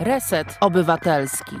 Reset 0.00 0.58
Obywatelski. 0.60 1.56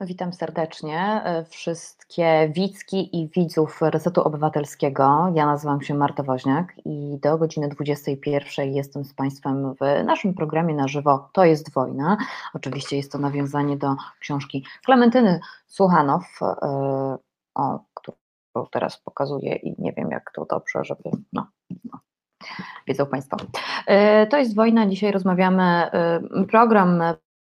Witam 0.00 0.32
serdecznie 0.32 1.22
e, 1.24 1.44
wszystkie 1.44 2.50
widzki 2.52 3.20
i 3.20 3.28
widzów 3.28 3.82
Resetu 3.82 4.22
Obywatelskiego. 4.22 5.32
Ja 5.34 5.46
nazywam 5.46 5.82
się 5.82 5.94
Marta 5.94 6.22
Woźniak 6.22 6.74
i 6.84 7.18
do 7.22 7.38
godziny 7.38 7.68
21 7.68 8.74
jestem 8.74 9.04
z 9.04 9.14
Państwem 9.14 9.74
w 9.74 10.04
naszym 10.04 10.34
programie 10.34 10.74
na 10.74 10.88
żywo 10.88 11.28
To 11.32 11.44
jest 11.44 11.72
wojna. 11.72 12.16
Oczywiście 12.54 12.96
jest 12.96 13.12
to 13.12 13.18
nawiązanie 13.18 13.76
do 13.76 13.96
książki 14.20 14.64
Klementyny 14.84 15.40
Słuchanow, 15.66 16.24
e, 16.42 17.16
o, 17.54 17.80
którą 17.94 18.16
teraz 18.70 18.98
pokazuję 18.98 19.54
i 19.54 19.82
nie 19.82 19.92
wiem 19.92 20.10
jak 20.10 20.32
to 20.34 20.44
dobrze, 20.44 20.84
żeby 20.84 21.10
no, 21.32 21.46
no 21.84 21.98
wiedzą 22.86 23.06
Państwo. 23.06 23.36
E, 23.86 24.26
to 24.26 24.38
jest 24.38 24.54
wojna. 24.54 24.86
Dzisiaj 24.86 25.12
rozmawiamy. 25.12 25.90
Program 26.50 27.02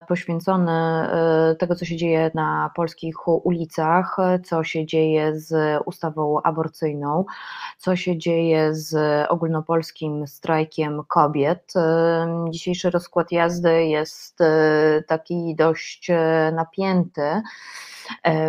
poświęcony 0.09 0.71
e, 0.71 1.55
tego, 1.59 1.75
co 1.75 1.85
się 1.85 1.97
dzieje 1.97 2.31
na 2.33 2.71
polskich 2.75 3.27
ulicach, 3.27 4.17
co 4.45 4.63
się 4.63 4.85
dzieje 4.85 5.39
z 5.39 5.81
ustawą 5.85 6.41
aborcyjną, 6.43 7.25
co 7.77 7.95
się 7.95 8.17
dzieje 8.17 8.75
z 8.75 8.95
ogólnopolskim 9.29 10.27
strajkiem 10.27 11.01
kobiet. 11.07 11.73
E, 11.75 12.45
dzisiejszy 12.49 12.89
rozkład 12.89 13.31
jazdy 13.31 13.85
jest 13.85 14.41
e, 14.41 15.03
taki 15.07 15.55
dość 15.55 16.11
napięty 16.53 17.41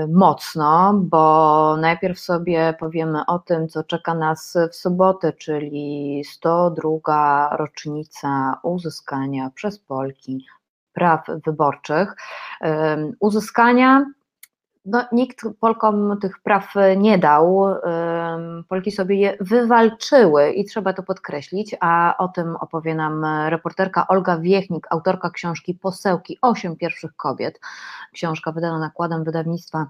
mocno, 0.08 0.95
bo 0.95 1.77
najpierw 1.77 2.20
sobie 2.20 2.74
powiemy 2.80 3.27
o 3.27 3.38
tym, 3.38 3.69
co 3.69 3.84
czeka 3.84 4.14
nas 4.14 4.56
w 4.70 4.77
sobotę, 4.77 5.33
czyli 5.33 6.22
102 6.24 7.56
rocznica 7.56 8.61
uzyskania 8.62 9.50
przez 9.55 9.78
Polki 9.78 10.47
praw 10.92 11.26
wyborczych, 11.46 12.16
uzyskania. 13.20 14.05
No, 14.84 15.05
nikt 15.12 15.41
Polkom 15.60 16.19
tych 16.20 16.38
praw 16.42 16.74
nie 16.97 17.19
dał. 17.19 17.66
Polki 18.69 18.91
sobie 18.91 19.16
je 19.16 19.36
wywalczyły 19.41 20.50
i 20.50 20.64
trzeba 20.64 20.92
to 20.92 21.02
podkreślić, 21.02 21.77
a 21.80 22.14
o 22.19 22.28
tym 22.28 22.56
opowie 22.56 22.94
nam 22.94 23.24
reporterka 23.48 24.06
Olga 24.08 24.38
Wiechnik, 24.38 24.86
autorka 24.91 25.30
książki 25.30 25.74
Posełki 25.74 26.38
Osiem 26.42 26.77
pierwszych 26.77 27.16
kobiet. 27.16 27.60
Książka 28.12 28.52
wydana 28.52 28.78
nakładem 28.78 29.25
wydawnictwa 29.25 29.86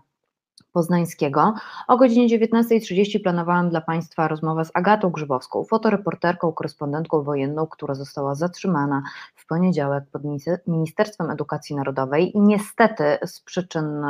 Poznańskiego. 0.72 1.54
O 1.88 1.96
godzinie 1.96 2.38
19.30 2.38 3.22
planowałam 3.22 3.70
dla 3.70 3.80
Państwa 3.80 4.28
rozmowę 4.28 4.64
z 4.64 4.70
Agatą 4.74 5.10
Grzybowską, 5.10 5.64
fotoreporterką, 5.64 6.52
korespondentką 6.52 7.22
wojenną, 7.22 7.66
która 7.66 7.94
została 7.94 8.34
zatrzymana 8.34 9.02
w 9.34 9.46
poniedziałek 9.46 10.04
pod 10.12 10.22
Ministerstwem 10.66 11.30
Edukacji 11.30 11.76
Narodowej. 11.76 12.36
I 12.36 12.40
niestety 12.40 13.04
z 13.26 13.40
przyczyn 13.40 14.04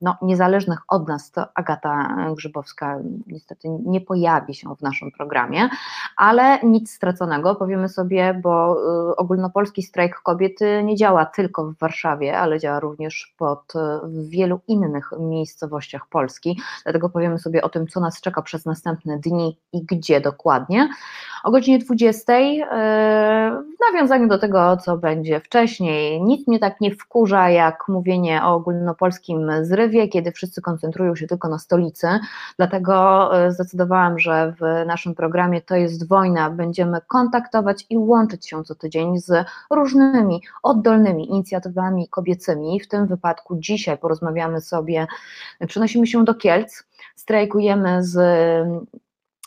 no, 0.00 0.16
niezależnych 0.22 0.78
od 0.88 1.08
nas 1.08 1.30
to 1.30 1.46
Agata 1.54 2.16
Grzybowska 2.36 2.98
niestety 3.26 3.68
nie 3.86 4.00
pojawi 4.00 4.54
się 4.54 4.76
w 4.76 4.82
naszym 4.82 5.10
programie, 5.12 5.68
ale 6.16 6.58
nic 6.62 6.94
straconego, 6.94 7.54
powiemy 7.54 7.88
sobie, 7.88 8.40
bo 8.42 8.76
y, 9.12 9.16
ogólnopolski 9.16 9.82
strajk 9.82 10.20
kobiety 10.22 10.82
nie 10.84 10.96
działa 10.96 11.26
tylko 11.26 11.64
w 11.64 11.78
Warszawie, 11.78 12.38
ale 12.38 12.60
działa 12.60 12.80
również 12.80 13.34
pod 13.38 13.72
w 14.02 14.28
wielu 14.28 14.60
innych 14.68 15.10
miejscowościach 15.18 15.83
miejscowościach 15.84 16.08
Polski, 16.08 16.60
dlatego 16.84 17.08
powiemy 17.08 17.38
sobie 17.38 17.62
o 17.62 17.68
tym, 17.68 17.86
co 17.86 18.00
nas 18.00 18.20
czeka 18.20 18.42
przez 18.42 18.64
następne 18.64 19.18
dni 19.18 19.58
i 19.72 19.84
gdzie 19.84 20.20
dokładnie. 20.20 20.88
O 21.44 21.50
godzinie 21.50 21.78
20 21.78 22.32
e, 22.32 22.66
w 23.76 23.92
nawiązaniu 23.92 24.28
do 24.28 24.38
tego, 24.38 24.76
co 24.76 24.96
będzie 24.96 25.40
wcześniej, 25.40 26.22
nic 26.22 26.48
mnie 26.48 26.58
tak 26.58 26.80
nie 26.80 26.94
wkurza 26.94 27.50
jak 27.50 27.88
mówienie 27.88 28.44
o 28.44 28.54
ogólnopolskim 28.54 29.50
zrywie, 29.62 30.08
kiedy 30.08 30.32
wszyscy 30.32 30.62
koncentrują 30.62 31.16
się 31.16 31.26
tylko 31.26 31.48
na 31.48 31.58
stolicy, 31.58 32.06
dlatego 32.56 32.94
e, 33.46 33.52
zdecydowałam, 33.52 34.18
że 34.18 34.54
w 34.60 34.86
naszym 34.86 35.14
programie 35.14 35.60
To 35.60 35.76
jest 35.76 36.08
wojna 36.08 36.50
będziemy 36.50 37.00
kontaktować 37.08 37.86
i 37.90 37.98
łączyć 37.98 38.48
się 38.48 38.64
co 38.64 38.74
tydzień 38.74 39.18
z 39.18 39.46
różnymi 39.70 40.42
oddolnymi 40.62 41.30
inicjatywami 41.30 42.08
kobiecymi. 42.08 42.80
W 42.80 42.88
tym 42.88 43.06
wypadku 43.06 43.56
dzisiaj 43.58 43.98
porozmawiamy 43.98 44.60
sobie, 44.60 45.06
przenosimy 45.74 46.06
się 46.06 46.24
do 46.24 46.34
Kielc, 46.34 46.84
strajkujemy 47.16 48.04
z, 48.04 48.12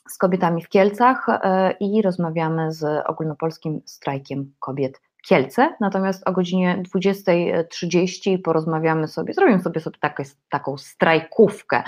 z 0.09 0.17
kobietami 0.17 0.63
w 0.63 0.69
Kielcach 0.69 1.29
e, 1.29 1.71
i 1.79 2.01
rozmawiamy 2.01 2.71
z 2.71 3.03
ogólnopolskim 3.05 3.81
strajkiem 3.85 4.53
kobiet 4.59 5.01
Kielce, 5.21 5.75
natomiast 5.79 6.27
o 6.27 6.31
godzinie 6.31 6.83
20.30 6.95 8.41
porozmawiamy 8.41 9.07
sobie, 9.07 9.33
zrobimy 9.33 9.59
sobie, 9.59 9.81
sobie 9.81 9.97
taką 10.49 10.77
strajkówkę, 10.77 11.83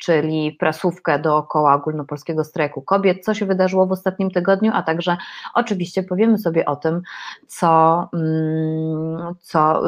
czyli 0.00 0.52
prasówkę 0.52 1.18
dookoła 1.18 1.74
ogólnopolskiego 1.74 2.44
strajku 2.44 2.82
kobiet, 2.82 3.24
co 3.24 3.34
się 3.34 3.46
wydarzyło 3.46 3.86
w 3.86 3.92
ostatnim 3.92 4.30
tygodniu, 4.30 4.72
a 4.74 4.82
także 4.82 5.16
oczywiście 5.54 6.02
powiemy 6.02 6.38
sobie 6.38 6.64
o 6.64 6.76
tym, 6.76 7.02
co, 7.46 8.08
mm, 8.12 9.34
co 9.40 9.82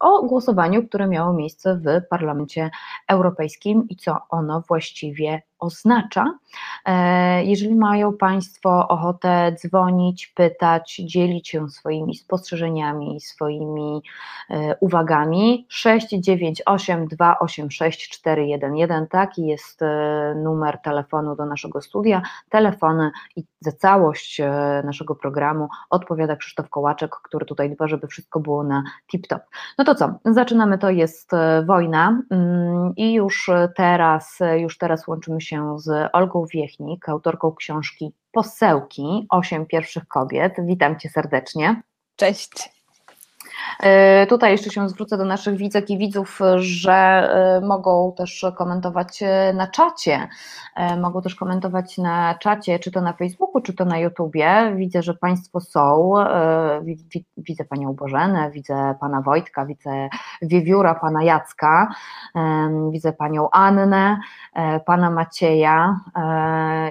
o 0.00 0.22
głosowaniu, 0.22 0.88
które 0.88 1.08
miało 1.08 1.32
miejsce 1.32 1.80
w 1.84 2.08
Parlamencie 2.08 2.70
Europejskim 3.08 3.88
i 3.88 3.96
co 3.96 4.18
ono 4.28 4.62
właściwie 4.68 5.42
oznacza. 5.60 6.34
E, 6.86 7.44
jeżeli 7.44 7.74
mają 7.74 8.16
Państwo 8.16 8.88
ochotę 8.88 9.56
dzwonić, 9.58 10.26
pytać, 10.26 10.96
dzielić 11.04 11.48
się 11.48 11.68
swoimi 11.68 12.14
spostrzeżeniami, 12.14 13.20
swoimi 13.20 14.02
e, 14.50 14.76
uwagami, 14.80 15.66
698 15.68 17.06
286 17.06 18.08
411, 18.08 19.06
taki 19.10 19.46
jest 19.46 19.82
e, 19.82 20.34
numer 20.42 20.78
telefonu 20.78 21.36
do 21.36 21.46
naszego 21.46 21.80
studia. 21.80 22.22
Telefony 22.48 23.10
i 23.36 23.44
za 23.60 23.72
całość 23.72 24.40
naszego 24.84 25.14
programu 25.14 25.68
odpowiada 25.90 26.36
Krzysztof 26.36 26.68
Kołaczek, 26.68 27.10
który 27.24 27.46
tutaj 27.46 27.70
dba, 27.70 27.88
żeby 27.88 28.06
wszystko 28.06 28.40
było 28.40 28.64
na 28.64 28.82
tip-top. 29.12 29.40
No 29.78 29.84
to 29.84 29.94
co, 29.94 30.18
zaczynamy, 30.24 30.78
to 30.78 30.90
jest 30.90 31.30
wojna 31.66 32.22
mm, 32.30 32.92
i 32.96 33.12
już 33.12 33.50
teraz, 33.76 34.38
już 34.56 34.78
teraz 34.78 35.08
łączymy 35.08 35.40
się 35.40 35.49
się 35.50 35.78
z 35.78 36.10
Olgą 36.12 36.44
Wiechnik, 36.54 37.08
autorką 37.08 37.52
książki 37.52 38.12
Posełki, 38.32 39.26
Osiem 39.30 39.66
pierwszych 39.66 40.08
kobiet. 40.08 40.54
Witam 40.58 40.98
Cię 40.98 41.08
serdecznie. 41.08 41.82
Cześć. 42.16 42.79
E, 43.82 44.26
tutaj 44.26 44.52
jeszcze 44.52 44.70
się 44.70 44.88
zwrócę 44.88 45.16
do 45.16 45.24
naszych 45.24 45.56
widzek 45.56 45.90
i 45.90 45.98
widzów, 45.98 46.40
że 46.56 46.92
e, 46.92 47.60
mogą 47.66 48.14
też 48.16 48.46
komentować 48.56 49.22
e, 49.22 49.52
na 49.52 49.66
czacie. 49.66 50.28
Mogą 51.00 51.22
też 51.22 51.34
komentować 51.34 51.98
na 51.98 52.34
czacie, 52.34 52.78
czy 52.78 52.90
to 52.90 53.00
na 53.00 53.12
Facebooku, 53.12 53.62
czy 53.62 53.74
to 53.74 53.84
na 53.84 53.98
YouTubie. 53.98 54.72
Widzę, 54.76 55.02
że 55.02 55.14
Państwo 55.14 55.60
są. 55.60 56.12
Widzę 57.36 57.64
Panią 57.64 57.94
Bożenę, 57.94 58.50
widzę 58.50 58.94
Pana 59.00 59.22
Wojtka, 59.22 59.66
widzę 59.66 60.08
Wiewióra, 60.42 60.94
Pana 60.94 61.22
Jacka, 61.22 61.94
widzę 62.90 63.12
Panią 63.12 63.50
Annę, 63.50 64.18
Pana 64.86 65.10
Macieja. 65.10 66.00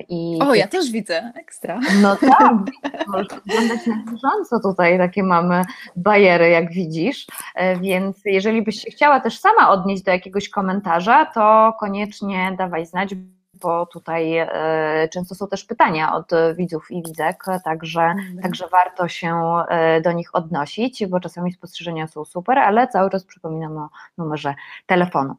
I... 0.09 0.40
O, 0.41 0.56
ja 0.56 0.68
też 0.68 0.91
widzę, 0.91 1.31
ekstra. 1.35 1.79
No 2.02 2.16
tak, 2.16 2.53
możesz 3.08 3.28
wyglądać 3.28 3.88
na 3.88 3.96
bieżąco 4.12 4.59
tutaj, 4.59 4.97
takie 4.97 5.24
mamy 5.24 5.62
bajery, 5.96 6.50
jak 6.59 6.72
widzisz, 6.72 7.28
e, 7.56 7.80
więc 7.80 8.18
jeżeli 8.25 8.62
byś 8.62 8.81
się 8.81 8.92
chciała 8.92 9.20
też 9.20 9.40
sama 9.40 9.70
odnieść 9.70 10.03
do 10.03 10.12
jakiegoś 10.12 10.50
komentarza, 10.50 11.25
to 11.25 11.74
koniecznie 11.80 12.56
dawaj 12.58 12.86
znać, 12.86 13.16
bo 13.53 13.86
tutaj 13.86 14.38
e, 14.38 15.09
często 15.14 15.36
są 15.36 15.47
też 15.47 15.64
pytania 15.64 16.14
od 16.14 16.31
widzów 16.56 16.92
i 16.92 17.03
widzek, 17.03 17.44
także, 17.64 18.02
mhm. 18.02 18.40
także 18.40 18.68
warto 18.68 19.08
się 19.08 19.36
e, 19.70 20.02
do 20.02 20.11
nich 20.11 20.35
odnosić, 20.35 21.06
bo 21.06 21.20
czasami 21.20 21.52
spostrzeżenia 21.53 22.08
są 22.08 22.26
super, 22.26 22.59
ale 22.59 22.88
cały 22.88 23.09
czas 23.09 23.23
przypominam 23.23 23.78
o 23.78 23.90
numerze 24.17 24.55
telefonu. 24.85 25.35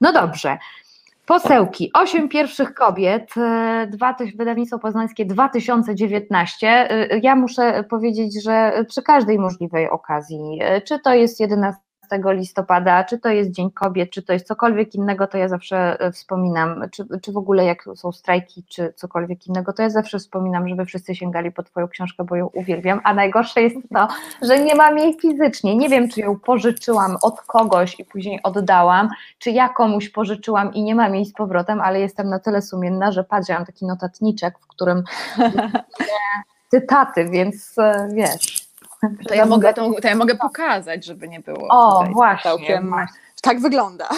No 0.00 0.12
dobrze, 0.12 0.58
Posełki, 1.28 1.90
osiem 1.94 2.28
pierwszych 2.28 2.74
kobiet, 2.74 3.36
e, 3.36 3.86
dwa, 3.90 4.16
wydawnictwo 4.36 4.78
poznańskie 4.78 5.26
2019. 5.26 6.66
E, 6.90 7.18
ja 7.18 7.36
muszę 7.36 7.84
powiedzieć, 7.84 8.42
że 8.42 8.84
przy 8.88 9.02
każdej 9.02 9.38
możliwej 9.38 9.90
okazji, 9.90 10.58
e, 10.60 10.80
czy 10.80 10.98
to 10.98 11.14
jest 11.14 11.40
11 11.40 11.87
listopada, 12.32 13.04
czy 13.04 13.18
to 13.18 13.28
jest 13.28 13.50
Dzień 13.50 13.70
Kobiet, 13.70 14.10
czy 14.10 14.22
to 14.22 14.32
jest 14.32 14.46
cokolwiek 14.46 14.94
innego, 14.94 15.26
to 15.26 15.38
ja 15.38 15.48
zawsze 15.48 16.00
e, 16.00 16.12
wspominam, 16.12 16.84
czy, 16.92 17.06
czy 17.22 17.32
w 17.32 17.36
ogóle 17.36 17.64
jak 17.64 17.84
są 17.94 18.12
strajki, 18.12 18.64
czy 18.68 18.92
cokolwiek 18.96 19.46
innego, 19.46 19.72
to 19.72 19.82
ja 19.82 19.90
zawsze 19.90 20.18
wspominam, 20.18 20.68
żeby 20.68 20.84
wszyscy 20.84 21.14
sięgali 21.14 21.52
po 21.52 21.62
Twoją 21.62 21.88
książkę, 21.88 22.24
bo 22.24 22.36
ją 22.36 22.46
uwielbiam, 22.46 23.00
a 23.04 23.14
najgorsze 23.14 23.62
jest 23.62 23.76
to, 23.94 24.08
że 24.42 24.58
nie 24.58 24.74
mam 24.74 24.98
jej 24.98 25.20
fizycznie, 25.20 25.76
nie 25.76 25.88
wiem, 25.88 26.08
czy 26.08 26.20
ją 26.20 26.38
pożyczyłam 26.38 27.16
od 27.22 27.40
kogoś 27.40 28.00
i 28.00 28.04
później 28.04 28.40
oddałam, 28.42 29.08
czy 29.38 29.50
ja 29.50 29.68
komuś 29.68 30.08
pożyczyłam 30.08 30.74
i 30.74 30.82
nie 30.82 30.94
mam 30.94 31.14
jej 31.14 31.24
z 31.24 31.32
powrotem, 31.32 31.80
ale 31.80 32.00
jestem 32.00 32.28
na 32.28 32.38
tyle 32.38 32.62
sumienna, 32.62 33.12
że 33.12 33.24
patrzę, 33.24 33.54
mam 33.54 33.66
taki 33.66 33.86
notatniczek, 33.86 34.58
w 34.58 34.66
którym 34.66 35.02
cytaty, 36.70 37.28
więc 37.30 37.78
e, 37.78 38.08
wiesz, 38.12 38.67
To 39.28 39.34
ja, 39.34 39.46
mogę, 39.46 39.74
to, 39.74 39.90
to 40.02 40.08
ja 40.08 40.16
mogę 40.16 40.36
pokazać, 40.36 41.04
żeby 41.04 41.28
nie 41.28 41.40
było. 41.40 41.68
O, 41.70 42.04
właśnie, 42.12 42.82
właśnie. 42.82 43.20
Tak 43.42 43.60
wygląda. 43.60 44.08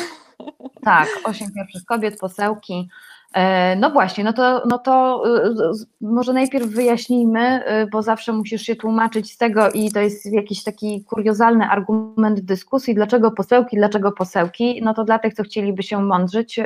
Tak, 0.83 1.09
osiem 1.25 1.53
pierwszych 1.53 1.85
kobiet, 1.85 2.19
posełki. 2.19 2.89
E, 3.35 3.77
no 3.77 3.91
właśnie, 3.91 4.25
no 4.25 4.33
to, 4.33 4.63
no 4.67 4.79
to 4.79 5.23
y, 5.27 5.87
może 6.01 6.33
najpierw 6.33 6.67
wyjaśnijmy, 6.67 7.63
y, 7.83 7.87
bo 7.87 8.03
zawsze 8.03 8.33
musisz 8.33 8.63
się 8.63 8.77
tłumaczyć 8.77 9.33
z 9.33 9.37
tego 9.37 9.71
i 9.71 9.91
to 9.91 10.01
jest 10.01 10.33
jakiś 10.33 10.63
taki 10.63 11.05
kuriozalny 11.05 11.65
argument 11.65 12.41
w 12.41 12.45
dyskusji, 12.45 12.95
dlaczego 12.95 13.31
posełki, 13.31 13.77
dlaczego 13.77 14.13
posełki, 14.13 14.81
no 14.83 14.95
to 14.95 15.05
dla 15.05 15.19
tych, 15.19 15.35
co 15.35 15.43
chcieliby 15.43 15.83
się 15.83 16.03
mądrzyć, 16.03 16.61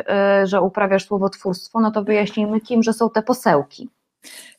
że 0.44 0.60
uprawiasz 0.60 1.06
słowotwórstwo, 1.06 1.80
no 1.80 1.90
to 1.90 2.04
wyjaśnijmy, 2.04 2.60
kim, 2.60 2.82
że 2.82 2.92
są 2.92 3.10
te 3.10 3.22
posełki. 3.22 3.88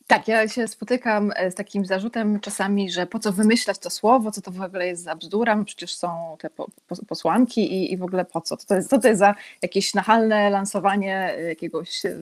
Tak, 0.06 0.28
ja 0.28 0.48
się 0.48 0.68
spotykam 0.68 1.32
e, 1.36 1.50
z 1.50 1.54
takim 1.54 1.84
zarzutem 1.84 2.40
czasami, 2.40 2.90
że 2.90 3.06
po 3.06 3.18
co 3.18 3.32
wymyślać 3.32 3.78
to 3.78 3.90
słowo, 3.90 4.30
co 4.30 4.40
to 4.40 4.50
w 4.50 4.60
ogóle 4.60 4.86
jest 4.86 5.02
za 5.02 5.14
bzdura, 5.14 5.64
przecież 5.64 5.94
są 5.94 6.36
te 6.38 6.50
po, 6.50 6.66
po, 6.88 6.96
posłanki 7.08 7.72
i, 7.74 7.92
i 7.92 7.96
w 7.96 8.02
ogóle 8.02 8.24
po 8.24 8.40
co? 8.40 8.56
Co 8.56 8.66
to, 8.66 8.74
jest, 8.74 8.90
to 8.90 9.08
jest 9.08 9.18
za 9.18 9.34
jakieś 9.62 9.94
nachalne 9.94 10.50
lansowanie 10.50 11.34
e, 11.34 11.42
jakiegoś 11.42 12.06
e, 12.06 12.16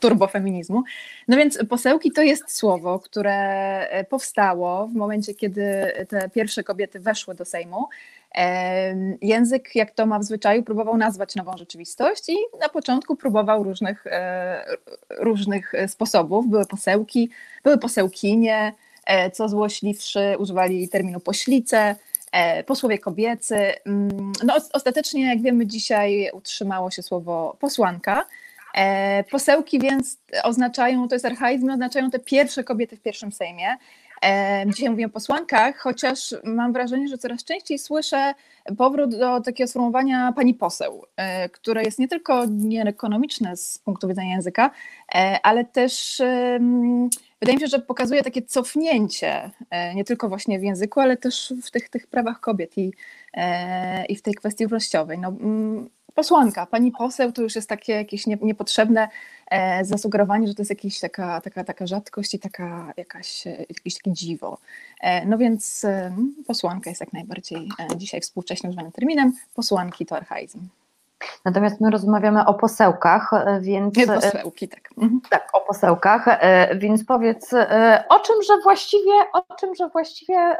turbofeminizmu? 0.00 0.82
No 1.28 1.36
więc 1.36 1.58
posełki 1.68 2.12
to 2.12 2.22
jest 2.22 2.56
słowo, 2.56 2.98
które 2.98 4.06
powstało 4.10 4.86
w 4.86 4.94
momencie, 4.94 5.34
kiedy 5.34 5.92
te 6.08 6.30
pierwsze 6.30 6.64
kobiety 6.64 7.00
weszły 7.00 7.34
do 7.34 7.44
Sejmu 7.44 7.88
Język, 9.22 9.74
jak 9.74 9.90
to 9.90 10.06
ma 10.06 10.18
w 10.18 10.24
zwyczaju, 10.24 10.62
próbował 10.62 10.96
nazwać 10.96 11.34
nową 11.34 11.56
rzeczywistość 11.56 12.28
i 12.28 12.36
na 12.60 12.68
początku 12.68 13.16
próbował 13.16 13.62
różnych, 13.62 14.06
e, 14.06 14.64
różnych 15.18 15.72
sposobów. 15.86 16.48
Były 16.48 16.66
posełki, 16.66 17.30
były 17.64 17.78
posełkinie, 17.78 18.72
e, 19.06 19.30
co 19.30 19.48
złośliwszy, 19.48 20.36
używali 20.38 20.88
terminu 20.88 21.20
poślice, 21.20 21.96
e, 22.32 22.64
posłowie 22.64 22.98
kobiecy. 22.98 23.56
Mm, 23.56 24.32
no, 24.44 24.54
ostatecznie, 24.72 25.26
jak 25.26 25.42
wiemy, 25.42 25.66
dzisiaj 25.66 26.30
utrzymało 26.32 26.90
się 26.90 27.02
słowo 27.02 27.56
posłanka. 27.60 28.26
Posełki 29.30 29.78
więc 29.78 30.18
oznaczają, 30.42 31.08
to 31.08 31.14
jest 31.14 31.24
archaizm, 31.24 31.70
oznaczają 31.70 32.10
te 32.10 32.18
pierwsze 32.18 32.64
kobiety 32.64 32.96
w 32.96 33.00
pierwszym 33.00 33.32
Sejmie. 33.32 33.76
Dzisiaj 34.66 34.90
mówię 34.90 35.06
o 35.06 35.08
posłankach, 35.08 35.78
chociaż 35.78 36.34
mam 36.44 36.72
wrażenie, 36.72 37.08
że 37.08 37.18
coraz 37.18 37.44
częściej 37.44 37.78
słyszę 37.78 38.34
powrót 38.78 39.18
do 39.18 39.40
takiego 39.40 39.68
sformułowania 39.68 40.32
pani 40.32 40.54
poseł, 40.54 41.04
e, 41.16 41.48
które 41.48 41.82
jest 41.82 41.98
nie 41.98 42.08
tylko 42.08 42.44
nieekonomiczne 42.46 43.56
z 43.56 43.78
punktu 43.78 44.08
widzenia 44.08 44.34
języka, 44.34 44.70
e, 45.14 45.38
ale 45.42 45.64
też 45.64 46.22
wydaje 47.40 47.56
mi 47.56 47.60
się, 47.60 47.66
że 47.66 47.78
pokazuje 47.78 48.22
takie 48.22 48.42
cofnięcie 48.42 49.50
e, 49.70 49.94
nie 49.94 50.04
tylko 50.04 50.28
właśnie 50.28 50.58
w 50.58 50.62
języku, 50.62 51.00
ale 51.00 51.16
też 51.16 51.54
w 51.62 51.70
tych, 51.70 51.88
tych 51.88 52.06
prawach 52.06 52.40
kobiet 52.40 52.78
i, 52.78 52.92
i 54.08 54.16
w 54.16 54.22
tej 54.22 54.34
kwestii 54.34 54.64
równościowej. 54.64 55.18
No, 55.18 55.32
posłanka, 56.14 56.66
pani 56.66 56.92
poseł 56.92 57.32
to 57.32 57.42
już 57.42 57.56
jest 57.56 57.68
takie 57.68 57.92
jakieś 57.92 58.26
niepotrzebne 58.26 59.08
zasugerowanie, 59.82 60.48
że 60.48 60.54
to 60.54 60.62
jest 60.62 60.70
jakaś 60.70 61.00
taka, 61.00 61.40
taka, 61.40 61.64
taka 61.64 61.86
rzadkość 61.86 62.34
i 62.34 62.38
taka 62.38 62.92
jakaś, 62.96 63.44
jakieś 63.46 63.94
takie 63.94 64.12
dziwo. 64.12 64.58
E, 65.00 65.26
no 65.26 65.38
więc 65.38 65.84
e, 65.84 66.16
posłanka 66.46 66.90
jest 66.90 67.00
jak 67.00 67.12
najbardziej 67.12 67.68
dzisiaj 67.96 68.20
współcześnie 68.20 68.68
używanym 68.70 68.92
terminem, 68.92 69.32
posłanki 69.54 70.06
to 70.06 70.16
archaizm. 70.16 70.68
Natomiast 71.44 71.80
my 71.80 71.90
rozmawiamy 71.90 72.46
o 72.46 72.54
posełkach, 72.54 73.32
e, 73.32 73.60
więc. 73.60 73.96
Nie, 73.96 74.06
posełki, 74.06 74.68
tak. 74.68 74.90
Mhm. 74.98 75.20
Tak, 75.30 75.48
o 75.52 75.60
posełkach, 75.60 76.24
e, 76.28 76.76
więc 76.76 77.04
powiedz, 77.04 77.52
e, 77.52 78.04
o 78.08 78.20
czym, 78.20 78.36
że 78.42 78.52
właściwie, 78.62 79.12
o 79.32 79.54
czym, 79.54 79.74
że 79.74 79.88
właściwie 79.88 80.56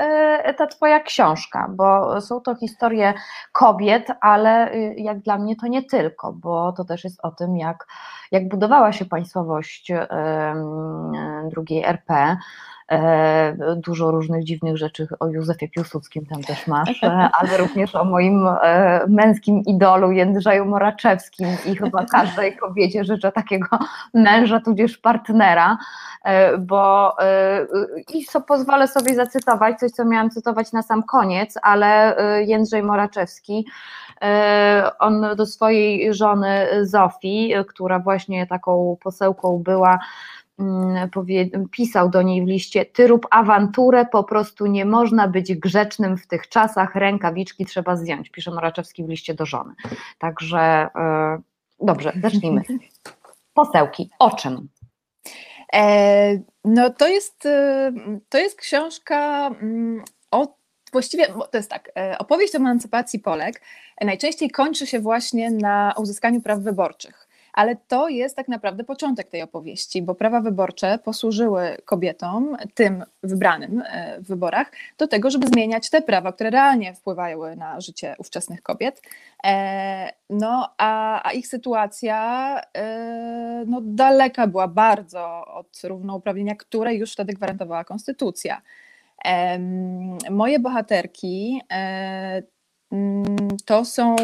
ta 0.56 0.66
Twoja 0.66 1.00
książka, 1.00 1.66
bo 1.70 2.20
są 2.20 2.40
to 2.40 2.54
historie 2.54 3.14
kobiet, 3.52 4.06
ale 4.20 4.70
jak 4.96 5.18
dla 5.18 5.38
mnie 5.38 5.56
to 5.56 5.66
nie 5.66 5.82
tylko, 5.82 6.32
bo 6.32 6.72
to 6.72 6.84
też 6.84 7.04
jest 7.04 7.20
o 7.22 7.30
tym, 7.30 7.56
jak, 7.56 7.86
jak 8.32 8.48
budowała 8.48 8.92
się 8.92 9.04
państwowość 9.04 9.92
drugiej 11.50 11.84
RP 11.84 12.12
E, 12.12 12.36
dużo 13.76 14.10
różnych 14.10 14.44
dziwnych 14.44 14.76
rzeczy 14.76 15.08
o 15.20 15.28
Józefie 15.28 15.68
Piłsudskim 15.68 16.26
tam 16.26 16.42
też 16.42 16.66
masz, 16.66 17.02
e, 17.02 17.28
ale 17.38 17.56
również 17.56 17.94
o 17.94 18.04
moim 18.04 18.46
e, 18.62 19.04
męskim 19.08 19.62
idolu 19.66 20.10
Jędrzeju 20.10 20.64
Moraczewskim 20.64 21.48
i 21.66 21.76
chyba 21.76 22.04
każdej 22.12 22.56
kobiecie 22.56 23.04
życzę 23.04 23.32
takiego 23.32 23.78
męża 24.14 24.60
tudzież 24.60 24.98
partnera, 24.98 25.78
bo 26.58 27.16
i 28.14 28.24
so, 28.24 28.40
pozwolę 28.40 28.88
sobie 28.88 29.14
zacytować 29.14 29.78
coś, 29.78 29.90
co 29.90 30.04
miałam 30.04 30.30
cytować 30.30 30.72
na 30.72 30.82
sam 30.82 31.02
koniec, 31.02 31.58
ale 31.62 32.16
Jędrzej 32.46 32.82
Moraczewski 32.82 33.66
on 34.98 35.26
do 35.36 35.46
swojej 35.46 36.14
żony 36.14 36.66
Zofii, 36.82 37.54
która 37.68 37.98
właśnie 37.98 38.46
taką 38.46 38.96
posełką 39.02 39.58
była, 39.58 39.98
pisał 41.70 42.10
do 42.10 42.22
niej 42.22 42.44
w 42.44 42.48
liście, 42.48 42.84
ty 42.84 43.06
rób 43.06 43.26
awanturę, 43.30 44.06
po 44.06 44.24
prostu 44.24 44.66
nie 44.66 44.84
można 44.84 45.28
być 45.28 45.54
grzecznym 45.54 46.18
w 46.18 46.26
tych 46.26 46.48
czasach, 46.48 46.94
rękawiczki 46.94 47.66
trzeba 47.66 47.96
zdjąć, 47.96 48.30
pisze 48.30 48.50
Moraczewski 48.50 49.04
w 49.04 49.08
liście 49.08 49.34
do 49.34 49.46
żony. 49.46 49.74
Także 50.18 50.58
e, 50.58 51.38
dobrze, 51.80 52.12
zacznijmy. 52.22 52.62
Posełki, 53.54 54.10
o 54.18 54.30
czym? 54.30 54.68
E, 55.74 56.38
no 56.64 56.90
to 56.90 57.08
jest, 57.08 57.46
e, 57.46 57.92
to 58.28 58.38
jest 58.38 58.58
książka 58.58 59.46
mm, 59.46 60.02
o 60.30 60.62
właściwie 60.92 61.26
to 61.26 61.56
jest 61.56 61.70
tak, 61.70 61.92
opowieść 62.18 62.54
o 62.54 62.58
emancypacji 62.58 63.18
Polek 63.18 63.60
najczęściej 64.00 64.50
kończy 64.50 64.86
się 64.86 65.00
właśnie 65.00 65.50
na 65.50 65.94
uzyskaniu 65.98 66.40
praw 66.40 66.60
wyborczych 66.60 67.28
ale 67.52 67.76
to 67.76 68.08
jest 68.08 68.36
tak 68.36 68.48
naprawdę 68.48 68.84
początek 68.84 69.28
tej 69.28 69.42
opowieści, 69.42 70.02
bo 70.02 70.14
prawa 70.14 70.40
wyborcze 70.40 70.98
posłużyły 71.04 71.76
kobietom, 71.84 72.56
tym 72.74 73.04
wybranym 73.22 73.82
e, 73.86 74.20
w 74.20 74.26
wyborach, 74.26 74.72
do 74.98 75.08
tego, 75.08 75.30
żeby 75.30 75.46
zmieniać 75.46 75.90
te 75.90 76.02
prawa, 76.02 76.32
które 76.32 76.50
realnie 76.50 76.94
wpływały 76.94 77.56
na 77.56 77.80
życie 77.80 78.14
ówczesnych 78.18 78.62
kobiet. 78.62 79.02
E, 79.44 80.12
no, 80.30 80.74
a, 80.78 81.22
a 81.28 81.32
ich 81.32 81.46
sytuacja 81.46 82.60
e, 82.76 83.64
no, 83.66 83.80
daleka 83.82 84.46
była 84.46 84.68
bardzo 84.68 85.44
od 85.46 85.80
równouprawnienia, 85.84 86.54
które 86.54 86.94
już 86.94 87.12
wtedy 87.12 87.32
gwarantowała 87.32 87.84
konstytucja. 87.84 88.62
Moje 90.30 90.58
bohaterki 90.58 91.60
to 93.64 93.84
są 93.84 94.16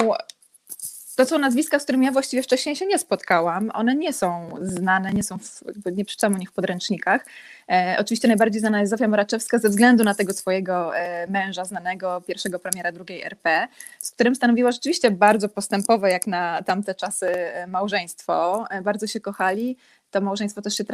to 1.18 1.26
są 1.26 1.38
nazwiska, 1.38 1.78
z 1.78 1.82
którymi 1.82 2.06
ja 2.06 2.12
właściwie 2.12 2.42
wcześniej 2.42 2.76
się 2.76 2.87
nie 2.87 2.98
spotkałam. 2.98 3.70
One 3.75 3.94
nie 3.94 4.12
są 4.12 4.50
znane, 4.62 5.12
nie 5.12 5.22
są, 5.22 5.38
w, 5.38 5.62
nie 5.96 6.04
przeczytam 6.04 6.34
o 6.34 6.38
nich 6.38 6.50
w 6.50 6.52
podręcznikach. 6.52 7.26
E, 7.70 7.96
oczywiście 8.00 8.28
najbardziej 8.28 8.60
znana 8.60 8.80
jest 8.80 8.90
Zofia 8.90 9.08
Moraczewska 9.08 9.58
ze 9.58 9.68
względu 9.68 10.04
na 10.04 10.14
tego 10.14 10.32
swojego 10.32 10.96
e, 10.96 11.26
męża, 11.26 11.64
znanego 11.64 12.20
pierwszego 12.20 12.58
premiera 12.58 12.92
drugiej 12.92 13.22
RP, 13.22 13.68
z 13.98 14.10
którym 14.10 14.34
stanowiła 14.34 14.72
rzeczywiście 14.72 15.10
bardzo 15.10 15.48
postępowe, 15.48 16.10
jak 16.10 16.26
na 16.26 16.62
tamte 16.62 16.94
czasy, 16.94 17.26
e, 17.26 17.66
małżeństwo. 17.66 18.64
E, 18.70 18.82
bardzo 18.82 19.06
się 19.06 19.20
kochali, 19.20 19.76
to 20.10 20.20
małżeństwo 20.20 20.62
też 20.62 20.74
się 20.74 20.84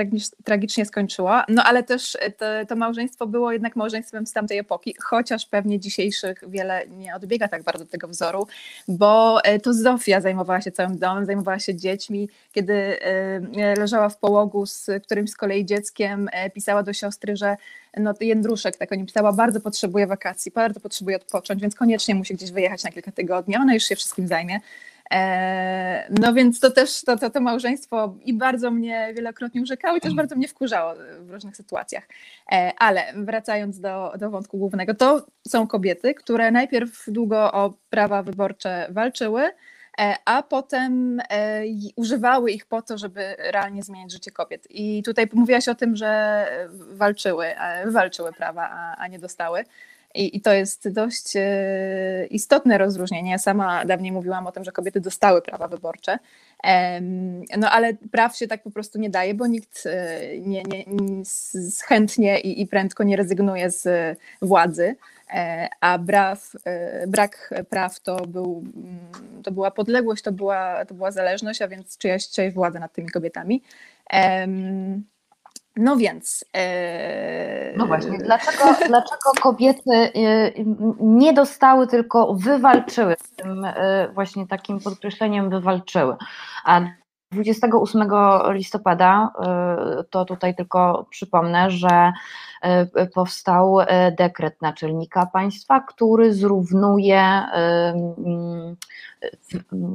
tragicznie 0.44 0.86
skończyło, 0.86 1.40
no 1.48 1.62
ale 1.64 1.82
też 1.82 2.18
to, 2.38 2.46
to, 2.68 2.76
małżeństwo 2.76 3.26
było 3.26 3.52
jednak 3.52 3.76
małżeństwem 3.76 4.26
z 4.26 4.32
tamtej 4.32 4.58
epoki, 4.58 4.94
chociaż 5.02 5.46
pewnie 5.46 5.80
dzisiejszych 5.80 6.44
wiele 6.48 6.86
nie 6.88 7.14
odbiega 7.14 7.48
tak 7.48 7.62
bardzo 7.62 7.86
tego 7.86 8.08
wzoru, 8.08 8.46
bo 8.88 9.44
e, 9.44 9.58
to 9.58 9.74
Zofia 9.74 10.20
zajmowała 10.20 10.60
się 10.60 10.72
całym 10.72 10.98
domem, 10.98 11.26
zajmowała 11.26 11.58
się 11.58 11.74
dziećmi, 11.74 12.28
kiedy 12.52 12.72
e, 12.72 13.74
leżała 13.78 14.08
w 14.08 14.18
połogu 14.18 14.66
z 14.66 14.90
którymś 15.02 15.30
z 15.30 15.36
kolei 15.36 15.64
dzieckiem, 15.64 16.28
e, 16.32 16.50
pisała 16.50 16.82
do 16.82 16.92
siostry, 16.92 17.36
że 17.36 17.56
no, 17.96 18.14
Jędruszek, 18.20 18.76
tak 18.76 18.92
o 18.92 18.94
nim 18.94 19.06
pisała, 19.06 19.32
bardzo 19.32 19.60
potrzebuje 19.60 20.06
wakacji, 20.06 20.52
bardzo 20.52 20.80
potrzebuje 20.80 21.16
odpocząć, 21.16 21.62
więc 21.62 21.74
koniecznie 21.74 22.14
musi 22.14 22.34
gdzieś 22.34 22.50
wyjechać 22.50 22.84
na 22.84 22.90
kilka 22.90 23.12
tygodni, 23.12 23.56
ona 23.56 23.74
już 23.74 23.84
się 23.84 23.96
wszystkim 23.96 24.28
zajmie. 24.28 24.60
E, 25.10 26.08
no 26.20 26.32
więc 26.34 26.60
to 26.60 26.70
też 26.70 27.02
to, 27.02 27.16
to, 27.16 27.30
to 27.30 27.40
małżeństwo 27.40 28.14
i 28.24 28.34
bardzo 28.34 28.70
mnie 28.70 29.12
wielokrotnie 29.14 29.62
urzekało 29.62 29.96
i 29.96 30.00
też 30.00 30.14
bardzo 30.14 30.36
mnie 30.36 30.48
wkurzało 30.48 30.94
w 31.20 31.30
różnych 31.30 31.56
sytuacjach. 31.56 32.08
E, 32.52 32.72
ale 32.78 33.12
wracając 33.16 33.80
do, 33.80 34.12
do 34.18 34.30
wątku 34.30 34.58
głównego, 34.58 34.94
to 34.94 35.26
są 35.48 35.66
kobiety, 35.66 36.14
które 36.14 36.50
najpierw 36.50 37.04
długo 37.06 37.52
o 37.52 37.74
prawa 37.90 38.22
wyborcze 38.22 38.86
walczyły, 38.90 39.42
e, 39.98 40.16
a 40.24 40.42
potem 40.42 41.22
używały 41.96 42.50
ich 42.50 42.66
po 42.66 42.82
to, 42.82 42.98
żeby 42.98 43.36
realnie 43.38 43.82
zmieniać 43.82 44.12
życie 44.12 44.30
kobiet. 44.30 44.66
I 44.70 45.02
tutaj 45.02 45.28
mówiłaś 45.32 45.68
o 45.68 45.74
tym, 45.74 45.96
że 45.96 46.46
walczyły, 46.70 47.46
walczyły 47.86 48.32
prawa, 48.32 48.68
a, 48.70 48.96
a 48.96 49.08
nie 49.08 49.18
dostały. 49.18 49.64
I, 50.14 50.36
I, 50.36 50.40
to 50.40 50.52
jest 50.52 50.88
dość 50.92 51.32
istotne 52.30 52.78
rozróżnienie. 52.78 53.30
Ja 53.30 53.38
sama 53.38 53.84
dawniej 53.84 54.12
mówiłam 54.12 54.46
o 54.46 54.52
tym, 54.52 54.64
że 54.64 54.72
kobiety 54.72 55.00
dostały 55.00 55.42
prawa 55.42 55.68
wyborcze, 55.68 56.18
no 57.58 57.70
ale 57.70 57.94
praw 58.12 58.36
się 58.36 58.46
tak 58.46 58.62
po 58.62 58.70
prostu 58.70 58.98
nie 58.98 59.10
daje, 59.10 59.34
bo 59.34 59.46
nikt 59.46 59.84
nie, 60.40 60.62
nie, 60.62 60.84
nie 60.86 61.22
chętnie 61.86 62.40
i, 62.40 62.60
i 62.60 62.66
prędko 62.66 63.04
nie 63.04 63.16
rezygnuje 63.16 63.70
z 63.70 63.88
władzy. 64.42 64.96
E, 65.34 65.68
a 65.80 65.98
braw, 65.98 66.52
e, 66.64 67.06
brak 67.06 67.54
praw 67.70 68.00
to, 68.00 68.26
był, 68.26 68.64
mm, 68.76 69.42
to 69.42 69.52
była 69.52 69.70
podległość, 69.70 70.22
to 70.22 70.32
była, 70.32 70.84
to 70.84 70.94
była 70.94 71.10
zależność, 71.10 71.62
a 71.62 71.68
więc 71.68 71.98
czyjaś, 71.98 72.28
czyjaś 72.28 72.54
władza 72.54 72.78
nad 72.78 72.92
tymi 72.92 73.10
kobietami. 73.10 73.62
No 75.76 75.96
więc. 75.96 76.44
E, 76.56 77.76
no 77.76 77.86
właśnie, 77.86 78.18
dlaczego, 78.18 78.64
dlaczego 78.86 79.32
kobiety 79.42 80.12
nie 81.00 81.32
dostały, 81.32 81.86
tylko 81.86 82.34
wywalczyły, 82.34 83.14
tym 83.36 83.66
właśnie 84.14 84.46
takim 84.46 84.80
podkreśleniem 84.80 85.50
wywalczyły. 85.50 86.16
A 86.64 86.80
28 87.32 88.08
listopada, 88.48 89.32
to 90.10 90.24
tutaj 90.24 90.54
tylko 90.54 91.06
przypomnę, 91.10 91.70
że 91.70 92.12
E, 92.64 93.06
powstał 93.06 93.80
e, 93.80 94.12
dekret 94.12 94.62
naczelnika 94.62 95.26
państwa, 95.26 95.80
który 95.80 96.34
zrównuje 96.34 97.22
mm, 97.22 98.76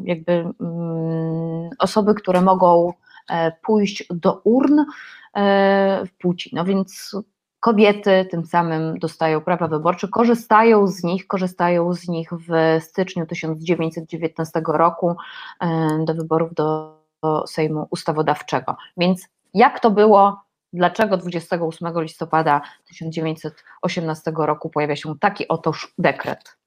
jakby 0.03 0.31
mm, 0.31 1.69
osoby, 1.79 2.13
które 2.13 2.41
mogą 2.41 2.93
e, 3.29 3.51
pójść 3.51 4.07
do 4.09 4.41
urn 4.43 4.79
płci. 6.17 6.49
No 6.53 6.65
więc 6.65 7.15
kobiety 7.59 8.27
tym 8.31 8.45
samym 8.45 8.99
dostają 8.99 9.41
prawa 9.41 9.67
wyborcze, 9.67 10.07
korzystają 10.07 10.87
z 10.87 11.03
nich, 11.03 11.27
korzystają 11.27 11.93
z 11.93 12.07
nich 12.07 12.29
w 12.31 12.77
styczniu 12.83 13.25
1919 13.25 14.61
roku 14.67 15.15
do 16.05 16.13
wyborów 16.13 16.53
do 16.53 16.99
Sejmu 17.47 17.87
Ustawodawczego. 17.89 18.75
Więc 18.97 19.27
jak 19.53 19.79
to 19.79 19.91
było 19.91 20.41
dlaczego 20.73 21.17
28 21.17 22.01
listopada 22.01 22.61
1918 22.87 24.31
roku 24.35 24.69
pojawia 24.69 24.95
się 24.95 25.19
taki 25.19 25.47
otoż 25.47 25.93
dekret. 25.97 26.57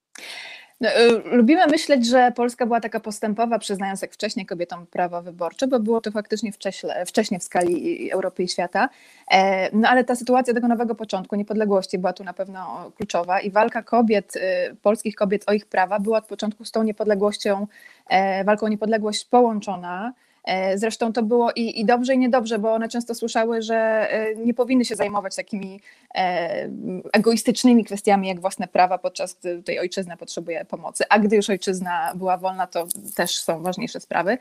No, 0.82 0.88
y, 0.88 1.36
lubimy 1.36 1.66
myśleć, 1.66 2.06
że 2.06 2.32
Polska 2.36 2.66
była 2.66 2.80
taka 2.80 3.00
postępowa, 3.00 3.58
przyznając 3.58 4.02
jak 4.02 4.12
wcześniej 4.12 4.46
kobietom 4.46 4.86
prawa 4.86 5.20
wyborcze, 5.20 5.66
bo 5.66 5.80
było 5.80 6.00
to 6.00 6.10
faktycznie 6.10 6.52
wcześniej, 6.52 6.92
wcześniej 7.06 7.40
w 7.40 7.42
skali 7.42 8.10
Europy 8.12 8.42
i 8.42 8.48
świata. 8.48 8.88
E, 9.30 9.76
no 9.76 9.88
ale 9.88 10.04
ta 10.04 10.14
sytuacja 10.14 10.54
tego 10.54 10.68
nowego 10.68 10.94
początku, 10.94 11.36
niepodległości 11.36 11.98
była 11.98 12.12
tu 12.12 12.24
na 12.24 12.32
pewno 12.32 12.92
kluczowa 12.96 13.40
i 13.40 13.50
walka 13.50 13.82
kobiet, 13.82 14.36
y, 14.36 14.40
polskich 14.82 15.14
kobiet 15.14 15.44
o 15.46 15.52
ich 15.52 15.66
prawa 15.66 15.98
była 16.00 16.18
od 16.18 16.26
początku 16.26 16.64
z 16.64 16.70
tą 16.70 16.82
niepodległością, 16.82 17.66
e, 18.08 18.44
walką 18.44 18.66
o 18.66 18.68
niepodległość 18.68 19.24
połączona. 19.24 20.12
E, 20.44 20.78
zresztą 20.78 21.12
to 21.12 21.22
było 21.22 21.52
i, 21.56 21.80
i 21.80 21.84
dobrze, 21.84 22.14
i 22.14 22.18
niedobrze, 22.18 22.58
bo 22.58 22.72
one 22.72 22.88
często 22.88 23.14
słyszały, 23.14 23.62
że 23.62 23.76
e, 24.10 24.34
nie 24.36 24.54
powinny 24.54 24.84
się 24.84 24.96
zajmować 24.96 25.36
takimi 25.36 25.80
e, 26.14 26.68
egoistycznymi 27.12 27.84
kwestiami 27.84 28.28
jak 28.28 28.40
własne 28.40 28.68
prawa, 28.68 28.98
podczas 28.98 29.34
gdy 29.34 29.62
tej 29.62 29.78
ojczyzna 29.78 30.16
potrzebuje 30.16 30.64
pomocy. 30.64 31.04
A 31.08 31.18
gdy 31.18 31.36
już 31.36 31.50
ojczyzna 31.50 32.12
była 32.14 32.36
wolna, 32.36 32.66
to 32.66 32.86
też 33.14 33.40
są 33.40 33.62
ważniejsze 33.62 34.00
sprawy. 34.00 34.38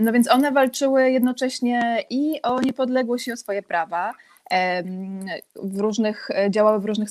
No 0.00 0.12
więc 0.12 0.30
one 0.30 0.52
walczyły 0.52 1.10
jednocześnie 1.10 2.04
i 2.10 2.42
o 2.42 2.60
niepodległość, 2.60 3.28
i 3.28 3.32
o 3.32 3.36
swoje 3.36 3.62
prawa 3.62 4.14
w 5.62 5.78
różnych, 5.78 6.30
e, 6.30 6.50
działały 6.50 6.80
w 6.80 6.84
różnych 6.84 7.08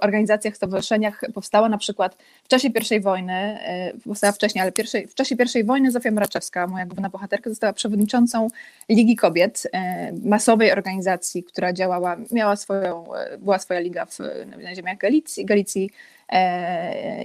organizacjach, 0.00 0.56
stowarzyszeniach. 0.56 1.20
Powstała 1.34 1.68
na 1.68 1.78
przykład 1.78 2.16
w 2.44 2.48
czasie 2.48 2.68
I 2.90 3.00
wojny, 3.00 3.32
e, 3.32 3.92
powstała 4.04 4.32
wcześniej, 4.32 4.62
ale 4.62 4.72
pierwszej, 4.72 5.06
w 5.06 5.14
czasie 5.14 5.36
I 5.54 5.64
wojny 5.64 5.90
Zofia 5.90 6.10
Mraczewska, 6.10 6.66
moja 6.66 6.86
główna 6.86 7.08
bohaterka, 7.08 7.50
została 7.50 7.72
przewodniczącą 7.72 8.48
Ligi 8.88 9.16
Kobiet, 9.16 9.68
e, 9.72 10.12
masowej 10.12 10.72
organizacji, 10.72 11.44
która 11.44 11.72
działała, 11.72 12.16
miała 12.32 12.56
swoją, 12.56 13.04
była 13.38 13.58
swoja 13.58 13.80
liga 13.80 14.06
w, 14.06 14.18
na 14.62 14.74
ziemiach 14.74 14.98
Galicji, 14.98 15.44
Galicji 15.44 15.90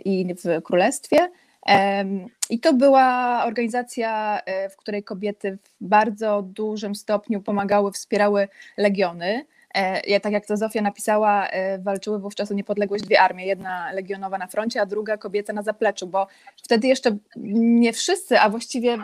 i 0.06 0.36
w 0.36 0.64
Królestwie. 0.64 1.30
I 2.50 2.60
to 2.60 2.74
była 2.74 3.44
organizacja, 3.46 4.42
e, 4.46 4.70
w 4.70 4.78
której 4.78 5.04
kobiety 5.04 5.58
w 5.64 5.88
bardzo 5.88 6.42
dużym 6.42 6.96
stopniu 6.96 7.42
pomagały, 7.42 7.92
wspierały 7.92 8.48
legiony. 8.78 9.46
E, 9.76 10.02
ja, 10.08 10.20
tak 10.20 10.34
jak 10.34 10.46
to 10.46 10.58
Zofia 10.58 10.82
napisała, 10.82 11.48
e, 11.48 11.80
walczyły 11.80 12.20
wówczas 12.20 12.52
o 12.52 12.54
niepodległość 12.54 13.04
dwie 13.04 13.22
armie. 13.22 13.46
Jedna 13.46 13.92
legionowa 13.92 14.38
na 14.38 14.48
froncie, 14.48 14.82
a 14.82 14.86
druga 14.86 15.18
kobieca 15.18 15.54
na 15.54 15.62
zapleczu, 15.62 16.08
bo 16.08 16.28
wtedy 16.64 16.88
jeszcze 16.88 17.18
nie 17.36 17.94
wszyscy, 17.94 18.40
a 18.40 18.50
właściwie 18.50 18.98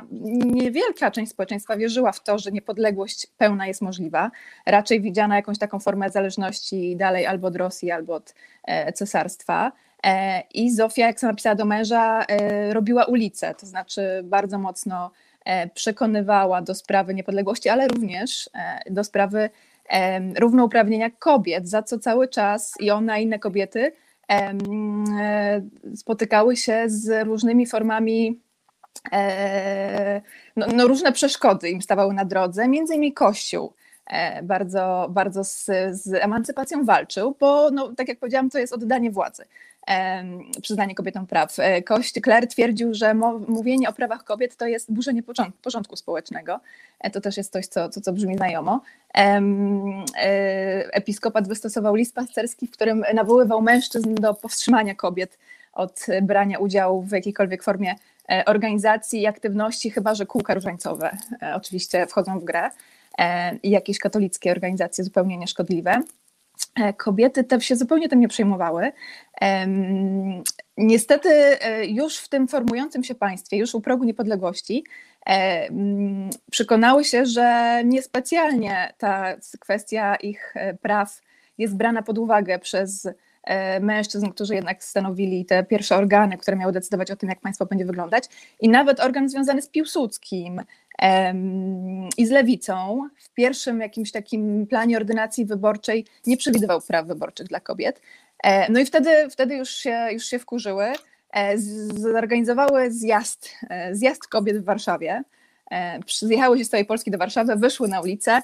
niewielka 0.46 1.12
część 1.12 1.32
społeczeństwa 1.32 1.78
wierzyła 1.78 2.12
w 2.12 2.24
to, 2.24 2.40
że 2.40 2.52
niepodległość 2.52 3.28
pełna 3.38 3.68
jest 3.68 3.82
możliwa. 3.82 4.32
Raczej 4.66 5.02
widziana 5.02 5.36
jakąś 5.36 5.58
taką 5.58 5.80
formę 5.80 6.10
zależności 6.10 6.96
dalej 6.98 7.26
albo 7.26 7.48
od 7.48 7.56
Rosji, 7.56 7.92
albo 7.92 8.14
od 8.14 8.34
cesarstwa. 8.94 9.72
E, 10.04 10.44
I 10.54 10.72
Zofia, 10.72 11.08
jak 11.08 11.20
sama 11.20 11.32
napisała 11.32 11.56
do 11.56 11.66
męża, 11.66 12.26
e, 12.26 12.74
robiła 12.74 13.06
ulicę, 13.06 13.56
to 13.56 13.66
znaczy 13.66 14.22
bardzo 14.24 14.60
mocno 14.60 15.12
e, 15.46 15.70
przekonywała 15.70 16.62
do 16.62 16.76
sprawy 16.76 17.14
niepodległości, 17.14 17.70
ale 17.70 17.88
również 17.88 18.50
do 18.90 19.04
sprawy 19.04 19.50
równouprawnienia 20.40 21.10
kobiet, 21.10 21.70
za 21.70 21.84
co 21.84 22.00
cały 22.00 22.28
czas 22.28 22.74
i 22.80 22.92
ona 22.92 23.18
i 23.18 23.24
inne 23.24 23.40
kobiety 23.40 23.92
spotykały 25.96 26.56
się 26.56 26.84
z 26.88 27.26
różnymi 27.26 27.68
formami, 27.68 28.40
no, 30.56 30.68
no 30.76 30.88
różne 30.88 31.12
przeszkody 31.12 31.70
im 31.70 31.82
stawały 31.82 32.14
na 32.14 32.26
drodze, 32.26 32.68
między 32.68 32.94
innymi 32.94 33.14
Kościół 33.14 33.74
bardzo, 34.44 35.08
bardzo 35.10 35.44
z, 35.44 35.66
z 35.92 36.14
emancypacją 36.14 36.86
walczył, 36.86 37.36
bo 37.40 37.72
no, 37.72 37.94
tak 37.96 38.08
jak 38.08 38.20
powiedziałam, 38.20 38.50
to 38.50 38.60
jest 38.60 38.74
oddanie 38.74 39.12
władzy 39.12 39.46
przyznanie 40.62 40.96
kobietom 40.96 41.28
praw. 41.28 41.60
E, 41.60 41.82
Kość 41.82 42.20
Kler 42.22 42.48
twierdził, 42.48 42.94
że 42.94 43.14
mówienie 43.48 43.90
o 43.90 43.94
prawach 43.94 44.24
kobiet 44.24 44.56
to 44.56 44.68
jest 44.68 44.94
burzenie 44.94 45.24
porządku 45.62 45.96
społecznego. 45.96 46.60
E, 47.00 47.12
to 47.12 47.22
też 47.22 47.38
jest 47.38 47.52
coś, 47.52 47.68
co, 47.68 47.90
co, 47.90 48.02
co 48.02 48.14
brzmi 48.14 48.36
znajomo. 48.38 48.82
E, 49.16 49.42
episkopat 50.94 51.48
wystosował 51.48 51.96
list 51.96 52.16
pasterski, 52.16 52.68
w 52.68 52.72
którym 52.72 53.06
nawoływał 53.14 53.62
mężczyzn 53.62 54.16
do 54.16 54.34
powstrzymania 54.34 54.96
kobiet 54.96 55.40
od 55.74 56.06
brania 56.22 56.60
udziału 56.60 57.02
w 57.02 57.12
jakiejkolwiek 57.12 57.64
formie 57.64 57.96
organizacji 58.46 59.22
i 59.22 59.28
aktywności, 59.28 59.92
chyba 59.92 60.16
że 60.16 60.26
kółka 60.26 60.54
różańcowe 60.54 61.18
oczywiście 61.56 62.08
wchodzą 62.08 62.40
w 62.40 62.44
grę 62.44 62.70
i 63.64 63.70
jakieś 63.70 64.00
katolickie 64.00 64.52
organizacje 64.52 65.04
zupełnie 65.04 65.38
nieszkodliwe. 65.38 66.02
E, 66.76 66.94
kobiety 66.94 67.44
te 67.44 67.62
się 67.62 67.76
zupełnie 67.76 68.10
tym 68.10 68.20
nie 68.20 68.28
przejmowały. 68.28 68.92
Niestety 70.78 71.30
e, 71.30 71.86
już 71.86 72.18
w 72.18 72.30
tym 72.30 72.48
formującym 72.48 73.04
się 73.04 73.16
państwie, 73.16 73.58
już 73.58 73.76
u 73.76 73.82
progu 73.82 74.04
niepodległości, 74.04 74.84
e, 75.30 75.68
przekonały 76.52 77.04
się, 77.04 77.26
że 77.26 77.82
niespecjalnie 77.86 78.94
ta 78.98 79.36
kwestia 79.60 80.16
ich 80.16 80.54
praw 80.82 81.22
jest 81.58 81.78
brana 81.78 82.02
pod 82.02 82.18
uwagę 82.18 82.60
przez 82.60 83.08
mężczyzn, 83.82 84.30
którzy 84.30 84.56
jednak 84.56 84.84
stanowili 84.84 85.46
te 85.46 85.64
pierwsze 85.64 85.96
organy, 85.96 86.38
które 86.38 86.58
miały 86.58 86.74
decydować 86.74 87.12
o 87.12 87.16
tym, 87.16 87.30
jak 87.30 87.42
państwo 87.42 87.66
będzie 87.66 87.86
wyglądać. 87.86 88.24
I 88.60 88.70
nawet 88.70 89.00
organ 89.00 89.30
związany 89.30 89.62
z 89.62 89.70
Piłsudskim, 89.70 90.62
i 92.18 92.26
z 92.26 92.30
lewicą 92.30 93.10
w 93.20 93.30
pierwszym 93.30 93.80
jakimś 93.82 94.12
takim 94.12 94.68
planie 94.68 94.98
ordynacji 94.98 95.46
wyborczej 95.46 96.06
nie 96.28 96.38
przewidywał 96.38 96.82
praw 96.82 97.08
wyborczych 97.08 97.48
dla 97.48 97.60
kobiet. 97.60 98.02
E, 98.44 98.72
no 98.72 98.80
i 98.80 98.86
wtedy, 98.86 99.30
wtedy 99.30 99.56
już, 99.56 99.70
się, 99.70 100.08
już 100.12 100.26
się 100.26 100.40
wkurzyły, 100.40 100.86
e, 101.34 101.58
zorganizowały 101.94 102.92
zjazd, 102.92 103.50
e, 103.70 103.96
zjazd 103.96 104.28
kobiet 104.28 104.58
w 104.58 104.64
Warszawie. 104.64 105.24
Zjechały 106.08 106.58
się 106.58 106.66
z 106.66 106.70
całej 106.70 106.86
Polski 106.86 107.12
do 107.12 107.18
Warszawy, 107.18 107.56
wyszły 107.56 107.88
na 107.88 108.02
ulicę, 108.02 108.42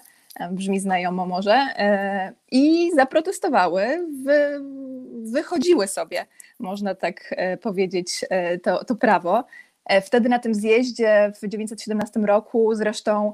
brzmi 0.51 0.79
znajomo 0.79 1.25
może, 1.25 1.68
i 2.51 2.91
zaprotestowały, 2.96 4.08
wy, 4.24 4.60
wychodziły 5.32 5.88
sobie, 5.88 6.25
można 6.60 6.96
tak 6.96 7.36
powiedzieć, 7.62 8.25
to, 8.63 8.84
to 8.84 8.96
prawo. 8.96 9.44
E, 9.89 10.01
wtedy 10.01 10.29
na 10.29 10.39
tym 10.39 10.55
zjeździe 10.55 11.31
w 11.36 11.39
1917 11.39 12.19
roku 12.19 12.75
zresztą 12.75 13.34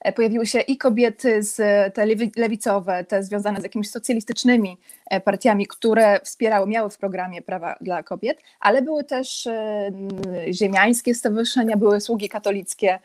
e, 0.00 0.12
pojawiły 0.12 0.46
się 0.46 0.60
i 0.60 0.76
kobiety 0.76 1.42
z 1.42 1.56
te 1.94 2.06
lewicowe, 2.36 3.04
te 3.04 3.22
związane 3.22 3.60
z 3.60 3.62
jakimiś 3.62 3.90
socjalistycznymi 3.90 4.78
e, 5.10 5.20
partiami, 5.20 5.66
które 5.66 6.20
wspierały, 6.20 6.66
miały 6.66 6.90
w 6.90 6.98
programie 6.98 7.42
prawa 7.42 7.76
dla 7.80 8.02
kobiet, 8.02 8.38
ale 8.60 8.82
były 8.82 9.04
też 9.04 9.48
ziemiańskie 10.50 11.14
stowarzyszenia, 11.14 11.76
były 11.76 12.00
sługi 12.00 12.28
katolickie, 12.28 12.98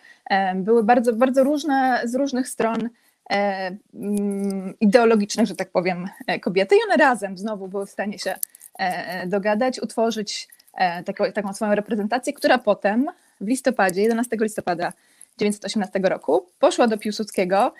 były 0.55 0.83
bardzo, 0.83 1.13
bardzo 1.13 1.43
różne, 1.43 2.01
z 2.05 2.15
różnych 2.15 2.47
stron 2.49 2.89
mm, 3.29 4.73
ideologicznych, 4.79 5.47
że 5.47 5.55
tak 5.55 5.71
powiem, 5.71 6.07
kobiety. 6.41 6.75
I 6.75 6.79
one 6.87 6.97
razem 6.97 7.37
znowu 7.37 7.67
były 7.67 7.85
w 7.85 7.89
stanie 7.89 8.19
się 8.19 8.35
dogadać, 9.27 9.81
utworzyć 9.81 10.47
taką, 11.05 11.31
taką 11.31 11.53
swoją 11.53 11.75
reprezentację, 11.75 12.33
która 12.33 12.57
potem 12.57 13.05
w 13.41 13.47
listopadzie, 13.47 14.01
11 14.01 14.37
listopada 14.41 14.93
1918 15.37 15.99
roku, 16.09 16.45
poszła 16.59 16.87
do 16.87 16.97
Piłsudskiego. 16.97 17.73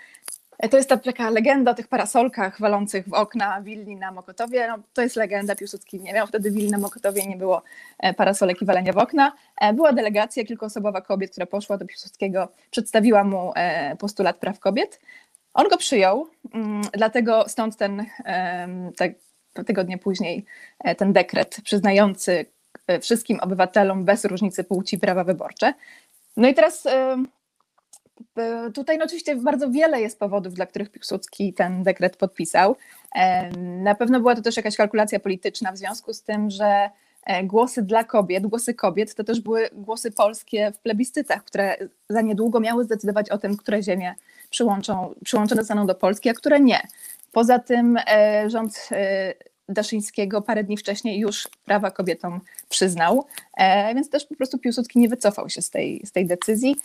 To 0.72 0.78
jest 0.78 0.90
ta 0.90 0.98
taka 0.98 1.30
legenda 1.30 1.72
o 1.72 1.74
tych 1.74 1.88
parasolkach 1.88 2.60
walących 2.60 3.08
w 3.08 3.14
okna 3.14 3.62
willi 3.62 3.96
na 3.96 4.12
Mokotowie. 4.12 4.68
No, 4.68 4.84
to 4.94 5.02
jest 5.02 5.16
legenda, 5.16 5.56
Piłsudski 5.56 6.00
nie 6.00 6.14
miał 6.14 6.28
wtedy 6.28 6.52
willi 6.52 6.72
na 6.72 6.78
Mokotowie, 6.78 7.28
nie 7.28 7.38
było 7.38 7.62
e, 8.00 8.14
parasolek 8.14 8.62
i 8.62 8.66
walenia 8.66 8.94
w 8.94 8.98
okna. 8.98 9.32
E, 9.62 9.74
była 9.74 9.94
delegacja 9.94 10.46
kilkuosobowa 10.46 11.02
kobiet, 11.02 11.32
która 11.32 11.46
poszła 11.46 11.78
do 11.78 11.86
Piłsudskiego, 11.86 12.48
przedstawiła 12.72 13.24
mu 13.24 13.52
e, 13.56 13.96
postulat 13.96 14.38
praw 14.38 14.60
kobiet. 14.60 15.00
On 15.54 15.68
go 15.68 15.78
przyjął, 15.78 16.28
mm, 16.54 16.82
dlatego 16.94 17.46
stąd 17.48 17.78
ten, 17.78 18.06
tak, 18.98 19.12
tygodnie 19.66 19.98
później 19.98 20.46
ten 20.98 21.14
dekret 21.14 21.58
przyznający 21.64 22.46
wszystkim 23.02 23.40
obywatelom 23.40 24.06
bez 24.06 24.26
różnicy 24.26 24.64
płci 24.64 25.00
prawa 25.00 25.24
wyborcze. 25.24 25.74
No 26.38 26.48
i 26.48 26.54
teraz 26.54 26.88
Tutaj 28.74 28.98
no 28.98 29.06
oczywiście 29.06 29.36
bardzo 29.36 29.72
wiele 29.72 30.02
jest 30.02 30.20
powodów, 30.20 30.54
dla 30.54 30.66
których 30.66 30.90
Piłsudski 30.90 31.54
ten 31.54 31.84
dekret 31.84 32.18
podpisał. 32.18 32.76
Na 33.58 33.96
pewno 33.96 34.20
była 34.20 34.36
to 34.36 34.42
też 34.42 34.58
jakaś 34.58 34.76
kalkulacja 34.76 35.20
polityczna 35.20 35.72
w 35.72 35.78
związku 35.78 36.14
z 36.14 36.24
tym, 36.24 36.50
że 36.50 36.90
e, 37.26 37.44
głosy 37.44 37.82
dla 37.82 38.04
kobiet, 38.04 38.48
głosy 38.48 38.74
kobiet 38.74 39.16
to 39.16 39.24
też 39.24 39.42
były 39.42 39.70
głosy 39.74 40.12
polskie 40.12 40.72
w 40.72 40.80
plebiscytach, 40.80 41.44
które 41.44 41.78
za 42.10 42.22
niedługo 42.22 42.60
miały 42.60 42.84
zdecydować 42.84 43.30
o 43.30 43.38
tym, 43.38 43.58
które 43.58 43.84
ziemie 43.84 44.16
przyłączone 44.50 45.62
zostaną 45.62 45.88
do 45.88 45.96
Polski, 45.96 46.30
a 46.30 46.34
które 46.34 46.60
nie. 46.60 46.82
Poza 47.32 47.60
tym 47.60 47.98
e, 48.08 48.50
rząd 48.50 48.90
e, 48.92 49.34
Daszyńskiego 49.70 50.42
parę 50.42 50.64
dni 50.64 50.78
wcześniej 50.78 51.20
już 51.20 51.48
prawa 51.66 51.92
kobietom 51.92 52.42
przyznał, 52.70 53.26
więc 53.96 54.10
też 54.10 54.26
po 54.26 54.36
prostu 54.36 54.58
Piłsudski 54.58 55.00
nie 55.00 55.10
wycofał 55.10 55.50
się 55.50 55.62
z 55.62 55.70
tej, 55.70 56.02
z 56.06 56.12
tej 56.12 56.26
decyzji. 56.26 56.76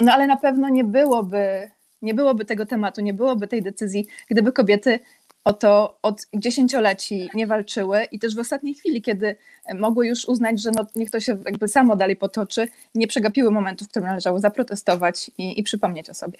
No 0.00 0.12
ale 0.12 0.26
na 0.26 0.36
pewno 0.36 0.68
nie 0.68 0.84
byłoby, 0.84 1.70
nie 2.02 2.14
byłoby 2.14 2.44
tego 2.44 2.66
tematu, 2.66 3.00
nie 3.00 3.14
byłoby 3.14 3.48
tej 3.48 3.62
decyzji, 3.62 4.06
gdyby 4.28 4.52
kobiety 4.52 5.00
o 5.44 5.52
to 5.52 5.98
od 6.02 6.26
dziesięcioleci 6.34 7.30
nie 7.34 7.46
walczyły 7.46 8.04
i 8.04 8.18
też 8.18 8.34
w 8.34 8.38
ostatniej 8.38 8.74
chwili, 8.74 9.02
kiedy 9.02 9.36
mogły 9.74 10.06
już 10.06 10.24
uznać, 10.24 10.62
że 10.62 10.70
no, 10.70 10.86
niech 10.96 11.10
to 11.10 11.20
się 11.20 11.38
jakby 11.46 11.68
samo 11.68 11.96
dalej 11.96 12.16
potoczy, 12.16 12.68
nie 12.94 13.06
przegapiły 13.06 13.50
momentu, 13.50 13.84
w 13.84 13.88
którym 13.88 14.08
należało 14.08 14.40
zaprotestować 14.40 15.30
i, 15.38 15.60
i 15.60 15.62
przypomnieć 15.62 16.10
o 16.10 16.14
sobie. 16.14 16.38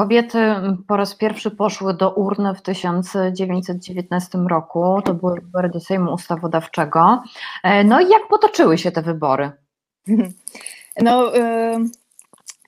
Kobiety 0.00 0.38
po 0.88 0.96
raz 0.96 1.14
pierwszy 1.14 1.50
poszły 1.50 1.94
do 1.94 2.10
urny 2.14 2.54
w 2.54 2.62
1919 2.62 4.38
roku. 4.38 5.02
To 5.04 5.14
były 5.14 5.34
wybory 5.34 5.68
do 5.68 5.80
Sejmu 5.80 6.12
Ustawodawczego. 6.12 7.22
E, 7.62 7.84
no 7.84 8.00
i 8.00 8.08
jak 8.08 8.28
potoczyły 8.28 8.78
się 8.78 8.92
te 8.92 9.02
wybory? 9.02 9.52
No, 11.02 11.36
y, 11.36 11.40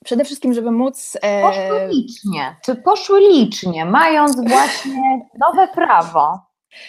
przede 0.04 0.24
wszystkim, 0.24 0.54
żeby 0.54 0.70
móc. 0.70 1.18
E, 1.22 1.42
poszły 1.42 1.88
licznie. 1.88 2.56
Czy 2.64 2.76
poszły 2.76 3.20
licznie, 3.20 3.84
mając 3.84 4.48
właśnie 4.48 5.20
nowe 5.38 5.68
prawo? 5.68 6.40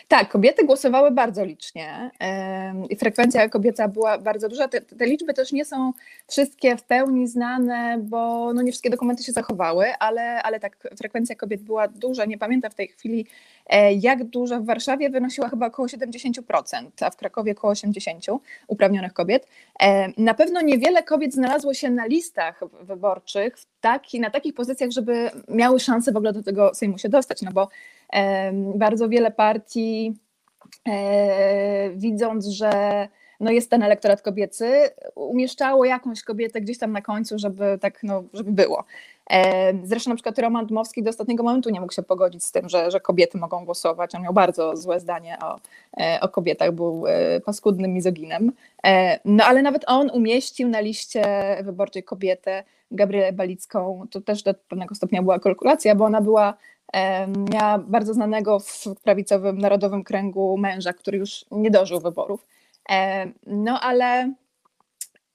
Tak, 0.07 0.29
kobiety 0.29 0.65
głosowały 0.65 1.11
bardzo 1.11 1.45
licznie 1.45 2.11
i 2.89 2.95
frekwencja 2.95 3.49
kobieca 3.49 3.87
była 3.87 4.17
bardzo 4.17 4.49
duża. 4.49 4.67
Te, 4.67 4.81
te, 4.81 5.05
liczby 5.05 5.33
też 5.33 5.51
nie 5.51 5.65
są 5.65 5.91
wszystkie 6.27 6.77
w 6.77 6.83
pełni 6.83 7.27
znane, 7.27 7.97
bo 8.01 8.53
no 8.53 8.61
nie 8.61 8.71
wszystkie 8.71 8.89
dokumenty 8.89 9.23
się 9.23 9.31
zachowały, 9.31 9.85
ale, 9.99 10.43
ale 10.43 10.59
tak, 10.59 10.77
frekwencja 10.97 11.35
kobiet 11.35 11.61
była 11.61 11.87
duża. 11.87 12.25
Nie 12.25 12.37
pamiętam 12.37 12.71
w 12.71 12.75
tej 12.75 12.87
chwili, 12.87 13.27
e, 13.67 13.93
jak 13.93 14.23
duża 14.23 14.59
w 14.59 14.65
Warszawie 14.65 15.09
wynosiła 15.09 15.49
chyba 15.49 15.67
około 15.67 15.87
70%, 15.87 16.91
a 17.01 17.09
w 17.09 17.17
Krakowie 17.17 17.51
około 17.51 17.73
80% 17.73 18.39
uprawnionych 18.67 19.13
kobiet. 19.13 19.47
E, 19.79 20.21
na 20.21 20.33
pewno 20.33 20.61
niewiele 20.61 21.03
kobiet 21.03 21.33
znalazło 21.33 21.73
się 21.73 21.89
na 21.89 22.05
listach 22.05 22.61
wyborczych 22.81 23.55
taki, 23.81 24.19
na 24.19 24.29
takich 24.29 24.53
pozycjach, 24.53 24.91
żeby 24.91 25.31
miały 25.47 25.79
szansę 25.79 26.11
w 26.11 26.17
ogóle 26.17 26.33
do 26.33 26.43
tego 26.43 26.75
Sejmu 26.75 26.97
się 26.97 27.09
dostać, 27.09 27.41
no 27.41 27.51
bo 27.51 27.69
bardzo 28.75 29.09
wiele 29.09 29.31
partii 29.31 30.13
e, 30.87 31.89
widząc, 31.89 32.47
że 32.47 33.07
no 33.39 33.51
jest 33.51 33.69
ten 33.69 33.83
elektorat 33.83 34.21
kobiecy, 34.21 34.89
umieszczało 35.15 35.85
jakąś 35.85 36.23
kobietę 36.23 36.61
gdzieś 36.61 36.77
tam 36.77 36.91
na 36.91 37.01
końcu, 37.01 37.39
żeby 37.39 37.77
tak, 37.81 38.03
no, 38.03 38.23
żeby 38.33 38.51
było. 38.51 38.83
Zresztą 39.83 40.09
na 40.09 40.15
przykład 40.15 40.39
Roman 40.39 40.65
Dmowski 40.65 41.03
do 41.03 41.09
ostatniego 41.09 41.43
momentu 41.43 41.69
nie 41.69 41.81
mógł 41.81 41.93
się 41.93 42.03
pogodzić 42.03 42.43
z 42.43 42.51
tym, 42.51 42.69
że, 42.69 42.91
że 42.91 42.99
kobiety 42.99 43.37
mogą 43.37 43.65
głosować. 43.65 44.15
On 44.15 44.21
miał 44.21 44.33
bardzo 44.33 44.77
złe 44.77 44.99
zdanie 44.99 45.37
o, 45.41 45.59
e, 45.97 46.19
o 46.21 46.29
kobietach, 46.29 46.71
był 46.71 47.07
e, 47.07 47.41
paskudnym 47.41 47.93
mizoginem. 47.93 48.51
No 49.25 49.43
ale 49.43 49.61
nawet 49.61 49.83
on 49.87 50.09
umieścił 50.09 50.69
na 50.69 50.79
liście 50.79 51.23
wyborczej 51.63 52.03
kobietę, 52.03 52.63
Gabrielę 52.91 53.33
Balicką. 53.33 54.05
To 54.11 54.21
też 54.21 54.43
do 54.43 54.53
pewnego 54.53 54.95
stopnia 54.95 55.21
była 55.21 55.39
kalkulacja, 55.39 55.95
bo 55.95 56.05
ona 56.05 56.21
była 56.21 56.53
miała 57.51 57.77
bardzo 57.77 58.13
znanego 58.13 58.59
w 58.59 58.83
prawicowym 59.03 59.57
narodowym 59.57 60.03
kręgu 60.03 60.57
męża, 60.57 60.93
który 60.93 61.17
już 61.17 61.45
nie 61.51 61.71
dożył 61.71 61.99
wyborów. 61.99 62.45
No 63.47 63.79
ale 63.79 64.33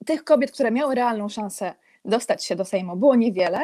tych 0.05 0.23
kobiet, 0.23 0.51
które 0.51 0.71
miały 0.71 0.95
realną 0.95 1.29
szansę 1.29 1.73
dostać 2.05 2.45
się 2.45 2.55
do 2.55 2.65
Sejmu, 2.65 2.95
było 2.95 3.15
niewiele. 3.15 3.59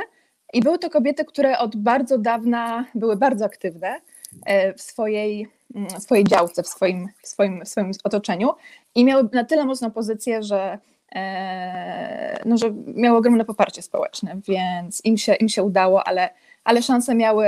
I 0.54 0.62
były 0.62 0.80
to 0.80 0.90
kobiety, 0.90 1.26
które 1.26 1.60
od 1.60 1.76
bardzo 1.76 2.18
dawna 2.18 2.86
były 2.96 3.16
bardzo 3.16 3.46
aktywne 3.46 4.02
e, 4.46 4.74
w 4.74 4.82
swojej, 4.82 5.48
mm, 5.76 5.90
swojej 5.90 6.24
działce, 6.24 6.64
w 6.64 6.68
swoim, 6.68 7.10
w, 7.22 7.28
swoim, 7.28 7.66
w 7.66 7.70
swoim 7.70 7.92
otoczeniu 8.04 8.50
i 8.96 9.06
miały 9.06 9.30
na 9.34 9.44
tyle 9.44 9.66
mocną 9.66 9.92
pozycję, 9.92 10.44
że, 10.44 10.80
e, 11.16 12.40
no, 12.46 12.58
że 12.58 12.74
miały 12.88 13.18
ogromne 13.18 13.46
poparcie 13.46 13.82
społeczne, 13.82 14.40
więc 14.48 15.06
im 15.06 15.18
się, 15.18 15.34
im 15.34 15.50
się 15.50 15.64
udało, 15.64 16.08
ale 16.08 16.30
ale 16.66 16.82
szanse 16.82 17.16
miały, 17.16 17.46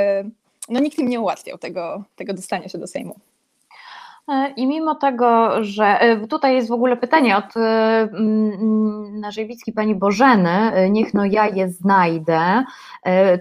no 0.69 0.80
nikt 0.80 0.99
im 0.99 1.10
nie 1.10 1.19
ułatwiał 1.19 1.58
tego, 1.58 2.03
tego 2.15 2.34
dostania 2.34 2.69
się 2.69 2.77
do 2.77 2.88
Sejmu. 2.88 3.15
E, 4.27 4.53
I 4.58 4.67
mimo 4.67 4.95
tego, 4.95 5.63
że 5.63 5.86
e, 5.86 6.27
tutaj 6.27 6.56
jest 6.56 6.67
w 6.67 6.71
ogóle 6.71 6.97
pytanie 6.97 7.38
od 7.38 7.58
e, 7.58 7.60
mm, 8.01 9.19
naszej 9.19 9.47
widzki 9.47 9.71
pani 9.73 9.95
Bożeny, 9.95 10.89
niech 10.89 11.13
no 11.13 11.25
ja 11.25 11.47
je 11.47 11.69
znajdę. 11.69 12.63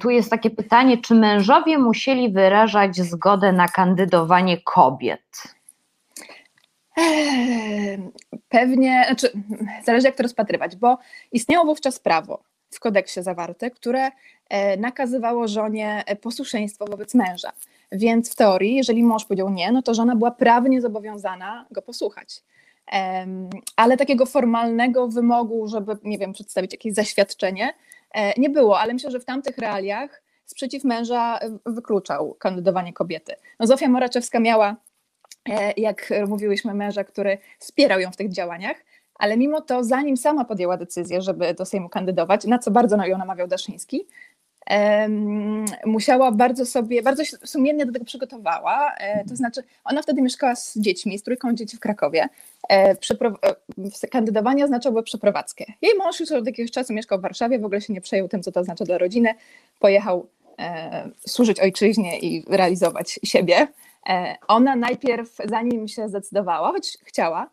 Tu 0.01 0.11
jest 0.11 0.31
takie 0.31 0.51
pytanie, 0.51 0.99
czy 0.99 1.15
mężowie 1.15 1.79
musieli 1.79 2.31
wyrażać 2.33 2.97
zgodę 2.97 3.53
na 3.53 3.69
kandydowanie 3.69 4.61
kobiet? 4.61 5.55
Pewnie, 8.49 9.05
znaczy, 9.07 9.31
zależy 9.85 10.07
jak 10.07 10.17
to 10.17 10.23
rozpatrywać, 10.23 10.77
bo 10.77 10.99
istniało 11.33 11.65
wówczas 11.65 11.99
prawo 12.01 12.43
w 12.71 12.81
kodeksie 12.81 13.23
zawarte, 13.23 13.71
które 13.71 14.11
E, 14.49 14.77
nakazywało 14.77 15.49
żonie 15.49 16.05
e, 16.07 16.17
posłuszeństwo 16.17 16.85
wobec 16.91 17.15
męża. 17.15 17.53
Więc 17.93 18.33
w 18.33 18.35
teorii, 18.35 18.75
jeżeli 18.75 19.03
mąż 19.03 19.25
powiedział 19.25 19.51
nie, 19.51 19.73
no 19.73 19.83
to 19.83 19.95
żona 19.95 20.17
była 20.17 20.31
prawnie 20.31 20.81
zobowiązana 20.81 21.67
go 21.71 21.83
posłuchać. 21.83 22.43
Ale 23.77 23.97
takiego 23.97 24.27
formalnego 24.27 25.09
wymogu, 25.09 25.69
żeby, 25.69 25.97
nie 26.05 26.19
wiem, 26.19 26.33
przedstawić 26.33 26.73
jakieś 26.73 26.95
zaświadczenie, 26.95 27.75
e, 28.15 28.41
nie 28.41 28.51
było, 28.51 28.81
ale 28.81 28.93
myślę, 28.93 29.11
że 29.11 29.21
w 29.21 29.25
tamtych 29.25 29.59
realiach 29.59 30.23
sprzeciw 30.45 30.85
męża 30.85 31.39
wykluczał 31.67 32.35
kandydowanie 32.35 32.93
kobiety. 32.93 33.35
No 33.61 33.67
Zofia 33.67 33.89
Moraczewska 33.89 34.41
miała, 34.41 34.77
jak 35.77 36.13
mówiłyśmy, 36.29 36.75
męża, 36.75 37.05
który 37.05 37.39
wspierał 37.59 38.01
ją 38.01 38.11
w 38.11 38.17
tych 38.17 38.33
działaniach, 38.33 38.77
ale 39.19 39.37
mimo 39.37 39.61
to, 39.61 39.85
zanim 39.85 40.17
sama 40.17 40.45
podjęła 40.45 40.77
decyzję, 40.77 41.23
żeby 41.23 41.55
do 41.55 41.65
Sejmu 41.65 41.89
kandydować, 41.89 42.45
na 42.45 42.59
co 42.59 42.71
bardzo 42.71 43.07
ją 43.07 43.19
namawiał 43.19 43.49
Daszyński, 43.49 44.07
musiała 45.87 46.33
bardzo 46.33 46.67
sobie, 46.67 47.03
bardzo 47.03 47.23
sumiennie 47.45 47.87
do 47.87 47.93
tego 47.93 48.05
przygotowała. 48.05 48.93
E, 48.99 49.25
to 49.25 49.37
znaczy, 49.37 49.63
ona 49.85 50.03
wtedy 50.03 50.23
mieszkała 50.23 50.57
z 50.57 50.79
dziećmi, 50.79 51.19
z 51.19 51.23
trójką 51.23 51.55
dzieci 51.55 51.77
w 51.77 51.81
Krakowie. 51.81 52.29
E, 52.71 52.97
e, 54.03 54.09
kandydowanie 54.11 54.65
oznaczało 54.65 55.03
przeprowadzkę. 55.03 55.65
Jej 55.83 55.95
mąż 55.99 56.21
już 56.21 56.33
od 56.33 56.47
jakiegoś 56.47 56.71
czasu 56.71 56.93
mieszkał 56.93 57.19
w 57.19 57.23
Warszawie, 57.23 57.59
w 57.59 57.65
ogóle 57.65 57.81
się 57.81 57.93
nie 57.93 58.01
przejął 58.01 58.29
tym, 58.29 58.43
co 58.43 58.53
to 58.53 58.61
oznacza 58.61 58.85
dla 58.85 58.99
rodziny. 58.99 59.35
Pojechał 59.79 60.27
służyć 61.27 61.61
ojczyźnie 61.61 62.19
i 62.19 62.45
realizować 62.49 63.21
siebie. 63.25 63.69
Ona 64.49 64.77
najpierw, 64.77 65.37
zanim 65.45 65.89
się 65.89 66.09
zdecydowała, 66.09 66.73
choć 66.73 66.99
chciała, 67.05 67.51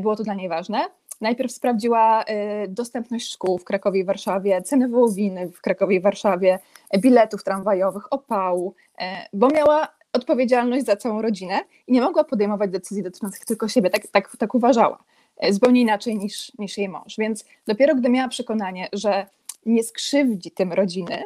było 0.00 0.16
to 0.16 0.22
dla 0.22 0.34
niej 0.34 0.48
ważne, 0.48 0.84
Najpierw 1.20 1.52
sprawdziła 1.52 2.22
y, 2.22 2.68
dostępność 2.68 3.32
szkół 3.32 3.58
w 3.58 3.64
Krakowie 3.64 4.00
i 4.00 4.04
Warszawie, 4.04 4.62
ceny 4.62 4.88
wołowiny 4.88 5.48
w 5.48 5.60
Krakowie 5.60 5.96
i 5.96 6.00
Warszawie, 6.00 6.58
biletów 6.98 7.44
tramwajowych, 7.44 8.12
opału, 8.12 8.74
e, 8.98 9.28
bo 9.32 9.48
miała 9.48 9.88
odpowiedzialność 10.12 10.86
za 10.86 10.96
całą 10.96 11.22
rodzinę 11.22 11.60
i 11.86 11.92
nie 11.92 12.00
mogła 12.00 12.24
podejmować 12.24 12.70
decyzji 12.70 13.02
dotyczących 13.02 13.44
tylko 13.44 13.68
siebie, 13.68 13.90
tak, 13.90 14.06
tak, 14.06 14.36
tak 14.36 14.54
uważała, 14.54 15.04
e, 15.36 15.52
zupełnie 15.52 15.80
inaczej 15.80 16.16
niż, 16.18 16.52
niż 16.58 16.78
jej 16.78 16.88
mąż. 16.88 17.16
Więc 17.18 17.44
dopiero 17.66 17.94
gdy 17.94 18.08
miała 18.08 18.28
przekonanie, 18.28 18.88
że 18.92 19.26
nie 19.66 19.82
skrzywdzi 19.82 20.50
tym 20.50 20.72
rodziny, 20.72 21.22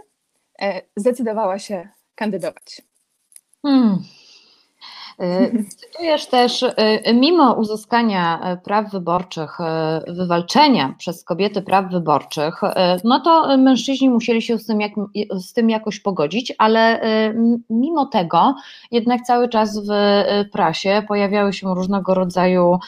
e, 0.62 0.82
zdecydowała 0.96 1.58
się 1.58 1.88
kandydować. 2.14 2.82
Hmm. 3.62 3.98
Cytujesz 5.76 6.26
też, 6.26 6.64
mimo 7.14 7.52
uzyskania 7.54 8.56
praw 8.64 8.90
wyborczych, 8.92 9.58
wywalczenia 10.08 10.94
przez 10.98 11.24
kobiety 11.24 11.62
praw 11.62 11.90
wyborczych, 11.90 12.60
no 13.04 13.20
to 13.20 13.58
mężczyźni 13.58 14.10
musieli 14.10 14.42
się 14.42 14.58
z 14.58 14.66
tym, 14.66 14.80
jak, 14.80 14.92
z 15.30 15.52
tym 15.52 15.70
jakoś 15.70 16.00
pogodzić, 16.00 16.52
ale 16.58 17.00
mimo 17.70 18.06
tego 18.06 18.54
jednak 18.90 19.22
cały 19.22 19.48
czas 19.48 19.78
w 19.78 19.90
prasie 20.52 21.02
pojawiały 21.08 21.52
się 21.52 21.74
różnego 21.74 22.14
rodzaju 22.14 22.78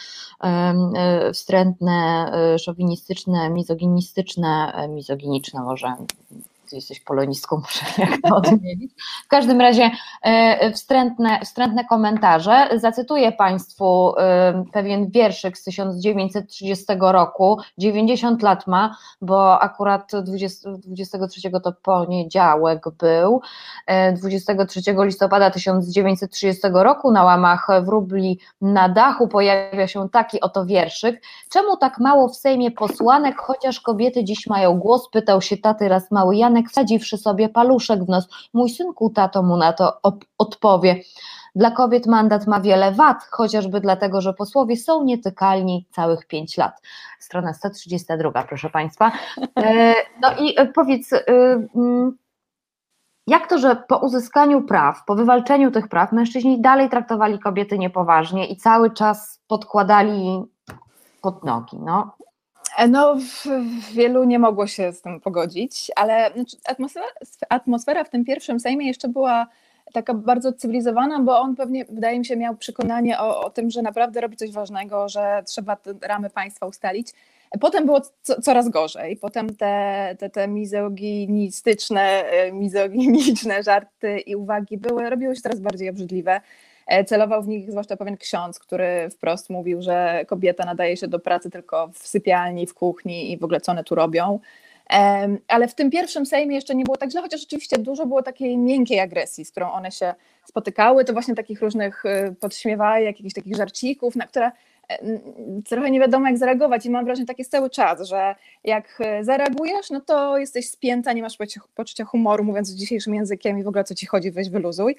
wstrętne, 1.32 2.32
szowinistyczne, 2.58 3.50
mizoginistyczne, 3.50 4.72
mizoginiczne 4.88 5.62
może 5.62 5.94
ty 6.72 6.76
jesteś 6.76 7.00
polonistką, 7.00 7.56
muszę 7.64 7.84
jak 7.98 8.20
to 8.28 8.36
odmienić. 8.36 8.92
W 9.24 9.28
każdym 9.28 9.60
razie 9.60 9.90
e, 10.22 10.72
wstrętne, 10.72 11.40
wstrętne 11.44 11.84
komentarze. 11.84 12.68
Zacytuję 12.76 13.32
Państwu 13.32 14.14
e, 14.18 14.64
pewien 14.72 15.10
wierszyk 15.10 15.58
z 15.58 15.64
1930 15.64 16.84
roku, 17.00 17.58
90 17.78 18.42
lat 18.42 18.66
ma, 18.66 18.96
bo 19.20 19.60
akurat 19.60 20.12
20, 20.22 20.70
23 20.72 21.50
to 21.50 21.72
poniedziałek 21.82 22.84
był, 22.98 23.40
23 24.16 24.80
e, 24.90 25.04
listopada 25.04 25.50
1930 25.50 26.62
roku 26.72 27.10
na 27.10 27.24
łamach 27.24 27.66
wróbli 27.82 28.38
na 28.60 28.88
dachu 28.88 29.28
pojawia 29.28 29.86
się 29.86 30.08
taki 30.08 30.40
oto 30.40 30.66
wierszyk. 30.66 31.22
Czemu 31.50 31.76
tak 31.76 31.98
mało 31.98 32.28
w 32.28 32.36
Sejmie 32.36 32.70
posłanek, 32.70 33.38
chociaż 33.38 33.80
kobiety 33.80 34.24
dziś 34.24 34.46
mają 34.46 34.78
głos, 34.78 35.08
pytał 35.10 35.42
się 35.42 35.56
taty 35.56 35.88
raz 35.88 36.10
mały 36.10 36.36
Janek, 36.36 36.61
Janek 36.62 36.70
wsadziwszy 36.70 37.18
sobie 37.18 37.48
paluszek 37.48 38.04
w 38.04 38.08
nos. 38.08 38.28
Mój 38.54 38.70
synku 38.70 39.10
tato 39.10 39.42
mu 39.42 39.56
na 39.56 39.72
to 39.72 40.00
odpowie. 40.38 41.00
Dla 41.54 41.70
kobiet 41.70 42.06
mandat 42.06 42.46
ma 42.46 42.60
wiele 42.60 42.92
wad, 42.92 43.24
chociażby 43.30 43.80
dlatego, 43.80 44.20
że 44.20 44.34
posłowie 44.34 44.76
są 44.76 45.04
nietykalni 45.04 45.86
całych 45.90 46.26
pięć 46.26 46.56
lat. 46.56 46.82
Strona 47.18 47.54
132, 47.54 48.42
proszę 48.42 48.70
Państwa. 48.70 49.12
E, 49.56 49.94
no 50.22 50.28
i 50.38 50.60
e, 50.60 50.66
powiedz, 50.66 51.12
e, 51.12 51.24
mm, 51.76 52.18
jak 53.26 53.48
to, 53.48 53.58
że 53.58 53.76
po 53.76 53.96
uzyskaniu 53.96 54.62
praw, 54.62 55.04
po 55.06 55.14
wywalczeniu 55.14 55.70
tych 55.70 55.88
praw, 55.88 56.12
mężczyźni 56.12 56.60
dalej 56.60 56.88
traktowali 56.90 57.38
kobiety 57.38 57.78
niepoważnie 57.78 58.46
i 58.46 58.56
cały 58.56 58.90
czas 58.90 59.40
podkładali 59.48 60.42
pod 61.22 61.44
nogi? 61.44 61.76
No, 61.80 62.16
no, 62.88 63.16
wielu 63.92 64.24
nie 64.24 64.38
mogło 64.38 64.66
się 64.66 64.92
z 64.92 65.02
tym 65.02 65.20
pogodzić, 65.20 65.90
ale 65.96 66.30
znaczy, 66.34 66.56
atmosfera, 66.64 67.06
atmosfera 67.48 68.04
w 68.04 68.10
tym 68.10 68.24
pierwszym 68.24 68.60
Sejmie 68.60 68.86
jeszcze 68.86 69.08
była 69.08 69.46
taka 69.92 70.14
bardzo 70.14 70.52
cywilizowana, 70.52 71.20
bo 71.20 71.40
on 71.40 71.56
pewnie, 71.56 71.84
wydaje 71.84 72.18
mi 72.18 72.24
się, 72.24 72.36
miał 72.36 72.56
przekonanie 72.56 73.20
o, 73.20 73.40
o 73.40 73.50
tym, 73.50 73.70
że 73.70 73.82
naprawdę 73.82 74.20
robi 74.20 74.36
coś 74.36 74.52
ważnego, 74.52 75.08
że 75.08 75.42
trzeba 75.46 75.76
ramy 76.02 76.30
państwa 76.30 76.66
ustalić. 76.66 77.08
Potem 77.60 77.86
było 77.86 78.00
co, 78.22 78.40
coraz 78.40 78.68
gorzej. 78.68 79.16
Potem 79.16 79.56
te, 79.56 80.16
te, 80.18 80.30
te 80.30 80.48
mizoginistyczne, 80.48 82.02
e, 82.24 82.52
mizoginiczne 82.52 83.62
żarty 83.62 84.18
i 84.18 84.36
uwagi 84.36 84.78
były, 84.78 85.10
robiły 85.10 85.36
się 85.36 85.42
coraz 85.42 85.60
bardziej 85.60 85.90
obrzydliwe. 85.90 86.40
E, 86.86 87.04
celował 87.04 87.42
w 87.42 87.48
nich 87.48 87.70
zwłaszcza 87.70 87.96
pewien 87.96 88.16
ksiądz, 88.16 88.58
który 88.58 89.10
wprost 89.10 89.50
mówił, 89.50 89.82
że 89.82 90.24
kobieta 90.26 90.64
nadaje 90.64 90.96
się 90.96 91.08
do 91.08 91.18
pracy 91.18 91.50
tylko 91.50 91.88
w 91.88 92.08
sypialni, 92.08 92.66
w 92.66 92.74
kuchni 92.74 93.32
i 93.32 93.38
w 93.38 93.44
ogóle 93.44 93.60
co 93.60 93.72
one 93.72 93.84
tu 93.84 93.94
robią. 93.94 94.40
Ale 95.48 95.68
w 95.68 95.74
tym 95.74 95.90
pierwszym 95.90 96.26
Sejmie 96.26 96.54
jeszcze 96.54 96.74
nie 96.74 96.84
było 96.84 96.96
tak 96.96 97.10
źle, 97.10 97.22
chociaż 97.22 97.42
oczywiście 97.44 97.78
dużo 97.78 98.06
było 98.06 98.22
takiej 98.22 98.58
miękkiej 98.58 99.00
agresji, 99.00 99.44
z 99.44 99.50
którą 99.50 99.70
one 99.70 99.90
się 99.90 100.14
spotykały, 100.44 101.04
to 101.04 101.12
właśnie 101.12 101.34
takich 101.34 101.60
różnych 101.60 102.04
y, 102.04 102.34
podśmiewajek, 102.40 103.16
jakichś 103.16 103.34
takich 103.34 103.56
żarcików, 103.56 104.16
na 104.16 104.26
które 104.26 104.50
trochę 105.68 105.90
nie 105.90 106.00
wiadomo 106.00 106.26
jak 106.26 106.38
zareagować 106.38 106.86
i 106.86 106.90
mam 106.90 107.04
wrażenie 107.04 107.26
tak 107.26 107.38
jest 107.38 107.50
cały 107.50 107.70
czas, 107.70 108.08
że 108.08 108.34
jak 108.64 108.98
e, 109.00 109.24
zareagujesz, 109.24 109.90
no 109.90 110.00
to 110.00 110.38
jesteś 110.38 110.70
spięta, 110.70 111.12
nie 111.12 111.22
masz 111.22 111.38
poczucia 111.74 112.04
humoru, 112.04 112.44
mówiąc 112.44 112.70
dzisiejszym 112.70 113.14
językiem 113.14 113.58
i 113.58 113.62
w 113.62 113.68
ogóle 113.68 113.84
co 113.84 113.94
ci 113.94 114.06
chodzi, 114.06 114.30
weź 114.30 114.50
wyluzuj. 114.50 114.96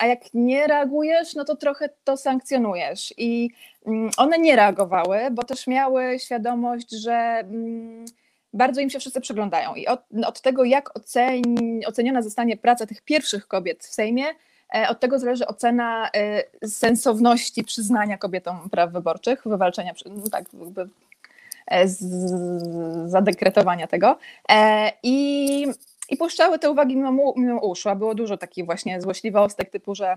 A 0.00 0.06
jak 0.06 0.20
nie 0.34 0.66
reagujesz, 0.66 1.34
no 1.34 1.44
to 1.44 1.56
trochę 1.56 1.88
to 2.04 2.16
sankcjonujesz 2.16 3.14
i 3.16 3.50
mm, 3.86 4.10
one 4.16 4.38
nie 4.38 4.56
reagowały, 4.56 5.18
bo 5.32 5.44
też 5.44 5.66
miały 5.66 6.18
świadomość, 6.18 6.90
że 6.90 7.12
mm, 7.12 8.04
bardzo 8.52 8.80
im 8.80 8.90
się 8.90 8.98
wszyscy 8.98 9.20
przyglądają 9.20 9.74
i 9.74 9.86
od, 9.86 10.00
od 10.26 10.40
tego, 10.40 10.64
jak 10.64 10.96
oceni, 10.96 11.86
oceniona 11.86 12.22
zostanie 12.22 12.56
praca 12.56 12.86
tych 12.86 13.02
pierwszych 13.02 13.48
kobiet 13.48 13.84
w 13.84 13.94
Sejmie, 13.94 14.24
od 14.88 15.00
tego 15.00 15.18
zależy 15.18 15.46
ocena 15.46 16.10
e, 16.14 16.42
sensowności 16.68 17.64
przyznania 17.64 18.18
kobietom 18.18 18.70
praw 18.70 18.92
wyborczych, 18.92 19.42
wywalczenia, 19.46 19.92
no 20.06 20.30
tak, 20.30 20.44
jakby 20.60 20.88
e, 21.66 21.88
zadekretowania 23.06 23.86
tego. 23.86 24.18
I, 25.02 25.66
i 26.08 26.16
puszczały 26.16 26.58
te 26.58 26.70
uwagi 26.70 26.96
mimo, 26.96 27.34
mimo 27.36 27.60
uszu, 27.60 27.88
a 27.88 27.94
było 27.94 28.14
dużo 28.14 28.36
takich 28.36 28.64
właśnie 28.64 29.00
złośliwostek 29.00 29.70
typu, 29.70 29.94
że 29.94 30.16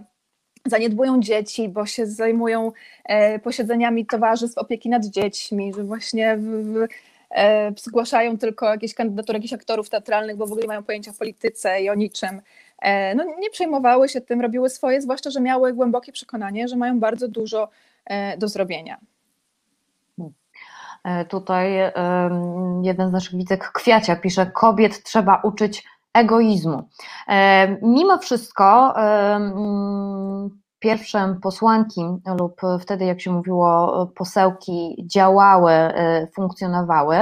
zaniedbują 0.65 1.19
dzieci, 1.19 1.69
bo 1.69 1.85
się 1.85 2.05
zajmują 2.05 2.71
posiedzeniami 3.43 4.05
towarzystw 4.05 4.57
opieki 4.57 4.89
nad 4.89 5.05
dziećmi, 5.05 5.73
że 5.73 5.83
właśnie 5.83 6.37
w, 6.37 6.43
w, 6.43 6.87
zgłaszają 7.79 8.37
tylko 8.37 8.65
jakieś 8.65 8.93
kandydatury 8.93 9.37
jakichś 9.37 9.53
aktorów 9.53 9.89
teatralnych, 9.89 10.35
bo 10.35 10.47
w 10.47 10.51
ogóle 10.51 10.61
nie 10.61 10.67
mają 10.67 10.83
pojęcia 10.83 11.11
o 11.11 11.13
polityce 11.13 11.81
i 11.81 11.89
o 11.89 11.95
niczym. 11.95 12.41
E, 12.81 13.15
no, 13.15 13.23
nie 13.39 13.49
przejmowały 13.49 14.09
się 14.09 14.21
tym, 14.21 14.41
robiły 14.41 14.69
swoje, 14.69 15.01
zwłaszcza, 15.01 15.29
że 15.29 15.41
miały 15.41 15.73
głębokie 15.73 16.11
przekonanie, 16.11 16.67
że 16.67 16.75
mają 16.75 16.99
bardzo 16.99 17.27
dużo 17.27 17.69
e, 18.05 18.37
do 18.37 18.47
zrobienia. 18.47 18.97
E, 21.03 21.25
tutaj 21.25 21.73
jeden 22.81 23.09
z 23.09 23.11
naszych 23.11 23.35
widzek 23.35 23.71
Kwiacia 23.71 24.15
pisze, 24.15 24.45
kobiet 24.45 25.03
trzeba 25.03 25.41
uczyć 25.43 25.83
egoizmu. 26.13 26.89
Mimo 27.81 28.17
wszystko 28.17 28.93
pierwsze 30.79 31.35
posłanki 31.41 32.01
lub 32.39 32.61
wtedy, 32.81 33.05
jak 33.05 33.21
się 33.21 33.31
mówiło, 33.31 34.05
posełki 34.15 34.95
działały, 35.07 35.73
funkcjonowały, 36.35 37.17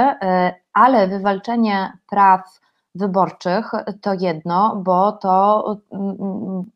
ale 0.72 1.08
wywalczenie 1.08 1.92
praw 2.10 2.60
wyborczych 2.94 3.70
to 4.00 4.14
jedno, 4.14 4.76
bo 4.76 5.12
to, 5.12 5.64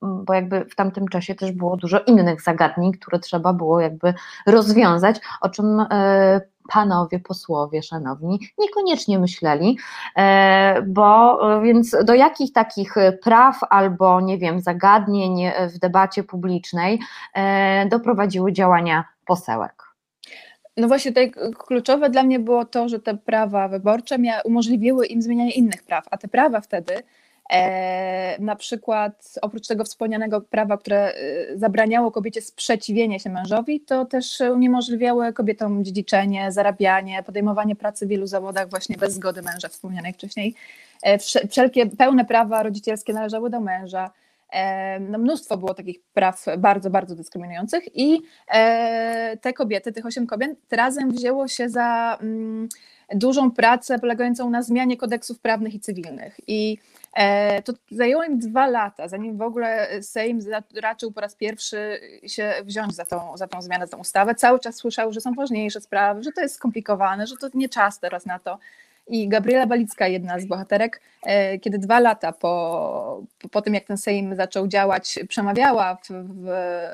bo 0.02 0.34
jakby 0.34 0.64
w 0.64 0.74
tamtym 0.74 1.08
czasie 1.08 1.34
też 1.34 1.52
było 1.52 1.76
dużo 1.76 2.00
innych 2.00 2.42
zagadnień, 2.42 2.92
które 2.92 3.18
trzeba 3.18 3.52
było 3.52 3.80
jakby 3.80 4.14
rozwiązać, 4.46 5.20
o 5.40 5.48
czym 5.48 5.86
e, 5.90 6.40
panowie 6.68 7.18
posłowie 7.18 7.82
szanowni 7.82 8.40
niekoniecznie 8.58 9.18
myśleli, 9.18 9.78
e, 10.16 10.82
bo 10.82 11.38
więc 11.60 11.96
do 12.04 12.14
jakich 12.14 12.52
takich 12.52 12.94
praw 13.22 13.60
albo 13.70 14.20
nie 14.20 14.38
wiem 14.38 14.60
zagadnień 14.60 15.50
w 15.74 15.78
debacie 15.78 16.24
publicznej 16.24 17.00
e, 17.34 17.88
doprowadziły 17.88 18.52
działania 18.52 19.04
posełek? 19.26 19.83
No 20.76 20.88
właśnie 20.88 21.10
tutaj 21.10 21.32
kluczowe 21.58 22.10
dla 22.10 22.22
mnie 22.22 22.38
było 22.38 22.64
to, 22.64 22.88
że 22.88 23.00
te 23.00 23.16
prawa 23.16 23.68
wyborcze 23.68 24.18
mia- 24.18 24.40
umożliwiły 24.44 25.06
im 25.06 25.22
zmienianie 25.22 25.52
innych 25.52 25.82
praw, 25.82 26.04
a 26.10 26.16
te 26.18 26.28
prawa 26.28 26.60
wtedy, 26.60 26.94
e, 27.50 28.36
na 28.42 28.56
przykład 28.56 29.34
oprócz 29.42 29.66
tego 29.66 29.84
wspomnianego 29.84 30.40
prawa, 30.40 30.76
które 30.76 31.14
e, 31.14 31.58
zabraniało 31.58 32.10
kobiecie 32.10 32.42
sprzeciwienie 32.42 33.20
się 33.20 33.30
mężowi, 33.30 33.80
to 33.80 34.04
też 34.04 34.40
uniemożliwiały 34.40 35.32
kobietom 35.32 35.84
dziedziczenie, 35.84 36.52
zarabianie, 36.52 37.22
podejmowanie 37.22 37.76
pracy 37.76 38.06
w 38.06 38.08
wielu 38.08 38.26
zawodach 38.26 38.70
właśnie 38.70 38.96
bez 38.96 39.14
zgody 39.14 39.42
męża 39.42 39.68
wspomnianej 39.68 40.12
wcześniej. 40.12 40.54
E, 41.02 41.18
wszelkie 41.48 41.86
pełne 41.86 42.24
prawa 42.24 42.62
rodzicielskie 42.62 43.12
należały 43.12 43.50
do 43.50 43.60
męża 43.60 44.10
no 45.00 45.18
mnóstwo 45.18 45.56
było 45.56 45.74
takich 45.74 46.00
praw 46.14 46.44
bardzo, 46.58 46.90
bardzo 46.90 47.14
dyskryminujących 47.14 47.96
i 47.96 48.22
e, 48.48 49.36
te 49.36 49.52
kobiety, 49.52 49.92
tych 49.92 50.06
osiem 50.06 50.26
kobiet 50.26 50.58
razem 50.70 51.10
wzięło 51.10 51.48
się 51.48 51.68
za 51.68 52.18
mm, 52.20 52.68
dużą 53.14 53.50
pracę 53.50 53.98
polegającą 53.98 54.50
na 54.50 54.62
zmianie 54.62 54.96
kodeksów 54.96 55.40
prawnych 55.40 55.74
i 55.74 55.80
cywilnych 55.80 56.40
i 56.46 56.78
e, 57.14 57.62
to 57.62 57.72
zajęło 57.90 58.24
im 58.24 58.38
dwa 58.38 58.66
lata, 58.66 59.08
zanim 59.08 59.36
w 59.36 59.42
ogóle 59.42 59.88
Sejm 60.02 60.38
raczył 60.82 61.12
po 61.12 61.20
raz 61.20 61.34
pierwszy 61.34 62.00
się 62.26 62.54
wziąć 62.64 62.94
za 62.94 63.04
tą, 63.04 63.36
za 63.36 63.46
tą 63.46 63.62
zmianę, 63.62 63.86
za 63.86 63.90
tą 63.90 63.98
ustawę. 63.98 64.34
Cały 64.34 64.60
czas 64.60 64.76
słyszał, 64.76 65.12
że 65.12 65.20
są 65.20 65.32
ważniejsze 65.32 65.80
sprawy, 65.80 66.22
że 66.22 66.32
to 66.32 66.40
jest 66.40 66.54
skomplikowane, 66.54 67.26
że 67.26 67.36
to 67.36 67.48
nie 67.54 67.68
czas 67.68 68.00
teraz 68.00 68.26
na 68.26 68.38
to. 68.38 68.58
I 69.06 69.28
Gabriela 69.28 69.66
Balicka, 69.66 70.08
jedna 70.08 70.38
z 70.38 70.46
bohaterek, 70.46 71.00
e, 71.22 71.58
kiedy 71.58 71.78
dwa 71.78 72.00
lata 72.00 72.32
po, 72.32 73.22
po 73.50 73.62
tym, 73.62 73.74
jak 73.74 73.84
ten 73.84 73.96
Sejm 73.96 74.36
zaczął 74.36 74.68
działać, 74.68 75.18
przemawiała 75.28 75.96
w, 75.96 76.08
w, 76.10 76.48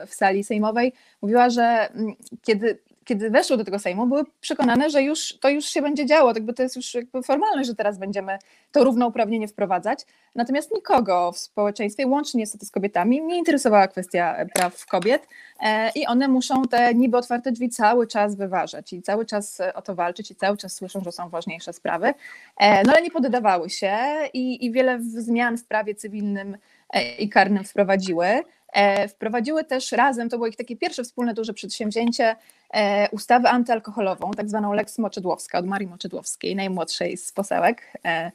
w 0.06 0.14
sali 0.14 0.44
sejmowej, 0.44 0.92
mówiła, 1.22 1.50
że 1.50 1.88
mm, 1.94 2.14
kiedy 2.42 2.78
kiedy 3.04 3.30
weszły 3.30 3.56
do 3.56 3.64
tego 3.64 3.78
Sejmu, 3.78 4.06
były 4.06 4.24
przekonane, 4.40 4.90
że 4.90 5.02
już 5.02 5.38
to 5.40 5.48
już 5.48 5.64
się 5.64 5.82
będzie 5.82 6.06
działo, 6.06 6.34
tak 6.34 6.42
to 6.56 6.62
jest 6.62 6.76
już 6.76 6.94
jakby 6.94 7.22
formalność, 7.22 7.68
że 7.68 7.74
teraz 7.74 7.98
będziemy 7.98 8.38
to 8.72 8.84
równouprawnienie 8.84 9.48
wprowadzać. 9.48 10.06
Natomiast 10.34 10.74
nikogo 10.74 11.32
w 11.32 11.38
społeczeństwie, 11.38 12.06
łącznie 12.06 12.38
niestety 12.38 12.66
z 12.66 12.70
kobietami, 12.70 13.22
nie 13.22 13.38
interesowała 13.38 13.88
kwestia 13.88 14.36
praw 14.54 14.86
kobiet 14.86 15.28
e, 15.60 15.90
i 15.94 16.06
one 16.06 16.28
muszą 16.28 16.62
te 16.62 16.94
niby 16.94 17.16
otwarte 17.16 17.52
drzwi 17.52 17.68
cały 17.68 18.06
czas 18.06 18.36
wyważać 18.36 18.92
i 18.92 19.02
cały 19.02 19.26
czas 19.26 19.58
o 19.74 19.82
to 19.82 19.94
walczyć 19.94 20.30
i 20.30 20.34
cały 20.34 20.56
czas 20.56 20.72
słyszą, 20.72 21.00
że 21.00 21.12
są 21.12 21.28
ważniejsze 21.28 21.72
sprawy. 21.72 22.14
E, 22.56 22.82
no 22.84 22.92
ale 22.92 23.02
nie 23.02 23.10
poddawały 23.10 23.70
się 23.70 23.98
i, 24.32 24.66
i 24.66 24.72
wiele 24.72 24.98
zmian 25.02 25.58
w 25.58 25.64
prawie 25.64 25.94
cywilnym 25.94 26.56
e, 26.92 27.14
i 27.16 27.28
karnym 27.28 27.64
wprowadziły. 27.64 28.26
E, 28.72 29.08
wprowadziły 29.08 29.64
też 29.64 29.92
razem, 29.92 30.28
to 30.28 30.36
było 30.36 30.46
ich 30.46 30.56
takie 30.56 30.76
pierwsze 30.76 31.04
wspólne 31.04 31.34
duże 31.34 31.54
przedsięwzięcie, 31.54 32.36
e, 32.74 33.08
ustawę 33.10 33.50
antyalkoholową, 33.50 34.30
tak 34.30 34.48
zwaną 34.48 34.72
Lex 34.72 34.98
Moczydłowska 34.98 35.58
od 35.58 35.66
Marii 35.66 35.88
Moczydłowskiej, 35.88 36.56
najmłodszej 36.56 37.16
z 37.16 37.32
posełek. 37.32 37.82
E, 38.04 38.30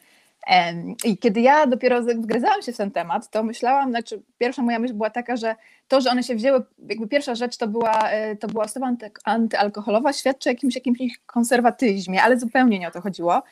I 1.03 1.17
kiedy 1.17 1.41
ja 1.41 1.67
dopiero 1.67 2.01
wgryzałam 2.01 2.61
się 2.61 2.73
w 2.73 2.77
ten 2.77 2.91
temat, 2.91 3.29
to 3.29 3.43
myślałam, 3.43 3.89
znaczy 3.89 4.21
pierwsza 4.37 4.61
moja 4.61 4.79
myśl 4.79 4.93
była 4.93 5.09
taka, 5.09 5.35
że 5.35 5.55
to, 5.87 6.01
że 6.01 6.09
one 6.09 6.23
się 6.23 6.35
wzięły, 6.35 6.63
jakby 6.89 7.07
pierwsza 7.07 7.35
rzecz 7.35 7.57
to 7.57 7.67
była, 7.67 8.09
to 8.39 8.47
była 8.47 8.65
anty, 8.81 9.11
antyalkoholowa, 9.23 10.13
świadczy 10.13 10.49
o 10.49 10.51
jakimś, 10.51 10.75
jakimś 10.75 11.19
konserwatyzmie, 11.25 12.23
ale 12.23 12.39
zupełnie 12.39 12.79
nie 12.79 12.87
o 12.87 12.91
to 12.91 13.01
chodziło. 13.01 13.43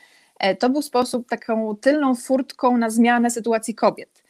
To 0.59 0.69
był 0.69 0.81
sposób, 0.81 1.29
taką 1.29 1.75
tylną 1.75 2.15
furtką 2.15 2.77
na 2.77 2.89
zmianę 2.89 3.29
sytuacji 3.29 3.75
kobiet 3.75 4.22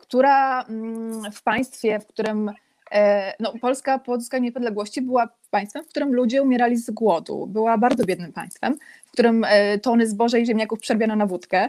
która 0.00 0.62
mm, 0.62 1.32
w 1.32 1.42
państwie, 1.42 2.00
w 2.00 2.06
którym 2.06 2.52
e, 2.92 3.34
no, 3.40 3.52
Polska 3.60 3.98
po 3.98 4.12
odzyskaniu 4.12 4.44
niepodległości 4.44 5.02
była 5.02 5.28
państwem, 5.50 5.84
w 5.84 5.88
którym 5.88 6.14
ludzie 6.14 6.42
umierali 6.42 6.76
z 6.76 6.90
głodu. 6.90 7.46
Była 7.46 7.78
bardzo 7.78 8.04
biednym 8.04 8.32
państwem, 8.32 8.78
w 9.06 9.10
którym 9.12 9.44
e, 9.48 9.78
tony 9.78 10.06
zboża 10.06 10.38
i 10.38 10.46
ziemniaków 10.46 10.80
przerbiano 10.80 11.16
na 11.16 11.26
wódkę, 11.26 11.68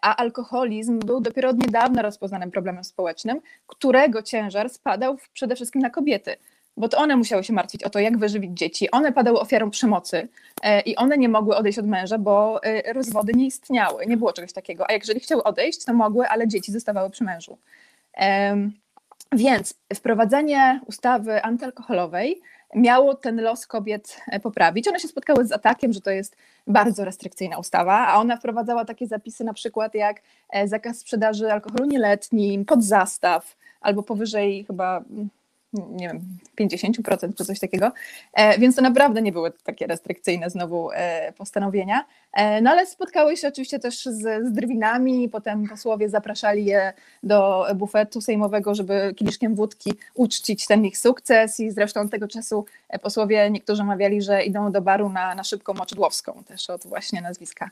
a 0.00 0.16
alkoholizm 0.16 0.98
był 0.98 1.20
dopiero 1.20 1.48
od 1.48 1.58
niedawna 1.58 2.02
rozpoznanym 2.02 2.50
problemem 2.50 2.84
społecznym, 2.84 3.40
którego 3.66 4.22
ciężar 4.22 4.70
spadał 4.70 5.16
przede 5.32 5.54
wszystkim 5.54 5.82
na 5.82 5.90
kobiety 5.90 6.36
bo 6.76 6.88
to 6.88 6.98
one 6.98 7.16
musiały 7.16 7.44
się 7.44 7.52
martwić 7.52 7.84
o 7.84 7.90
to, 7.90 7.98
jak 7.98 8.18
wyżywić 8.18 8.58
dzieci. 8.58 8.90
One 8.90 9.12
padały 9.12 9.40
ofiarą 9.40 9.70
przemocy 9.70 10.28
e, 10.62 10.80
i 10.80 10.96
one 10.96 11.18
nie 11.18 11.28
mogły 11.28 11.56
odejść 11.56 11.78
od 11.78 11.86
męża, 11.86 12.18
bo 12.18 12.64
e, 12.64 12.92
rozwody 12.92 13.32
nie 13.32 13.46
istniały, 13.46 14.06
nie 14.06 14.16
było 14.16 14.32
czegoś 14.32 14.52
takiego. 14.52 14.90
A 14.90 14.92
jeżeli 14.92 15.20
chciały 15.20 15.42
odejść, 15.42 15.84
to 15.84 15.94
mogły, 15.94 16.28
ale 16.28 16.48
dzieci 16.48 16.72
zostawały 16.72 17.10
przy 17.10 17.24
mężu. 17.24 17.58
Więc 19.32 19.74
wprowadzenie 19.94 20.80
ustawy 20.86 21.42
antyalkoholowej 21.42 22.40
miało 22.74 23.14
ten 23.14 23.40
los 23.40 23.66
kobiet 23.66 24.20
e, 24.26 24.40
poprawić. 24.40 24.88
One 24.88 25.00
się 25.00 25.08
spotkały 25.08 25.44
z 25.44 25.52
atakiem, 25.52 25.92
że 25.92 26.00
to 26.00 26.10
jest 26.10 26.36
bardzo 26.66 27.04
restrykcyjna 27.04 27.58
ustawa, 27.58 28.06
a 28.06 28.20
ona 28.20 28.36
wprowadzała 28.36 28.84
takie 28.84 29.06
zapisy 29.06 29.44
na 29.44 29.52
przykład 29.54 29.94
jak 29.94 30.22
zakaz 30.64 30.98
sprzedaży 30.98 31.52
alkoholu 31.52 31.84
nieletnim, 31.84 32.64
pod 32.64 32.84
zastaw 32.84 33.56
albo 33.80 34.02
powyżej 34.02 34.64
chyba 34.64 35.04
nie 35.72 36.08
wiem, 36.08 36.20
50% 36.60 37.34
czy 37.36 37.44
coś 37.44 37.60
takiego, 37.60 37.92
e, 38.32 38.58
więc 38.58 38.76
to 38.76 38.82
naprawdę 38.82 39.22
nie 39.22 39.32
były 39.32 39.50
takie 39.50 39.86
restrykcyjne 39.86 40.50
znowu 40.50 40.90
e, 40.92 41.32
postanowienia, 41.32 42.04
e, 42.32 42.60
no 42.60 42.70
ale 42.70 42.86
spotkały 42.86 43.36
się 43.36 43.48
oczywiście 43.48 43.78
też 43.78 44.04
z, 44.04 44.20
z 44.20 44.52
drwinami, 44.52 45.28
potem 45.28 45.68
posłowie 45.68 46.08
zapraszali 46.08 46.64
je 46.64 46.92
do 47.22 47.66
bufetu 47.74 48.20
sejmowego, 48.20 48.74
żeby 48.74 49.14
kieliszkiem 49.16 49.54
wódki 49.54 49.92
uczcić 50.14 50.66
ten 50.66 50.84
ich 50.84 50.98
sukces. 50.98 51.60
I 51.60 51.70
zresztą 51.70 52.08
tego 52.08 52.28
czasu 52.28 52.64
posłowie 53.02 53.50
niektórzy 53.50 53.84
mawiali, 53.84 54.22
że 54.22 54.44
idą 54.44 54.72
do 54.72 54.82
baru 54.82 55.08
na, 55.08 55.34
na 55.34 55.44
szybką 55.44 55.74
Moczydłowską, 55.74 56.44
też 56.44 56.70
od 56.70 56.86
właśnie 56.86 57.20
nazwiska 57.20 57.70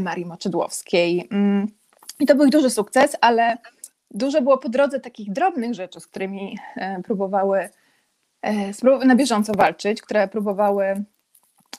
Marii 0.00 0.26
Moczydłowskiej. 0.26 1.28
Mm, 1.30 1.68
I 2.20 2.26
to 2.26 2.34
był 2.34 2.44
ich 2.44 2.52
duży 2.52 2.70
sukces, 2.70 3.16
ale 3.20 3.56
dużo 4.10 4.42
było 4.42 4.58
po 4.58 4.68
drodze 4.68 5.00
takich 5.00 5.32
drobnych 5.32 5.74
rzeczy, 5.74 6.00
z 6.00 6.06
którymi 6.06 6.58
e, 6.76 7.02
próbowały 7.02 7.68
e, 8.42 9.06
na 9.06 9.16
bieżąco 9.16 9.52
walczyć, 9.52 10.02
które 10.02 10.28
próbowały 10.28 11.04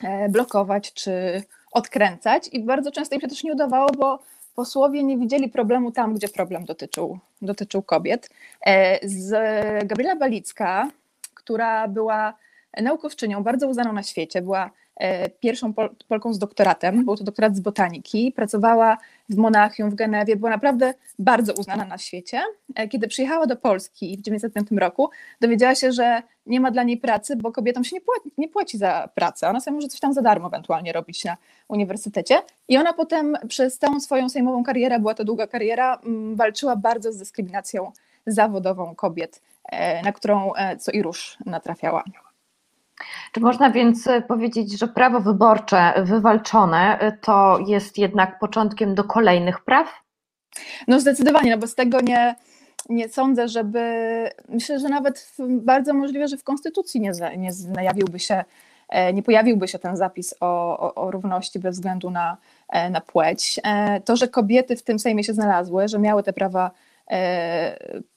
e, 0.02 0.28
blokować 0.28 0.92
czy 0.92 1.42
odkręcać 1.72 2.48
i 2.52 2.60
bardzo 2.64 2.90
często 2.90 3.14
im 3.14 3.20
się 3.20 3.28
też 3.28 3.44
nie 3.44 3.52
udawało, 3.52 3.88
bo 3.98 4.18
posłowie 4.54 5.04
nie 5.04 5.18
widzieli 5.18 5.48
problemu 5.48 5.92
tam, 5.92 6.14
gdzie 6.14 6.28
problem 6.28 6.64
dotyczył, 6.64 7.18
dotyczył 7.42 7.82
kobiet. 7.82 8.30
Z 9.02 9.30
Gabriela 9.86 10.16
Balicka, 10.16 10.90
która 11.34 11.88
była 11.88 12.34
naukowczynią 12.80 13.42
bardzo 13.42 13.68
uznaną 13.68 13.92
na 13.92 14.02
świecie, 14.02 14.42
była 14.42 14.70
pierwszą 15.40 15.74
Pol 15.74 15.90
Polką 16.08 16.34
z 16.34 16.38
doktoratem, 16.38 17.04
był 17.04 17.16
to 17.16 17.24
doktorat 17.24 17.56
z 17.56 17.60
botaniki, 17.60 18.32
pracowała 18.36 18.98
w 19.28 19.36
Monachium, 19.36 19.90
w 19.90 19.94
Genewie, 19.94 20.36
była 20.36 20.50
naprawdę 20.50 20.94
bardzo 21.18 21.52
uznana 21.52 21.84
na 21.84 21.98
świecie. 21.98 22.40
E, 22.74 22.88
kiedy 22.88 23.08
przyjechała 23.08 23.46
do 23.46 23.56
Polski 23.56 24.16
w 24.16 24.22
1995 24.22 24.80
roku, 24.80 25.10
dowiedziała 25.40 25.74
się, 25.74 25.92
że 25.92 26.22
nie 26.46 26.60
ma 26.60 26.70
dla 26.70 26.82
niej 26.82 26.96
pracy, 26.96 27.36
bo 27.36 27.52
kobietom 27.52 27.84
się 27.84 27.96
nie 27.96 28.00
płaci, 28.00 28.30
nie 28.38 28.48
płaci 28.48 28.78
za 28.78 29.08
pracę, 29.14 29.48
ona 29.48 29.60
sobie 29.60 29.74
może 29.74 29.88
coś 29.88 30.00
tam 30.00 30.12
za 30.12 30.22
darmo 30.22 30.48
ewentualnie 30.48 30.92
robić 30.92 31.24
na 31.24 31.36
uniwersytecie 31.68 32.42
i 32.68 32.76
ona 32.76 32.92
potem 32.92 33.36
przez 33.48 33.78
całą 33.78 34.00
swoją 34.00 34.28
sejmową 34.28 34.64
karierę, 34.64 34.98
była 34.98 35.14
to 35.14 35.24
długa 35.24 35.46
kariera, 35.46 35.98
mm, 36.04 36.36
walczyła 36.36 36.76
bardzo 36.76 37.12
z 37.12 37.16
dyskryminacją 37.16 37.92
zawodową 38.26 38.94
kobiet, 38.94 39.42
e, 39.64 40.02
na 40.02 40.12
którą 40.12 40.52
co 40.78 40.92
i 40.92 41.02
róż 41.02 41.36
natrafiała. 41.46 42.04
Czy 43.32 43.40
można 43.40 43.70
więc 43.70 44.06
e, 44.06 44.22
powiedzieć, 44.22 44.78
że 44.78 44.88
prawo 44.88 45.20
wyborcze 45.20 45.92
wywalczone 46.04 46.98
e, 46.98 47.12
to 47.12 47.58
jest 47.66 47.98
jednak 47.98 48.38
początkiem 48.38 48.94
do 48.94 49.04
kolejnych 49.04 49.64
praw? 49.64 50.02
No 50.88 51.00
zdecydowanie, 51.00 51.50
no 51.50 51.58
bo 51.58 51.66
z 51.66 51.74
tego 51.74 52.00
nie, 52.00 52.34
nie 52.88 53.08
sądzę, 53.08 53.48
żeby. 53.48 53.80
Myślę, 54.48 54.80
że 54.80 54.88
nawet 54.88 55.32
bardzo 55.38 55.94
możliwe, 55.94 56.28
że 56.28 56.36
w 56.36 56.44
Konstytucji 56.44 57.00
nie, 57.00 57.12
nie 57.36 57.50
najawiłby 57.68 58.18
się, 58.18 58.44
e, 58.88 59.12
nie 59.12 59.22
pojawiłby 59.22 59.68
się 59.68 59.78
ten 59.78 59.96
zapis 59.96 60.34
o, 60.40 60.78
o, 60.78 60.94
o 60.94 61.10
równości 61.10 61.58
bez 61.58 61.76
względu 61.76 62.10
na, 62.10 62.36
na 62.90 63.00
płeć. 63.00 63.60
To, 64.04 64.16
że 64.16 64.28
kobiety 64.28 64.76
w 64.76 64.82
tym 64.82 64.98
Sejmie 64.98 65.24
się 65.24 65.34
znalazły, 65.34 65.88
że 65.88 65.98
miały 65.98 66.22
te 66.22 66.32
prawa 66.32 66.70
E, 66.70 66.91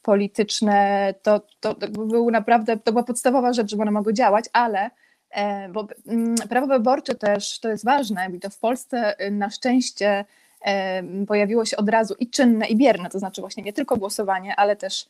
polityczne, 0.02 1.14
to, 1.22 1.42
to, 1.60 1.76
był 1.90 2.32
naprawdę, 2.32 2.78
to 2.78 2.92
była 2.92 3.04
podstawowa 3.04 3.54
rzecz, 3.54 3.72
żeby 3.72 3.82
one 3.82 3.92
mogły 3.92 4.14
działać, 4.14 4.46
ale 4.54 4.90
e, 5.32 5.70
bo 5.70 5.88
mm, 6.08 6.36
prawo 6.50 6.68
wyborcze 6.68 7.16
też 7.16 7.60
to 7.60 7.70
jest 7.70 7.86
ważne 7.86 8.28
i 8.34 8.40
to 8.40 8.50
w 8.50 8.60
Polsce 8.60 9.26
y, 9.26 9.32
na 9.32 9.50
szczęście 9.50 10.26
e, 10.62 11.04
pojawiło 11.28 11.66
się 11.66 11.78
od 11.78 11.90
razu 11.90 12.16
i 12.20 12.30
czynne, 12.30 12.68
i 12.68 12.76
bierne, 12.76 13.10
to 13.10 13.20
znaczy 13.20 13.42
właśnie 13.42 13.64
nie 13.64 13.74
tylko 13.74 13.98
głosowanie, 13.98 14.56
ale 14.56 14.76
też 14.76 15.06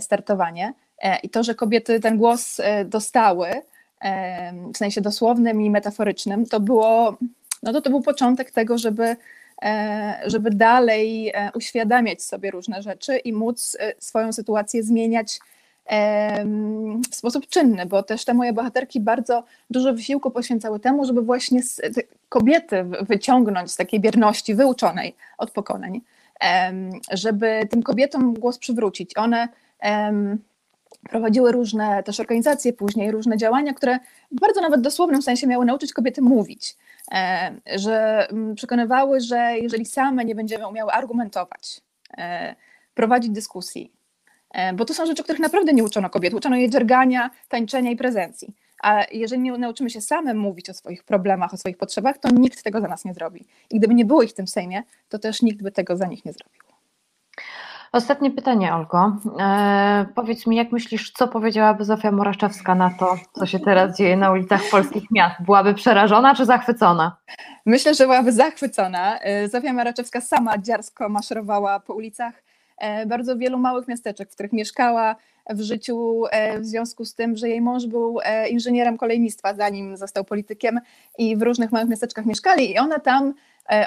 startowanie. 0.00 0.72
I 1.22 1.30
to, 1.30 1.42
że 1.42 1.54
kobiety 1.54 2.00
ten 2.00 2.18
głos 2.18 2.60
dostały, 2.84 3.48
w 4.74 4.76
sensie 4.76 5.00
dosłownym 5.00 5.62
i 5.62 5.70
metaforycznym, 5.70 6.46
to 6.46 6.60
było, 6.60 7.16
no 7.62 7.72
to, 7.72 7.82
to 7.82 7.90
był 7.90 8.00
początek 8.00 8.50
tego, 8.50 8.78
żeby 8.78 9.04
E, 9.06 9.16
żeby 10.26 10.50
dalej 10.50 11.32
e, 11.34 11.50
uświadamiać 11.54 12.22
sobie 12.22 12.50
różne 12.50 12.82
rzeczy 12.82 13.16
i 13.16 13.32
móc 13.32 13.76
e, 13.80 13.92
swoją 13.98 14.32
sytuację 14.32 14.82
zmieniać 14.82 15.40
w 17.10 17.16
sposób 17.16 17.46
czynny, 17.46 17.86
bo 17.86 18.02
też 18.02 18.24
te 18.24 18.34
moje 18.34 18.52
bohaterki 18.52 19.00
bardzo 19.00 19.44
dużo 19.70 19.94
wysiłku 19.94 20.30
poświęcały 20.30 20.80
temu, 20.80 21.04
żeby 21.04 21.22
właśnie 21.22 21.60
kobiety 22.28 22.84
wyciągnąć 22.84 23.70
z 23.70 23.76
takiej 23.76 24.00
bierności 24.00 24.54
wyuczonej 24.54 25.14
od 25.38 25.50
pokoleń, 25.50 26.00
żeby 27.10 27.60
tym 27.70 27.82
kobietom 27.82 28.34
głos 28.34 28.58
przywrócić. 28.58 29.16
One 29.16 29.48
prowadziły 31.10 31.52
różne 31.52 32.02
też 32.02 32.20
organizacje 32.20 32.72
później, 32.72 33.10
różne 33.10 33.36
działania, 33.36 33.74
które 33.74 33.98
w 34.32 34.40
bardzo 34.40 34.60
nawet 34.60 34.80
dosłownym 34.80 35.22
sensie 35.22 35.46
miały 35.46 35.64
nauczyć 35.64 35.92
kobiety 35.92 36.22
mówić. 36.22 36.76
E, 37.12 37.54
że 37.74 38.28
mm, 38.30 38.54
przekonywały, 38.54 39.20
że 39.20 39.58
jeżeli 39.62 39.86
same 39.86 40.24
nie 40.24 40.34
będziemy 40.34 40.68
umiały 40.68 40.92
argumentować, 40.92 41.80
e, 42.18 42.56
prowadzić 42.94 43.30
dyskusji, 43.30 43.92
e, 44.50 44.72
bo 44.72 44.84
to 44.84 44.94
są 44.94 45.06
rzeczy, 45.06 45.22
których 45.22 45.40
naprawdę 45.40 45.72
nie 45.72 45.84
uczono 45.84 46.10
kobiet, 46.10 46.34
uczono 46.34 46.56
je 46.56 46.70
dziergania, 46.70 47.30
tańczenia 47.48 47.90
i 47.90 47.96
prezencji. 47.96 48.54
A 48.82 49.04
jeżeli 49.12 49.42
nie 49.42 49.58
nauczymy 49.58 49.90
się 49.90 50.00
same 50.00 50.34
mówić 50.34 50.70
o 50.70 50.74
swoich 50.74 51.04
problemach, 51.04 51.54
o 51.54 51.56
swoich 51.56 51.76
potrzebach, 51.76 52.18
to 52.18 52.28
nikt 52.28 52.62
tego 52.62 52.80
za 52.80 52.88
nas 52.88 53.04
nie 53.04 53.14
zrobi. 53.14 53.46
I 53.70 53.78
gdyby 53.78 53.94
nie 53.94 54.04
było 54.04 54.22
ich 54.22 54.30
w 54.30 54.34
tym 54.34 54.46
Sejmie, 54.46 54.82
to 55.08 55.18
też 55.18 55.42
nikt 55.42 55.62
by 55.62 55.72
tego 55.72 55.96
za 55.96 56.06
nich 56.06 56.24
nie 56.24 56.32
zrobił. 56.32 56.63
Ostatnie 57.94 58.30
pytanie, 58.30 58.74
Olgo. 58.74 59.16
E, 59.40 60.06
powiedz 60.14 60.46
mi, 60.46 60.56
jak 60.56 60.72
myślisz, 60.72 61.12
co 61.12 61.28
powiedziałaby 61.28 61.84
Zofia 61.84 62.10
Moraszczewska 62.10 62.74
na 62.74 62.90
to, 62.98 63.16
co 63.32 63.46
się 63.46 63.60
teraz 63.60 63.96
dzieje 63.96 64.16
na 64.16 64.32
ulicach 64.32 64.60
polskich 64.70 65.10
miast? 65.10 65.42
Byłaby 65.42 65.74
przerażona 65.74 66.34
czy 66.34 66.44
zachwycona? 66.44 67.16
Myślę, 67.66 67.94
że 67.94 68.04
byłaby 68.04 68.32
zachwycona. 68.32 69.18
E, 69.18 69.48
Zofia 69.48 69.72
Moraczewska 69.72 70.20
sama 70.20 70.58
dziarsko 70.58 71.08
maszerowała 71.08 71.80
po 71.80 71.94
ulicach 71.94 72.42
bardzo 73.06 73.36
wielu 73.36 73.58
małych 73.58 73.88
miasteczek, 73.88 74.30
w 74.30 74.34
których 74.34 74.52
mieszkała 74.52 75.16
w 75.50 75.60
życiu 75.60 76.22
w 76.60 76.64
związku 76.64 77.04
z 77.04 77.14
tym, 77.14 77.36
że 77.36 77.48
jej 77.48 77.60
mąż 77.60 77.86
był 77.86 78.18
inżynierem 78.50 78.98
kolejnictwa, 78.98 79.54
zanim 79.54 79.96
został 79.96 80.24
politykiem 80.24 80.80
i 81.18 81.36
w 81.36 81.42
różnych 81.42 81.72
małych 81.72 81.88
miasteczkach 81.88 82.26
mieszkali 82.26 82.72
i 82.72 82.78
ona 82.78 82.98
tam 82.98 83.34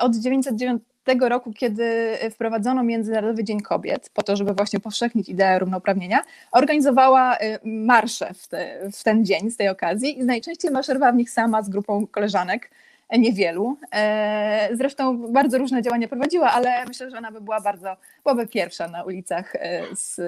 od 0.01 0.13
1909 0.13 0.83
tego 1.07 1.29
roku, 1.29 1.53
kiedy 1.53 2.17
wprowadzono 2.31 2.83
Międzynarodowy 2.83 3.43
Dzień 3.43 3.61
Kobiet, 3.61 4.09
po 4.13 4.23
to, 4.23 4.35
żeby 4.35 4.53
właśnie 4.53 4.79
powszechnić 4.79 5.29
ideę 5.29 5.59
równouprawnienia, 5.59 6.21
organizowała 6.51 7.37
y, 7.37 7.59
marsze 7.63 8.33
w, 8.33 8.47
te, 8.47 8.89
w 8.93 9.03
ten 9.03 9.25
dzień 9.25 9.51
z 9.51 9.57
tej 9.57 9.69
okazji 9.69 10.19
i 10.19 10.23
najczęściej 10.23 10.71
maszerowała 10.71 11.11
w 11.11 11.15
nich 11.15 11.29
sama 11.29 11.61
z 11.61 11.69
grupą 11.69 12.07
koleżanek, 12.07 12.69
niewielu. 13.11 13.77
E, 13.95 14.69
zresztą 14.73 15.17
bardzo 15.31 15.57
różne 15.57 15.81
działania 15.81 16.07
prowadziła, 16.07 16.51
ale 16.51 16.85
myślę, 16.85 17.11
że 17.11 17.17
ona 17.17 17.31
by 17.31 17.41
była 17.41 17.61
bardzo, 17.61 17.97
byłaby 18.23 18.47
pierwsza 18.47 18.87
na 18.87 19.03
ulicach 19.03 19.55
e, 19.55 19.83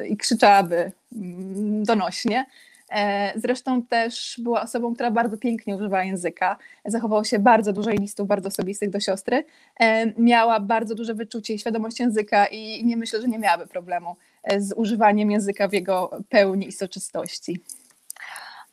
i 0.07 0.17
krzyczałaby 0.17 0.91
mm, 1.15 1.83
donośnie. 1.83 2.45
E, 2.91 3.33
zresztą 3.35 3.83
też 3.83 4.39
była 4.43 4.61
osobą, 4.61 4.93
która 4.93 5.11
bardzo 5.11 5.37
pięknie 5.37 5.75
używała 5.75 6.03
języka. 6.03 6.57
Zachowało 6.85 7.23
się 7.23 7.39
bardzo 7.39 7.73
dużo 7.73 7.91
listów, 7.91 8.27
bardzo 8.27 8.47
osobistych 8.47 8.89
do 8.89 8.99
siostry. 8.99 9.45
E, 9.79 10.21
miała 10.21 10.59
bardzo 10.59 10.95
duże 10.95 11.13
wyczucie 11.13 11.53
i 11.53 11.59
świadomość 11.59 11.99
języka 11.99 12.45
i 12.45 12.85
nie 12.85 12.97
myślę, 12.97 13.21
że 13.21 13.27
nie 13.27 13.39
miałaby 13.39 13.67
problemu 13.67 14.15
e, 14.43 14.61
z 14.61 14.73
używaniem 14.73 15.31
języka 15.31 15.67
w 15.67 15.73
jego 15.73 16.11
pełni 16.29 16.67
i 16.67 16.71
soczystości. 16.71 17.63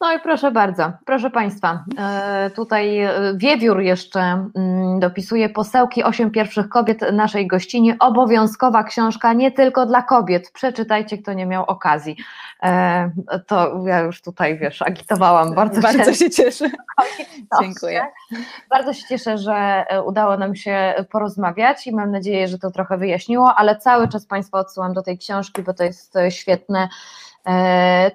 No 0.01 0.13
i 0.13 0.21
proszę 0.21 0.51
bardzo, 0.51 0.93
proszę 1.07 1.31
Państwa, 1.31 1.85
e, 1.99 2.51
tutaj 2.51 2.99
e, 2.99 3.13
Wiewiór 3.37 3.81
jeszcze 3.81 4.21
mm, 4.21 5.01
dopisuje 5.01 5.49
posełki 5.49 6.05
osiem 6.05 6.31
pierwszych 6.31 6.69
kobiet 6.69 7.01
naszej 7.13 7.47
gościnie, 7.47 7.97
obowiązkowa 8.01 8.85
książka 8.85 9.33
nie 9.33 9.53
tylko 9.53 9.87
dla 9.87 10.03
kobiet, 10.03 10.51
przeczytajcie 10.53 11.19
kto 11.19 11.33
nie 11.33 11.47
miał 11.47 11.65
okazji. 11.65 12.17
E, 12.63 13.11
to 13.47 13.83
ja 13.87 14.01
już 14.01 14.23
tutaj 14.23 14.59
wiesz, 14.59 14.83
agitowałam 14.83 15.55
bardzo. 15.55 15.81
Bardzo 15.81 16.15
się 16.15 16.31
cieszę. 16.31 16.71
Dziękuję. 17.63 18.07
Bardzo 18.71 18.93
się 18.93 19.03
cieszę, 19.09 19.39
że 19.39 19.85
udało 20.07 20.37
nam 20.37 20.57
się 20.57 20.95
porozmawiać 21.11 21.87
i 21.87 21.95
mam 21.95 22.11
nadzieję, 22.11 22.49
że 22.49 22.59
to 22.59 22.71
trochę 22.71 22.99
wyjaśniło, 22.99 23.55
ale 23.55 23.77
cały 23.77 24.09
czas 24.09 24.27
Państwa 24.27 24.59
odsyłam 24.59 24.95
do 24.95 25.03
tej 25.03 25.19
książki, 25.19 25.63
bo 25.63 25.75
to 25.75 25.85
jest 25.85 26.15
świetne 26.31 26.89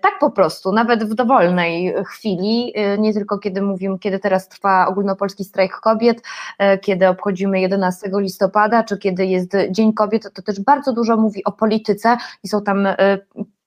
tak 0.02 0.20
po 0.20 0.32
prostu, 0.32 0.72
nawet 0.72 1.04
w 1.04 1.14
dowolnej 1.14 1.94
chwili, 2.06 2.74
e, 2.76 2.98
nie 2.98 3.14
tylko 3.14 3.40
kiedy 3.40 3.62
mówimy, 3.62 4.00
kiedy 4.00 4.20
teraz 4.20 4.50
trwa 4.50 4.88
ogólnopolski 4.88 5.44
strajk 5.44 5.80
kobiet, 5.80 6.22
e, 6.58 6.78
kiedy 6.78 7.08
obchodzimy 7.08 7.62
11 7.62 8.20
listopada, 8.20 8.84
czy 8.84 8.98
kiedy 8.98 9.26
jest 9.26 9.52
Dzień 9.70 9.94
Kobiet, 9.94 10.34
to 10.34 10.42
też 10.42 10.60
bardzo 10.60 10.94
dużo 10.94 11.18
mówi 11.18 11.44
o 11.44 11.52
polityce 11.52 12.18
i 12.44 12.48
są 12.48 12.64
tam 12.64 12.88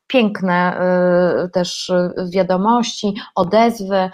piękne 0.06 0.80
też 1.52 1.92
wiadomości, 2.32 3.14
odezwy 3.34 4.10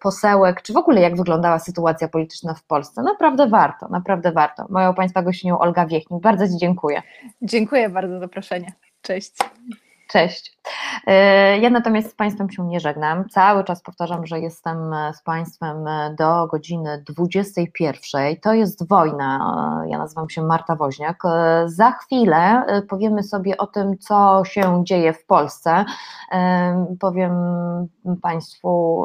posełek, 0.00 0.62
czy 0.62 0.72
w 0.72 0.76
ogóle 0.76 1.00
jak 1.00 1.16
wyglądała 1.16 1.58
sytuacja 1.58 2.08
polityczna 2.08 2.54
w 2.54 2.64
Polsce. 2.64 3.02
Naprawdę 3.02 3.48
warto, 3.48 3.88
naprawdę 3.88 4.32
warto. 4.32 4.66
Moją 4.68 4.94
Państwa 4.94 5.22
gościnią 5.22 5.58
Olga 5.58 5.86
Wiechnik. 5.86 6.22
Bardzo 6.22 6.48
Ci 6.48 6.56
dziękuję. 6.58 7.02
Dziękuję 7.42 7.88
bardzo 7.88 8.14
za 8.14 8.20
zaproszenie. 8.20 8.72
Cześć. 9.02 9.32
Cześć. 10.08 10.58
E, 11.06 11.58
ja 11.58 11.70
natomiast 11.70 12.10
z 12.10 12.14
Państwem 12.14 12.50
się 12.50 12.66
nie 12.66 12.80
żegnam. 12.80 13.28
Cały 13.28 13.64
czas 13.64 13.82
powtarzam, 13.82 14.26
że 14.26 14.40
jestem 14.40 14.94
z 15.12 15.22
Państwem 15.22 15.76
do 16.18 16.46
godziny 16.46 17.04
21. 17.06 18.36
To 18.42 18.52
jest 18.52 18.88
wojna. 18.88 19.84
Ja 19.88 19.98
nazywam 19.98 20.30
się 20.30 20.42
Marta 20.42 20.76
Woźniak. 20.76 21.24
E, 21.24 21.64
za 21.66 21.90
chwilę 21.90 22.64
e, 22.66 22.82
powiemy 22.82 23.22
sobie 23.22 23.56
o 23.56 23.66
tym, 23.66 23.98
co 23.98 24.42
się 24.44 24.82
dzieje 24.84 25.12
w 25.12 25.26
Polsce. 25.26 25.84
Powiem 27.00 27.32
Państwu, 28.22 29.04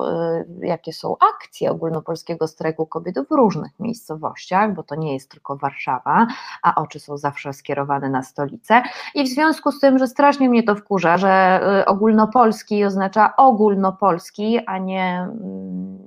jakie 0.62 0.94
są 0.94 1.16
akcje 1.36 1.72
ogólnopolskiego 1.72 2.48
strajku 2.48 2.86
kobiet 2.86 3.16
w 3.30 3.32
różnych 3.32 3.80
miejscowościach, 3.80 4.74
bo 4.74 4.84
to 4.84 4.96
nie 4.96 5.14
jest 5.14 5.32
tylko 5.32 5.58
Warszawa, 5.58 6.28
a 6.64 6.76
oczy 6.76 7.00
są 7.00 7.18
zawsze 7.18 7.54
skierowane 7.54 8.10
na 8.10 8.24
stolicę. 8.24 8.84
I 9.16 9.24
w 9.24 9.28
związku 9.28 9.72
z 9.72 9.80
tym, 9.80 10.00
że 10.00 10.08
strasznie 10.08 10.50
mnie 10.50 10.64
to 10.64 10.76
wkurza, 10.76 10.91
że 11.00 11.62
y, 11.82 11.86
ogólnopolski 11.86 12.86
oznacza 12.86 13.36
ogólnopolski, 13.38 14.60
a 14.66 14.78
nie 14.78 15.28
mm, 15.32 16.00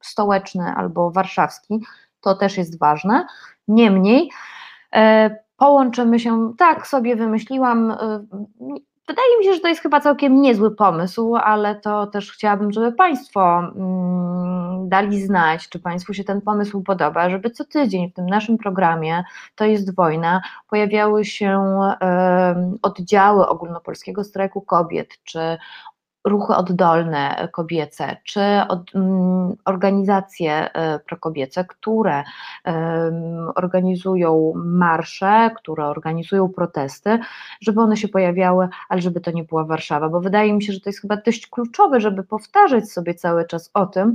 stołeczny 0.00 0.74
albo 0.76 1.10
warszawski, 1.10 1.84
to 2.20 2.34
też 2.34 2.56
jest 2.56 2.78
ważne. 2.78 3.26
Niemniej 3.68 4.30
e, 4.94 5.36
połączymy 5.56 6.20
się, 6.20 6.52
tak 6.58 6.86
sobie 6.86 7.16
wymyśliłam, 7.16 7.90
y, 7.90 7.96
Wydaje 9.08 9.38
mi 9.38 9.44
się, 9.44 9.54
że 9.54 9.60
to 9.60 9.68
jest 9.68 9.80
chyba 9.80 10.00
całkiem 10.00 10.42
niezły 10.42 10.76
pomysł, 10.76 11.36
ale 11.36 11.74
to 11.74 12.06
też 12.06 12.32
chciałabym, 12.32 12.72
żeby 12.72 12.92
Państwo 12.92 13.58
mm, 13.58 14.88
dali 14.88 15.22
znać, 15.22 15.68
czy 15.68 15.78
Państwu 15.78 16.14
się 16.14 16.24
ten 16.24 16.40
pomysł 16.40 16.82
podoba, 16.82 17.30
żeby 17.30 17.50
co 17.50 17.64
tydzień 17.64 18.10
w 18.10 18.14
tym 18.14 18.26
naszym 18.26 18.58
programie 18.58 19.24
To 19.54 19.64
jest 19.64 19.94
wojna 19.94 20.40
pojawiały 20.70 21.24
się 21.24 21.60
oddziały 22.82 23.48
ogólnopolskiego 23.48 24.24
strajku 24.24 24.60
kobiet, 24.60 25.08
czy 25.24 25.58
ruchy 26.28 26.54
oddolne 26.54 27.48
kobiece, 27.52 28.16
czy 28.24 28.40
od, 28.68 28.94
um, 28.94 29.56
organizacje 29.64 30.72
e, 30.72 30.98
prokobiece, 30.98 31.64
które 31.64 32.24
um, 32.64 33.52
organizują 33.54 34.52
marsze, 34.56 35.50
które 35.56 35.86
organizują 35.86 36.48
protesty, 36.48 37.18
żeby 37.60 37.80
one 37.80 37.96
się 37.96 38.08
pojawiały, 38.08 38.68
ale 38.88 39.02
żeby 39.02 39.20
to 39.20 39.30
nie 39.30 39.44
była 39.44 39.64
Warszawa, 39.64 40.08
bo 40.08 40.20
wydaje 40.20 40.52
mi 40.52 40.62
się, 40.62 40.72
że 40.72 40.80
to 40.80 40.88
jest 40.88 41.00
chyba 41.00 41.16
dość 41.16 41.46
kluczowe, 41.46 42.00
żeby 42.00 42.22
powtarzać 42.22 42.92
sobie 42.92 43.14
cały 43.14 43.46
czas 43.46 43.70
o 43.74 43.86
tym, 43.86 44.14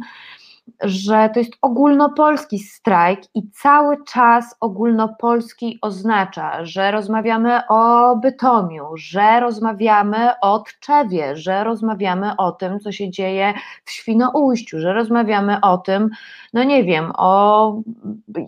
że 0.82 1.30
to 1.34 1.40
jest 1.40 1.54
ogólnopolski 1.62 2.60
strajk 2.60 3.20
i 3.36 3.50
cały 3.52 4.04
czas 4.04 4.56
ogólnopolski 4.60 5.80
oznacza, 5.82 6.66
że 6.66 6.92
rozmawiamy 6.92 7.68
o 7.70 8.16
Bytomiu, 8.16 8.86
że 8.96 9.40
rozmawiamy 9.40 10.40
o 10.42 10.60
Tczewie, 10.60 11.36
że 11.36 11.64
rozmawiamy 11.64 12.36
o 12.38 12.52
tym, 12.52 12.80
co 12.80 12.92
się 12.92 13.10
dzieje 13.10 13.54
w 13.86 13.92
Świnoujściu, 13.92 14.80
że 14.80 14.94
rozmawiamy 14.94 15.62
o 15.62 15.78
tym, 15.78 16.10
no 16.54 16.64
nie 16.64 16.84
wiem, 16.84 17.12
o 17.18 17.74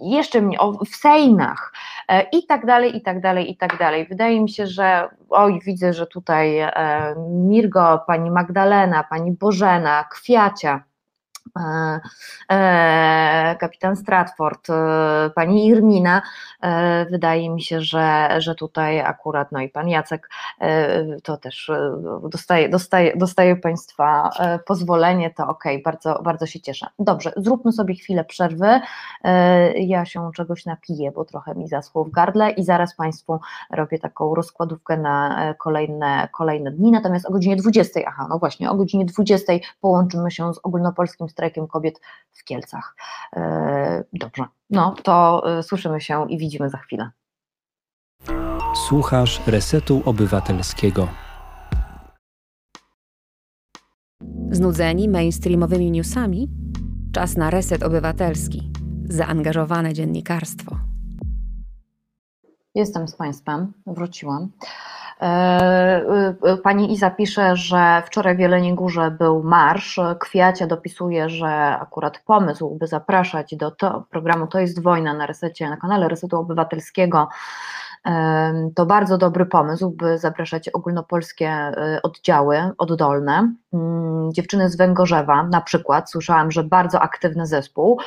jeszcze 0.01 0.49
o 0.59 0.85
w 0.85 0.95
Sejnach 0.95 1.73
e, 2.07 2.21
i 2.21 2.45
tak 2.45 2.65
dalej, 2.65 2.97
i 2.97 3.01
tak 3.01 3.21
dalej, 3.21 3.51
i 3.51 3.57
tak 3.57 3.79
dalej. 3.79 4.07
Wydaje 4.07 4.41
mi 4.41 4.49
się, 4.49 4.67
że 4.67 5.09
oj, 5.29 5.59
widzę, 5.65 5.93
że 5.93 6.07
tutaj 6.07 6.59
e, 6.59 6.71
Mirgo, 7.29 8.03
pani 8.07 8.31
Magdalena, 8.31 9.03
pani 9.03 9.31
Bożena, 9.31 10.03
Kwiacia, 10.03 10.83
kapitan 13.59 13.95
Stratford, 13.95 14.69
e, 14.69 15.29
pani 15.35 15.67
Irmina, 15.67 16.21
wydaje 17.11 17.49
mi 17.49 17.61
się, 17.61 17.81
że, 17.81 18.29
że 18.37 18.55
tutaj 18.55 18.99
akurat, 18.99 19.51
no 19.51 19.59
i 19.59 19.69
pan 19.69 19.89
Jacek, 19.89 20.29
to 21.23 21.37
też 21.37 21.71
dostaje, 22.29 22.69
dostaje, 22.69 23.17
dostaje 23.17 23.55
Państwa 23.55 24.29
pozwolenie, 24.65 25.33
to 25.33 25.47
ok, 25.47 25.63
bardzo, 25.83 26.21
bardzo 26.23 26.45
się 26.45 26.59
cieszę. 26.59 26.87
Dobrze, 26.99 27.31
zróbmy 27.37 27.71
sobie 27.71 27.95
chwilę 27.95 28.25
przerwy, 28.25 28.79
ja 29.75 30.05
się 30.05 30.31
czegoś 30.35 30.65
napiję, 30.65 31.11
bo 31.11 31.25
trochę 31.25 31.55
mi 31.55 31.67
zaschło 31.67 32.03
w 32.03 32.11
gardle 32.11 32.51
i 32.51 32.63
zaraz 32.63 32.95
Państwu 32.95 33.39
robię 33.71 33.99
taką 33.99 34.35
rozkładówkę 34.35 34.97
na 34.97 35.53
kolejne, 35.59 36.29
kolejne 36.31 36.71
dni, 36.71 36.91
natomiast 36.91 37.25
o 37.25 37.31
godzinie 37.31 37.55
20, 37.55 37.99
aha, 38.07 38.27
no 38.29 38.39
właśnie, 38.39 38.71
o 38.71 38.75
godzinie 38.75 39.05
20 39.05 39.53
połączymy 39.81 40.31
się 40.31 40.53
z 40.53 40.59
ogólnopolskim 40.63 41.29
strajkiem 41.35 41.67
kobiet 41.67 41.99
w 42.31 42.43
Kielcach. 42.43 42.95
E, 43.35 44.03
dobrze, 44.13 44.45
no 44.69 44.95
to 45.03 45.43
e, 45.57 45.63
słyszymy 45.63 46.01
się 46.01 46.25
i 46.29 46.37
widzimy 46.37 46.69
za 46.69 46.77
chwilę. 46.77 47.09
Słuchasz 48.87 49.41
Resetu 49.47 50.01
Obywatelskiego. 50.05 51.07
Znudzeni 54.51 55.09
mainstreamowymi 55.09 55.91
newsami? 55.91 56.47
Czas 57.13 57.37
na 57.37 57.49
reset 57.49 57.83
obywatelski. 57.83 58.71
Zaangażowane 59.09 59.93
dziennikarstwo. 59.93 60.84
Jestem 62.75 63.07
z 63.07 63.15
Państwem, 63.15 63.73
wróciłam. 63.87 64.49
E, 65.21 65.25
e, 66.43 66.57
pani 66.57 66.93
Iza 66.93 67.09
pisze, 67.09 67.55
że 67.55 68.03
wczoraj 68.05 68.35
w 68.35 68.39
Jeleniej 68.39 68.73
Górze 68.73 69.11
był 69.11 69.43
marsz. 69.43 69.99
Kwiacia 70.19 70.67
dopisuje, 70.67 71.29
że 71.29 71.77
akurat 71.79 72.19
pomysł, 72.25 72.75
by 72.75 72.87
zapraszać 72.87 73.55
do 73.55 73.71
to, 73.71 74.05
programu 74.09 74.47
To 74.47 74.59
jest 74.59 74.81
wojna 74.81 75.13
na 75.13 75.25
resecie, 75.25 75.69
na 75.69 75.77
kanale 75.77 76.07
Resetu 76.07 76.39
Obywatelskiego 76.39 77.29
to 78.75 78.85
bardzo 78.85 79.17
dobry 79.17 79.45
pomysł, 79.45 79.89
by 79.89 80.17
zapraszać 80.17 80.69
ogólnopolskie 80.69 81.71
oddziały 82.03 82.71
oddolne. 82.77 83.53
Mm, 83.73 84.33
dziewczyny 84.33 84.69
z 84.69 84.77
Węgorzewa 84.77 85.43
na 85.43 85.61
przykład, 85.61 86.11
słyszałam, 86.11 86.51
że 86.51 86.63
bardzo 86.63 86.99
aktywny 86.99 87.47
zespół, 87.47 87.99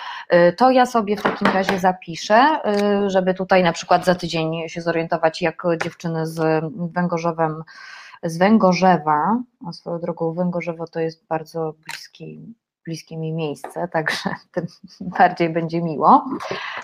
to 0.57 0.71
ja 0.71 0.87
sobie 0.87 1.17
w 1.17 1.23
takim 1.23 1.49
razie 1.49 1.79
zapiszę, 1.79 2.61
żeby 3.07 3.35
tutaj 3.35 3.63
na 3.63 3.73
przykład 3.73 4.05
za 4.05 4.15
tydzień 4.15 4.69
się 4.69 4.81
zorientować, 4.81 5.43
jak 5.43 5.63
dziewczyny 5.83 6.27
z 6.27 6.65
Węgorzewem 6.95 7.65
z 8.23 8.39
Węgorzewa, 8.39 9.43
a 9.67 9.73
swoją 9.73 9.99
drogą 9.99 10.33
Węgorzewo 10.33 10.87
to 10.87 11.01
jest 11.01 11.27
bardzo 11.27 11.75
bliski, 11.87 12.55
bliskie 12.89 13.17
mi 13.17 13.33
miejsce, 13.33 13.89
także 13.93 14.31
tym 14.53 14.67
bardziej 15.19 15.51
będzie 15.51 15.83
miło. 15.83 16.25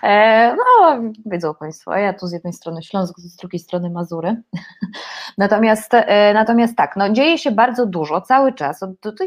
E, 0.03 0.57
no, 0.57 1.01
wiedzą 1.27 1.55
Państwo, 1.55 1.97
ja 1.97 2.13
tu 2.13 2.27
z 2.27 2.33
jednej 2.33 2.53
strony 2.53 2.83
Śląsk, 2.83 3.19
z 3.19 3.37
drugiej 3.37 3.59
strony 3.59 3.91
Mazury. 3.91 4.43
Natomiast, 5.39 5.95
e, 5.95 6.35
natomiast 6.35 6.77
tak, 6.77 6.97
no 6.97 7.11
dzieje 7.11 7.39
się 7.39 7.51
bardzo 7.51 7.87
dużo, 7.87 8.21
cały 8.21 8.53
czas. 8.53 8.79
To, 8.79 8.87
to, 8.87 9.13
to 9.13 9.25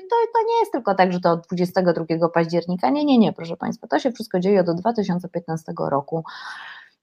nie 0.47 0.59
jest 0.59 0.71
tylko 0.71 0.95
tak, 0.95 1.13
że 1.13 1.19
to 1.19 1.31
od 1.31 1.47
22 1.47 2.29
października, 2.29 2.89
nie, 2.89 3.05
nie, 3.05 3.17
nie, 3.17 3.33
proszę 3.33 3.57
Państwa, 3.57 3.87
to 3.87 3.99
się 3.99 4.11
wszystko 4.11 4.39
dzieje 4.39 4.59
od 4.59 4.79
2015 4.81 5.73
roku 5.89 6.23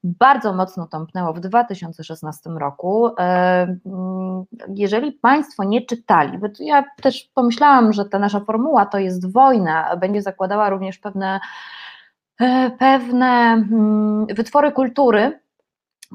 bardzo 0.05 0.53
mocno 0.53 0.87
tąpnęło 0.87 1.33
w 1.33 1.41
2016 1.41 2.51
roku. 2.51 3.07
E, 3.19 3.77
mm, 3.87 4.45
jeżeli 4.69 5.13
Państwo 5.13 5.65
nie 5.65 5.87
czytali, 5.87 6.39
bo 6.39 6.47
ja 6.61 6.85
też 7.03 7.31
pomyślałam, 7.35 7.93
że 7.93 8.05
ta 8.05 8.19
nasza 8.19 8.41
formuła 8.41 8.87
to 8.87 8.99
jest 8.99 9.33
wojna, 9.33 9.97
będzie 9.97 10.23
zakładała 10.23 10.69
również 10.69 10.99
pewne, 10.99 11.41
e, 12.41 12.71
pewne 12.71 13.27
mm, 13.27 14.27
wytwory 14.27 14.73
kultury, 14.73 15.41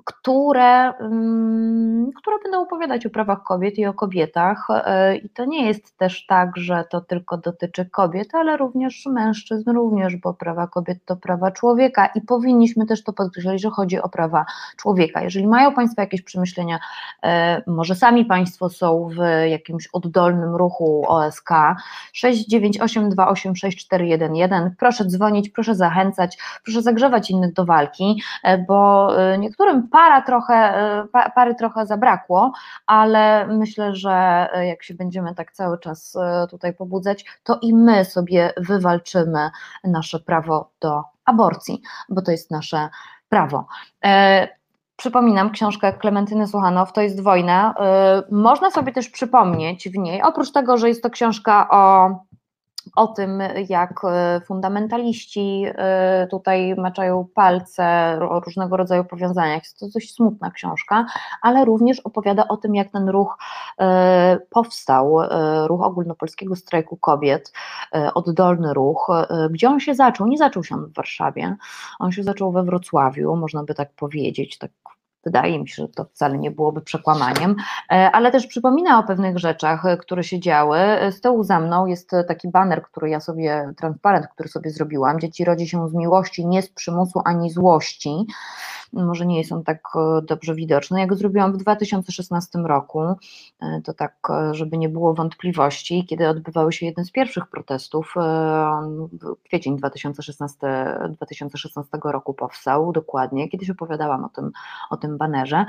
które, 0.05 0.93
mm, 0.93 2.11
które 2.15 2.37
będą 2.43 2.61
opowiadać 2.61 3.05
o 3.05 3.09
prawach 3.09 3.43
kobiet 3.43 3.77
i 3.77 3.85
o 3.85 3.93
kobietach. 3.93 4.67
E, 4.69 5.17
I 5.17 5.29
to 5.29 5.45
nie 5.45 5.67
jest 5.67 5.97
też 5.97 6.25
tak, 6.25 6.57
że 6.57 6.85
to 6.89 7.01
tylko 7.01 7.37
dotyczy 7.37 7.85
kobiet, 7.85 8.35
ale 8.35 8.57
również 8.57 9.05
mężczyzn, 9.05 9.71
również, 9.71 10.15
bo 10.15 10.33
prawa 10.33 10.67
kobiet 10.67 11.05
to 11.05 11.15
prawa 11.15 11.51
człowieka 11.51 12.09
i 12.15 12.21
powinniśmy 12.21 12.85
też 12.85 13.03
to 13.03 13.13
podkreślać, 13.13 13.61
że 13.61 13.69
chodzi 13.69 14.01
o 14.01 14.09
prawa 14.09 14.45
człowieka. 14.77 15.21
Jeżeli 15.21 15.47
mają 15.47 15.73
Państwo 15.73 16.01
jakieś 16.01 16.21
przemyślenia, 16.21 16.79
e, 17.23 17.61
może 17.67 17.95
sami 17.95 18.25
Państwo 18.25 18.69
są 18.69 19.09
w 19.09 19.17
jakimś 19.49 19.89
oddolnym 19.93 20.55
ruchu 20.55 21.05
OSK 21.07 21.49
698286411, 22.15 24.71
proszę 24.79 25.05
dzwonić, 25.05 25.49
proszę 25.49 25.75
zachęcać, 25.75 26.37
proszę 26.63 26.81
zagrzewać 26.81 27.31
innych 27.31 27.53
do 27.53 27.65
walki, 27.65 28.21
e, 28.43 28.57
bo 28.57 29.09
niektórym 29.39 29.78
para 29.87 30.21
trochę, 30.21 30.55
e, 31.13 31.31
pary 31.35 31.55
trochę 31.55 31.85
zabrakło, 31.85 32.51
ale 32.85 33.47
myślę, 33.47 33.95
że 33.95 34.47
e, 34.53 34.67
jak 34.67 34.83
się 34.83 34.93
będziemy 34.93 35.35
tak 35.35 35.51
cały 35.51 35.79
czas 35.79 36.15
e, 36.15 36.47
tutaj 36.49 36.73
pobudzać, 36.73 37.25
to 37.43 37.59
i 37.61 37.73
my 37.73 38.05
sobie 38.05 38.53
wywalczymy 38.57 39.49
nasze 39.83 40.19
prawo 40.19 40.69
do 40.79 41.03
aborcji, 41.25 41.81
bo 42.09 42.21
to 42.21 42.31
jest 42.31 42.51
nasze 42.51 42.89
prawo. 43.29 43.67
Przypominam 44.95 45.51
książkę 45.51 45.93
Klementyny 45.93 46.47
Słuchanow, 46.47 46.93
to 46.93 47.01
jest 47.01 47.21
wojna. 47.21 47.73
Można 48.31 48.71
sobie 48.71 48.91
też 48.91 49.09
przypomnieć 49.09 49.89
w 49.89 49.97
niej, 49.97 50.21
oprócz 50.21 50.51
tego, 50.51 50.77
że 50.77 50.87
jest 50.89 51.03
to 51.03 51.09
książka 51.09 51.69
o 51.69 52.09
o 52.95 53.07
tym, 53.07 53.41
jak 53.69 54.01
e, 54.03 54.41
fundamentaliści 54.45 55.65
e, 55.67 56.27
tutaj 56.31 56.75
maczają 56.75 57.27
palce 57.33 58.19
o 58.29 58.39
różnego 58.39 58.77
rodzaju 58.77 59.03
powiązaniach. 59.03 59.63
Jest 59.63 59.79
to 59.79 59.87
dość 59.93 60.15
smutna 60.15 60.51
książka, 60.51 61.05
ale 61.41 61.65
również 61.65 61.99
opowiada 61.99 62.47
o 62.47 62.57
tym, 62.57 62.75
jak 62.75 62.91
ten 62.91 63.09
ruch 63.09 63.37
e, 63.79 64.37
powstał, 64.49 65.17
ruch 65.67 65.81
ogólnopolskiego 65.81 66.55
strajku 66.55 66.97
kobiet, 66.97 67.53
oddolny 68.13 68.73
ruch, 68.73 69.07
gdzie 69.51 69.69
on 69.69 69.79
się 69.79 69.95
zaczął. 69.95 70.27
Nie 70.27 70.37
zaczął 70.37 70.63
się 70.63 70.75
on 70.75 70.85
w 70.85 70.93
Warszawie, 70.93 71.55
on 71.99 72.11
się 72.11 72.23
zaczął 72.23 72.51
we 72.51 72.63
Wrocławiu, 72.63 73.35
można 73.35 73.63
by 73.63 73.73
tak 73.73 73.93
powiedzieć, 73.93 74.57
tak 74.57 74.71
Wydaje 75.25 75.59
mi 75.59 75.69
się, 75.69 75.83
że 75.83 75.87
to 75.87 76.05
wcale 76.05 76.37
nie 76.37 76.51
byłoby 76.51 76.81
przekłamaniem, 76.81 77.55
e, 77.91 78.11
ale 78.11 78.31
też 78.31 78.47
przypomina 78.47 78.99
o 78.99 79.03
pewnych 79.03 79.37
rzeczach, 79.37 79.85
e, 79.85 79.97
które 79.97 80.23
się 80.23 80.39
działy. 80.39 80.77
E, 80.77 81.11
z 81.11 81.21
tyłu 81.21 81.43
za 81.43 81.59
mną 81.59 81.85
jest 81.85 82.11
taki 82.27 82.47
baner, 82.47 82.83
który 82.83 83.09
ja 83.09 83.19
sobie, 83.19 83.73
transparent, 83.77 84.27
który 84.27 84.49
sobie 84.49 84.71
zrobiłam. 84.71 85.19
Dzieci 85.19 85.45
rodzi 85.45 85.67
się 85.67 85.89
z 85.89 85.93
miłości, 85.93 86.45
nie 86.45 86.61
z 86.61 86.69
przymusu 86.69 87.21
ani 87.25 87.51
złości 87.51 88.25
może 88.93 89.25
nie 89.25 89.37
jest 89.37 89.51
on 89.51 89.63
tak 89.63 89.83
e, 89.95 90.21
dobrze 90.21 90.55
widoczny. 90.55 90.99
Jak 90.99 91.15
zrobiłam 91.15 91.53
w 91.53 91.57
2016 91.57 92.59
roku, 92.59 93.01
e, 93.01 93.81
to 93.83 93.93
tak, 93.93 94.15
e, 94.29 94.53
żeby 94.53 94.77
nie 94.77 94.89
było 94.89 95.13
wątpliwości, 95.13 96.05
kiedy 96.05 96.27
odbywały 96.27 96.73
się 96.73 96.85
jeden 96.85 97.05
z 97.05 97.11
pierwszych 97.11 97.47
protestów, 97.47 98.13
kwiecień 99.43 99.77
2016, 99.77 100.57
2016 101.09 101.97
roku 102.03 102.33
powstał 102.33 102.91
dokładnie, 102.91 103.49
kiedyś 103.49 103.69
opowiadałam 103.69 104.25
o 104.25 104.29
tym, 104.29 104.51
o 104.89 104.97
tym 104.97 105.17
banerze, 105.17 105.65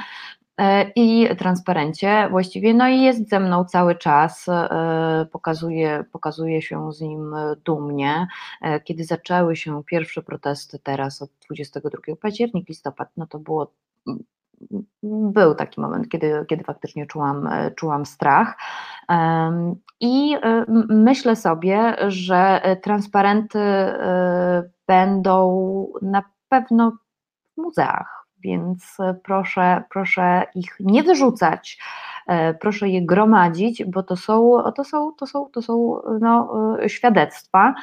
i 0.97 1.29
transparencie 1.39 2.29
właściwie, 2.31 2.75
no 2.75 2.89
i 2.89 3.01
jest 3.01 3.29
ze 3.29 3.41
mną 3.41 3.65
cały 3.65 3.95
czas, 3.95 4.49
e, 4.49 5.27
pokazuje, 5.33 6.05
pokazuje 6.13 6.63
się 6.63 6.93
z 6.93 7.01
nim 7.01 7.35
dumnie. 7.65 8.27
E, 8.63 8.81
kiedy 8.81 9.05
zaczęły 9.05 9.57
się 9.57 9.85
pierwsze 9.85 10.23
protesty 10.23 10.79
teraz 10.79 11.23
od 11.23 11.31
22 11.47 12.17
października, 12.17 12.67
listopad, 12.69 13.09
no 13.17 13.27
to 13.27 13.39
było 13.39 13.73
był 15.03 15.55
taki 15.55 15.81
moment, 15.81 16.09
kiedy, 16.09 16.45
kiedy 16.49 16.65
faktycznie 16.65 17.07
czułam, 17.07 17.49
czułam 17.77 18.07
strach. 18.07 18.57
I 20.01 20.37
myślę 20.89 21.37
sobie, 21.37 21.97
że 22.09 22.63
transparenty 22.83 23.59
będą 24.87 25.93
na 26.03 26.23
pewno 26.49 26.93
w 27.57 27.61
muzeach 27.61 28.20
więc 28.41 29.01
e, 29.01 29.15
proszę, 29.15 29.83
proszę 29.91 30.47
ich 30.55 30.77
nie 30.81 31.03
wyrzucać, 31.03 31.79
e, 32.27 32.55
proszę 32.55 32.89
je 32.89 33.07
gromadzić, 33.07 33.85
bo 33.85 34.03
to 34.03 34.17
są, 34.17 34.63
to 34.77 34.85
są, 34.85 35.13
to 35.13 35.27
są, 35.27 35.47
to 35.53 35.63
są 35.63 36.01
no, 36.21 36.57
e, 36.83 36.89
świadectwa, 36.89 37.75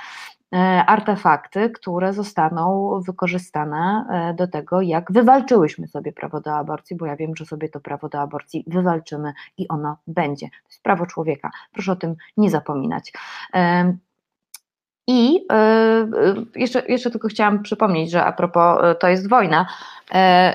artefakty, 0.87 1.69
które 1.69 2.13
zostaną 2.13 2.91
wykorzystane 3.05 4.05
do 4.37 4.47
tego, 4.47 4.81
jak 4.81 5.11
wywalczyłyśmy 5.11 5.87
sobie 5.87 6.13
prawo 6.13 6.41
do 6.41 6.55
aborcji, 6.55 6.95
bo 6.95 7.05
ja 7.05 7.15
wiem, 7.15 7.35
że 7.35 7.45
sobie 7.45 7.69
to 7.69 7.79
prawo 7.79 8.09
do 8.09 8.21
aborcji 8.21 8.63
wywalczymy 8.67 9.33
i 9.57 9.67
ono 9.67 9.97
będzie. 10.07 10.47
To 10.49 10.69
jest 10.69 10.83
prawo 10.83 11.05
człowieka. 11.05 11.51
Proszę 11.73 11.91
o 11.91 11.95
tym 11.95 12.15
nie 12.37 12.49
zapominać. 12.49 13.13
I 15.09 15.45
e, 15.51 15.55
e, 15.55 16.07
jeszcze, 16.55 16.83
jeszcze 16.87 17.11
tylko 17.11 17.27
chciałam 17.27 17.63
przypomnieć, 17.63 18.11
że 18.11 18.23
a 18.23 18.31
propos 18.31 18.79
e, 18.83 18.95
to 18.95 19.07
jest 19.07 19.29
wojna, 19.29 19.65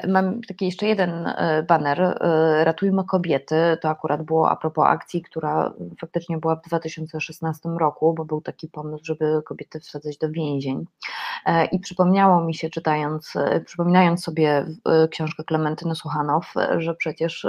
mam 0.09 0.41
taki 0.43 0.65
jeszcze 0.67 0.87
jeden 0.87 1.35
baner, 1.69 2.19
Ratujmy 2.65 3.05
kobiety, 3.05 3.55
to 3.81 3.89
akurat 3.89 4.23
było 4.23 4.51
a 4.51 4.57
propos 4.57 4.85
akcji, 4.89 5.23
która 5.23 5.73
faktycznie 6.01 6.39
była 6.39 6.57
w 6.57 6.63
2016 6.63 7.69
roku, 7.69 8.15
bo 8.15 8.25
był 8.25 8.41
taki 8.41 8.69
pomysł, 8.69 9.05
żeby 9.05 9.43
kobiety 9.47 9.81
wsadzać 9.81 10.19
do 10.19 10.31
więzień. 10.31 10.85
I 11.73 11.79
przypomniało 11.79 12.45
mi 12.45 12.55
się 12.55 12.71
czytając, 12.71 13.35
przypominając 13.65 14.25
sobie 14.25 14.67
książkę 15.11 15.45
Klementyny 15.45 15.95
Słuchanow, 15.95 16.55
że 16.79 16.95
przecież 16.95 17.47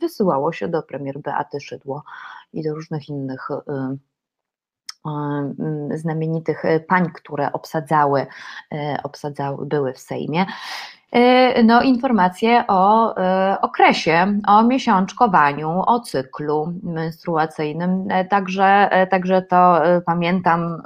wysyłało 0.00 0.52
się 0.52 0.68
do 0.68 0.82
premier 0.82 1.18
Beaty 1.18 1.60
Szydło 1.60 2.02
i 2.52 2.62
do 2.62 2.74
różnych 2.74 3.08
innych 3.08 3.48
znamienitych 5.94 6.64
e, 6.64 6.80
pań, 6.80 7.10
które 7.14 7.52
obsadzały, 7.52 8.26
e, 8.72 8.98
obsadzały 9.02 9.66
były 9.66 9.92
w 9.92 9.98
Sejmie. 9.98 10.46
E, 11.12 11.62
no, 11.62 11.82
informacje 11.82 12.64
o 12.68 13.16
e, 13.16 13.56
okresie, 13.60 14.38
o 14.46 14.62
miesiączkowaniu, 14.62 15.82
o 15.86 16.00
cyklu 16.00 16.72
menstruacyjnym. 16.82 18.06
E, 18.10 18.24
także, 18.24 18.90
także 19.10 19.42
to 19.42 19.82
pamiętam, 20.06 20.82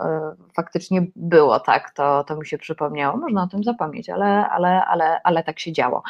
faktycznie 0.56 1.06
było 1.16 1.60
tak, 1.60 1.90
to, 1.90 2.24
to 2.24 2.36
mi 2.36 2.46
się 2.46 2.58
przypomniało. 2.58 3.16
Można 3.16 3.42
o 3.42 3.46
tym 3.46 3.64
zapomnieć, 3.64 4.10
ale, 4.10 4.48
ale, 4.48 4.84
ale, 4.84 5.20
ale 5.24 5.42
tak 5.42 5.60
się 5.60 5.72
działo. 5.72 6.02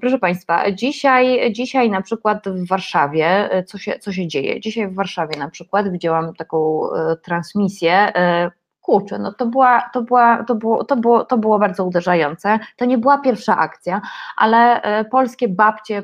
Proszę 0.00 0.18
Państwa, 0.18 0.72
dzisiaj, 0.72 1.52
dzisiaj 1.52 1.90
na 1.90 2.02
przykład 2.02 2.48
w 2.48 2.68
Warszawie, 2.68 3.50
co 3.66 3.78
się, 3.78 3.98
co 3.98 4.12
się 4.12 4.28
dzieje? 4.28 4.60
Dzisiaj 4.60 4.88
w 4.88 4.94
Warszawie 4.94 5.38
na 5.38 5.50
przykład 5.50 5.92
widziałam 5.92 6.34
taką 6.34 6.80
transmisję 7.22 8.12
kurczę, 8.84 9.18
no 9.18 9.32
to, 9.32 9.46
była, 9.46 9.90
to, 9.92 10.02
była, 10.02 10.44
to, 10.44 10.54
było, 10.54 10.84
to, 10.84 10.96
było, 10.96 11.24
to 11.24 11.38
było 11.38 11.58
bardzo 11.58 11.84
uderzające. 11.84 12.58
To 12.76 12.84
nie 12.84 12.98
była 12.98 13.18
pierwsza 13.18 13.58
akcja, 13.58 14.00
ale 14.36 14.82
e, 14.82 15.04
polskie 15.04 15.48
babcie 15.48 16.02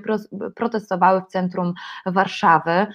protestowały 0.55 1.21
w 1.21 1.27
centrum 1.27 1.75
Warszawy 2.07 2.87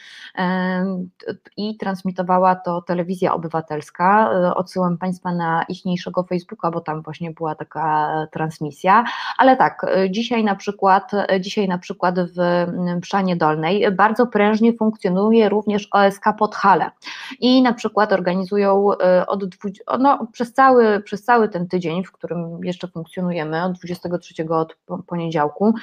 i 1.58 1.78
transmitowała 1.78 2.56
to 2.56 2.82
telewizja 2.82 3.34
obywatelska. 3.34 4.30
E, 4.34 4.56
odsyłam 4.56 4.98
Państwa 4.98 5.32
na 5.32 5.64
ichniejszego 5.64 6.24
Facebooka, 6.24 6.72
bo 6.72 6.82
tam 6.82 7.02
właśnie 7.02 7.32
była 7.32 7.56
taka 7.56 8.12
transmisja. 8.32 9.04
Ale 9.38 9.58
tak, 9.58 9.84
e, 9.84 10.12
dzisiaj 10.12 10.44
na 10.44 10.56
przykład, 10.56 11.12
dzisiaj 11.40 11.68
na 11.68 11.78
przykład 11.78 12.16
w 12.20 12.66
Przanie 13.02 13.36
Dolnej 13.36 13.92
bardzo 13.92 14.28
prężnie 14.28 14.74
funkcjonuje 14.74 15.50
również 15.50 15.88
OSK 15.92 16.26
Podhale 16.40 16.92
i 17.40 17.62
na 17.62 17.74
przykład 17.74 18.14
organizują 18.14 18.88
od 19.28 19.46
20 19.46 19.75
no, 20.00 20.28
przez, 20.32 20.54
cały, 20.54 21.02
przez 21.02 21.24
cały 21.24 21.50
ten 21.50 21.68
tydzień, 21.68 22.04
w 22.04 22.12
którym 22.12 22.64
jeszcze 22.64 22.88
funkcjonujemy, 22.88 23.64
od 23.64 23.74
23 23.74 24.34
od 24.50 24.76
poniedziałku, 25.08 25.74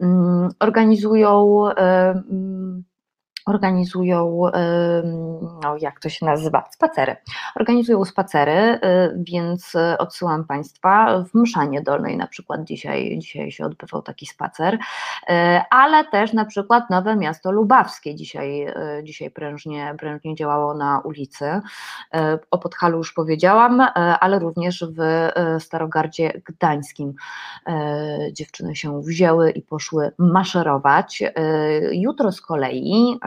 mm, 0.00 0.48
organizują 0.60 1.64
mm, 1.70 2.84
organizują, 3.46 4.42
no 5.62 5.76
jak 5.80 6.00
to 6.00 6.08
się 6.08 6.26
nazywa, 6.26 6.64
spacery. 6.70 7.16
Organizują 7.54 8.04
spacery, 8.04 8.52
y, 8.52 8.78
więc 9.16 9.72
odsyłam 9.98 10.44
Państwa 10.44 11.24
w 11.24 11.34
Mszanie 11.34 11.82
Dolnej 11.82 12.16
na 12.16 12.26
przykład 12.26 12.64
dzisiaj, 12.64 13.18
dzisiaj 13.18 13.50
się 13.50 13.64
odbywał 13.64 14.02
taki 14.02 14.26
spacer, 14.26 14.74
y, 14.74 14.78
ale 15.70 16.04
też 16.04 16.32
na 16.32 16.44
przykład 16.44 16.90
Nowe 16.90 17.16
Miasto 17.16 17.52
Lubawskie 17.52 18.14
dzisiaj, 18.14 18.68
y, 18.68 19.04
dzisiaj 19.04 19.30
prężnie, 19.30 19.94
prężnie 19.98 20.34
działało 20.34 20.74
na 20.74 21.00
ulicy. 21.00 21.60
O 22.50 22.58
Podhalu 22.58 22.98
już 22.98 23.12
powiedziałam, 23.12 23.80
ale 24.20 24.38
również 24.38 24.84
w 24.96 25.28
Starogardzie 25.62 26.40
Gdańskim 26.44 27.14
dziewczyny 28.32 28.76
się 28.76 29.02
wzięły 29.02 29.50
i 29.50 29.62
poszły 29.62 30.12
maszerować. 30.18 31.22
Jutro 31.92 32.32
z 32.32 32.40
kolei 32.40 33.18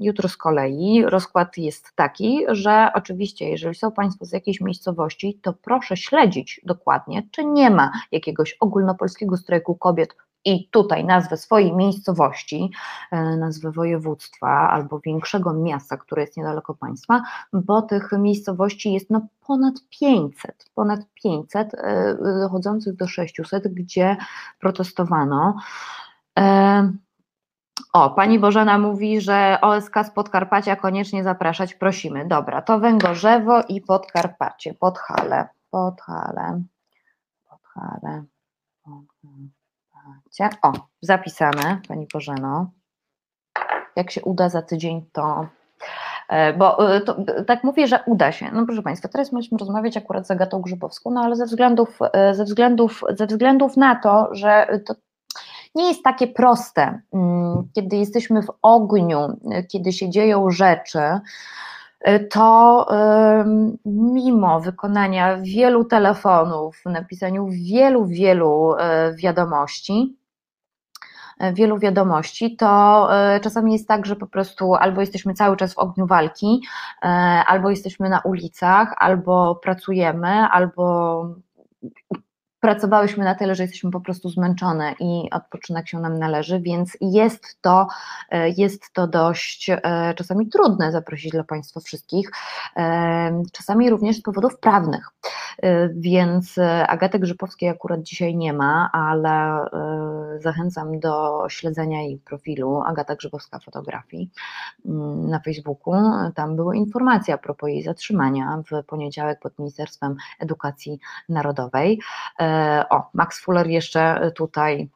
Jutro 0.00 0.28
z 0.28 0.36
kolei 0.36 1.04
rozkład 1.04 1.58
jest 1.58 1.92
taki, 1.94 2.44
że 2.48 2.90
oczywiście, 2.94 3.50
jeżeli 3.50 3.74
są 3.74 3.92
Państwo 3.92 4.24
z 4.24 4.32
jakiejś 4.32 4.60
miejscowości, 4.60 5.38
to 5.42 5.52
proszę 5.52 5.96
śledzić 5.96 6.60
dokładnie, 6.64 7.28
czy 7.30 7.44
nie 7.44 7.70
ma 7.70 7.90
jakiegoś 8.12 8.56
ogólnopolskiego 8.60 9.36
strajku 9.36 9.74
kobiet 9.74 10.16
i 10.44 10.68
tutaj 10.68 11.04
nazwę 11.04 11.36
swojej 11.36 11.76
miejscowości, 11.76 12.70
e, 13.10 13.36
nazwę 13.36 13.70
województwa 13.70 14.70
albo 14.70 15.00
większego 15.00 15.54
miasta, 15.54 15.96
które 15.96 16.22
jest 16.22 16.36
niedaleko 16.36 16.74
Państwa, 16.74 17.22
bo 17.52 17.82
tych 17.82 18.12
miejscowości 18.12 18.92
jest 18.92 19.10
no 19.10 19.26
ponad 19.46 19.74
500, 20.00 20.70
ponad 20.74 21.00
500, 21.22 21.74
e, 21.74 22.16
dochodzących 22.40 22.96
do 22.96 23.08
600, 23.08 23.68
gdzie 23.74 24.16
protestowano. 24.60 25.56
O, 27.92 28.10
pani 28.10 28.38
Bożena 28.38 28.78
mówi, 28.78 29.20
że 29.20 29.58
OSK 29.60 29.94
z 30.04 30.10
Podkarpacia 30.10 30.76
koniecznie 30.76 31.24
zapraszać, 31.24 31.74
prosimy. 31.74 32.26
Dobra, 32.26 32.62
to 32.62 32.78
Węgorzewo 32.78 33.62
i 33.68 33.80
Podkarpacie, 33.80 34.74
Podhale, 34.74 35.48
Podhale, 35.70 36.62
Podhale, 37.50 38.24
Podkarpacie. 38.84 40.58
O, 40.62 40.72
zapisane, 41.00 41.80
pani 41.88 42.06
Bożeno. 42.12 42.70
Jak 43.96 44.10
się 44.10 44.22
uda 44.22 44.48
za 44.48 44.62
tydzień, 44.62 45.06
to 45.12 45.46
e, 46.28 46.52
bo 46.52 46.94
e, 46.94 47.00
to, 47.00 47.16
tak 47.46 47.64
mówię, 47.64 47.86
że 47.86 48.00
uda 48.06 48.32
się. 48.32 48.50
No 48.52 48.66
proszę 48.66 48.82
Państwa, 48.82 49.08
teraz 49.08 49.32
mieliśmy 49.32 49.58
rozmawiać 49.58 49.96
akurat 49.96 50.26
z 50.26 50.30
Agatą 50.30 50.60
Grzybowską, 50.60 51.10
no 51.10 51.20
ale 51.20 51.36
ze 51.36 51.46
względów, 51.46 51.98
e, 52.12 52.34
ze 52.34 52.44
względów, 52.44 53.04
ze 53.10 53.26
względów 53.26 53.76
na 53.76 53.96
to, 53.96 54.28
że 54.34 54.80
to 54.86 54.94
nie 55.74 55.88
jest 55.88 56.02
takie 56.02 56.26
proste. 56.26 57.00
Mm, 57.12 57.68
kiedy 57.74 57.96
jesteśmy 57.96 58.42
w 58.42 58.52
ogniu, 58.62 59.18
kiedy 59.68 59.92
się 59.92 60.10
dzieją 60.10 60.50
rzeczy, 60.50 61.00
to 62.30 62.86
mimo 63.84 64.60
wykonania 64.60 65.36
wielu 65.36 65.84
telefonów, 65.84 66.82
napisaniu 66.86 67.48
wielu, 67.50 68.06
wielu 68.06 68.74
e, 68.78 69.14
wiadomości, 69.14 70.16
wielu 71.52 71.78
wiadomości, 71.78 72.56
to 72.56 73.08
czasami 73.42 73.72
jest 73.72 73.88
tak, 73.88 74.06
że 74.06 74.16
po 74.16 74.26
prostu 74.26 74.74
albo 74.74 75.00
jesteśmy 75.00 75.34
cały 75.34 75.56
czas 75.56 75.74
w 75.74 75.78
ogniu 75.78 76.06
walki, 76.06 76.62
albo 77.46 77.70
jesteśmy 77.70 78.08
na 78.08 78.20
ulicach, 78.20 78.94
albo 78.98 79.54
pracujemy, 79.54 80.28
albo 80.28 81.26
pracowałyśmy 82.62 83.24
na 83.24 83.34
tyle, 83.34 83.54
że 83.54 83.62
jesteśmy 83.62 83.90
po 83.90 84.00
prostu 84.00 84.28
zmęczone 84.28 84.94
i 85.00 85.30
odpoczynek 85.30 85.88
się 85.88 86.00
nam 86.00 86.18
należy, 86.18 86.60
więc 86.60 86.96
jest 87.00 87.60
to, 87.60 87.86
e, 88.30 88.48
jest 88.50 88.92
to 88.92 89.06
dość 89.06 89.70
e, 89.70 90.14
czasami 90.16 90.48
trudne 90.48 90.92
zaprosić 90.92 91.32
dla 91.32 91.44
Państwa 91.44 91.80
wszystkich, 91.80 92.30
e, 92.76 93.42
czasami 93.52 93.90
również 93.90 94.16
z 94.16 94.22
powodów 94.22 94.58
prawnych. 94.58 95.08
Więc 95.94 96.58
Agaty 96.88 97.18
Grzybowskiej 97.18 97.68
akurat 97.68 98.02
dzisiaj 98.02 98.36
nie 98.36 98.52
ma, 98.52 98.90
ale 98.92 99.64
zachęcam 100.40 101.00
do 101.00 101.44
śledzenia 101.48 102.02
jej 102.02 102.18
profilu 102.18 102.82
Agata 102.86 103.16
Grzybowska 103.16 103.58
Fotografii 103.58 104.30
mm, 104.86 105.28
na 105.28 105.40
Facebooku. 105.40 105.94
Tam 106.34 106.56
były 106.56 106.76
informacje 106.76 107.34
a 107.34 107.38
propos 107.38 107.68
jej 107.68 107.82
zatrzymania 107.82 108.62
w 108.70 108.84
poniedziałek 108.86 109.40
pod 109.40 109.58
Ministerstwem 109.58 110.16
Edukacji 110.40 110.98
Narodowej. 111.28 112.00
O, 112.90 113.02
Max 113.14 113.40
Fuller 113.40 113.66
jeszcze 113.66 114.32
tutaj 114.34 114.90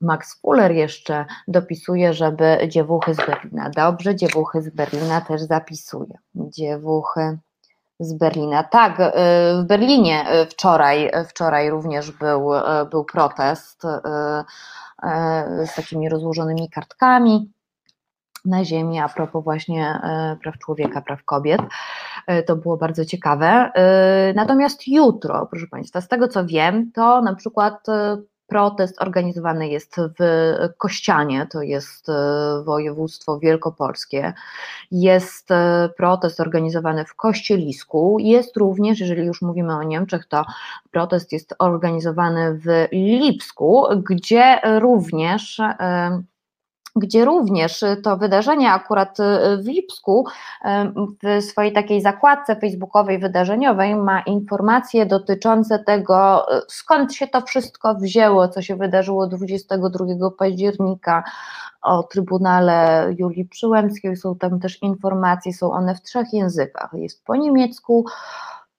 Max 0.00 0.40
Fuller 0.40 0.72
jeszcze 0.72 1.26
dopisuje, 1.48 2.12
żeby 2.12 2.58
dziewuchy 2.68 3.14
z 3.14 3.16
Berlina. 3.16 3.70
Dobrze, 3.70 4.16
dziewuchy 4.16 4.62
z 4.62 4.70
Berlina 4.70 5.20
też 5.20 5.42
zapisuje. 5.42 6.18
Dziewuchy 6.34 7.38
z 8.00 8.12
Berlina. 8.12 8.62
Tak, 8.64 9.00
y, 9.00 9.12
w 9.62 9.64
Berlinie 9.66 10.42
y, 10.42 10.46
wczoraj, 10.46 11.10
wczoraj 11.28 11.70
również 11.70 12.10
był, 12.10 12.54
y, 12.54 12.60
był 12.90 13.04
protest 13.04 13.82
z 15.66 15.74
takimi 15.76 16.08
rozłożonymi 16.08 16.70
kartkami 16.70 17.52
na 18.44 18.64
ziemi 18.64 18.98
a 18.98 19.08
propos 19.08 19.44
właśnie 19.44 20.00
praw 20.42 20.58
człowieka, 20.58 21.00
praw 21.00 21.24
kobiet. 21.24 21.60
To 22.46 22.56
było 22.56 22.76
bardzo 22.76 23.04
ciekawe. 23.04 23.70
Natomiast 24.34 24.88
jutro, 24.88 25.46
proszę 25.50 25.66
Państwa, 25.66 26.00
z 26.00 26.08
tego 26.08 26.28
co 26.28 26.46
wiem, 26.46 26.92
to 26.92 27.22
na 27.22 27.34
przykład 27.34 27.86
Protest 28.46 29.02
organizowany 29.02 29.68
jest 29.68 29.96
w 30.18 30.24
Kościanie, 30.78 31.46
to 31.50 31.62
jest 31.62 32.08
e, 32.08 32.12
województwo 32.64 33.38
wielkopolskie. 33.38 34.32
Jest 34.90 35.50
e, 35.50 35.88
protest 35.96 36.40
organizowany 36.40 37.04
w 37.04 37.14
Kościelisku. 37.14 38.16
Jest 38.20 38.56
również, 38.56 39.00
jeżeli 39.00 39.26
już 39.26 39.42
mówimy 39.42 39.76
o 39.76 39.82
Niemczech, 39.82 40.26
to 40.26 40.44
protest 40.90 41.32
jest 41.32 41.54
organizowany 41.58 42.58
w 42.58 42.88
Lipsku, 42.92 43.86
gdzie 44.02 44.60
również 44.80 45.60
e, 45.60 46.22
gdzie 46.96 47.24
również 47.24 47.84
to 48.02 48.16
wydarzenie 48.16 48.72
akurat 48.72 49.20
y, 49.20 49.62
w 49.62 49.66
Lipsku 49.66 50.26
w 51.22 51.42
swojej 51.42 51.72
takiej 51.72 52.00
zakładce 52.00 52.56
facebookowej 52.56 53.18
wydarzeniowej 53.18 53.96
ma 53.96 54.20
informacje 54.20 55.06
dotyczące 55.06 55.78
tego, 55.78 56.46
y, 56.58 56.60
skąd 56.68 57.14
się 57.14 57.26
to 57.26 57.40
wszystko 57.40 57.94
wzięło, 57.94 58.48
co 58.48 58.62
się 58.62 58.76
wydarzyło 58.76 59.26
22 59.26 60.30
października 60.38 61.24
o 61.82 62.02
Trybunale 62.02 63.08
Julii 63.18 63.44
Przyłębskiej. 63.44 64.16
Są 64.16 64.36
tam 64.36 64.60
też 64.60 64.82
informacje, 64.82 65.52
są 65.52 65.72
one 65.72 65.94
w 65.94 66.02
trzech 66.02 66.32
językach. 66.32 66.90
Jest 66.92 67.24
po 67.24 67.36
niemiecku, 67.36 68.04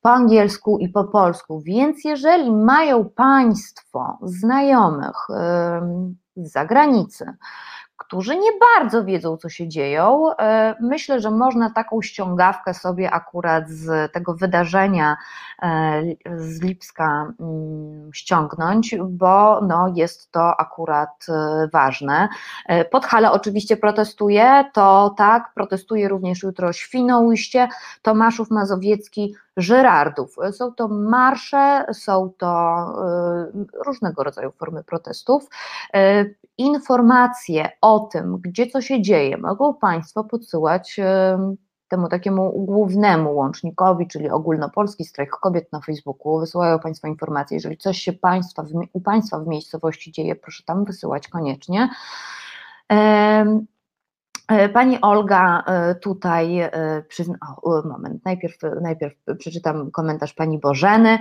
po 0.01 0.09
angielsku 0.09 0.77
i 0.77 0.89
po 0.89 1.03
polsku. 1.03 1.61
Więc 1.61 2.03
jeżeli 2.03 2.51
mają 2.51 3.09
Państwo 3.09 4.17
znajomych 4.21 5.27
z 6.35 6.51
zagranicy, 6.51 7.25
którzy 8.07 8.35
nie 8.35 8.49
bardzo 8.75 9.03
wiedzą, 9.03 9.37
co 9.37 9.49
się 9.49 9.67
dzieją. 9.67 10.31
E, 10.39 10.75
myślę, 10.81 11.21
że 11.21 11.31
można 11.31 11.69
taką 11.69 12.01
ściągawkę 12.01 12.73
sobie 12.73 13.11
akurat 13.11 13.69
z 13.69 14.11
tego 14.11 14.33
wydarzenia 14.33 15.17
e, 15.61 16.01
z 16.37 16.61
Lipska 16.61 17.33
mm, 17.39 18.13
ściągnąć, 18.13 18.95
bo 19.09 19.61
no, 19.61 19.93
jest 19.95 20.31
to 20.31 20.59
akurat 20.59 21.25
e, 21.29 21.67
ważne. 21.73 22.29
Podhale 22.91 23.31
oczywiście 23.31 23.77
protestuje, 23.77 24.65
to 24.73 25.13
tak, 25.17 25.51
protestuje 25.53 26.07
również 26.07 26.43
jutro 26.43 26.73
Świnoujście, 26.73 27.67
Tomaszów 28.01 28.51
Mazowiecki, 28.51 29.35
Żyrardów. 29.57 30.35
Są 30.51 30.73
to 30.73 30.87
marsze, 30.87 31.85
są 31.93 32.31
to 32.37 32.85
różnego 33.85 34.23
rodzaju 34.23 34.51
formy 34.51 34.83
protestów. 34.83 35.49
Informacje 36.57 37.69
o 37.81 37.94
tym, 37.99 38.37
gdzie 38.41 38.67
co 38.67 38.81
się 38.81 39.01
dzieje, 39.01 39.37
mogą 39.37 39.73
Państwo 39.73 40.23
podsyłać 40.23 40.99
temu 41.87 42.09
takiemu 42.09 42.65
głównemu 42.65 43.35
łącznikowi, 43.35 44.07
czyli 44.07 44.29
ogólnopolski 44.29 45.05
strajk 45.05 45.29
kobiet 45.29 45.71
na 45.71 45.81
Facebooku. 45.81 46.39
Wysyłają 46.39 46.79
Państwo 46.79 47.07
informacje, 47.07 47.55
jeżeli 47.55 47.77
coś 47.77 47.97
się 47.99 48.13
państwa, 48.13 48.63
u 48.93 49.01
Państwa 49.01 49.39
w 49.39 49.47
miejscowości 49.47 50.11
dzieje, 50.11 50.35
proszę 50.35 50.63
tam 50.63 50.85
wysyłać 50.85 51.27
koniecznie. 51.27 51.89
E, 54.47 54.69
pani 54.69 55.01
Olga 55.01 55.63
e, 55.67 55.95
tutaj 55.95 56.59
e, 56.59 56.71
przyzna, 57.07 57.37
o, 57.63 57.81
moment, 57.87 58.25
najpierw, 58.25 58.57
najpierw 58.81 59.13
przeczytam 59.37 59.91
komentarz 59.91 60.33
pani 60.33 60.59
Bożeny. 60.59 61.19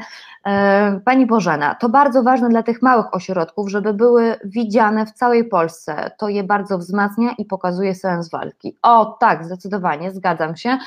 Pani 1.05 1.27
Bożena, 1.27 1.75
to 1.75 1.89
bardzo 1.89 2.23
ważne 2.23 2.49
dla 2.49 2.63
tych 2.63 2.83
małych 2.83 3.15
ośrodków, 3.15 3.71
żeby 3.71 3.95
były 3.95 4.37
widziane 4.45 5.07
w 5.07 5.13
całej 5.13 5.45
Polsce. 5.45 6.11
To 6.19 6.29
je 6.29 6.45
bardzo 6.45 6.79
wzmacnia 6.79 7.31
i 7.39 7.45
pokazuje 7.45 7.95
sens 7.95 8.31
walki. 8.31 8.77
O 8.83 9.17
tak, 9.21 9.45
zdecydowanie, 9.45 10.11
zgadzam 10.11 10.57
się. 10.57 10.79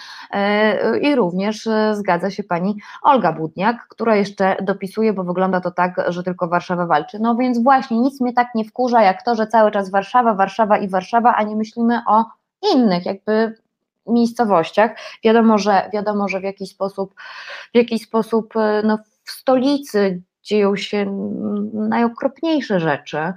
I 1.02 1.16
również 1.16 1.70
zgadza 1.94 2.30
się 2.30 2.44
pani 2.44 2.78
Olga 3.02 3.34
Budniak, 3.34 3.88
która 3.88 4.16
jeszcze 4.16 4.56
dopisuje, 4.62 5.14
bo 5.14 5.24
wygląda 5.24 5.62
to 5.62 5.72
tak, 5.72 6.02
że 6.08 6.24
tylko 6.24 6.48
Warszawa 6.48 6.86
walczy. 6.86 7.20
No 7.20 7.36
więc 7.36 7.64
właśnie, 7.64 8.00
nic 8.00 8.22
mnie 8.22 8.34
tak 8.34 8.48
nie 8.56 8.66
wkurza, 8.66 9.02
jak 9.02 9.24
to, 9.24 9.36
że 9.36 9.48
cały 9.48 9.72
czas 9.72 9.90
Warszawa, 9.90 10.34
Warszawa 10.34 10.78
i 10.78 10.88
Warszawa, 10.88 11.36
a 11.36 11.44
nie 11.44 11.56
myślimy 11.56 12.02
o 12.08 12.27
innych 12.74 13.06
jakby 13.06 13.56
miejscowościach. 14.08 14.92
Wiadomo, 15.24 15.58
że 15.58 15.90
wiadomo, 15.94 16.28
że 16.28 16.40
w 16.40 16.44
jakiś 16.44 16.70
sposób, 16.70 17.14
w 17.74 17.78
jakiś 17.78 18.02
sposób 18.02 18.56
e, 18.56 18.82
no, 18.86 18.98
w 19.24 19.32
stolicy 19.32 20.22
dzieją 20.44 20.76
się 20.76 21.30
najokropniejsze 21.74 22.80
rzeczy. 22.80 23.34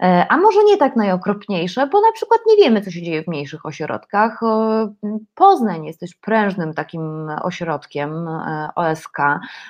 E, 0.00 0.26
a 0.28 0.36
może 0.36 0.64
nie 0.64 0.76
tak 0.76 0.96
najokropniejsze, 0.96 1.86
bo 1.86 2.00
na 2.00 2.12
przykład 2.12 2.40
nie 2.46 2.56
wiemy, 2.56 2.80
co 2.80 2.90
się 2.90 3.02
dzieje 3.02 3.22
w 3.22 3.28
mniejszych 3.28 3.66
ośrodkach. 3.66 4.42
E, 4.42 4.92
Poznań 5.34 5.84
jest 5.86 6.00
też 6.00 6.14
prężnym 6.14 6.74
takim 6.74 7.28
ośrodkiem 7.42 8.28
e, 8.28 8.68
OSK, 8.74 9.18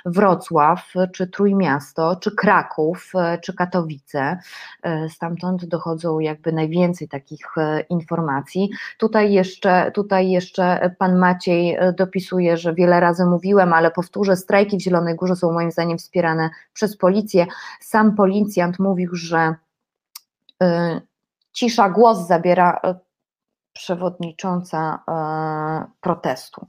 Wrocław, 0.05 0.93
czy 1.13 1.27
Trójmiasto, 1.27 2.15
czy 2.15 2.35
Kraków, 2.35 3.13
czy 3.41 3.53
Katowice. 3.53 4.37
Stamtąd 5.09 5.65
dochodzą 5.65 6.19
jakby 6.19 6.51
najwięcej 6.51 7.07
takich 7.07 7.45
informacji. 7.89 8.69
Tutaj 8.97 9.33
jeszcze, 9.33 9.91
tutaj 9.91 10.29
jeszcze 10.29 10.95
pan 10.99 11.17
Maciej 11.17 11.77
dopisuje, 11.97 12.57
że 12.57 12.73
wiele 12.73 12.99
razy 12.99 13.25
mówiłem, 13.25 13.73
ale 13.73 13.91
powtórzę, 13.91 14.35
strajki 14.35 14.77
w 14.77 14.81
Zielonej 14.81 15.15
Górze 15.15 15.35
są 15.35 15.51
moim 15.51 15.71
zdaniem 15.71 15.97
wspierane 15.97 16.49
przez 16.73 16.97
policję. 16.97 17.45
Sam 17.79 18.15
policjant 18.15 18.79
mówił, 18.79 19.09
że 19.15 19.55
cisza 21.53 21.89
głos 21.89 22.27
zabiera 22.27 22.79
y, 22.85 22.95
przewodnicząca 23.73 25.03
y, 25.87 25.91
protestu, 26.01 26.67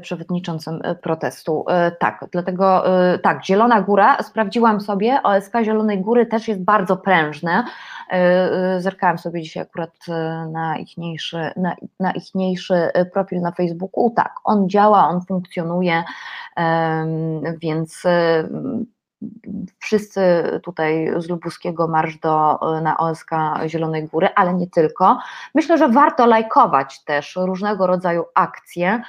przewodniczącym 0.00 0.80
protestu. 1.02 1.64
Tak, 2.00 2.24
dlatego 2.32 2.84
tak, 3.22 3.44
Zielona 3.44 3.80
Góra, 3.80 4.22
sprawdziłam 4.22 4.80
sobie, 4.80 5.22
OSK 5.22 5.52
Zielonej 5.64 6.00
Góry 6.00 6.26
też 6.26 6.48
jest 6.48 6.64
bardzo 6.64 6.96
prężne. 6.96 7.64
Zerkałam 8.78 9.18
sobie 9.18 9.42
dzisiaj 9.42 9.62
akurat 9.62 9.90
na 10.52 10.78
ichniejszy, 10.78 11.50
na, 11.56 11.76
na 12.00 12.12
ichniejszy 12.12 12.88
profil 13.12 13.40
na 13.40 13.52
Facebooku. 13.52 14.10
Tak, 14.16 14.34
on 14.44 14.68
działa, 14.68 15.08
on 15.08 15.20
funkcjonuje, 15.26 16.04
więc 17.60 18.02
wszyscy 19.78 20.20
tutaj 20.62 21.12
z 21.16 21.28
Lubuskiego 21.28 21.88
marsz 21.88 22.16
do, 22.16 22.58
na 22.82 22.96
OSK 22.96 23.30
Zielonej 23.66 24.08
Góry, 24.08 24.28
ale 24.34 24.54
nie 24.54 24.66
tylko. 24.66 25.18
Myślę, 25.54 25.78
że 25.78 25.88
warto 25.88 26.26
lajkować 26.26 27.04
też 27.04 27.36
różnego 27.36 27.86
rodzaju 27.86 28.24
akcje 28.34 29.02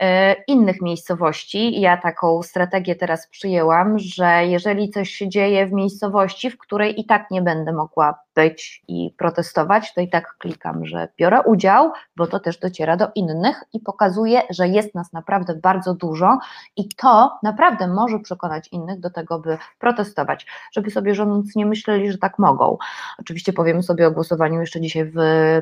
e, 0.00 0.32
innych 0.46 0.82
miejscowości. 0.82 1.80
Ja 1.80 1.96
taką 1.96 2.42
strategię 2.42 2.96
teraz 2.96 3.28
przyjęłam, 3.28 3.98
że 3.98 4.46
jeżeli 4.46 4.90
coś 4.90 5.10
się 5.10 5.28
dzieje 5.28 5.66
w 5.66 5.72
miejscowości, 5.72 6.50
w 6.50 6.58
której 6.58 7.00
i 7.00 7.04
tak 7.04 7.30
nie 7.30 7.42
będę 7.42 7.72
mogła 7.72 8.18
być 8.40 8.82
i 8.88 9.14
protestować, 9.18 9.94
to 9.94 10.00
i 10.00 10.08
tak 10.08 10.34
klikam, 10.38 10.86
że 10.86 11.08
biorę 11.18 11.42
udział, 11.42 11.92
bo 12.16 12.26
to 12.26 12.40
też 12.40 12.58
dociera 12.58 12.96
do 12.96 13.08
innych 13.14 13.64
i 13.72 13.80
pokazuje, 13.80 14.42
że 14.50 14.68
jest 14.68 14.94
nas 14.94 15.12
naprawdę 15.12 15.54
bardzo 15.54 15.94
dużo 15.94 16.38
i 16.76 16.88
to 16.88 17.38
naprawdę 17.42 17.88
może 17.88 18.18
przekonać 18.18 18.68
innych 18.72 19.00
do 19.00 19.10
tego, 19.10 19.38
by 19.38 19.58
protestować, 19.78 20.46
żeby 20.72 20.90
sobie 20.90 21.14
rządzący 21.14 21.52
nie 21.56 21.66
myśleli, 21.66 22.12
że 22.12 22.18
tak 22.18 22.38
mogą. 22.38 22.78
Oczywiście 23.18 23.52
powiemy 23.52 23.82
sobie 23.82 24.06
o 24.06 24.10
głosowaniu 24.10 24.60
jeszcze 24.60 24.80
dzisiaj 24.80 25.04
w 25.04 25.18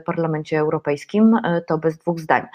Parlamencie 0.06 0.58
Europejskim, 0.58 1.40
to 1.66 1.78
bez 1.78 1.98
dwóch 1.98 2.20
zdań. 2.20 2.46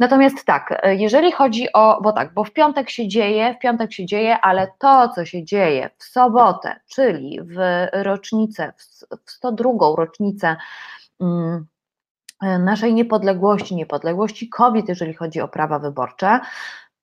Natomiast 0.00 0.44
tak, 0.44 0.82
jeżeli 0.84 1.32
chodzi 1.32 1.72
o, 1.72 2.00
bo 2.02 2.12
tak, 2.12 2.34
bo 2.34 2.44
w 2.44 2.50
piątek 2.50 2.90
się 2.90 3.08
dzieje, 3.08 3.54
w 3.54 3.58
piątek 3.58 3.92
się 3.92 4.06
dzieje, 4.06 4.38
ale 4.40 4.68
to, 4.78 5.08
co 5.08 5.24
się 5.24 5.44
dzieje 5.44 5.90
w 5.98 6.04
sobotę, 6.04 6.80
czyli 6.86 7.40
w 7.42 7.56
rocznicę, 7.92 8.72
w 8.76 9.30
102 9.30 9.67
drugą 9.68 9.96
rocznicę 9.96 10.56
mm, 11.20 11.66
naszej 12.42 12.94
niepodległości, 12.94 13.76
niepodległości 13.76 14.48
kobiet, 14.48 14.88
jeżeli 14.88 15.14
chodzi 15.14 15.40
o 15.40 15.48
prawa 15.48 15.78
wyborcze, 15.78 16.40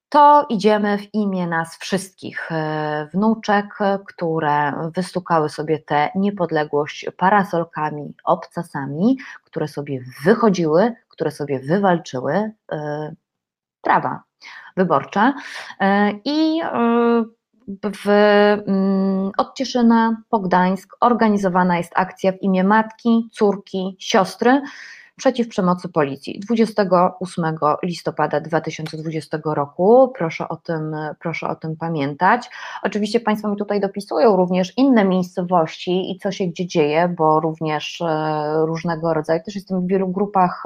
to 0.09 0.45
idziemy 0.49 0.97
w 0.97 1.13
imię 1.13 1.47
nas 1.47 1.77
wszystkich, 1.77 2.51
e, 2.51 3.09
wnuczek, 3.13 3.65
które 4.07 4.73
wystukały 4.95 5.49
sobie 5.49 5.79
tę 5.79 6.09
niepodległość 6.15 7.05
parasolkami, 7.17 8.13
obcasami, 8.23 9.17
które 9.43 9.67
sobie 9.67 9.99
wychodziły, 10.23 10.93
które 11.09 11.31
sobie 11.31 11.59
wywalczyły 11.59 12.51
e, 12.71 13.15
prawa 13.81 14.23
wyborcze. 14.77 15.33
E, 15.79 16.11
i 16.25 16.61
w, 17.83 18.09
mm, 18.67 19.31
od 19.37 19.55
Cieszyna 19.55 20.21
po 20.29 20.39
Gdańsk 20.39 20.97
organizowana 20.99 21.77
jest 21.77 21.91
akcja 21.95 22.31
w 22.31 22.41
imię 22.41 22.63
matki, 22.63 23.29
córki, 23.31 23.95
siostry 23.99 24.61
przeciw 25.15 25.47
przemocy 25.47 25.89
policji 25.89 26.39
28 26.39 27.45
listopada 27.83 28.39
2020 28.41 29.39
roku. 29.45 30.13
Proszę 30.17 30.49
o 30.49 30.55
tym, 30.55 30.95
proszę 31.19 31.47
o 31.47 31.55
tym 31.55 31.75
pamiętać. 31.75 32.49
Oczywiście 32.83 33.19
Państwo 33.19 33.49
mi 33.49 33.57
tutaj 33.57 33.79
dopisują 33.79 34.35
również 34.35 34.77
inne 34.77 35.05
miejscowości 35.05 36.11
i 36.11 36.19
co 36.19 36.31
się 36.31 36.47
gdzie 36.47 36.67
dzieje, 36.67 37.15
bo 37.17 37.39
również 37.39 38.01
e, 38.01 38.65
różnego 38.65 39.13
rodzaju, 39.13 39.41
też 39.45 39.55
jestem 39.55 39.81
w 39.81 39.87
wielu 39.87 40.07
grupach 40.07 40.63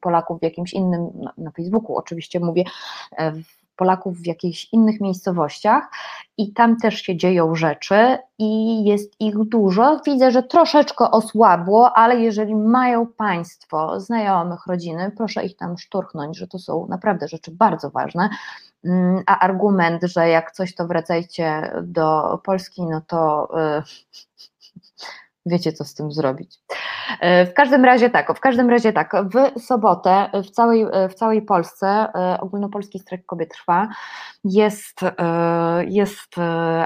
Polaków 0.00 0.40
w 0.40 0.42
jakimś 0.42 0.72
innym, 0.72 1.08
na 1.38 1.50
Facebooku 1.50 1.96
oczywiście 1.96 2.40
mówię, 2.40 2.64
e, 3.16 3.32
w 3.32 3.65
Polaków 3.76 4.18
w 4.18 4.26
jakichś 4.26 4.68
innych 4.72 5.00
miejscowościach 5.00 5.88
i 6.36 6.52
tam 6.52 6.76
też 6.76 7.02
się 7.02 7.16
dzieją 7.16 7.54
rzeczy 7.54 8.18
i 8.38 8.84
jest 8.84 9.20
ich 9.20 9.38
dużo. 9.38 10.00
Widzę, 10.06 10.30
że 10.30 10.42
troszeczkę 10.42 11.10
osłabło, 11.10 11.92
ale 11.92 12.20
jeżeli 12.20 12.54
mają 12.54 13.06
Państwo 13.06 14.00
znajomych, 14.00 14.66
rodziny, 14.66 15.12
proszę 15.16 15.44
ich 15.44 15.56
tam 15.56 15.78
szturchnąć, 15.78 16.38
że 16.38 16.46
to 16.46 16.58
są 16.58 16.86
naprawdę 16.86 17.28
rzeczy 17.28 17.50
bardzo 17.50 17.90
ważne. 17.90 18.28
Mm, 18.84 19.22
a 19.26 19.38
argument, 19.38 20.02
że 20.02 20.28
jak 20.28 20.52
coś 20.52 20.74
to 20.74 20.86
wracajcie 20.86 21.72
do 21.82 22.38
Polski, 22.44 22.82
no 22.82 23.00
to. 23.06 23.48
Wiecie, 25.46 25.72
co 25.72 25.84
z 25.84 25.94
tym 25.94 26.12
zrobić. 26.12 26.58
E, 27.20 27.46
w 27.46 27.54
każdym 27.54 27.84
razie 27.84 28.10
tak, 28.10 28.36
w 28.36 28.40
każdym 28.40 28.70
razie 28.70 28.92
tak, 28.92 29.12
w 29.56 29.60
sobotę 29.60 30.30
w 30.44 30.50
całej, 30.50 30.86
w 31.10 31.14
całej 31.14 31.42
Polsce 31.42 31.86
e, 31.86 32.40
ogólnopolski 32.40 32.98
strajk 32.98 33.26
kobiet 33.26 33.52
trwa. 33.52 33.88
Jest, 34.44 35.02
e, 35.02 35.84
jest 35.88 36.34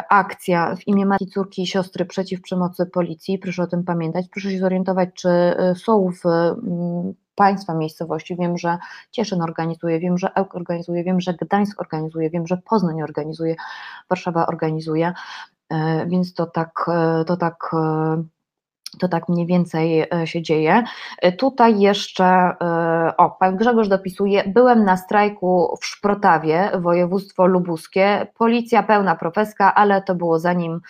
akcja 0.09 0.77
w 0.77 0.89
imię 0.89 1.07
matki, 1.07 1.27
córki 1.27 1.63
i 1.63 1.67
siostry 1.67 2.05
przeciw 2.05 2.43
przemocy 2.43 2.87
policji. 2.87 3.39
Proszę 3.39 3.63
o 3.63 3.67
tym 3.67 3.85
pamiętać. 3.85 4.27
Proszę 4.33 4.51
się 4.51 4.59
zorientować, 4.59 5.09
czy 5.15 5.29
są 5.75 6.11
w 6.25 6.29
państwa 7.35 7.75
miejscowości. 7.75 8.37
Wiem, 8.37 8.59
że 8.59 8.79
Cieszyn 9.11 9.43
organizuje, 9.43 10.01
wiem, 10.01 10.19
że 10.19 10.35
Ełk 10.35 10.55
organizuje, 10.55 11.05
wiem, 11.05 11.21
że 11.21 11.35
Gdańsk 11.35 11.81
organizuje, 11.81 12.31
wiem, 12.31 12.47
że 12.47 12.57
Poznań 12.57 13.03
organizuje, 13.03 13.57
Warszawa 14.09 14.47
organizuje, 14.47 15.13
więc 16.07 16.35
to 16.35 16.47
tak, 16.47 16.87
to 17.27 17.37
tak 17.37 17.71
to 18.99 19.09
tak 19.09 19.29
mniej 19.29 19.47
więcej 19.47 20.01
e, 20.01 20.27
się 20.27 20.43
dzieje. 20.43 20.85
E, 21.19 21.33
tutaj 21.33 21.81
jeszcze, 21.81 22.25
e, 22.25 23.17
o, 23.17 23.31
pan 23.31 23.57
Grzegorz 23.57 23.89
dopisuje, 23.89 24.45
byłem 24.47 24.85
na 24.85 24.97
strajku 24.97 25.79
w 25.81 25.87
Szprotawie, 25.87 26.71
województwo 26.75 27.47
lubuskie, 27.47 28.27
policja 28.39 28.83
pełna 28.83 29.17
profeska, 29.17 29.75
ale 29.75 30.03
to 30.03 30.15
było 30.15 30.39
zanim 30.39 30.81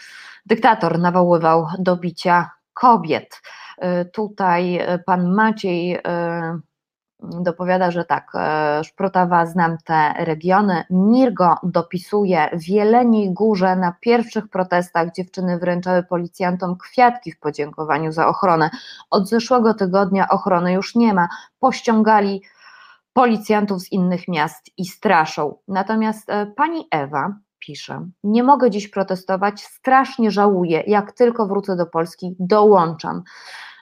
dyktator 0.46 0.98
nawoływał 0.98 1.66
do 1.78 1.96
bicia 1.96 2.50
kobiet. 2.74 3.42
Tutaj 4.12 4.80
pan 5.06 5.34
Maciej 5.34 5.98
dopowiada, 7.22 7.90
że 7.90 8.04
tak, 8.04 8.32
e, 8.34 8.84
Szprotawa 8.84 9.46
znam 9.46 9.78
te 9.84 10.14
regiony. 10.18 10.84
Mirgo 10.90 11.54
dopisuje 11.62 12.48
w 12.52 12.68
Jeleniej 12.68 13.32
Górze 13.32 13.76
na 13.76 13.94
pierwszych 14.00 14.48
protestach 14.48 15.12
dziewczyny 15.12 15.58
wręczały 15.58 16.02
policjantom 16.02 16.76
kwiatki 16.78 17.32
w 17.32 17.38
podziękowaniu 17.38 18.12
za 18.12 18.26
ochronę. 18.26 18.70
Od 19.10 19.28
zeszłego 19.28 19.74
tygodnia 19.74 20.28
ochrony 20.28 20.72
już 20.72 20.94
nie 20.94 21.14
ma. 21.14 21.28
Pościągali 21.58 22.42
policjantów 23.12 23.80
z 23.80 23.92
innych 23.92 24.28
miast 24.28 24.70
i 24.76 24.84
straszą. 24.86 25.58
Natomiast 25.68 26.30
e, 26.30 26.46
pani 26.46 26.86
Ewa 26.90 27.34
pisze: 27.58 28.06
Nie 28.24 28.42
mogę 28.42 28.70
dziś 28.70 28.88
protestować, 28.88 29.60
strasznie 29.64 30.30
żałuję. 30.30 30.82
Jak 30.86 31.12
tylko 31.12 31.46
wrócę 31.46 31.76
do 31.76 31.86
Polski, 31.86 32.36
dołączam. 32.38 33.22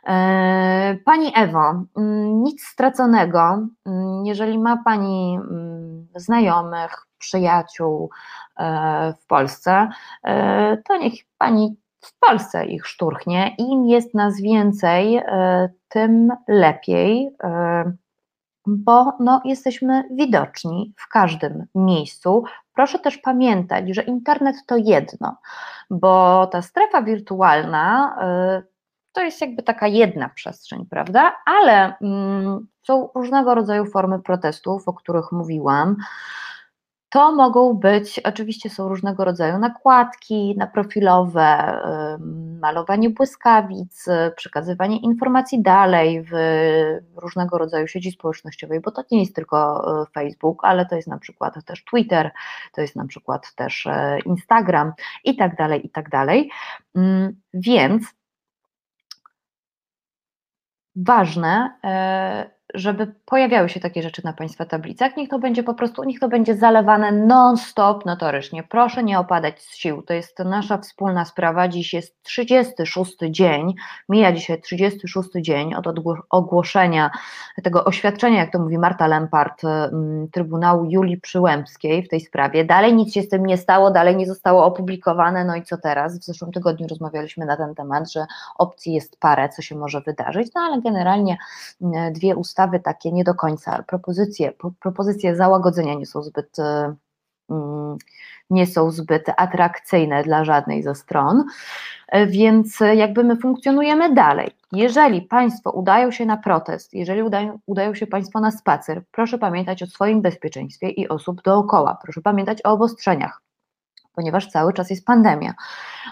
E, 0.07 0.99
pani 1.05 1.33
Ewo, 1.35 1.85
mm, 1.97 2.43
nic 2.43 2.65
straconego. 2.65 3.67
Mm, 3.87 4.27
jeżeli 4.27 4.59
ma 4.59 4.77
Pani 4.85 5.39
mm, 5.51 6.09
znajomych, 6.17 7.07
przyjaciół 7.19 8.11
e, 8.59 9.15
w 9.23 9.27
Polsce, 9.27 9.89
e, 10.25 10.77
to 10.89 10.97
niech 10.97 11.15
Pani 11.39 11.77
w 12.01 12.19
Polsce 12.19 12.67
ich 12.67 12.87
szturchnie. 12.87 13.55
Im 13.59 13.87
jest 13.87 14.15
nas 14.15 14.41
więcej, 14.41 15.23
tym 15.89 16.33
lepiej, 16.49 17.31
bo 18.67 19.13
no, 19.21 19.43
jesteśmy 19.45 20.05
widoczni 20.11 20.95
w 20.97 21.09
każdym 21.09 21.67
miejscu. 21.75 22.45
Proszę 22.75 22.99
też 22.99 23.19
pamiętać, 23.19 23.95
że 23.95 24.03
internet 24.03 24.57
to 24.67 24.77
jedno, 24.77 25.37
bo 25.91 26.47
ta 26.47 26.63
strefa 26.63 27.03
wirtualna 27.03 28.17
to 29.19 29.23
jest 29.23 29.41
jakby 29.41 29.63
taka 29.63 29.87
jedna 29.87 30.29
przestrzeń, 30.29 30.87
prawda? 30.91 31.37
Ale 31.47 31.99
mm, 31.99 32.67
są 32.87 33.09
różnego 33.15 33.55
rodzaju 33.55 33.87
formy 33.87 34.23
protestów, 34.23 34.89
o 34.89 34.93
których 34.93 35.33
mówiłam. 35.33 35.97
To 37.09 37.35
mogą 37.35 37.75
być, 37.75 38.19
oczywiście 38.19 38.71
są 38.71 38.89
różnego 38.89 39.25
rodzaju 39.25 39.59
nakładki 39.59 40.55
naprofilowe, 40.59 41.81
malowanie 42.61 43.11
błyskawic, 43.11 44.07
przekazywanie 44.37 44.99
informacji 44.99 45.63
dalej 45.63 46.23
w 46.23 46.33
różnego 47.17 47.59
rodzaju 47.59 47.87
sieci 47.87 48.13
społecznościowej, 48.13 48.81
bo 48.81 48.91
to 48.91 49.03
nie 49.11 49.21
jest 49.21 49.35
tylko 49.35 49.85
e, 50.03 50.07
Facebook, 50.15 50.65
ale 50.65 50.87
to 50.87 50.97
jest 50.97 51.09
na 51.09 51.19
przykład 51.19 51.65
też 51.65 51.85
Twitter, 51.85 52.31
to 52.73 52.81
jest 52.81 52.97
na 52.97 53.07
przykład 53.07 53.55
też 53.55 53.87
e, 53.87 54.19
Instagram 54.27 54.93
i 55.25 55.37
tak 55.37 55.57
dalej, 55.57 55.87
i 55.87 55.91
tak 55.91 56.09
dalej. 56.09 56.51
Mm, 56.95 57.41
więc 57.55 58.18
ważne, 61.07 61.71
e, 61.85 62.51
żeby 62.75 63.15
pojawiały 63.25 63.69
się 63.69 63.81
takie 63.81 64.03
rzeczy 64.03 64.23
na 64.25 64.33
Państwa 64.33 64.65
tablicach, 64.65 65.17
niech 65.17 65.29
to 65.29 65.39
będzie 65.39 65.63
po 65.63 65.75
prostu, 65.75 66.05
niech 66.05 66.21
to 66.21 66.29
będzie 66.29 66.55
zalewane 66.55 67.13
non-stop 67.13 68.07
notorycznie. 68.07 68.63
Proszę 68.63 69.03
nie 69.03 69.19
opadać 69.19 69.63
z 69.63 69.77
sił, 69.77 70.03
to 70.03 70.15
jest 70.15 70.39
nasza 70.39 70.79
wspólna 70.79 71.25
sprawa. 71.25 71.69
Dziś 71.69 71.95
jest 71.95 72.23
36 72.23 73.17
dzień, 73.31 73.75
mija 74.09 74.33
dzisiaj 74.33 74.61
36 74.61 75.29
dzień 75.41 75.75
od 75.75 75.87
ogłoszenia 76.31 77.11
tego 77.63 77.85
oświadczenia, 77.85 78.39
jak 78.39 78.53
to 78.53 78.59
mówi 78.59 78.79
Marta 78.79 79.07
Lempart, 79.07 79.63
Trybunału 80.33 80.85
Julii 80.85 81.21
Przyłębskiej 81.21 82.03
w 82.03 82.09
tej 82.09 82.21
sprawie. 82.21 82.65
Dalej 82.65 82.95
nic 82.95 83.15
się 83.15 83.23
z 83.23 83.29
tym 83.29 83.47
nie 83.47 83.57
stało, 83.57 83.91
dalej 83.91 84.17
nie 84.17 84.27
zostało 84.27 84.65
opublikowane, 84.65 85.45
no 85.45 85.57
i 85.57 85.63
co 85.63 85.77
teraz? 85.77 86.19
W 86.19 86.25
zeszłym 86.25 86.53
tygodniu 86.53 86.87
rozmawialiśmy 86.89 87.47
na 87.47 87.57
ten 87.57 87.75
temat, 87.75 88.13
że 88.13 88.27
opcji 88.59 88.93
jest 88.93 89.21
parę, 89.21 89.49
co 89.49 89.63
się 89.63 89.77
może 89.77 90.01
wydarzyć, 90.01 90.49
no 90.55 90.61
ale 90.61 90.83
generalnie 90.83 91.39
dwie 92.13 92.37
ustawy 92.37 92.58
ustawy 92.59 92.81
takie 92.81 93.13
nie 93.13 93.25
do 93.25 93.35
końca, 93.35 93.83
propozycje, 93.83 94.53
propozycje 94.81 95.37
załagodzenia 95.37 95.95
nie 95.95 96.07
są 96.07 96.23
zbyt 96.23 96.59
e, 96.59 96.95
mm, 97.51 97.97
nie 98.51 98.67
są 98.67 98.91
zbyt 98.91 99.27
atrakcyjne 99.37 100.23
dla 100.23 100.45
żadnej 100.45 100.83
ze 100.83 100.95
stron, 100.95 101.45
e, 102.09 102.27
więc 102.27 102.81
jakby 102.95 103.25
my 103.25 103.37
funkcjonujemy 103.37 104.15
dalej. 104.15 104.51
Jeżeli 104.73 105.23
Państwo 105.23 105.71
udają 105.71 106.11
się 106.11 106.27
na 106.27 106.37
protest, 106.37 106.95
jeżeli 106.95 107.23
udają, 107.23 107.59
udają 107.67 107.95
się 107.95 108.07
Państwo 108.07 108.41
na 108.41 108.51
spacer, 108.51 109.03
proszę 109.13 109.39
pamiętać 109.39 109.83
o 109.83 109.87
swoim 109.87 110.23
bezpieczeństwie 110.23 110.91
i 110.91 111.09
osób 111.09 111.43
dookoła, 111.43 111.99
proszę 112.03 112.21
pamiętać 112.23 112.59
o 112.65 112.71
obostrzeniach 112.71 113.48
ponieważ 114.19 114.47
cały 114.47 114.73
czas 114.73 114.91
jest 114.91 115.07
pandemia. 115.07 115.55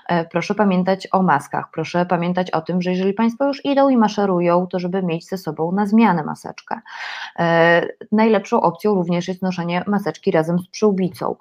E, 0.08 0.24
proszę 0.24 0.54
pamiętać 0.54 1.08
o 1.12 1.22
maskach, 1.22 1.70
proszę 1.72 2.06
pamiętać 2.06 2.50
o 2.50 2.60
tym, 2.60 2.82
że 2.82 2.90
jeżeli 2.90 3.12
Państwo 3.12 3.46
już 3.46 3.64
idą 3.64 3.88
i 3.88 3.96
maszerują, 3.96 4.66
to 4.66 4.78
żeby 4.78 5.02
mieć 5.02 5.28
ze 5.28 5.38
sobą 5.38 5.72
na 5.72 5.86
zmianę 5.86 6.22
maseczkę. 6.22 6.80
E, 7.38 7.86
najlepszą 8.12 8.60
opcją 8.60 8.94
również 8.94 9.28
jest 9.28 9.42
noszenie 9.42 9.84
maseczki 9.86 10.30
razem 10.30 10.58
z 10.58 10.68
przyłbicą. 10.68 11.36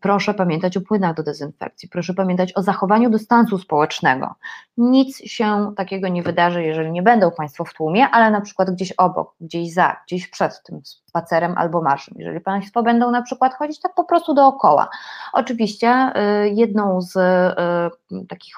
Proszę 0.00 0.34
pamiętać 0.34 0.76
o 0.76 0.80
płynach 0.80 1.16
do 1.16 1.22
dezynfekcji, 1.22 1.88
proszę 1.88 2.14
pamiętać 2.14 2.52
o 2.56 2.62
zachowaniu 2.62 3.10
dystansu 3.10 3.58
społecznego. 3.58 4.34
Nic 4.76 5.18
się 5.18 5.72
takiego 5.76 6.08
nie 6.08 6.22
wydarzy, 6.22 6.62
jeżeli 6.62 6.90
nie 6.90 7.02
będą 7.02 7.30
Państwo 7.30 7.64
w 7.64 7.74
tłumie, 7.74 8.08
ale 8.08 8.30
na 8.30 8.40
przykład 8.40 8.70
gdzieś 8.70 8.92
obok, 8.92 9.34
gdzieś 9.40 9.72
za, 9.72 9.96
gdzieś 10.06 10.28
przed 10.28 10.62
tym 10.62 10.80
spacerem 10.84 11.54
albo 11.58 11.82
marszem. 11.82 12.14
Jeżeli 12.18 12.40
Państwo 12.40 12.82
będą 12.82 13.10
na 13.10 13.22
przykład 13.22 13.54
chodzić 13.54 13.80
tak 13.80 13.94
po 13.94 14.04
prostu 14.04 14.34
dookoła. 14.34 14.88
Oczywiście 15.32 16.12
y, 16.44 16.48
jedną 16.48 17.00
z 17.00 17.16
y, 17.16 18.26
takich 18.28 18.56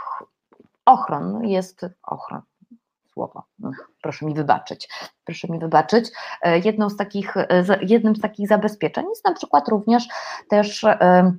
ochron 0.85 1.45
jest 1.45 1.87
ochron, 2.03 2.41
słowo, 3.13 3.43
no, 3.59 3.71
proszę 4.07 4.27
mi 4.27 4.35
wybaczyć, 4.35 4.89
proszę 5.25 5.49
mi 5.49 5.59
wybaczyć. 5.59 6.11
E, 6.43 6.59
jedną 6.59 6.91
z 6.91 6.97
takich, 6.97 7.37
e, 7.37 7.65
jednym 7.83 8.17
z 8.17 8.21
takich 8.21 8.49
zabezpieczeń 8.49 9.07
jest 9.09 9.25
na 9.25 9.35
przykład 9.35 9.69
również 9.69 10.09
też 10.49 10.85
e, 10.85 11.33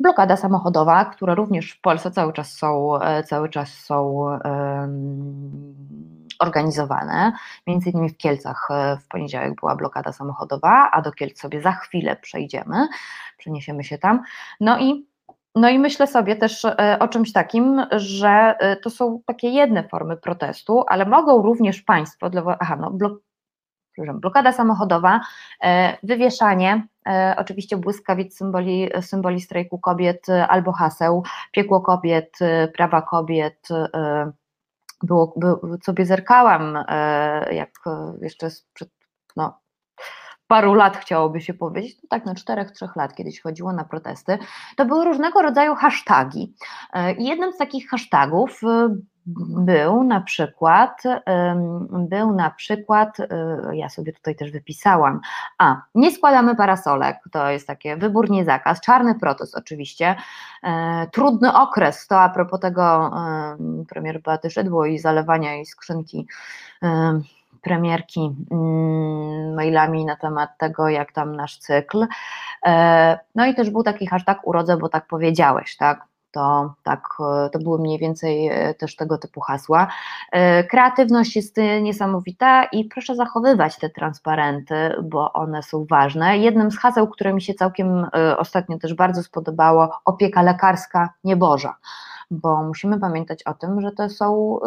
blokada 0.00 0.36
samochodowa, 0.36 1.04
które 1.04 1.34
również 1.34 1.72
w 1.72 1.80
Polsce 1.80 2.10
cały 2.10 2.32
czas 2.32 2.52
są, 2.52 2.98
cały 3.26 3.48
czas 3.48 3.68
są 3.68 4.24
organizowane. 6.38 7.32
Między 7.66 7.90
innymi 7.90 8.08
w 8.08 8.16
Kielcach 8.16 8.68
w 9.00 9.08
poniedziałek 9.08 9.54
była 9.60 9.76
blokada 9.76 10.12
samochodowa, 10.12 10.90
a 10.92 11.02
do 11.02 11.12
Kielc 11.12 11.40
sobie 11.40 11.62
za 11.62 11.72
chwilę 11.72 12.16
przejdziemy, 12.16 12.88
przeniesiemy 13.38 13.84
się 13.84 13.98
tam. 13.98 14.22
No 14.60 14.78
i 14.78 15.08
no 15.54 15.68
i 15.68 15.78
myślę 15.78 16.06
sobie 16.06 16.36
też 16.36 16.64
e, 16.64 16.96
o 17.00 17.08
czymś 17.08 17.32
takim, 17.32 17.86
że 17.90 18.56
e, 18.58 18.76
to 18.76 18.90
są 18.90 19.22
takie 19.26 19.48
jedne 19.48 19.88
formy 19.88 20.16
protestu, 20.16 20.84
ale 20.88 21.06
mogą 21.06 21.42
również 21.42 21.82
państwo, 21.82 22.30
aha, 22.60 22.76
no, 22.80 22.90
blok, 22.90 23.22
blokada 24.14 24.52
samochodowa, 24.52 25.20
e, 25.62 25.98
wywieszanie, 26.02 26.86
oczywiście 27.36 27.76
błyskawic 27.76 28.36
symboli, 28.36 28.90
symboli 29.00 29.40
strajku 29.40 29.78
kobiet 29.78 30.26
albo 30.48 30.72
haseł, 30.72 31.22
piekło 31.52 31.80
kobiet, 31.80 32.38
prawa 32.76 33.02
kobiet, 33.02 33.68
było, 35.02 35.34
było, 35.36 35.60
sobie 35.82 36.06
zerkałam, 36.06 36.84
jak 37.50 37.70
jeszcze 38.22 38.48
przed, 38.74 38.90
no, 39.36 39.58
paru 40.48 40.74
lat 40.74 40.96
chciałoby 40.96 41.40
się 41.40 41.54
powiedzieć, 41.54 41.96
no 42.02 42.06
tak, 42.08 42.26
no 42.26 42.34
czterech, 42.34 42.70
trzech 42.70 42.96
lat 42.96 43.14
kiedyś 43.14 43.40
chodziło 43.40 43.72
na 43.72 43.84
protesty, 43.84 44.38
to 44.76 44.84
były 44.84 45.04
różnego 45.04 45.42
rodzaju 45.42 45.74
hasztagi. 45.74 46.54
E, 46.92 47.12
I 47.12 47.24
jednym 47.24 47.52
z 47.52 47.56
takich 47.56 47.88
hashtagów 47.88 48.60
e, 48.64 48.96
był 49.64 50.04
na 50.04 50.20
przykład, 50.20 51.02
był 51.92 52.32
na 52.32 52.50
przykład, 52.50 53.20
e, 53.20 53.26
ja 53.72 53.88
sobie 53.88 54.12
tutaj 54.12 54.36
też 54.36 54.50
wypisałam, 54.50 55.20
a 55.58 55.82
nie 55.94 56.12
składamy 56.12 56.56
parasolek, 56.56 57.16
to 57.32 57.50
jest 57.50 57.66
takie 57.66 57.96
wybór, 57.96 58.30
nie 58.30 58.44
zakaz, 58.44 58.80
czarny 58.80 59.14
protest 59.14 59.56
oczywiście, 59.56 60.16
trudny 61.12 61.54
okres, 61.54 62.06
to 62.06 62.20
a 62.20 62.28
propos 62.28 62.60
tego 62.60 63.10
premier 63.88 64.22
Beaty 64.22 64.50
Szydło 64.50 64.86
i 64.86 64.98
zalewania 64.98 65.54
jej 65.54 65.66
skrzynki 65.66 66.26
premierki 67.62 68.36
mm, 68.50 69.54
mailami 69.54 70.04
na 70.04 70.16
temat 70.16 70.50
tego, 70.58 70.88
jak 70.88 71.12
tam 71.12 71.36
nasz 71.36 71.58
cykl. 71.58 72.06
E, 72.66 73.18
no 73.34 73.46
i 73.46 73.54
też 73.54 73.70
był 73.70 73.82
taki 73.82 74.06
hashtag 74.06 74.46
urodzę, 74.46 74.76
bo 74.76 74.88
tak 74.88 75.06
powiedziałeś, 75.06 75.76
tak? 75.76 76.08
To, 76.30 76.74
tak, 76.82 77.08
e, 77.20 77.50
to 77.50 77.58
były 77.58 77.78
mniej 77.78 77.98
więcej 77.98 78.48
e, 78.48 78.74
też 78.74 78.96
tego 78.96 79.18
typu 79.18 79.40
hasła. 79.40 79.88
Kreatywność 80.70 81.36
jest 81.36 81.56
niesamowita 81.82 82.64
i 82.64 82.84
proszę 82.84 83.14
zachowywać 83.14 83.78
te 83.78 83.90
transparenty, 83.90 84.74
bo 85.02 85.32
one 85.32 85.62
są 85.62 85.86
ważne. 85.90 86.38
Jednym 86.38 86.70
z 86.70 86.78
haseł, 86.78 87.08
które 87.08 87.32
mi 87.32 87.42
się 87.42 87.54
całkiem 87.54 88.06
ostatnio 88.38 88.78
też 88.78 88.94
bardzo 88.94 89.22
spodobało, 89.22 89.90
opieka 90.04 90.42
lekarska 90.42 91.12
nieboża, 91.24 91.76
bo 92.30 92.62
musimy 92.62 93.00
pamiętać 93.00 93.42
o 93.42 93.54
tym, 93.54 93.80
że 93.80 93.92
to 93.92 94.08
są 94.08 94.58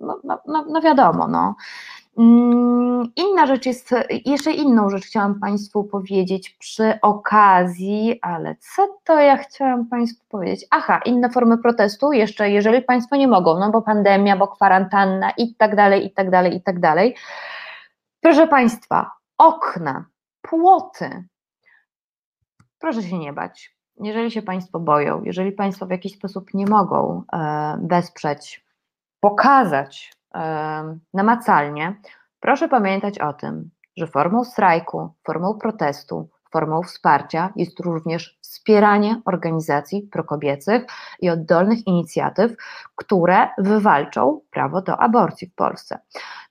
no, 0.00 0.20
no, 0.24 0.38
no, 0.46 0.64
no 0.68 0.80
wiadomo, 0.80 1.28
no. 1.28 1.54
Mm, 2.20 3.12
inna 3.16 3.46
rzecz 3.46 3.66
jest, 3.66 3.94
jeszcze 4.24 4.52
inną 4.52 4.90
rzecz 4.90 5.06
chciałam 5.06 5.40
Państwu 5.40 5.84
powiedzieć 5.84 6.50
przy 6.50 7.00
okazji, 7.02 8.18
ale 8.22 8.56
co 8.56 8.98
to 9.04 9.20
ja 9.20 9.36
chciałam 9.36 9.86
Państwu 9.86 10.24
powiedzieć? 10.28 10.66
Aha, 10.70 11.00
inne 11.04 11.30
formy 11.30 11.58
protestu, 11.58 12.12
jeszcze 12.12 12.50
jeżeli 12.50 12.82
Państwo 12.82 13.16
nie 13.16 13.28
mogą, 13.28 13.58
no 13.58 13.70
bo 13.70 13.82
pandemia, 13.82 14.36
bo 14.36 14.48
kwarantanna 14.48 15.30
i 15.30 15.54
tak 15.54 15.76
dalej, 15.76 16.06
i 16.06 16.10
tak 16.10 16.30
dalej, 16.30 16.56
i 16.56 16.62
tak 16.62 16.80
dalej. 16.80 17.16
Proszę 18.20 18.48
Państwa, 18.48 19.10
okna, 19.38 20.04
płoty, 20.42 21.24
proszę 22.78 23.02
się 23.02 23.18
nie 23.18 23.32
bać. 23.32 23.76
Jeżeli 24.00 24.30
się 24.30 24.42
Państwo 24.42 24.80
boją, 24.80 25.22
jeżeli 25.24 25.52
Państwo 25.52 25.86
w 25.86 25.90
jakiś 25.90 26.14
sposób 26.14 26.54
nie 26.54 26.66
mogą 26.66 27.22
e, 27.32 27.78
wesprzeć, 27.82 28.64
pokazać 29.20 30.19
namacalnie, 31.14 31.96
proszę 32.40 32.68
pamiętać 32.68 33.18
o 33.18 33.32
tym, 33.32 33.70
że 33.96 34.06
formą 34.06 34.44
strajku, 34.44 35.14
formą 35.24 35.54
protestu, 35.54 36.28
formą 36.52 36.82
wsparcia 36.82 37.52
jest 37.56 37.80
również 37.80 38.38
wspieranie 38.40 39.22
organizacji 39.24 40.02
prokobiecych 40.02 40.82
i 41.20 41.30
oddolnych 41.30 41.86
inicjatyw, 41.86 42.52
które 42.96 43.48
wywalczą 43.58 44.40
prawo 44.50 44.82
do 44.82 44.96
aborcji 44.96 45.46
w 45.46 45.54
Polsce. 45.54 45.98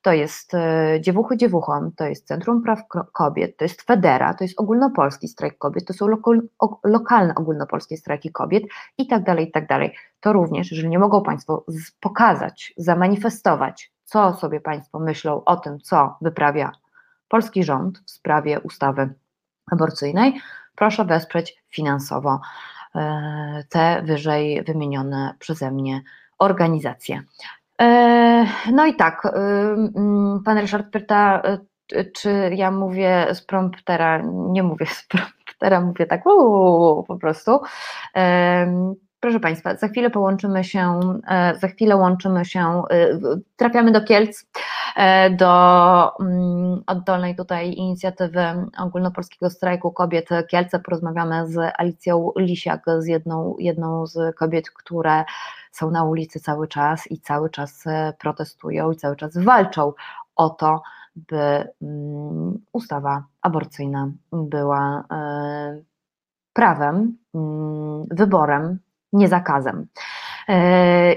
To 0.01 0.13
jest 0.13 0.53
e, 0.53 0.97
Dziewuchy 1.01 1.37
Dziewuchom, 1.37 1.91
to 1.91 2.05
jest 2.05 2.27
Centrum 2.27 2.63
Praw 2.63 2.79
Kobiet, 3.13 3.57
to 3.57 3.65
jest 3.65 3.81
Federa, 3.81 4.33
to 4.33 4.43
jest 4.43 4.59
Ogólnopolski 4.59 5.27
Strajk 5.27 5.57
Kobiet, 5.57 5.85
to 5.85 5.93
są 5.93 6.07
lokal, 6.07 6.41
lokalne 6.83 7.35
ogólnopolskie 7.35 7.97
strajki 7.97 8.31
kobiet 8.31 8.63
i 8.97 9.07
tak 9.07 9.23
dalej, 9.23 9.47
i 9.47 9.51
tak 9.51 9.67
dalej. 9.67 9.95
To 10.19 10.33
również, 10.33 10.71
jeżeli 10.71 10.89
nie 10.89 10.99
mogą 10.99 11.23
Państwo 11.23 11.65
pokazać, 11.99 12.73
zamanifestować, 12.77 13.91
co 14.03 14.33
sobie 14.33 14.59
Państwo 14.61 14.99
myślą 14.99 15.43
o 15.43 15.57
tym, 15.57 15.79
co 15.79 16.17
wyprawia 16.21 16.71
polski 17.27 17.63
rząd 17.63 17.99
w 17.99 18.11
sprawie 18.11 18.59
ustawy 18.59 19.13
aborcyjnej, 19.71 20.41
proszę 20.75 21.05
wesprzeć 21.05 21.63
finansowo 21.69 22.39
e, 22.95 23.63
te 23.69 24.01
wyżej 24.05 24.63
wymienione 24.63 25.33
przeze 25.39 25.71
mnie 25.71 26.01
organizacje. 26.37 27.23
E, 27.79 28.45
no 28.71 28.85
i 28.85 28.95
tak, 28.95 29.25
y, 29.25 29.29
mm, 29.29 30.43
pan 30.45 30.57
Ryszard 30.57 30.91
pyta, 30.91 31.41
y, 31.93 32.11
czy 32.11 32.51
ja 32.55 32.71
mówię 32.71 33.27
z 33.33 33.41
promptera, 33.41 34.21
nie 34.25 34.63
mówię 34.63 34.85
z 34.85 35.07
promptera, 35.07 35.81
mówię 35.81 36.05
tak 36.05 36.25
uu, 36.25 37.03
po 37.03 37.17
prostu. 37.17 37.59
Proszę 39.21 39.39
Państwa, 39.39 39.75
za 39.75 39.87
chwilę 39.87 40.09
połączymy 40.09 40.63
się, 40.63 40.99
e, 41.27 41.55
za 41.55 41.67
chwilę 41.67 41.95
łączymy 41.95 42.45
się, 42.45 42.83
trafiamy 43.57 43.91
do 43.91 44.01
Kielc, 44.01 44.45
E, 44.99 45.29
do 45.29 46.17
mm, 46.19 46.83
oddolnej 46.87 47.35
tutaj 47.35 47.73
inicjatywy 47.73 48.41
ogólnopolskiego 48.77 49.49
strajku 49.49 49.91
kobiet 49.91 50.29
Kielce. 50.49 50.79
Porozmawiamy 50.79 51.47
z 51.47 51.73
Alicją 51.77 52.31
Lisiak, 52.37 52.85
z 52.99 53.07
jedną, 53.07 53.55
jedną 53.59 54.07
z 54.07 54.35
kobiet, 54.35 54.69
które 54.69 55.23
są 55.71 55.91
na 55.91 56.03
ulicy 56.03 56.39
cały 56.39 56.67
czas 56.67 57.11
i 57.11 57.19
cały 57.19 57.49
czas 57.49 57.87
e, 57.87 58.13
protestują 58.19 58.91
i 58.91 58.95
cały 58.95 59.15
czas 59.15 59.37
walczą 59.37 59.93
o 60.35 60.49
to, 60.49 60.81
by 61.15 61.67
mm, 61.81 62.59
ustawa 62.71 63.23
aborcyjna 63.41 64.11
była 64.31 65.03
e, 65.11 65.81
prawem, 66.53 67.17
mm, 67.33 68.05
wyborem, 68.11 68.79
nie 69.13 69.27
zakazem. 69.27 69.87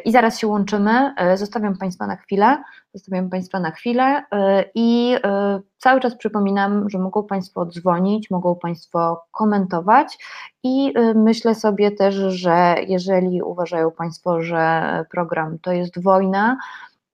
I 0.04 0.12
zaraz 0.12 0.38
się 0.38 0.46
łączymy. 0.46 1.14
Zostawiam 1.36 1.76
Państwa 1.76 2.06
na 2.06 2.16
chwilę. 2.16 2.62
Zostawiam 2.94 3.30
Państwa 3.30 3.60
na 3.60 3.70
chwilę 3.70 4.24
e, 4.32 4.64
i 4.74 5.16
e, 5.24 5.60
cały 5.78 6.00
czas 6.00 6.16
przypominam, 6.16 6.90
że 6.90 6.98
mogą 6.98 7.24
Państwo 7.26 7.60
odzwonić, 7.60 8.30
mogą 8.30 8.56
Państwo 8.56 9.24
komentować 9.30 10.18
i 10.62 10.92
e, 10.96 11.14
myślę 11.14 11.54
sobie 11.54 11.90
też, 11.90 12.14
że 12.14 12.76
jeżeli 12.88 13.42
uważają 13.42 13.90
Państwo, 13.90 14.42
że 14.42 15.04
program 15.10 15.58
to 15.58 15.72
jest 15.72 16.02
wojna, 16.02 16.56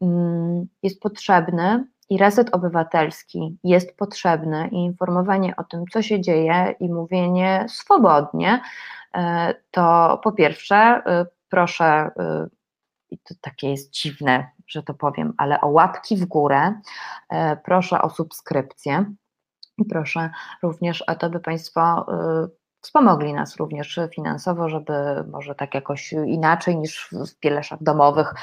mm, 0.01 0.67
jest 0.83 1.01
potrzebny, 1.01 1.85
i 2.11 2.19
reset 2.19 2.55
obywatelski 2.55 3.59
jest 3.65 3.97
potrzebny 3.97 4.69
i 4.73 4.77
informowanie 4.77 5.57
o 5.57 5.65
tym, 5.65 5.85
co 5.93 6.03
się 6.03 6.21
dzieje 6.21 6.75
i 6.81 6.89
mówienie 6.89 7.67
swobodnie, 7.69 8.61
to 9.71 10.21
po 10.25 10.33
pierwsze 10.33 11.03
proszę, 11.49 12.11
i 13.11 13.19
to 13.19 13.35
takie 13.41 13.71
jest 13.71 13.91
dziwne, 13.91 14.51
że 14.67 14.83
to 14.83 14.95
powiem, 14.95 15.35
ale 15.37 15.61
o 15.61 15.69
łapki 15.69 16.17
w 16.17 16.25
górę, 16.25 16.81
e, 17.31 17.57
proszę 17.57 18.03
o 18.03 18.11
subskrypcję. 18.11 19.05
I 19.79 19.85
proszę 19.85 20.31
również 20.63 21.03
o 21.03 21.15
to, 21.15 21.31
by 21.31 21.41
Państwo 21.41 22.07
y, 22.45 22.49
wspomogli 22.81 23.35
nas 23.35 23.57
również 23.57 24.01
finansowo, 24.15 24.69
żeby 24.69 24.93
może 25.31 25.55
tak 25.55 25.75
jakoś 25.75 26.13
inaczej 26.13 26.77
niż 26.77 27.11
w 27.13 27.39
pieleszach 27.39 27.83
domowych 27.83 28.35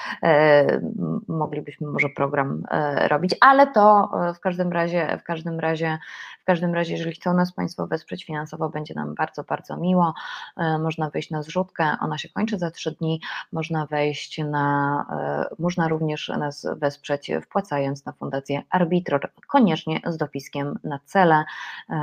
moglibyśmy 1.27 1.87
może 1.87 2.09
program 2.09 2.63
robić, 3.07 3.35
ale 3.41 3.67
to 3.67 4.11
w 4.35 4.39
każdym 4.39 4.71
razie, 4.71 5.17
w 5.17 5.23
każdym 5.23 5.59
razie 5.59 5.97
w 6.45 6.53
każdym 6.53 6.73
razie, 6.73 6.93
jeżeli 6.93 7.11
chcą 7.11 7.33
nas 7.33 7.53
Państwo 7.53 7.87
wesprzeć 7.87 8.25
finansowo, 8.25 8.69
będzie 8.69 8.93
nam 8.93 9.15
bardzo, 9.15 9.43
bardzo 9.43 9.77
miło. 9.77 10.13
E, 10.57 10.77
można 10.79 11.09
wejść 11.09 11.29
na 11.29 11.43
zrzutkę, 11.43 11.97
ona 12.01 12.17
się 12.17 12.29
kończy 12.29 12.57
za 12.57 12.71
trzy 12.71 12.91
dni. 12.91 13.21
Można 13.51 13.85
wejść 13.85 14.37
na, 14.37 15.05
e, 15.49 15.55
można 15.59 15.87
również 15.87 16.29
nas 16.29 16.67
wesprzeć 16.75 17.31
wpłacając 17.43 18.05
na 18.05 18.11
Fundację 18.11 18.63
Arbitro, 18.69 19.19
koniecznie 19.47 20.01
z 20.07 20.17
dopiskiem 20.17 20.79
na 20.83 20.99
cele, 21.05 21.45
e, 21.89 21.95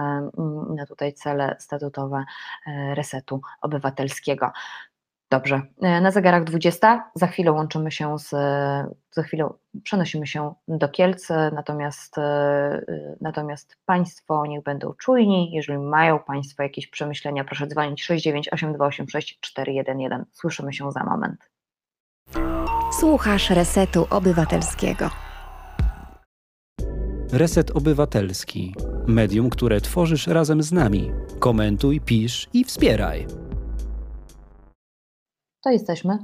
na 0.75 0.87
tutaj 0.87 1.13
cele 1.13 1.57
statutowe 1.59 2.25
resetu 2.95 3.41
obywatelskiego. 3.61 4.53
Dobrze, 5.33 5.63
e, 5.83 6.01
na 6.01 6.11
zegarach 6.11 6.45
20, 6.45 7.11
za 7.15 7.27
chwilę 7.27 7.53
łączymy 7.53 7.91
się 7.91 8.19
z, 8.19 8.29
za 9.11 9.23
chwilę 9.23 9.49
przenosimy 9.83 10.27
się 10.27 10.55
do 10.69 10.89
Kielc, 10.89 11.29
natomiast, 11.53 12.19
e, 12.19 12.83
natomiast 13.21 13.77
Państwo 13.87 14.47
niech 14.47 14.63
będą 14.63 14.95
czujni, 14.95 15.53
jeżeli 15.53 15.79
mają 15.79 16.19
Państwo 16.19 16.63
jakieś 16.63 16.87
przemyślenia, 16.87 17.45
proszę 17.45 17.67
dzwonić 17.67 18.11
698286411. 18.11 20.25
Słyszymy 20.33 20.73
się 20.73 20.93
za 20.93 21.05
moment. 21.05 21.51
Słuchasz 23.01 23.51
Resetu 23.51 24.07
Obywatelskiego. 24.11 25.11
Reset 27.33 27.71
Obywatelski. 27.71 28.75
Medium, 29.07 29.51
które 29.51 29.81
tworzysz 29.81 30.27
razem 30.27 30.63
z 30.63 30.73
nami. 30.73 31.11
Komentuj, 31.39 32.01
pisz 32.01 32.49
i 32.53 32.65
wspieraj 32.65 33.42
to 35.63 35.71
jesteśmy. 35.71 36.19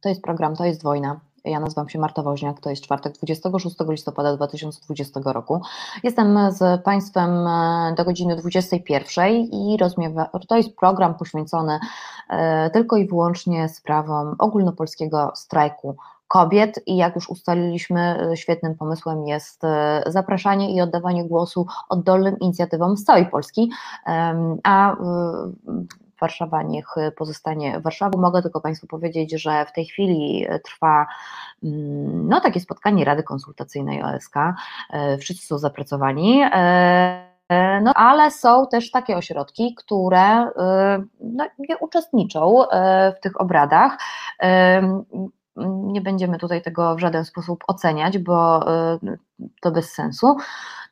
To 0.00 0.08
jest 0.08 0.22
program, 0.22 0.56
to 0.56 0.64
jest 0.64 0.82
wojna. 0.82 1.20
Ja 1.44 1.60
nazywam 1.60 1.88
się 1.88 1.98
Marta 1.98 2.22
Woźniak, 2.22 2.60
to 2.60 2.70
jest 2.70 2.82
czwartek 2.82 3.12
26 3.12 3.76
listopada 3.88 4.36
2020 4.36 5.20
roku. 5.24 5.60
Jestem 6.02 6.38
z 6.50 6.82
Państwem 6.82 7.46
e, 7.46 7.94
do 7.96 8.04
godziny 8.04 8.36
21 8.36 9.34
i 9.34 9.76
rozmiewa, 9.80 10.30
to 10.48 10.56
jest 10.56 10.76
program 10.76 11.14
poświęcony 11.14 11.78
e, 12.30 12.70
tylko 12.70 12.96
i 12.96 13.08
wyłącznie 13.08 13.68
sprawom 13.68 14.34
ogólnopolskiego 14.38 15.32
strajku 15.34 15.96
kobiet 16.28 16.80
i 16.86 16.96
jak 16.96 17.14
już 17.14 17.30
ustaliliśmy, 17.30 18.30
e, 18.32 18.36
świetnym 18.36 18.74
pomysłem 18.74 19.26
jest 19.26 19.62
zapraszanie 20.06 20.74
i 20.74 20.80
oddawanie 20.80 21.24
głosu 21.24 21.66
oddolnym 21.88 22.38
inicjatywom 22.38 22.96
z 22.96 23.04
całej 23.04 23.26
Polski, 23.26 23.70
a 24.64 24.96
Warszawa 26.22 26.62
niech 26.62 26.94
pozostanie 27.16 27.80
Warszawą. 27.80 28.20
Mogę 28.20 28.42
tylko 28.42 28.60
Państwu 28.60 28.86
powiedzieć, 28.86 29.42
że 29.42 29.66
w 29.66 29.72
tej 29.72 29.84
chwili 29.84 30.46
trwa 30.64 31.06
mm, 31.64 32.28
no, 32.28 32.40
takie 32.40 32.60
spotkanie 32.60 33.04
Rady 33.04 33.22
Konsultacyjnej 33.22 34.02
OSK. 34.02 34.36
E, 34.90 35.18
wszyscy 35.18 35.46
są 35.46 35.58
zapracowani. 35.58 36.42
E, 36.52 37.32
no, 37.82 37.92
ale 37.94 38.30
są 38.30 38.66
też 38.66 38.90
takie 38.90 39.16
ośrodki, 39.16 39.74
które 39.74 40.20
e, 40.20 41.02
no, 41.20 41.46
nie 41.58 41.78
uczestniczą 41.78 42.64
w 43.16 43.20
tych 43.20 43.40
obradach 43.40 43.98
nie 45.66 46.00
będziemy 46.00 46.38
tutaj 46.38 46.62
tego 46.62 46.96
w 46.96 47.00
żaden 47.00 47.24
sposób 47.24 47.64
oceniać, 47.66 48.18
bo 48.18 48.64
to 49.60 49.70
bez 49.70 49.92
sensu. 49.92 50.36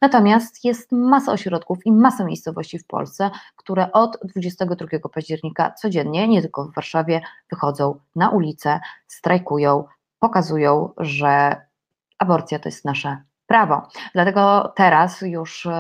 Natomiast 0.01 0.65
jest 0.65 0.93
masa 0.93 1.33
ośrodków 1.33 1.87
i 1.87 1.93
masa 1.93 2.25
miejscowości 2.25 2.79
w 2.79 2.87
Polsce, 2.87 3.31
które 3.57 3.93
od 3.93 4.19
22 4.25 4.87
października 5.13 5.73
codziennie, 5.73 6.29
nie 6.29 6.43
tylko 6.43 6.65
w 6.65 6.75
Warszawie, 6.75 7.21
wychodzą 7.51 7.99
na 8.17 8.31
ulicę, 8.31 8.81
strajkują, 9.07 9.85
pokazują, 10.19 10.91
że 10.97 11.57
aborcja 12.19 12.59
to 12.59 12.69
jest 12.69 12.85
nasze 12.85 13.23
prawo. 13.51 13.89
Dlatego 14.15 14.73
teraz 14.77 15.23
już 15.23 15.67
y, 15.67 15.71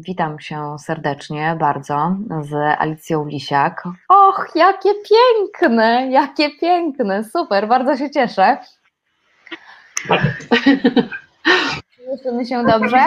witam 0.00 0.40
się 0.40 0.76
serdecznie 0.78 1.56
bardzo 1.58 2.16
z 2.40 2.52
Alicją 2.78 3.26
Lisiak. 3.26 3.84
Och, 4.08 4.46
jakie 4.54 4.90
piękne, 5.10 6.08
jakie 6.10 6.50
piękne, 6.50 7.24
super, 7.24 7.68
bardzo 7.68 7.96
się 7.96 8.10
cieszę. 8.10 8.58
Słyszymy 12.04 12.46
się 12.46 12.64
dobrze? 12.64 13.04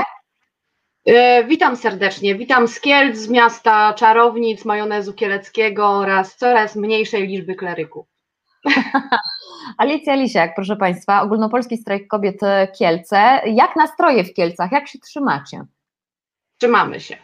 E, 1.06 1.44
witam 1.44 1.76
serdecznie. 1.76 2.36
Witam 2.36 2.68
z 2.68 2.80
Kielc, 2.80 3.18
z 3.18 3.30
miasta 3.30 3.94
czarownic, 3.94 4.66
majonezu 4.66 5.14
kieleckiego 5.14 5.90
oraz 5.90 6.36
coraz 6.36 6.76
mniejszej 6.76 7.28
liczby 7.28 7.56
kleryków. 7.56 8.13
Alicja 9.78 10.16
Lisiak, 10.16 10.56
proszę 10.56 10.76
Państwa, 10.76 11.22
Ogólnopolski 11.22 11.78
Strajk 11.78 12.08
Kobiet 12.08 12.40
Kielce. 12.78 13.42
Jak 13.46 13.76
nastroje 13.76 14.24
w 14.24 14.34
Kielcach? 14.34 14.72
Jak 14.72 14.88
się 14.88 15.00
trzymacie? 15.00 15.66
Trzymamy 16.58 17.00
się. 17.00 17.18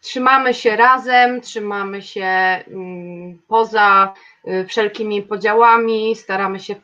Trzymamy 0.00 0.54
się 0.54 0.76
razem, 0.76 1.40
trzymamy 1.40 2.02
się 2.02 2.24
mm, 2.24 3.38
poza 3.48 4.14
y, 4.48 4.66
wszelkimi 4.66 5.22
podziałami, 5.22 6.16
staramy 6.16 6.60
się 6.60 6.74
y, 6.74 6.78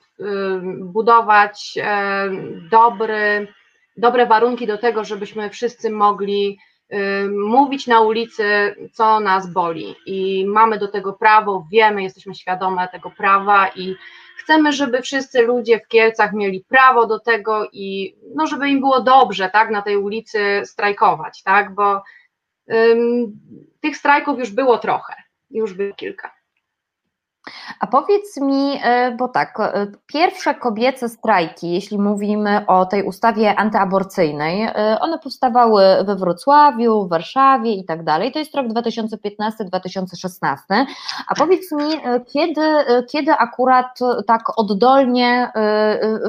budować 0.81 1.79
e, 1.83 2.31
dobry, 2.71 3.49
dobre 3.97 4.27
warunki 4.27 4.67
do 4.67 4.79
tego, 4.79 5.05
żebyśmy 5.05 5.51
wszyscy 5.51 5.91
mogli 5.91 6.59
mówić 7.49 7.87
na 7.87 8.01
ulicy, 8.01 8.75
co 8.93 9.21
nas 9.21 9.53
boli. 9.53 9.95
I 10.07 10.47
mamy 10.47 10.79
do 10.79 10.89
tego 10.89 11.13
prawo, 11.13 11.67
wiemy, 11.73 12.03
jesteśmy 12.03 12.35
świadome 12.35 12.89
tego 12.89 13.11
prawa 13.11 13.69
i 13.69 13.97
chcemy, 14.39 14.73
żeby 14.73 15.03
wszyscy 15.03 15.43
ludzie 15.43 15.81
w 15.81 15.89
Kielcach 15.89 16.33
mieli 16.33 16.65
prawo 16.69 17.07
do 17.07 17.21
tego 17.21 17.69
i 17.73 18.17
no, 18.35 18.47
żeby 18.47 18.69
im 18.69 18.81
było 18.81 19.01
dobrze, 19.01 19.51
tak, 19.51 19.71
na 19.71 19.83
tej 19.83 19.97
ulicy 19.97 20.63
strajkować, 20.65 21.43
tak, 21.43 21.75
bo 21.75 22.03
tych 23.81 23.97
strajków 23.97 24.39
już 24.39 24.51
było 24.51 24.79
trochę, 24.79 25.15
już 25.51 25.75
było 25.75 25.95
kilka. 25.95 26.36
A 27.81 27.87
powiedz 27.87 28.41
mi, 28.41 28.81
e, 28.83 29.17
bo 29.19 29.29
tak, 29.29 29.61
e, 29.61 29.87
pierwsze 30.07 30.55
kobiece 30.55 31.09
strajki, 31.09 31.71
jeśli 31.71 31.99
mówimy 31.99 32.67
o 32.67 32.87
tej 32.87 33.03
ustawie 33.03 33.59
antyaborcyjnej, 33.59 34.63
e, 34.63 34.99
one 35.01 35.19
powstawały 35.19 35.83
we 36.05 36.17
Wrocławiu, 36.17 37.07
w 37.07 37.09
Warszawie 37.09 37.73
i 37.73 37.85
tak 37.85 38.05
dalej. 38.05 38.33
To 38.33 38.39
jest 38.39 38.55
rok 38.55 38.67
2015-2016. 38.67 40.87
A 41.29 41.35
powiedz 41.35 41.73
mi, 41.73 41.91
kiedy, 42.33 42.61
kiedy 43.11 43.33
akurat 43.33 43.99
tak 44.27 44.59
oddolnie 44.59 45.53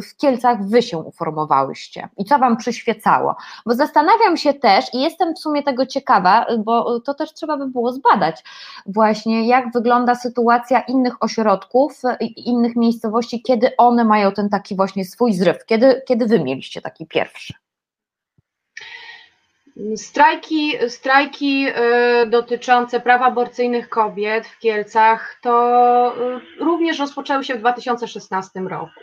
w 0.03 0.17
Kielcach 0.17 0.63
wy 0.63 0.81
się 0.81 0.97
uformowałyście 0.97 2.09
i 2.17 2.25
co 2.25 2.39
wam 2.39 2.57
przyświecało? 2.57 3.35
Bo 3.65 3.73
zastanawiam 3.73 4.37
się 4.37 4.53
też 4.53 4.93
i 4.93 5.01
jestem 5.01 5.35
w 5.35 5.39
sumie 5.39 5.63
tego 5.63 5.85
ciekawa, 5.85 6.45
bo 6.59 6.99
to 6.99 7.13
też 7.13 7.33
trzeba 7.33 7.57
by 7.57 7.67
było 7.67 7.91
zbadać 7.91 8.43
właśnie, 8.85 9.47
jak 9.47 9.71
wygląda 9.71 10.15
sytuacja 10.15 10.81
innych 10.81 11.06
innych 11.07 11.23
ośrodków, 11.23 12.01
innych 12.35 12.75
miejscowości, 12.75 13.41
kiedy 13.41 13.75
one 13.77 14.05
mają 14.05 14.31
ten 14.31 14.49
taki 14.49 14.75
właśnie 14.75 15.05
swój 15.05 15.33
zryw? 15.33 15.65
Kiedy, 15.65 16.01
kiedy 16.07 16.25
wy 16.25 16.39
mieliście 16.39 16.81
taki 16.81 17.07
pierwszy? 17.07 17.53
Strajki, 19.95 20.73
strajki 20.87 21.67
y, 21.67 22.27
dotyczące 22.27 22.99
praw 22.99 23.21
aborcyjnych 23.21 23.89
kobiet 23.89 24.47
w 24.47 24.59
Kielcach 24.59 25.39
to 25.41 26.13
y, 26.59 26.63
również 26.63 26.99
rozpoczęły 26.99 27.43
się 27.43 27.55
w 27.55 27.59
2016 27.59 28.59
roku. 28.59 28.99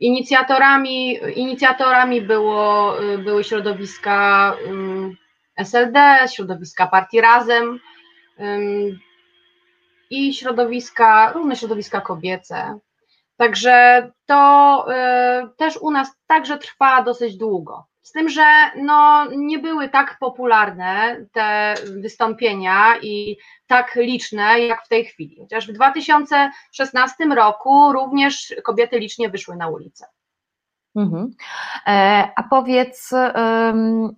Inicjatorami, 0.00 1.18
inicjatorami 1.34 2.20
było, 2.20 3.02
y, 3.02 3.18
były 3.18 3.44
środowiska 3.44 4.56
SLD, 5.56 6.18
środowiska 6.34 6.86
partii 6.86 7.20
Razem 7.20 7.80
i 10.12 10.34
środowiska, 10.34 11.32
różne 11.32 11.56
środowiska 11.56 12.00
kobiece. 12.00 12.78
Także 13.36 14.10
to 14.26 14.86
y, 15.44 15.56
też 15.56 15.76
u 15.76 15.90
nas 15.90 16.08
także 16.26 16.58
trwa 16.58 17.02
dosyć 17.02 17.36
długo. 17.36 17.86
Z 18.02 18.12
tym, 18.12 18.28
że 18.28 18.44
no, 18.76 19.26
nie 19.36 19.58
były 19.58 19.88
tak 19.88 20.16
popularne 20.20 21.16
te 21.32 21.74
wystąpienia 22.00 22.98
i 23.02 23.36
tak 23.66 23.94
liczne 23.96 24.60
jak 24.60 24.84
w 24.84 24.88
tej 24.88 25.04
chwili. 25.04 25.36
Chociaż 25.40 25.68
w 25.68 25.72
2016 25.72 27.24
roku 27.24 27.92
również 27.92 28.54
kobiety 28.64 28.98
licznie 28.98 29.28
wyszły 29.28 29.56
na 29.56 29.68
ulicę. 29.68 30.06
Mhm. 30.96 31.30
E, 31.86 32.28
a 32.36 32.42
powiedz, 32.42 33.12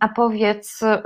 a 0.01 0.09
powiedz, 0.09 0.82
y, 0.82 1.03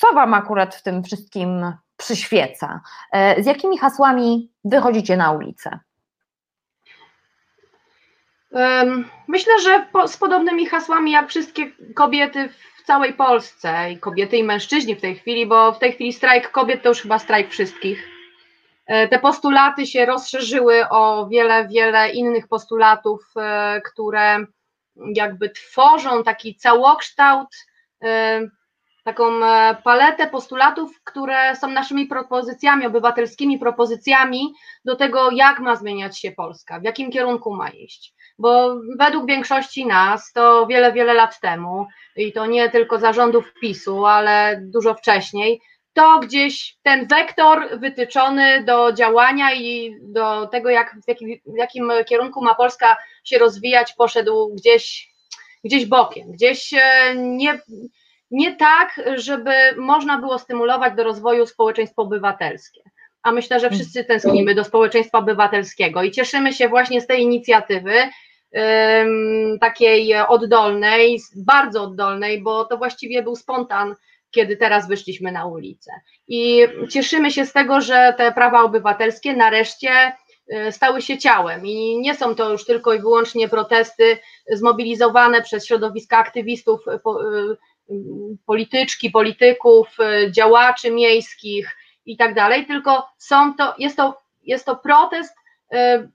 co 0.00 0.12
Wam 0.14 0.34
akurat 0.34 0.74
w 0.74 0.82
tym 0.82 1.02
wszystkim 1.02 1.74
przyświeca. 1.96 2.80
E, 3.12 3.42
z 3.42 3.46
jakimi 3.46 3.78
hasłami 3.78 4.50
wychodzicie 4.64 5.16
na 5.16 5.32
ulicę? 5.32 5.78
Myślę, 9.28 9.52
że 9.62 9.86
z 10.06 10.16
podobnymi 10.16 10.66
hasłami 10.66 11.10
jak 11.10 11.28
wszystkie 11.28 11.72
kobiety 11.94 12.48
w 12.48 12.82
całej 12.86 13.14
Polsce, 13.14 13.90
i 13.92 13.98
kobiety 13.98 14.36
i 14.36 14.44
mężczyźni 14.44 14.94
w 14.94 15.00
tej 15.00 15.16
chwili, 15.16 15.46
bo 15.46 15.72
w 15.72 15.78
tej 15.78 15.92
chwili 15.92 16.12
strajk 16.12 16.50
kobiet 16.50 16.82
to 16.82 16.88
już 16.88 17.02
chyba 17.02 17.18
strajk 17.18 17.50
wszystkich. 17.50 18.08
E, 18.86 19.08
te 19.08 19.18
postulaty 19.18 19.86
się 19.86 20.06
rozszerzyły 20.06 20.88
o 20.88 21.26
wiele, 21.26 21.68
wiele 21.68 22.10
innych 22.10 22.48
postulatów, 22.48 23.20
e, 23.36 23.80
które 23.80 24.46
jakby 25.14 25.50
tworzą 25.50 26.24
taki 26.24 26.56
całokształt 26.56 27.48
taką 29.04 29.44
e, 29.44 29.76
paletę 29.84 30.26
postulatów, 30.26 31.04
które 31.04 31.56
są 31.56 31.70
naszymi 31.70 32.06
propozycjami, 32.06 32.86
obywatelskimi 32.86 33.58
propozycjami 33.58 34.54
do 34.84 34.96
tego, 34.96 35.30
jak 35.30 35.60
ma 35.60 35.76
zmieniać 35.76 36.20
się 36.20 36.32
Polska, 36.32 36.80
w 36.80 36.84
jakim 36.84 37.10
kierunku 37.10 37.54
ma 37.54 37.68
iść. 37.68 38.14
Bo 38.38 38.76
według 38.98 39.26
większości 39.26 39.86
nas 39.86 40.32
to 40.32 40.66
wiele, 40.66 40.92
wiele 40.92 41.14
lat 41.14 41.40
temu, 41.40 41.86
i 42.16 42.32
to 42.32 42.46
nie 42.46 42.70
tylko 42.70 42.98
zarządów 42.98 43.52
PiSu, 43.60 44.06
ale 44.06 44.60
dużo 44.62 44.94
wcześniej, 44.94 45.60
to 45.92 46.18
gdzieś 46.18 46.76
ten 46.82 47.06
wektor 47.06 47.78
wytyczony 47.80 48.64
do 48.64 48.92
działania 48.92 49.54
i 49.54 49.96
do 50.02 50.46
tego, 50.46 50.70
jak, 50.70 50.96
w, 51.04 51.08
jakim, 51.08 51.28
w 51.46 51.56
jakim 51.58 51.92
kierunku 52.08 52.44
ma 52.44 52.54
Polska 52.54 52.96
się 53.24 53.38
rozwijać, 53.38 53.92
poszedł 53.92 54.54
gdzieś, 54.54 55.12
gdzieś 55.64 55.86
bokiem, 55.86 56.32
gdzieś 56.32 56.72
e, 56.72 57.14
nie 57.16 57.60
nie 58.34 58.56
tak, 58.56 59.00
żeby 59.14 59.52
można 59.76 60.18
było 60.18 60.38
stymulować 60.38 60.94
do 60.94 61.04
rozwoju 61.04 61.46
społeczeństwo 61.46 62.02
obywatelskie. 62.02 62.80
A 63.22 63.32
myślę, 63.32 63.60
że 63.60 63.70
wszyscy 63.70 64.04
tęsknimy 64.04 64.54
do 64.54 64.64
społeczeństwa 64.64 65.18
obywatelskiego 65.18 66.02
i 66.02 66.10
cieszymy 66.10 66.52
się 66.52 66.68
właśnie 66.68 67.00
z 67.00 67.06
tej 67.06 67.22
inicjatywy, 67.22 67.92
takiej 69.60 70.14
oddolnej, 70.14 71.20
bardzo 71.36 71.82
oddolnej, 71.82 72.42
bo 72.42 72.64
to 72.64 72.76
właściwie 72.78 73.22
był 73.22 73.36
spontan, 73.36 73.94
kiedy 74.30 74.56
teraz 74.56 74.88
wyszliśmy 74.88 75.32
na 75.32 75.46
ulicę. 75.46 75.92
I 76.28 76.60
cieszymy 76.90 77.30
się 77.30 77.46
z 77.46 77.52
tego, 77.52 77.80
że 77.80 78.14
te 78.18 78.32
prawa 78.32 78.62
obywatelskie 78.62 79.36
nareszcie 79.36 80.12
y, 80.68 80.72
stały 80.72 81.02
się 81.02 81.18
ciałem 81.18 81.66
i 81.66 81.98
nie 82.00 82.14
są 82.14 82.34
to 82.34 82.52
już 82.52 82.64
tylko 82.64 82.94
i 82.94 83.00
wyłącznie 83.00 83.48
protesty 83.48 84.18
zmobilizowane 84.52 85.42
przez 85.42 85.66
środowiska 85.66 86.18
aktywistów 86.18 86.80
y, 86.88 87.00
polityczki, 88.46 89.10
polityków, 89.10 90.00
e, 90.00 90.32
działaczy 90.32 90.90
miejskich 90.90 91.76
i 92.06 92.16
tak 92.16 92.34
dalej, 92.34 92.66
tylko 92.66 93.08
są 93.18 93.54
to, 93.54 93.74
jest, 93.78 93.96
to, 93.96 94.22
jest 94.42 94.66
to 94.66 94.76
protest 94.76 95.36
e, 95.72 96.08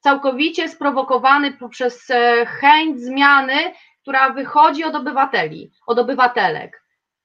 całkowicie 0.00 0.68
sprowokowany 0.68 1.52
poprzez 1.52 2.10
e, 2.10 2.46
chęć 2.46 3.00
zmiany, 3.00 3.54
która 4.02 4.30
wychodzi 4.30 4.84
od 4.84 4.94
obywateli, 4.94 5.70
od 5.86 5.98
obywatelek. 5.98 6.82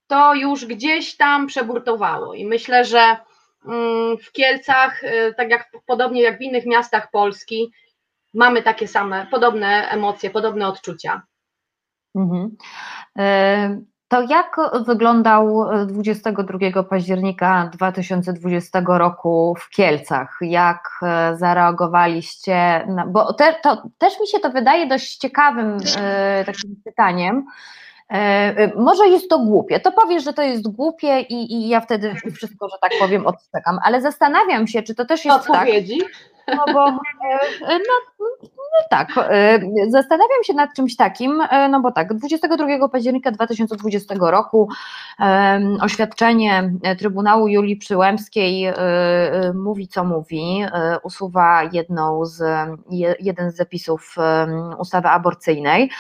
To 0.07 0.33
już 0.33 0.65
gdzieś 0.65 1.17
tam 1.17 1.47
przeburtowało 1.47 2.33
i 2.33 2.45
myślę, 2.45 2.85
że 2.85 3.17
mm, 3.65 4.17
w 4.17 4.31
Kielcach, 4.31 5.01
tak 5.37 5.49
jak 5.49 5.71
podobnie 5.85 6.21
jak 6.21 6.37
w 6.37 6.41
innych 6.41 6.65
miastach 6.65 7.11
Polski, 7.11 7.71
mamy 8.33 8.63
takie 8.63 8.87
same, 8.87 9.27
podobne 9.31 9.89
emocje, 9.89 10.29
podobne 10.29 10.67
odczucia. 10.67 11.21
Mhm. 12.17 12.57
E, 13.19 13.81
to 14.07 14.21
jak 14.21 14.55
wyglądał 14.85 15.65
22 15.87 16.83
października 16.83 17.69
2020 17.73 18.81
roku 18.87 19.55
w 19.59 19.69
Kielcach? 19.69 20.37
Jak 20.41 20.89
e, 21.03 21.37
zareagowaliście? 21.37 22.85
Na, 22.87 23.07
bo 23.07 23.33
te, 23.33 23.55
to, 23.63 23.83
też 23.97 24.19
mi 24.19 24.27
się 24.27 24.39
to 24.39 24.49
wydaje 24.49 24.87
dość 24.87 25.17
ciekawym 25.17 25.77
e, 25.97 26.43
takim 26.45 26.75
pytaniem. 26.85 27.45
może 28.75 29.07
jest 29.07 29.29
to 29.29 29.39
głupie. 29.39 29.79
To 29.79 29.91
powiesz, 29.91 30.23
że 30.23 30.33
to 30.33 30.41
jest 30.41 30.67
głupie 30.71 31.19
i, 31.19 31.53
i 31.53 31.69
ja 31.69 31.81
wtedy 31.81 32.15
wszystko, 32.35 32.69
że 32.69 32.77
tak 32.81 32.91
powiem, 32.99 33.27
odczekam, 33.27 33.79
ale 33.83 34.01
zastanawiam 34.01 34.67
się, 34.67 34.83
czy 34.83 34.95
to 34.95 35.05
też 35.05 35.25
jest 35.25 35.47
tak. 35.47 35.49
Odpowiedzi. 35.49 35.97
tak. 35.99 36.36
No 36.55 36.73
bo 36.73 36.91
no, 37.61 37.95
no 38.57 38.87
tak, 38.89 39.09
e, 39.17 39.59
zastanawiam 39.87 40.43
się 40.43 40.53
nad 40.53 40.73
czymś 40.73 40.95
takim, 40.95 41.41
e, 41.41 41.69
no 41.69 41.81
bo 41.81 41.91
tak, 41.91 42.13
22 42.13 42.89
października 42.89 43.31
2020 43.31 44.15
roku 44.19 44.69
oświadczenie 45.81 46.73
Trybunału 46.99 47.47
Julii 47.47 47.75
Przyłębskiej 47.77 48.65
e, 48.65 48.73
mówi 49.55 49.87
co 49.87 50.03
mówi, 50.03 50.65
usuwa 51.03 51.63
jedną 51.71 52.25
z, 52.25 52.43
jeden 53.19 53.51
z 53.51 53.55
zapisów 53.55 54.15
ustawy 54.79 55.07
aborcyjnej 55.07 55.91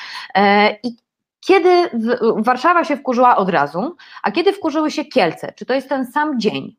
i 0.83 0.95
kiedy 1.39 1.89
Warszawa 2.37 2.83
się 2.83 2.97
wkurzyła 2.97 3.37
od 3.37 3.49
razu, 3.49 3.95
a 4.23 4.31
kiedy 4.31 4.53
wkurzyły 4.53 4.91
się 4.91 5.05
Kielce? 5.05 5.53
Czy 5.55 5.65
to 5.65 5.73
jest 5.73 5.89
ten 5.89 6.05
sam 6.05 6.39
dzień? 6.39 6.75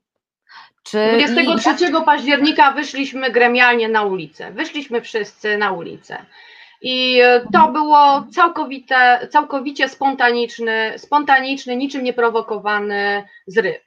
Czy 0.90 1.26
23 1.32 1.86
i... 1.86 2.04
października 2.04 2.72
wyszliśmy 2.72 3.30
gremialnie 3.30 3.88
na 3.88 4.02
ulicę. 4.02 4.50
Wyszliśmy 4.52 5.00
wszyscy 5.00 5.58
na 5.58 5.72
ulicę. 5.72 6.24
I 6.82 7.20
e, 7.20 7.46
to 7.52 7.68
było 7.68 8.24
całkowite, 8.34 9.28
całkowicie 9.30 9.88
spontaniczny, 9.88 10.92
spontaniczny, 10.96 11.76
niczym 11.76 12.02
nieprowokowany 12.02 13.24
zryw. 13.46 13.82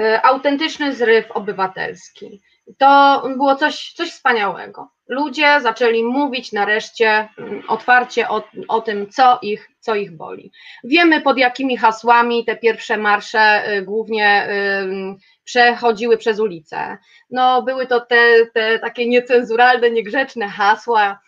E, 0.00 0.22
autentyczny 0.22 0.94
zryw 0.94 1.30
obywatelski. 1.30 2.42
To 2.78 3.22
było 3.36 3.56
coś, 3.56 3.92
coś 3.92 4.10
wspaniałego. 4.10 4.90
Ludzie 5.10 5.60
zaczęli 5.60 6.04
mówić 6.04 6.52
nareszcie 6.52 7.28
mm, 7.38 7.62
otwarcie 7.68 8.28
o, 8.28 8.42
o 8.68 8.80
tym, 8.80 9.10
co 9.10 9.38
ich, 9.42 9.70
co 9.80 9.94
ich 9.94 10.16
boli. 10.16 10.52
Wiemy 10.84 11.20
pod 11.20 11.38
jakimi 11.38 11.76
hasłami 11.76 12.44
te 12.44 12.56
pierwsze 12.56 12.96
marsze 12.96 13.72
y, 13.72 13.82
głównie 13.82 14.48
y, 14.50 15.16
przechodziły 15.44 16.18
przez 16.18 16.40
ulicę. 16.40 16.98
No, 17.30 17.62
były 17.62 17.86
to 17.86 18.00
te, 18.00 18.46
te 18.54 18.78
takie 18.78 19.08
niecenzuralne, 19.08 19.90
niegrzeczne 19.90 20.48
hasła, 20.48 21.20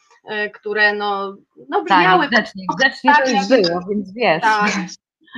y, 0.46 0.50
które 0.50 0.94
no, 0.94 1.36
no 1.68 1.82
brzmiały. 1.82 2.24
Tak, 2.24 2.30
grzecznie, 2.30 2.64
grzecznie 2.78 3.12
to 3.24 3.30
już 3.30 3.68
było, 3.68 3.80
więc 3.90 4.14
wiesz. 4.14 4.42
Tak. 4.42 4.70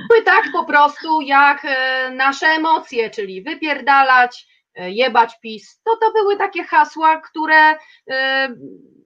Były 0.09 0.21
tak 0.21 0.43
po 0.53 0.65
prostu 0.65 1.21
jak 1.21 1.65
e, 1.65 2.11
nasze 2.11 2.47
emocje, 2.47 3.09
czyli 3.09 3.41
wypierdalać, 3.41 4.47
jebać 4.75 5.39
PiS. 5.39 5.81
To 5.83 5.97
to 6.01 6.11
były 6.11 6.37
takie 6.37 6.63
hasła, 6.63 7.21
które 7.21 7.75
e, 8.09 8.49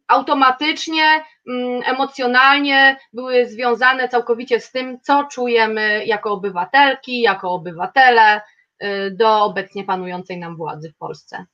automatycznie, 0.08 1.24
mm, 1.50 1.82
emocjonalnie 1.86 2.98
były 3.14 3.46
związane 3.46 4.10
całkowicie 4.10 4.60
z 4.60 4.72
tym, 4.72 5.00
co 5.02 5.24
czujemy 5.24 6.06
jako 6.06 6.32
obywatelki, 6.32 7.22
jako 7.22 7.52
obywatele 7.52 8.42
do 9.12 9.44
obecnie 9.44 9.84
panującej 9.84 10.38
nam 10.38 10.56
władzy 10.56 10.92
w 10.92 10.98
Polsce. 10.98 11.46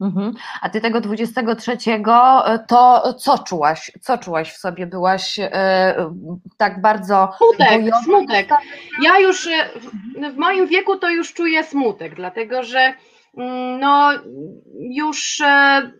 Mhm. 0.00 0.34
A 0.60 0.68
ty 0.68 0.80
tego 0.80 1.00
23 1.00 1.76
e, 1.92 2.58
to 2.68 3.14
co 3.14 3.38
czułaś? 3.38 3.90
Co 4.00 4.18
czułaś 4.18 4.52
w 4.52 4.58
sobie? 4.58 4.86
Byłaś 4.86 5.38
e, 5.38 6.10
tak 6.56 6.80
bardzo. 6.80 7.32
Smutek, 7.36 7.82
smutek. 8.04 8.48
Ja 9.02 9.18
już 9.18 9.46
e, 9.46 9.70
w, 10.30 10.36
moim 10.36 10.66
wieku 10.66 10.96
to 10.96 11.10
już 11.10 11.34
czuję 11.34 11.64
smutek, 11.64 12.14
dlatego 12.14 12.62
że 12.62 12.94
no, 13.80 14.10
już 14.80 15.40
e, 15.40 15.90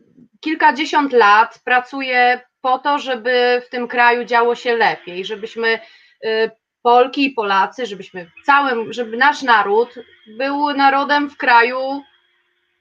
kilkadziesiąt 0.40 1.12
lat 1.12 1.60
pracuję 1.64 2.40
po 2.60 2.78
to, 2.78 2.98
żeby 2.98 3.62
w 3.66 3.70
tym 3.70 3.88
kraju 3.88 4.24
działo 4.24 4.54
się 4.54 4.76
lepiej, 4.76 5.24
żebyśmy 5.24 5.78
e, 6.24 6.50
Polki 6.82 7.24
i 7.24 7.30
Polacy, 7.30 7.86
żebyśmy 7.86 8.30
całym, 8.46 8.92
żeby 8.92 9.16
nasz 9.16 9.42
naród 9.42 9.94
był 10.38 10.72
narodem 10.72 11.30
w 11.30 11.36
kraju 11.36 12.02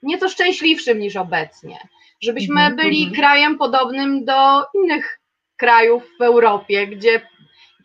nieco 0.04 0.30
szczęśliwszym 0.30 1.00
niż 1.00 1.16
obecnie, 1.16 1.78
żebyśmy 2.22 2.62
-hmm. 2.62 2.76
byli 2.76 3.12
krajem 3.12 3.58
podobnym 3.58 4.26
do 4.26 4.66
innych 4.76 5.20
krajów 5.58 6.04
w 6.20 6.22
Europie, 6.22 6.88
gdzie 6.88 7.22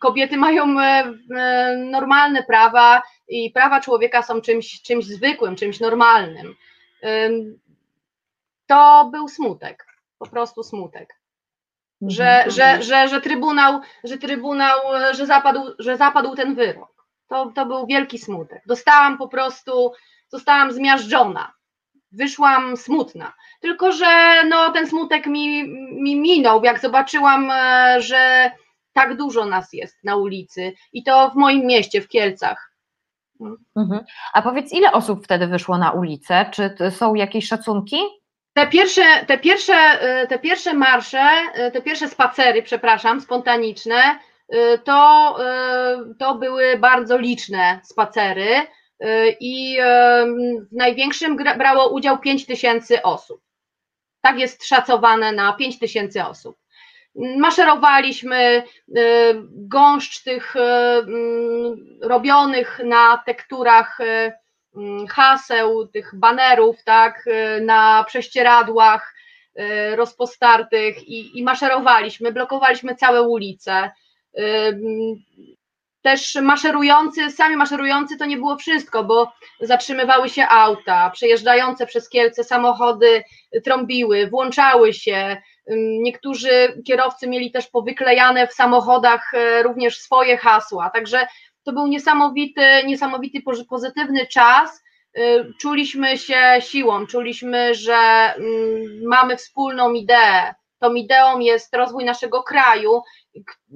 kobiety 0.05 0.37
mają 0.37 0.79
e, 0.79 1.13
e, 1.35 1.75
normalne 1.77 2.43
prawa 2.43 3.01
i 3.27 3.51
prawa 3.51 3.81
człowieka 3.81 4.21
są 4.21 4.41
czymś, 4.41 4.81
czymś 4.81 5.05
zwykłym, 5.05 5.55
czymś 5.55 5.79
normalnym. 5.79 6.55
To 8.67 9.09
był 9.11 9.27
smutek, 9.27 9.85
po 10.17 10.29
prostu 10.29 10.63
smutek. 10.63 11.13
Że, 12.01 12.29
mhm. 12.29 12.51
że, 12.51 12.83
że, 12.83 13.07
że 13.07 13.21
trybunał, 13.21 13.81
że 14.03 14.17
trybunał, 14.17 14.79
że 15.11 15.25
zapadł, 15.25 15.61
że 15.79 15.97
zapadł 15.97 16.35
ten 16.35 16.55
wyrok. 16.55 17.05
To, 17.27 17.51
to 17.55 17.65
był 17.65 17.87
wielki 17.87 18.19
smutek. 18.19 18.63
Dostałam 18.65 19.17
po 19.17 19.27
prostu, 19.27 19.91
zostałam 20.29 20.71
zmiażdżona 20.71 21.53
wyszłam 22.15 22.77
smutna. 22.77 23.33
Tylko, 23.61 23.91
że 23.91 24.43
no, 24.49 24.71
ten 24.71 24.87
smutek 24.87 25.27
mi, 25.27 25.63
mi 26.01 26.15
minął, 26.15 26.63
jak 26.63 26.79
zobaczyłam, 26.79 27.51
e, 27.51 27.95
że 28.01 28.51
tak 28.95 29.17
dużo 29.17 29.45
nas 29.45 29.73
jest 29.73 30.03
na 30.03 30.15
ulicy 30.15 30.73
i 30.93 31.03
to 31.03 31.29
w 31.29 31.35
moim 31.35 31.65
mieście, 31.65 32.01
w 32.01 32.07
Kielcach. 32.07 32.71
Mhm. 33.75 34.05
A 34.33 34.41
powiedz, 34.41 34.73
ile 34.73 34.91
osób 34.91 35.23
wtedy 35.23 35.47
wyszło 35.47 35.77
na 35.77 35.91
ulicę? 35.91 36.45
Czy 36.51 36.75
są 36.91 37.15
jakieś 37.15 37.47
szacunki? 37.47 37.97
Te 38.53 38.67
pierwsze, 38.67 39.25
te, 39.27 39.37
pierwsze, 39.37 39.73
e, 39.73 40.27
te 40.27 40.39
pierwsze 40.39 40.73
marsze, 40.73 41.29
e, 41.53 41.71
te 41.71 41.81
pierwsze 41.81 42.07
spacery, 42.07 42.63
przepraszam, 42.63 43.21
spontaniczne, 43.21 44.19
to, 44.83 45.37
to 46.19 46.35
były 46.35 46.77
bardzo 46.77 47.17
liczne 47.17 47.79
spacery. 47.83 48.67
Y, 49.03 49.37
i 49.39 49.77
w 50.71 50.75
największym 50.75 51.37
brało 51.37 51.89
udział 51.89 52.17
5 52.17 52.45
tysięcy 52.45 53.01
osób. 53.01 53.41
Tak 54.21 54.39
jest 54.39 54.65
szacowane 54.65 55.31
na 55.31 55.53
5 55.53 55.79
tysięcy 55.79 56.23
osób. 56.23 56.57
Maszerowaliśmy, 57.15 58.63
y, 58.87 58.93
gąszcz 59.51 60.23
tych 60.23 60.55
y, 60.55 60.59
mm, 60.59 61.99
robionych 62.01 62.81
na 62.83 63.23
tekturach 63.25 63.99
mm, 64.75 65.07
haseł, 65.07 65.87
tych 65.87 66.15
banerów, 66.15 66.83
tak, 66.83 67.25
na 67.61 68.03
prześcieradłach 68.07 69.15
rozpostartych 69.95 71.07
i, 71.07 71.39
i 71.39 71.43
maszerowaliśmy, 71.43 72.31
blokowaliśmy 72.31 72.95
całe 72.95 73.21
ulice 73.21 73.91
też 76.05 76.35
maszerujący, 76.35 77.31
sami 77.31 77.55
maszerujący 77.55 78.17
to 78.17 78.25
nie 78.25 78.37
było 78.37 78.57
wszystko, 78.57 79.03
bo 79.03 79.31
zatrzymywały 79.59 80.29
się 80.29 80.47
auta, 80.47 81.09
przejeżdżające 81.09 81.85
przez 81.85 82.09
Kielce 82.09 82.43
samochody 82.43 83.23
trąbiły, 83.63 84.27
włączały 84.27 84.93
się. 84.93 85.37
Niektórzy 86.01 86.81
kierowcy 86.87 87.27
mieli 87.27 87.51
też 87.51 87.67
powyklejane 87.67 88.47
w 88.47 88.53
samochodach 88.53 89.33
e, 89.33 89.63
również 89.63 89.99
swoje 89.99 90.37
hasła. 90.37 90.89
Także 90.89 91.27
to 91.63 91.73
był 91.73 91.87
niesamowity, 91.87 92.61
niesamowity 92.85 93.41
pozytywny 93.69 94.27
czas. 94.27 94.83
E, 95.15 95.21
czuliśmy 95.61 96.17
się 96.17 96.57
siłą, 96.59 97.07
czuliśmy, 97.07 97.75
że 97.75 98.33
mamy 99.07 99.37
wspólną 99.37 99.93
ideę. 99.93 100.53
Tą 100.85 100.93
ideą 100.93 101.39
jest 101.39 101.75
rozwój 101.75 102.05
naszego 102.05 102.43
kraju 102.43 103.01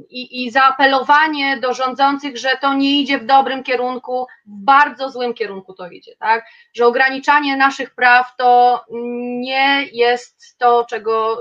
i, 0.09 0.43
i 0.43 0.51
zaapelowanie 0.51 1.57
do 1.57 1.73
rządzących, 1.73 2.37
że 2.37 2.49
to 2.61 2.73
nie 2.73 3.01
idzie 3.01 3.19
w 3.19 3.25
dobrym 3.25 3.63
kierunku, 3.63 4.27
w 4.45 4.63
bardzo 4.63 5.09
złym 5.09 5.33
kierunku 5.33 5.73
to 5.73 5.89
idzie, 5.89 6.11
tak? 6.19 6.45
Że 6.73 6.85
ograniczanie 6.85 7.57
naszych 7.57 7.95
praw 7.95 8.35
to 8.37 8.81
nie 9.39 9.85
jest 9.93 10.57
to, 10.57 10.85
czego, 10.89 11.37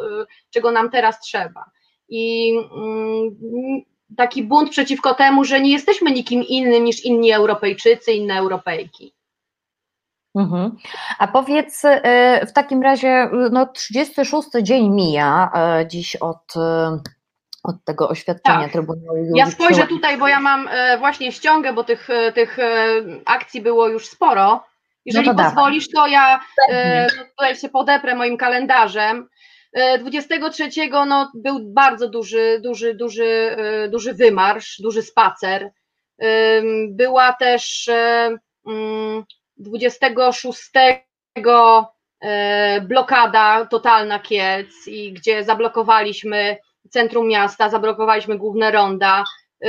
czego 0.51 0.71
nam 0.71 0.91
teraz 0.91 1.21
trzeba. 1.21 1.65
I 2.09 2.53
mm, 2.73 3.37
taki 4.17 4.43
bunt 4.43 4.71
przeciwko 4.71 5.15
temu, 5.15 5.45
że 5.45 5.61
nie 5.61 5.73
jesteśmy 5.73 6.11
nikim 6.11 6.43
innym 6.43 6.85
niż 6.85 7.05
inni 7.05 7.33
Europejczycy, 7.33 8.13
inne 8.13 8.39
Europejki. 8.39 9.18
Mhm. 10.39 10.77
A 11.19 11.29
powiedz, 11.29 11.85
y, 11.85 12.01
w 12.47 12.53
takim 12.53 12.83
razie, 12.83 13.31
no 13.51 13.67
36 13.67 14.49
dzień 14.63 14.91
mija 14.91 15.51
y, 15.83 15.87
dziś 15.87 16.17
od 16.17 16.55
od 17.65 17.85
tego 17.85 18.09
oświadczenia 18.09 18.63
tak. 18.63 18.73
Trybunału. 18.73 19.33
Ja 19.35 19.51
spojrzę 19.51 19.87
tutaj, 19.87 20.19
bo 20.19 20.29
ja 20.29 20.41
mam 20.41 20.69
właśnie 20.99 21.33
ściągę, 21.33 21.73
bo 21.73 21.85
tych, 21.85 22.09
tych 22.35 22.59
akcji 23.27 23.61
było 23.61 23.89
już 23.89 24.07
sporo. 24.07 24.65
Jeżeli 25.05 25.27
no 25.27 25.35
to 25.35 25.45
pozwolisz, 25.45 25.91
to 25.91 26.07
ja 26.07 26.41
no 27.17 27.25
tutaj 27.31 27.57
się 27.57 27.69
podeprę 27.69 28.15
moim 28.15 28.37
kalendarzem. 28.37 29.29
23 29.99 30.69
no, 31.07 31.33
był 31.35 31.73
bardzo 31.73 32.09
duży, 32.09 32.61
duży, 32.65 32.95
duży, 32.95 33.57
duży 33.91 34.15
wymarsz, 34.15 34.81
duży 34.83 35.03
spacer. 35.03 35.71
Była 36.89 37.33
też 37.33 37.91
26 39.59 40.71
mm, 41.37 42.87
blokada 42.89 43.67
totalna 43.67 44.19
Kielc 44.19 44.87
i 44.87 45.13
gdzie 45.13 45.45
zablokowaliśmy 45.45 46.57
centrum 46.91 47.29
miasta, 47.29 47.69
zablokowaliśmy 47.69 48.39
główne 48.39 48.71
ronda, 48.71 49.25
y, 49.65 49.69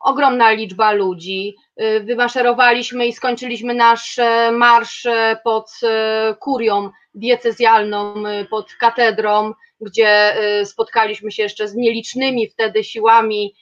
ogromna 0.00 0.50
liczba 0.50 0.92
ludzi. 0.92 1.54
Y, 1.82 2.00
wymaszerowaliśmy 2.00 3.06
i 3.06 3.12
skończyliśmy 3.12 3.74
nasz 3.74 4.18
e, 4.18 4.50
marsz 4.52 5.06
e, 5.06 5.36
pod 5.44 5.70
e, 5.82 6.34
kurią 6.40 6.90
diecezjalną, 7.14 8.14
pod 8.50 8.74
katedrą, 8.74 9.52
gdzie 9.80 10.36
spotkaliśmy 10.64 11.30
się 11.32 11.42
jeszcze 11.42 11.68
z 11.68 11.74
nielicznymi 11.74 12.48
wtedy 12.48 12.84
siłami 12.84 13.54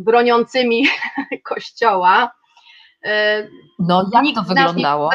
broniącymi 0.00 0.86
kościoła. 1.50 2.32
No, 3.78 4.10
jak 4.12 4.34
to 4.34 4.42
wyglądało? 4.42 5.10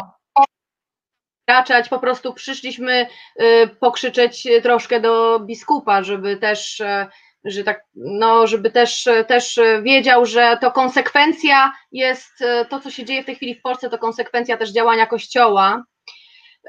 kraczać, 1.50 1.88
po 1.88 1.98
prostu 1.98 2.34
przyszliśmy 2.34 3.06
y, 3.42 3.68
pokrzyczeć 3.80 4.48
troszkę 4.62 5.00
do 5.00 5.40
biskupa, 5.40 6.02
żeby 6.02 6.36
też 6.36 6.80
y, 6.80 7.06
że 7.44 7.64
tak, 7.64 7.80
no, 7.94 8.46
żeby 8.46 8.70
też, 8.70 9.08
też 9.28 9.60
wiedział, 9.82 10.26
że 10.26 10.58
to 10.60 10.72
konsekwencja 10.72 11.72
jest, 11.92 12.32
to 12.68 12.80
co 12.80 12.90
się 12.90 13.04
dzieje 13.04 13.22
w 13.22 13.26
tej 13.26 13.34
chwili 13.34 13.54
w 13.54 13.62
Polsce, 13.62 13.90
to 13.90 13.98
konsekwencja 13.98 14.56
też 14.56 14.72
działania 14.72 15.06
Kościoła. 15.06 15.84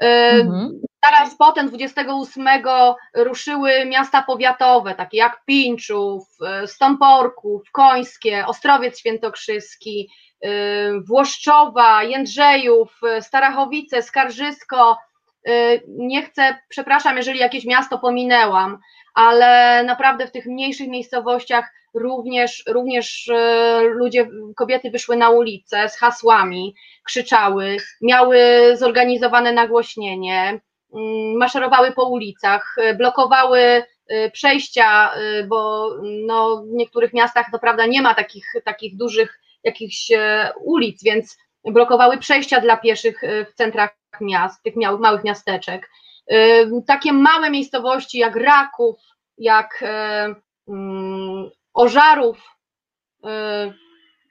Mhm. 0.00 0.80
Zaraz 1.04 1.36
potem, 1.38 1.68
28, 1.68 2.46
ruszyły 3.14 3.86
miasta 3.86 4.22
powiatowe, 4.22 4.94
takie 4.94 5.16
jak 5.16 5.44
Pinczów, 5.44 6.22
Stąporków, 6.66 7.62
Końskie, 7.72 8.46
Ostrowiec 8.46 8.98
Świętokrzyski, 8.98 10.10
Włoszczowa, 11.08 12.02
Jędrzejów, 12.02 13.00
Starachowice, 13.20 14.02
Skarżysko, 14.02 14.96
nie 15.86 16.22
chcę, 16.22 16.58
przepraszam, 16.68 17.16
jeżeli 17.16 17.38
jakieś 17.38 17.64
miasto 17.64 17.98
pominęłam, 17.98 18.78
ale 19.14 19.82
naprawdę 19.84 20.26
w 20.26 20.30
tych 20.30 20.46
mniejszych 20.46 20.88
miejscowościach 20.88 21.72
również, 21.94 22.64
również 22.68 23.30
ludzie, 23.82 24.28
kobiety 24.56 24.90
wyszły 24.90 25.16
na 25.16 25.30
ulicę 25.30 25.88
z 25.88 25.98
hasłami, 25.98 26.74
krzyczały, 27.04 27.76
miały 28.02 28.38
zorganizowane 28.76 29.52
nagłośnienie, 29.52 30.60
mm, 30.94 31.36
maszerowały 31.36 31.92
po 31.92 32.08
ulicach, 32.08 32.76
blokowały 32.98 33.84
przejścia, 34.32 35.10
bo 35.48 35.90
no, 36.26 36.56
w 36.56 36.72
niektórych 36.72 37.12
miastach 37.12 37.46
to 37.52 37.58
prawda 37.58 37.86
nie 37.86 38.02
ma 38.02 38.14
takich, 38.14 38.46
takich 38.64 38.96
dużych 38.96 39.40
jakichś 39.64 40.10
ulic, 40.64 41.02
więc 41.04 41.36
blokowały 41.64 42.18
przejścia 42.18 42.60
dla 42.60 42.76
pieszych 42.76 43.24
y, 43.24 43.46
w 43.50 43.54
centrach 43.54 43.90
miast, 44.20 44.62
tych 44.62 44.74
małych 44.76 45.24
miasteczek. 45.24 45.90
Y, 46.32 46.70
takie 46.86 47.12
małe 47.12 47.50
miejscowości 47.50 48.18
jak 48.18 48.36
Raków, 48.36 49.00
jak 49.38 49.84
mm, 50.68 51.50
Ożarów, 51.74 52.38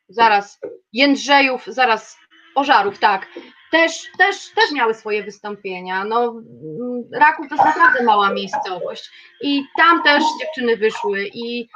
zaraz 0.09 0.59
Jędrzejów, 0.93 1.65
zaraz 1.67 2.17
Ożarów, 2.55 2.99
tak, 2.99 3.27
też, 3.71 4.03
też, 4.17 4.53
też 4.55 4.71
miały 4.71 4.93
swoje 4.93 5.23
wystąpienia. 5.23 6.03
No, 6.03 6.23
mm, 6.23 7.03
Raków 7.13 7.49
to 7.49 7.55
jest 7.55 7.65
naprawdę 7.65 8.03
mała 8.03 8.33
miejscowość 8.33 9.11
i 9.41 9.63
tam 9.77 10.03
też 10.03 10.23
dziewczyny 10.41 10.77
wyszły 10.77 11.29
i 11.33 11.67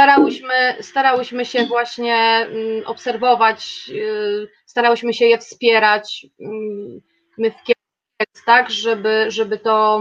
starałyśmy, 0.00 0.76
starałyśmy 0.80 1.44
się 1.44 1.66
właśnie 1.66 2.16
mm, 2.16 2.86
obserwować, 2.86 3.90
y, 3.94 4.48
starałyśmy 4.66 5.14
się 5.14 5.26
je 5.26 5.38
wspierać. 5.38 6.26
Mm, 6.40 7.00
my 7.38 7.50
w 7.50 7.54
Kielcach, 7.54 8.44
tak, 8.46 8.70
żeby, 8.70 9.26
żeby 9.28 9.58
to 9.58 9.96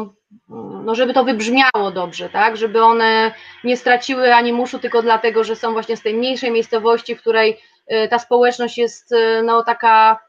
mm, 0.49 0.85
no 0.85 0.95
żeby 0.95 1.13
to 1.13 1.23
wybrzmiało 1.23 1.91
dobrze, 1.93 2.29
tak, 2.29 2.57
żeby 2.57 2.83
one 2.83 3.33
nie 3.63 3.77
straciły 3.77 4.35
ani 4.35 4.53
muszu 4.53 4.79
tylko 4.79 5.01
dlatego, 5.01 5.43
że 5.43 5.55
są 5.55 5.71
właśnie 5.73 5.97
z 5.97 6.01
tej 6.01 6.13
mniejszej 6.13 6.51
miejscowości, 6.51 7.15
w 7.15 7.21
której 7.21 7.59
y, 7.91 8.07
ta 8.07 8.19
społeczność 8.19 8.77
jest 8.77 9.11
y, 9.11 9.41
no 9.43 9.63
taka 9.63 10.19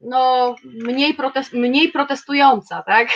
no 0.00 0.54
mniej, 0.64 1.14
protest, 1.14 1.52
mniej 1.52 1.88
protestująca, 1.88 2.82
tak, 2.82 3.08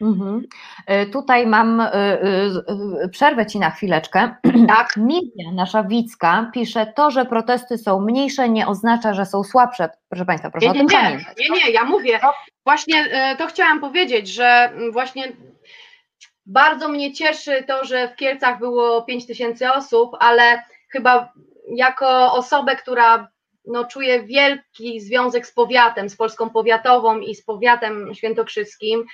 Mhm. 0.00 0.42
E, 0.86 1.06
tutaj 1.06 1.46
mam, 1.46 1.80
e, 1.80 1.92
e, 1.92 3.08
przerwę 3.12 3.46
Ci 3.46 3.58
na 3.58 3.70
chwileczkę. 3.70 4.34
Tak. 4.68 4.96
Miriam, 4.96 5.54
nasza 5.54 5.84
Wicka, 5.84 6.50
pisze, 6.54 6.92
to, 6.96 7.10
że 7.10 7.24
protesty 7.24 7.78
są 7.78 8.00
mniejsze 8.00 8.48
nie 8.48 8.66
oznacza, 8.66 9.14
że 9.14 9.26
są 9.26 9.44
słabsze. 9.44 9.88
Proszę 10.08 10.24
Państwa, 10.24 10.50
proszę 10.50 10.66
nie, 10.66 10.72
o 10.72 10.74
tym 10.74 10.86
nie, 10.86 10.96
pamiętać. 10.96 11.36
Nie, 11.38 11.50
nie, 11.50 11.70
ja 11.70 11.84
mówię, 11.84 12.20
właśnie 12.64 13.04
to 13.38 13.46
chciałam 13.46 13.80
powiedzieć, 13.80 14.28
że 14.28 14.44
mm, 14.44 14.92
właśnie 14.92 15.32
bardzo 16.46 16.88
mnie 16.88 17.12
cieszy 17.12 17.64
to, 17.66 17.84
że 17.84 18.08
w 18.08 18.16
Kielcach 18.16 18.58
było 18.58 19.02
5 19.02 19.26
tysięcy 19.26 19.72
osób, 19.72 20.16
ale 20.20 20.62
chyba 20.88 21.32
jako 21.76 22.32
osobę, 22.32 22.76
która 22.76 23.28
no, 23.66 23.84
czuje 23.84 24.22
wielki 24.22 25.00
związek 25.00 25.46
z 25.46 25.52
powiatem, 25.52 26.08
z 26.08 26.16
Polską 26.16 26.50
Powiatową 26.50 27.18
i 27.18 27.34
z 27.34 27.44
powiatem 27.44 28.14
świętokrzyskim, 28.14 29.04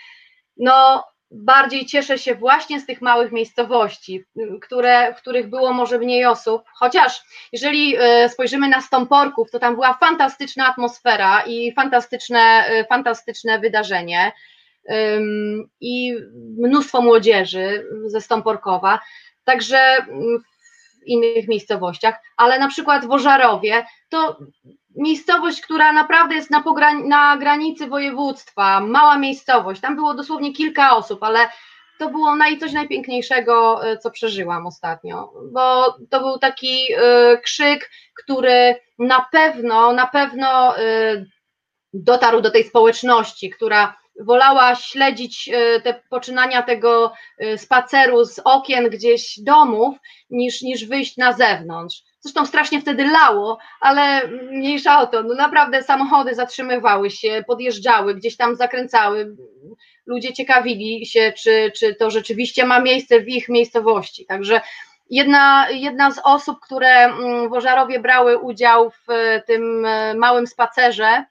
no 0.56 1.04
bardziej 1.30 1.86
cieszę 1.86 2.18
się 2.18 2.34
właśnie 2.34 2.80
z 2.80 2.86
tych 2.86 3.02
małych 3.02 3.32
miejscowości, 3.32 4.24
które, 4.62 5.14
w 5.14 5.16
których 5.16 5.50
było 5.50 5.72
może 5.72 5.98
mniej 5.98 6.26
osób, 6.26 6.62
chociaż 6.74 7.22
jeżeli 7.52 7.96
e, 7.98 8.28
spojrzymy 8.28 8.68
na 8.68 8.80
Stąporków, 8.80 9.50
to 9.50 9.58
tam 9.58 9.74
była 9.74 9.94
fantastyczna 9.94 10.66
atmosfera 10.66 11.42
i 11.46 11.72
fantastyczne, 11.72 12.38
e, 12.40 12.84
fantastyczne 12.84 13.58
wydarzenie. 13.58 14.32
I 15.80 16.14
mnóstwo 16.58 17.02
młodzieży 17.02 17.86
ze 18.06 18.20
Stąporkowa, 18.20 19.00
także 19.44 20.06
w 21.02 21.06
innych 21.06 21.48
miejscowościach, 21.48 22.14
ale 22.36 22.58
na 22.58 22.68
przykład 22.68 23.06
w 23.06 23.10
Ożarowie 23.10 23.86
to 24.08 24.38
miejscowość, 24.96 25.60
która 25.60 25.92
naprawdę 25.92 26.34
jest 26.34 26.50
na, 26.50 26.62
na 27.04 27.36
granicy 27.36 27.86
województwa, 27.86 28.80
mała 28.80 29.18
miejscowość, 29.18 29.80
tam 29.80 29.96
było 29.96 30.14
dosłownie 30.14 30.52
kilka 30.52 30.96
osób, 30.96 31.22
ale 31.22 31.48
to 31.98 32.10
było 32.10 32.36
naj, 32.36 32.58
coś 32.58 32.72
najpiękniejszego, 32.72 33.86
e, 33.86 33.98
co 33.98 34.10
przeżyłam 34.10 34.66
ostatnio, 34.66 35.32
bo 35.52 35.96
to 36.10 36.20
był 36.20 36.38
taki 36.38 36.92
y, 36.92 37.38
krzyk, 37.42 37.90
który 38.22 38.76
na 38.98 39.26
pewno, 39.32 39.92
na 39.92 40.06
pewno 40.06 40.78
y, 40.78 41.26
dotarł 41.92 42.40
do 42.40 42.50
tej 42.50 42.64
społeczności, 42.64 43.50
która 43.50 43.96
wolała 44.20 44.74
śledzić 44.74 45.50
te 45.84 46.02
poczynania 46.10 46.62
tego 46.62 47.12
spaceru 47.56 48.24
z 48.24 48.40
okien 48.44 48.90
gdzieś 48.90 49.40
domów, 49.40 49.96
niż, 50.30 50.62
niż 50.62 50.84
wyjść 50.84 51.16
na 51.16 51.32
zewnątrz. 51.32 52.02
Zresztą 52.26 52.46
strasznie 52.46 52.80
wtedy 52.80 53.04
lało, 53.04 53.58
ale 53.80 54.28
mniejsza 54.28 55.00
o 55.00 55.06
to. 55.06 55.22
No 55.22 55.34
naprawdę 55.34 55.82
samochody 55.82 56.34
zatrzymywały 56.34 57.10
się, 57.10 57.44
podjeżdżały, 57.46 58.14
gdzieś 58.14 58.36
tam 58.36 58.56
zakręcały. 58.56 59.36
Ludzie 60.06 60.32
ciekawili 60.32 61.06
się, 61.06 61.32
czy, 61.36 61.72
czy 61.78 61.94
to 61.94 62.10
rzeczywiście 62.10 62.64
ma 62.64 62.80
miejsce 62.80 63.20
w 63.20 63.28
ich 63.28 63.48
miejscowości. 63.48 64.26
Także 64.26 64.60
jedna, 65.10 65.66
jedna 65.70 66.10
z 66.10 66.20
osób, 66.24 66.60
które 66.60 67.04
mm, 67.04 67.48
w 67.48 67.52
Ożarowie 67.52 68.00
brały 68.00 68.38
udział 68.38 68.90
w 68.90 69.06
tym 69.46 69.84
e, 69.86 70.14
małym 70.14 70.46
spacerze, 70.46 71.24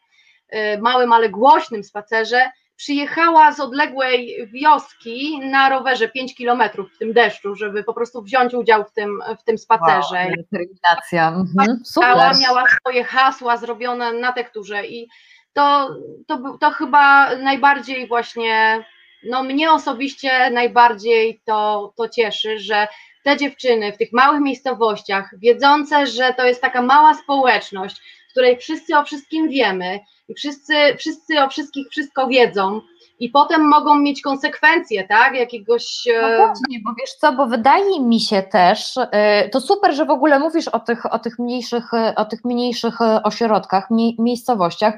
e, 0.50 0.78
małym, 0.78 1.14
ale 1.14 1.30
głośnym 1.30 1.84
spacerze, 1.84 2.52
przyjechała 2.76 3.52
z 3.52 3.60
odległej 3.60 4.48
wioski 4.54 5.40
na 5.40 5.70
rowerze 5.70 6.10
5 6.10 6.36
kilometrów 6.36 6.94
w 6.94 6.98
tym 6.98 7.14
deszczu, 7.14 7.56
żeby 7.56 7.84
po 7.84 7.94
prostu 7.94 8.22
wziąć 8.22 8.54
udział 8.54 8.84
w 8.84 8.92
tym, 8.92 9.22
w 9.40 9.44
tym 9.44 9.58
spacerze. 9.58 10.16
Wow, 10.16 10.32
determinacja. 10.38 11.28
Mhm, 11.28 11.80
super. 11.86 12.32
Miała 12.42 12.64
swoje 12.80 13.04
hasła 13.04 13.58
zrobione 13.58 14.14
na 14.14 14.32
tekturze 14.32 14.86
i 14.86 15.08
to, 15.54 15.90
to, 16.28 16.58
to 16.60 16.72
chyba 16.72 17.36
najbardziej 17.36 18.08
właśnie, 18.08 18.86
no 19.30 19.44
mnie 19.44 19.72
osobiście 19.72 20.50
najbardziej 20.50 21.42
to, 21.46 21.94
to 21.98 22.10
cieszy, 22.10 22.60
że 22.60 22.88
te 23.24 23.38
dziewczyny 23.38 23.92
w 23.92 23.98
tych 23.98 24.14
małych 24.14 24.42
miejscowościach, 24.42 25.30
wiedzące, 25.38 26.08
że 26.08 26.34
to 26.34 26.46
jest 26.46 26.62
taka 26.62 26.82
mała 26.82 27.14
społeczność, 27.14 28.02
której 28.36 28.58
wszyscy 28.58 28.98
o 28.98 29.04
wszystkim 29.04 29.50
wiemy, 29.50 30.00
i 30.28 30.34
wszyscy, 30.34 30.74
wszyscy 30.98 31.42
o 31.42 31.50
wszystkich 31.50 31.90
wszystko 31.90 32.28
wiedzą 32.28 32.82
i 33.20 33.30
potem 33.30 33.68
mogą 33.68 34.00
mieć 34.00 34.22
konsekwencje, 34.22 35.08
tak, 35.08 35.36
jakiegoś... 35.36 36.08
No 36.22 36.28
e, 36.28 36.38
właśnie, 36.38 36.80
bo 36.86 36.94
wiesz 37.00 37.14
co, 37.14 37.34
bo 37.34 37.48
wydaje 37.48 38.00
mi 38.00 38.20
się 38.20 38.44
też, 38.44 38.98
e, 38.98 39.50
to 39.50 39.62
super, 39.62 39.96
że 39.96 40.06
w 40.06 40.10
ogóle 40.10 40.40
mówisz 40.40 40.68
o 40.68 40.80
tych, 40.80 41.14
o 41.14 41.20
tych 41.20 41.40
mniejszych, 41.40 41.94
e, 41.94 42.16
o 42.16 42.26
tych 42.26 42.46
mniejszych 42.46 43.02
ośrodkach, 43.24 43.88
miejscowościach, 44.20 44.94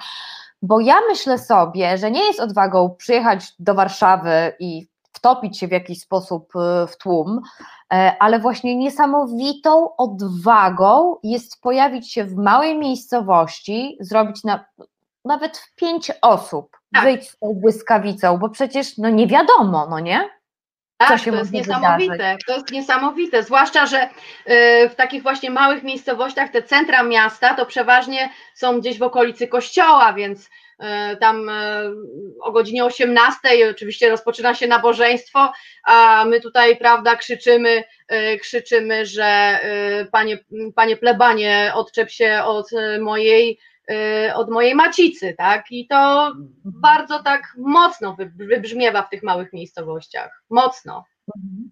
bo 0.62 0.80
ja 0.80 0.96
myślę 1.10 1.38
sobie, 1.38 1.98
że 1.98 2.12
nie 2.12 2.26
jest 2.26 2.40
odwagą 2.40 2.96
przyjechać 2.98 3.46
do 3.60 3.74
Warszawy 3.74 4.54
i 4.60 4.88
wtopić 5.18 5.60
się 5.60 5.68
w 5.68 5.72
jakiś 5.72 6.00
sposób 6.02 6.54
w 6.88 6.98
tłum, 6.98 7.42
ale 8.20 8.40
właśnie 8.40 8.76
niesamowitą 8.76 9.96
odwagą 9.96 11.16
jest 11.24 11.62
pojawić 11.62 12.14
się 12.14 12.26
w 12.26 12.36
małej 12.36 12.78
miejscowości, 12.78 13.98
zrobić 14.00 14.44
na, 14.44 14.66
nawet 15.26 15.58
w 15.58 15.76
pięć 15.76 16.12
osób 16.22 16.78
tak. 16.94 17.04
wyjść 17.04 17.30
z 17.30 17.40
tą 17.40 17.54
błyskawicą, 17.54 18.38
bo 18.38 18.50
przecież 18.50 18.98
no 18.98 19.10
nie 19.10 19.28
wiadomo, 19.28 19.88
no 19.90 20.00
nie? 20.00 20.30
Tak, 20.98 21.22
to 21.24 21.36
jest 21.36 21.52
niesamowite, 21.52 22.12
wydarzyć. 22.12 22.46
to 22.48 22.54
jest 22.54 22.72
niesamowite, 22.72 23.44
zwłaszcza, 23.44 23.86
że 23.86 24.04
y, 24.04 24.10
w 24.90 24.96
takich 24.96 25.24
właśnie 25.24 25.52
małych 25.52 25.84
miejscowościach 25.84 26.52
te 26.52 26.64
centra 26.64 27.04
miasta 27.04 27.54
to 27.54 27.66
przeważnie 27.66 28.30
są 28.54 28.80
gdzieś 28.80 29.00
w 29.00 29.04
okolicy 29.04 29.48
kościoła, 29.48 30.14
więc 30.14 30.46
y, 30.46 30.50
tam 31.20 31.50
y, 31.50 31.54
o 32.42 32.52
godzinie 32.52 32.86
18 32.86 33.70
oczywiście 33.72 34.10
rozpoczyna 34.10 34.54
się 34.54 34.68
nabożeństwo, 34.68 35.52
a 35.84 36.26
my 36.28 36.42
tutaj, 36.42 36.78
prawda, 36.78 37.16
krzyczymy, 37.16 37.84
krzyczymy, 38.42 39.06
że 39.06 39.60
panie, 40.12 40.40
panie 40.76 40.98
plebanie, 40.98 41.72
odczep 41.76 42.10
się 42.10 42.42
od 42.46 42.70
mojej 43.02 43.60
od 44.36 44.50
mojej 44.50 44.76
macicy, 44.76 45.36
tak? 45.38 45.72
I 45.72 45.88
to 45.88 46.28
mhm. 46.28 46.54
bardzo 46.66 47.24
tak 47.24 47.54
mocno 47.58 48.16
wybrzmiewa 48.36 49.02
w 49.02 49.10
tych 49.10 49.24
małych 49.24 49.54
miejscowościach. 49.54 50.44
Mocno. 50.50 51.06
Mhm. 51.38 51.72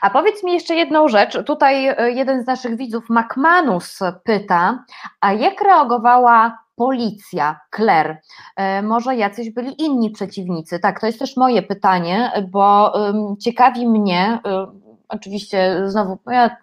A 0.00 0.10
powiedz 0.10 0.42
mi 0.42 0.52
jeszcze 0.52 0.74
jedną 0.74 1.08
rzecz. 1.08 1.44
Tutaj 1.46 1.96
jeden 2.14 2.42
z 2.42 2.46
naszych 2.46 2.76
widzów, 2.76 3.04
Macmanus, 3.08 3.98
pyta, 4.24 4.84
a 5.20 5.32
jak 5.32 5.60
reagowała 5.60 6.65
policja, 6.76 7.60
Claire? 7.76 8.16
Y, 8.80 8.82
może 8.82 9.16
jacyś 9.16 9.50
byli 9.50 9.82
inni 9.82 10.10
przeciwnicy? 10.10 10.78
Tak, 10.78 11.00
to 11.00 11.06
jest 11.06 11.18
też 11.18 11.36
moje 11.36 11.62
pytanie, 11.62 12.32
bo 12.50 12.92
ciekawi 13.40 13.88
mnie, 13.88 14.40
oczywiście 15.08 15.82
znowu, 15.86 16.18
ja, 16.26 16.56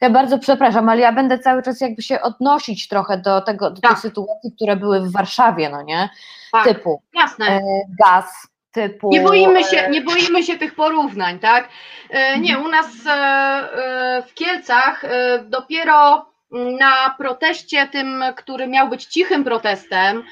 ja 0.00 0.10
bardzo 0.10 0.38
przepraszam, 0.38 0.88
ale 0.88 1.00
ja 1.00 1.12
będę 1.12 1.38
cały 1.38 1.62
czas 1.62 1.80
jakby 1.80 2.02
się 2.02 2.20
odnosić 2.22 2.88
trochę 2.88 3.18
do 3.18 3.40
tego, 3.40 3.70
do 3.70 3.80
tak. 3.80 3.90
tych 3.90 4.00
sytuacji, 4.00 4.52
które 4.56 4.76
były 4.76 5.00
w 5.00 5.12
Warszawie, 5.12 5.70
no 5.70 5.82
nie? 5.82 6.08
Tak, 6.52 6.64
Typu 6.64 7.02
jasne. 7.14 7.46
e, 7.46 7.60
gaz, 8.04 8.48
typu... 8.72 9.10
Nie 9.10 9.20
boimy 9.20 9.64
się, 9.64 9.78
e, 9.78 9.90
nie 9.90 10.00
boimy 10.00 10.42
się 10.42 10.58
tych 10.58 10.74
porównań, 10.74 11.38
tak? 11.38 11.68
E, 12.10 12.38
Nie, 12.38 12.58
u 12.58 12.68
nas 12.68 12.86
e, 13.06 13.10
e, 13.10 14.22
w 14.22 14.34
Kielcach 14.34 15.04
e, 15.04 15.38
dopiero 15.44 16.29
na 16.52 17.14
proteście 17.18 17.88
tym, 17.88 18.24
który 18.36 18.66
miał 18.66 18.88
być 18.88 19.04
cichym 19.04 19.44
protestem, 19.44 20.24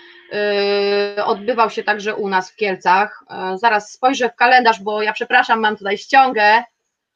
e, 1.16 1.24
odbywał 1.24 1.70
się 1.70 1.82
także 1.82 2.14
u 2.14 2.28
nas 2.28 2.50
w 2.52 2.56
Kielcach. 2.56 3.24
E, 3.30 3.58
Zaraz 3.58 3.92
spojrzę 3.92 4.28
w 4.28 4.34
kalendarz, 4.34 4.80
bo 4.82 5.02
ja 5.02 5.12
przepraszam, 5.12 5.60
mam 5.60 5.76
tutaj 5.76 5.98
ściągę. 5.98 6.62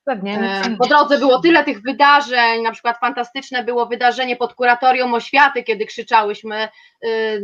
Pewnie, 0.04 0.38
nic 0.68 0.78
Po 0.78 0.86
drodze 0.86 1.18
było 1.18 1.40
tyle 1.40 1.64
tych 1.64 1.82
wydarzeń, 1.82 2.62
na 2.62 2.72
przykład 2.72 2.98
fantastyczne 2.98 3.64
było 3.64 3.86
wydarzenie 3.86 4.36
pod 4.36 4.54
kuratorium 4.54 5.14
oświaty, 5.14 5.62
kiedy 5.62 5.86
krzyczałyśmy 5.86 6.68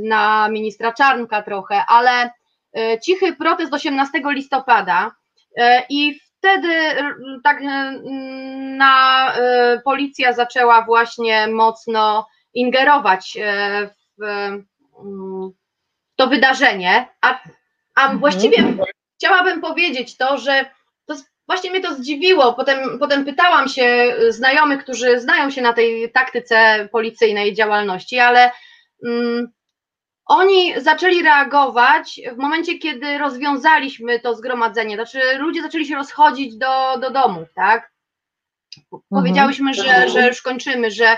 na 0.05 0.49
ministra 0.49 0.93
Czarnka 0.93 1.43
trochę, 1.43 1.83
ale 1.89 2.31
cichy 3.05 3.37
protest 3.37 3.75
18 3.75 4.21
listopada 4.25 5.11
i 5.91 6.21
wtedy 6.39 6.69
r- 6.75 7.17
tak 7.45 7.61
y, 7.61 7.65
na 8.77 9.33
y, 9.37 9.81
policja 9.85 10.33
zaczęła 10.33 10.83
właśnie 10.83 11.47
mocno 11.47 12.27
ingerować 12.55 13.37
y, 13.37 13.91
w 14.19 14.25
mm, 14.25 15.53
to 16.17 16.27
wydarzenie, 16.27 17.09
a, 17.21 17.39
a 17.95 18.15
właściwie 18.15 18.57
chciałabym 19.19 19.61
powiedzieć 19.61 20.17
to, 20.17 20.39
że 20.39 20.71
to 21.07 21.15
właśnie 21.47 21.71
mnie 21.71 21.81
to 21.81 21.95
zdziwiło. 21.95 22.55
Potem, 22.55 22.99
potem 22.99 23.25
pytałam 23.25 23.69
się 23.69 24.17
znajomych, 24.29 24.83
którzy 24.83 25.21
znają 25.21 25.51
się 25.51 25.63
na 25.63 25.73
tej 25.73 26.13
taktyce 26.13 26.89
policyjnej 26.93 27.55
działalności, 27.55 28.19
ale 28.19 28.51
mm, 29.07 29.53
oni 30.29 30.81
zaczęli 30.81 31.23
reagować 31.23 32.21
w 32.35 32.37
momencie, 32.37 32.79
kiedy 32.79 33.19
rozwiązaliśmy 33.19 34.21
to 34.21 34.35
zgromadzenie. 34.35 34.95
Znaczy, 34.97 35.21
ludzie 35.39 35.63
zaczęli 35.63 35.87
się 35.87 35.95
rozchodzić 35.95 36.57
do, 36.57 36.99
do 37.01 37.11
domów, 37.11 37.49
tak? 37.55 37.91
Powiedziałyśmy, 39.11 39.75
że, 39.75 40.09
że 40.09 40.29
już 40.29 40.43
kończymy, 40.43 40.91
że, 40.91 41.17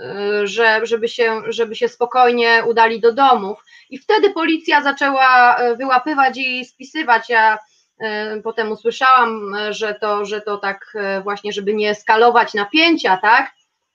y, 0.00 0.46
że 0.46 0.86
żeby, 0.86 1.08
się, 1.08 1.42
żeby 1.48 1.74
się 1.76 1.88
spokojnie 1.88 2.64
udali 2.68 3.00
do 3.00 3.12
domów. 3.12 3.64
I 3.90 3.98
wtedy 3.98 4.30
policja 4.30 4.82
zaczęła 4.82 5.60
y, 5.62 5.76
wyłapywać 5.76 6.36
i 6.36 6.64
spisywać. 6.64 7.28
Ja 7.28 7.58
y, 8.02 8.42
potem 8.42 8.72
usłyszałam, 8.72 9.56
że 9.70 9.94
to, 9.94 10.24
że 10.24 10.40
to 10.40 10.56
tak 10.56 10.96
właśnie, 11.22 11.52
żeby 11.52 11.74
nie 11.74 11.94
skalować 11.94 12.54
napięcia, 12.54 13.16
tak? 13.16 13.50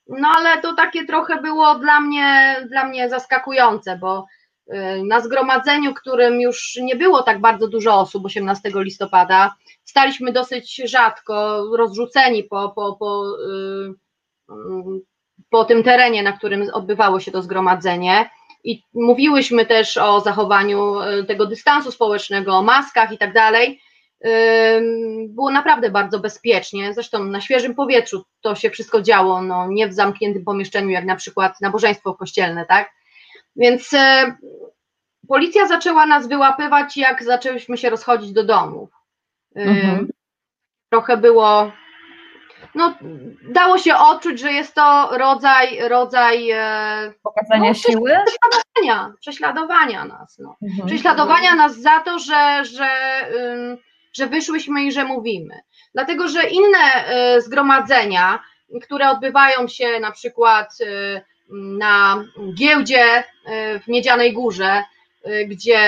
No 0.07 0.27
ale 0.37 0.61
to 0.61 0.73
takie 0.73 1.05
trochę 1.05 1.41
było 1.41 1.75
dla 1.75 1.99
mnie, 1.99 2.55
dla 2.69 2.87
mnie 2.87 3.09
zaskakujące, 3.09 3.97
bo 3.97 4.25
na 5.03 5.21
zgromadzeniu, 5.21 5.93
którym 5.93 6.41
już 6.41 6.79
nie 6.81 6.95
było 6.95 7.23
tak 7.23 7.41
bardzo 7.41 7.67
dużo 7.67 7.99
osób 7.99 8.25
18 8.25 8.71
listopada, 8.75 9.55
staliśmy 9.83 10.31
dosyć 10.31 10.75
rzadko, 10.85 11.63
rozrzuceni 11.77 12.43
po, 12.43 12.69
po, 12.69 12.95
po, 12.99 13.25
y, 14.49 14.53
po 15.49 15.65
tym 15.65 15.83
terenie, 15.83 16.23
na 16.23 16.31
którym 16.31 16.69
odbywało 16.73 17.19
się 17.19 17.31
to 17.31 17.41
zgromadzenie. 17.41 18.29
I 18.63 18.81
mówiłyśmy 18.93 19.65
też 19.65 19.97
o 19.97 20.21
zachowaniu 20.21 21.01
y, 21.01 21.23
tego 21.23 21.45
dystansu 21.45 21.91
społecznego, 21.91 22.53
o 22.53 22.63
maskach 22.63 23.11
i 23.11 23.17
tak 23.17 23.33
dalej. 23.33 23.81
Było 25.27 25.51
naprawdę 25.51 25.91
bardzo 25.91 26.19
bezpiecznie, 26.19 26.93
zresztą 26.93 27.23
na 27.23 27.41
świeżym 27.41 27.75
powietrzu 27.75 28.23
to 28.41 28.55
się 28.55 28.69
wszystko 28.69 29.01
działo, 29.01 29.41
no, 29.41 29.67
nie 29.67 29.87
w 29.87 29.93
zamkniętym 29.93 30.45
pomieszczeniu, 30.45 30.89
jak 30.89 31.05
na 31.05 31.15
przykład 31.15 31.61
nabożeństwo 31.61 32.13
kościelne, 32.13 32.65
tak? 32.65 32.91
Więc 33.55 33.93
e, 33.93 34.35
policja 35.27 35.67
zaczęła 35.67 36.05
nas 36.05 36.27
wyłapywać, 36.27 36.97
jak 36.97 37.23
zaczęliśmy 37.23 37.77
się 37.77 37.89
rozchodzić 37.89 38.31
do 38.33 38.43
domów. 38.43 38.89
Ym, 39.57 39.69
Mhm. 39.69 40.07
Trochę 40.91 41.17
było, 41.17 41.71
no, 42.75 42.95
dało 43.49 43.77
się 43.77 43.95
odczuć, 43.95 44.39
że 44.39 44.51
jest 44.51 44.73
to 44.73 45.09
rodzaj, 45.17 45.79
rodzaj 45.89 46.51
e, 46.51 47.13
Pokazania 47.23 47.67
no, 47.69 47.73
siły? 47.73 48.11
prześladowania, 48.25 49.13
prześladowania 49.19 50.05
nas. 50.05 50.37
No 50.39 50.55
Mhm. 50.63 50.87
prześladowania 50.87 51.55
nas 51.55 51.81
za 51.81 51.99
to, 51.99 52.19
że, 52.19 52.65
że, 52.65 52.89
że 54.13 54.27
wyszłyśmy 54.27 54.83
i 54.83 54.91
że 54.91 55.03
mówimy. 55.03 55.59
Dlatego, 55.93 56.27
że 56.27 56.43
inne 56.43 57.05
zgromadzenia, 57.41 58.39
które 58.83 59.09
odbywają 59.09 59.67
się 59.67 59.99
na 59.99 60.11
przykład 60.11 60.77
na 61.49 62.23
giełdzie 62.53 63.19
y, 63.19 63.23
w 63.79 63.87
Miedzianej 63.87 64.33
Górze, 64.33 64.83
y, 65.27 65.45
gdzie 65.47 65.79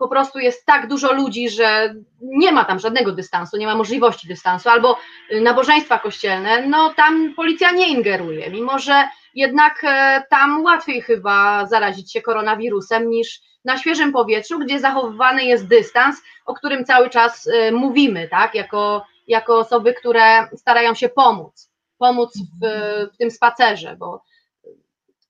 po 0.00 0.08
prostu 0.08 0.38
jest 0.38 0.66
tak 0.66 0.88
dużo 0.88 1.12
ludzi, 1.12 1.50
że 1.50 1.94
nie 2.20 2.52
ma 2.52 2.64
tam 2.64 2.78
żadnego 2.78 3.12
dystansu, 3.12 3.56
nie 3.56 3.66
ma 3.66 3.74
możliwości 3.74 4.28
dystansu, 4.28 4.68
albo 4.68 4.98
nabożeństwa 5.42 5.98
kościelne, 5.98 6.66
no 6.66 6.94
tam 6.94 7.34
policja 7.34 7.72
nie 7.72 7.88
ingeruje, 7.88 8.50
mimo 8.50 8.78
że 8.78 9.08
jednak 9.34 9.84
e, 9.84 10.22
tam 10.30 10.62
łatwiej 10.62 11.02
chyba 11.02 11.66
zarazić 11.66 12.12
się 12.12 12.22
koronawirusem 12.22 13.10
niż 13.10 13.40
na 13.64 13.78
świeżym 13.78 14.12
powietrzu, 14.12 14.58
gdzie 14.58 14.80
zachowywany 14.80 15.44
jest 15.44 15.66
dystans, 15.66 16.22
o 16.46 16.54
którym 16.54 16.84
cały 16.84 17.10
czas 17.10 17.48
e, 17.48 17.72
mówimy, 17.72 18.28
tak, 18.28 18.54
jako, 18.54 19.04
jako 19.28 19.58
osoby, 19.58 19.94
które 19.94 20.48
starają 20.56 20.94
się 20.94 21.08
pomóc, 21.08 21.69
pomóc 22.00 22.38
w, 22.62 22.66
w 23.14 23.16
tym 23.16 23.30
spacerze, 23.30 23.96
bo 23.96 24.22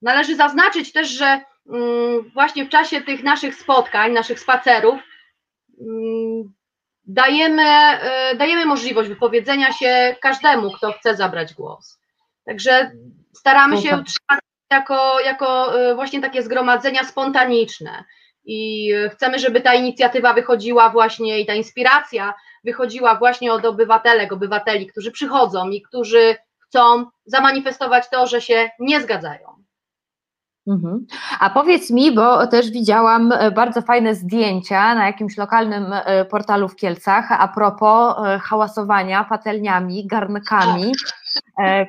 należy 0.02 0.36
zaznaczyć 0.36 0.92
też, 0.92 1.09
że 1.09 1.40
mm, 1.72 2.30
właśnie 2.34 2.64
w 2.64 2.68
czasie 2.68 3.01
tych 3.01 3.22
naszych 3.22 3.55
spotkań, 3.55 4.12
naszych 4.12 4.40
spacerów, 4.40 5.01
mm, 5.80 6.55
dajemy, 7.06 7.62
e, 7.62 8.34
dajemy 8.36 8.66
możliwość 8.66 9.09
wypowiedzenia 9.09 9.72
się 9.72 10.16
każdemu, 10.22 10.70
kto 10.70 10.92
chce 10.92 11.16
zabrać 11.16 11.55
głos. 11.55 11.98
Także 12.44 12.92
staramy 13.32 13.76
się 13.76 13.88
utrzymać 13.88 14.40
jako, 14.70 15.20
jako 15.20 15.80
y, 15.90 15.94
właśnie 15.94 16.20
takie 16.20 16.42
zgromadzenia 16.42 17.05
spontaniczne 17.05 18.05
i 18.44 18.92
y, 18.94 19.10
chcemy, 19.10 19.38
żeby 19.38 19.60
ta 19.60 19.74
inicjatywa 19.74 20.34
wychodziła 20.34 20.90
właśnie 20.90 21.40
i 21.40 21.47
ta 21.47 21.55
inspiracja 21.55 22.34
wychodziła 22.64 23.14
właśnie 23.14 23.52
od 23.52 23.64
obywatelek, 23.64 24.32
obywateli, 24.32 24.86
którzy 24.86 25.10
przychodzą 25.10 25.70
i 25.70 25.82
którzy 25.82 26.36
chcą 26.70 27.05
zamanifestować 27.26 28.10
to, 28.10 28.26
że 28.26 28.40
się 28.40 28.70
nie 28.78 29.01
zgadzają. 29.01 29.60
Mhm. 30.66 31.06
A 31.40 31.51
powiedz 31.51 31.90
mi, 31.90 32.14
bo 32.14 32.47
też 32.47 32.70
widziałam 32.70 33.32
e, 33.32 33.51
bardzo 33.51 33.82
fajne 33.82 34.14
zdjęcia 34.14 34.94
na 34.94 35.06
jakimś 35.06 35.36
lokalnym 35.36 35.92
e, 35.92 36.24
portalu 36.24 36.68
w 36.68 36.76
Kielcach 36.76 37.32
a 37.32 37.48
propos 37.48 38.14
e, 38.26 38.38
hałasowania 38.38 39.24
patelniami, 39.24 40.06
garnkami, 40.06 40.92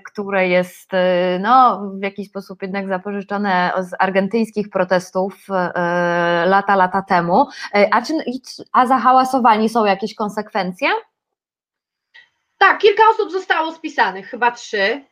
które 0.05 0.47
jest 0.47 0.91
no, 1.39 1.81
w 1.99 2.03
jakiś 2.03 2.27
sposób 2.27 2.61
jednak 2.61 2.87
zapożyczone 2.87 3.71
z 3.79 3.93
argentyńskich 3.99 4.69
protestów 4.69 5.47
lata, 6.45 6.75
lata 6.75 7.01
temu. 7.01 7.47
A, 7.91 8.01
czy, 8.01 8.13
a 8.71 8.85
za 8.85 8.97
hałasowanie 8.97 9.69
są 9.69 9.85
jakieś 9.85 10.15
konsekwencje? 10.15 10.89
Tak, 12.61 12.77
kilka 12.77 13.03
osób 13.09 13.31
zostało 13.31 13.71
spisanych, 13.71 14.29
chyba 14.29 14.51
trzy, 14.51 15.05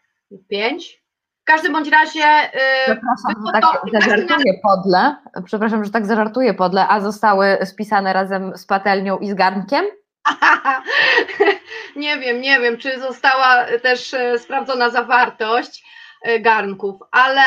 pięć. 0.50 1.04
W 1.42 1.46
każdym 1.46 1.74
bądź 1.74 1.90
razie. 1.90 2.24
y, 2.46 2.86
Przepraszam, 2.86 3.46
że 3.46 3.52
tak 3.54 3.64
to- 3.64 4.00
zażartuję 4.00 4.54
podle, 4.64 5.16
przepraszam, 5.46 5.86
że 5.86 5.92
tak 5.92 6.06
zażartuję 6.06 6.54
podle, 6.54 6.88
a 6.88 7.00
zostały 7.00 7.58
spisane 7.66 8.14
razem 8.14 8.58
z 8.58 8.66
patelnią 8.66 9.18
i 9.18 9.30
z 9.30 9.34
garnkiem? 9.34 9.86
nie 11.96 12.18
wiem, 12.18 12.42
nie 12.42 12.60
wiem, 12.60 12.78
czy 12.78 13.00
została 13.00 13.66
też 13.84 14.14
e, 14.14 14.40
sprawdzona 14.40 14.90
zawartość 14.90 15.84
e, 16.24 16.40
garnków, 16.40 16.96
ale 17.12 17.42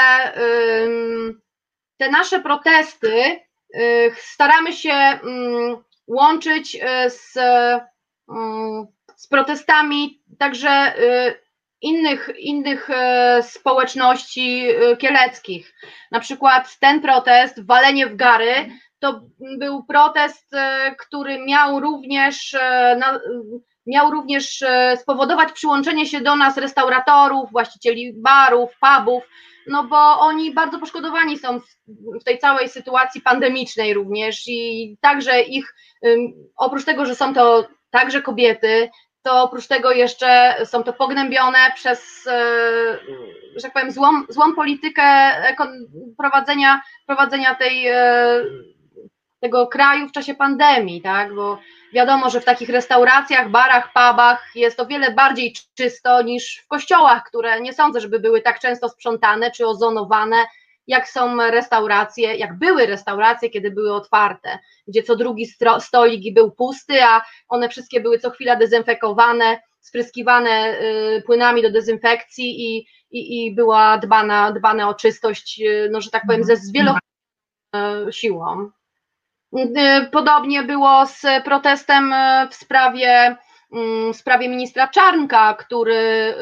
te 1.99 2.11
nasze 2.11 2.41
protesty 2.41 3.41
y, 3.77 4.13
staramy 4.17 4.73
się 4.73 5.19
ym, 5.25 5.85
łączyć 6.07 6.75
y, 6.75 7.11
z, 7.11 7.37
ym, 8.31 8.87
z 9.23 9.29
protestami 9.29 10.23
także 10.39 10.95
y, 10.99 11.35
innych, 11.83 12.31
innych 12.39 12.91
e, 12.91 13.43
społeczności 13.43 14.67
e, 14.69 14.97
kieleckich. 14.97 15.75
Na 16.11 16.21
przykład 16.21 16.79
ten 16.81 17.01
protest, 17.01 17.67
walenie 17.67 18.07
w 18.07 18.17
gary, 18.17 18.55
to 18.99 19.21
był 19.59 19.85
protest, 19.85 20.51
który 20.99 21.45
miał 21.45 21.81
również, 21.81 22.57
miał 23.87 24.11
również 24.11 24.65
spowodować 24.97 25.53
przyłączenie 25.53 26.07
się 26.07 26.21
do 26.21 26.37
nas 26.37 26.57
restauratorów, 26.57 27.51
właścicieli 27.53 28.13
barów, 28.17 28.71
pubów, 28.81 29.23
no 29.67 29.85
bo 29.85 30.21
oni 30.21 30.55
bardzo 30.55 30.79
poszkodowani 30.79 31.39
są 31.39 31.61
w, 32.21 32.25
tej 32.25 32.39
całej 32.39 32.69
sytuacji 32.69 33.21
pandemicznej 33.21 33.95
również 33.95 34.43
i 34.49 34.97
także 35.01 35.43
ich, 35.43 35.75
oprócz 36.57 36.85
tego, 36.85 37.07
że 37.07 37.15
są 37.15 37.35
to 37.35 37.69
także 37.91 38.23
kobiety, 38.23 38.91
to 39.23 39.43
oprócz 39.43 39.67
tego 39.67 39.93
jeszcze 39.93 40.57
są 40.65 40.83
to 40.83 40.93
pognębione 40.93 41.59
przez, 41.75 42.25
że 43.57 43.63
tak 43.63 43.73
powiem, 43.73 43.91
złą, 43.91 44.09
złą 44.29 44.55
politykę 44.55 45.03
prowadzenia, 46.19 46.83
prowadzenia 47.07 47.55
tej, 47.55 47.87
tego 49.41 49.67
kraju 49.67 50.09
w 50.09 50.13
czasie 50.13 50.35
pandemii, 50.35 51.03
tak, 51.03 51.35
bo 51.35 51.59
wiadomo, 51.93 52.31
że 52.31 52.41
w 52.41 52.45
takich 52.45 52.69
restauracjach, 52.69 53.51
barach, 53.51 53.89
pubach 53.89 54.51
jest 54.55 54.81
o 54.81 54.87
wiele 54.87 55.11
bardziej 55.11 55.55
czysto 55.75 56.23
niż 56.23 56.63
w 56.65 56.69
kościołach, 56.69 57.25
które 57.25 57.61
nie 57.61 57.73
sądzę, 57.73 58.01
żeby 58.01 58.21
były 58.21 58.43
tak 58.43 58.61
często 58.61 58.89
sprzątane 58.89 59.51
czy 59.51 59.67
ozonowane, 59.67 60.37
jak 60.93 61.09
są 61.09 61.37
restauracje, 61.51 62.35
jak 62.35 62.59
były 62.59 62.87
restauracje, 62.87 63.51
kiedy 63.51 63.71
były 63.71 63.95
otwarte, 63.95 64.59
gdzie 64.89 65.03
co 65.03 65.17
drugi 65.17 65.47
stolik 65.79 66.35
był 66.35 66.51
pusty, 66.51 67.05
a 67.05 67.23
one 67.49 67.69
wszystkie 67.69 68.01
były 68.01 68.19
co 68.19 68.31
chwila 68.31 68.57
dezynfekowane, 68.57 69.61
spryskiwane 69.81 70.81
y, 70.81 71.23
płynami 71.27 71.63
do 71.63 71.71
dezynfekcji 71.71 72.47
i, 72.61 72.87
i, 73.11 73.47
i 73.47 73.55
była 73.55 73.99
dbana, 73.99 74.53
dbane 74.53 74.89
o 74.89 74.95
czystość, 74.95 75.61
y, 75.61 75.89
no 75.93 76.01
że 76.01 76.11
tak 76.11 76.23
powiem, 76.27 76.45
ze 76.45 76.57
z 76.57 76.73
wieloma 76.73 76.99
y, 78.09 78.13
siłą. 78.13 78.71
Podobnie 80.13 80.63
było 80.63 81.07
z 81.07 81.23
protestem 81.45 82.15
w 82.51 82.55
sprawie, 82.55 83.37
mm, 83.73 84.13
w 84.13 84.17
sprawie 84.17 84.49
ministra 84.49 84.89
Czarnka, 84.89 85.55
który, 85.55 86.35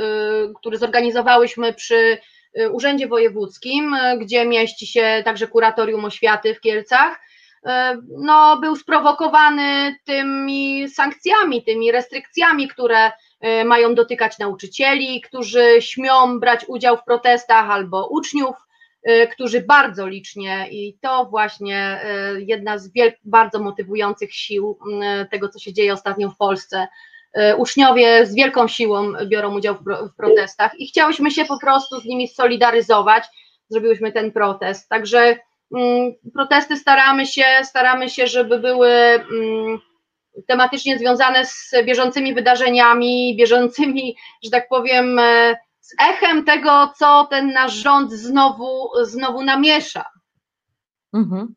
który 0.61 0.79
zorganizowałyśmy 0.79 1.75
przy 1.75 2.19
Urzędzie 2.73 3.09
Wojewódzkim, 3.09 3.95
y, 3.95 4.19
gdzie 4.19 4.47
mieści 4.47 4.87
się 4.87 5.23
także 5.25 5.47
kuratorium 5.47 6.05
oświaty 6.05 6.55
w 6.55 6.61
Kielcach, 6.61 7.17
y, 7.17 7.71
no, 8.19 8.57
był 8.61 8.77
sprowokowany 8.77 9.97
tymi 10.05 10.89
sankcjami, 10.89 11.65
tymi 11.65 11.93
restrykcjami, 11.93 12.69
które 12.69 13.13
mają 13.65 13.95
dotykać 13.95 14.39
nauczycieli, 14.39 15.21
którzy 15.21 15.77
śmią 15.81 16.41
brać 16.41 16.65
udział 16.69 16.97
w 16.97 17.05
protestach, 17.05 17.71
albo 17.71 18.09
uczniów, 18.09 18.57
którzy 19.33 19.61
bardzo 19.61 20.07
licznie, 20.07 20.69
i 20.71 20.99
to 21.01 21.25
właśnie 21.25 22.01
jedna 22.39 22.79
z 22.79 22.91
bardzo 23.25 23.59
motywujących 23.59 24.35
sił 24.35 24.79
tego, 25.31 25.49
co 25.49 25.59
się 25.59 25.73
dzieje 25.73 25.93
ostatnio 25.93 26.31
w 26.31 26.37
Polsce, 26.37 26.89
uczniowie 27.57 28.27
z 28.27 28.35
wielką 28.35 28.69
siłą 28.69 29.13
biorą 29.27 29.55
udział 29.57 29.75
w 30.13 30.17
protestach 30.17 30.81
i 30.81 30.87
chciałyśmy 30.87 31.31
się 31.31 31.45
po 31.45 31.59
prostu 31.59 32.01
z 32.01 32.05
nimi 32.05 32.29
solidaryzować, 32.29 33.25
zrobiłyśmy 33.69 34.13
ten 34.13 34.33
protest. 34.33 34.89
Także 34.89 35.37
mm, 35.77 36.13
protesty 36.35 36.77
staramy 36.77 37.27
się, 37.27 37.45
staramy 37.63 38.11
się, 38.11 38.27
żeby 38.27 38.59
były 38.59 38.89
mm, 38.89 39.79
tematycznie 40.47 40.99
związane 40.99 41.47
z 41.47 41.71
bieżącymi 41.85 42.35
wydarzeniami, 42.35 43.37
bieżącymi, 43.39 44.17
że 44.45 44.51
tak 44.51 44.69
powiem, 44.69 45.19
e, 45.19 45.57
z 45.81 45.95
echem 46.11 46.45
tego, 46.45 46.93
co 46.99 47.27
ten 47.31 47.53
nasz 47.53 47.73
rząd 47.73 48.13
znowu, 48.13 48.89
znowu 49.03 49.43
namiesza. 49.43 50.05
Mhm. 51.15 51.55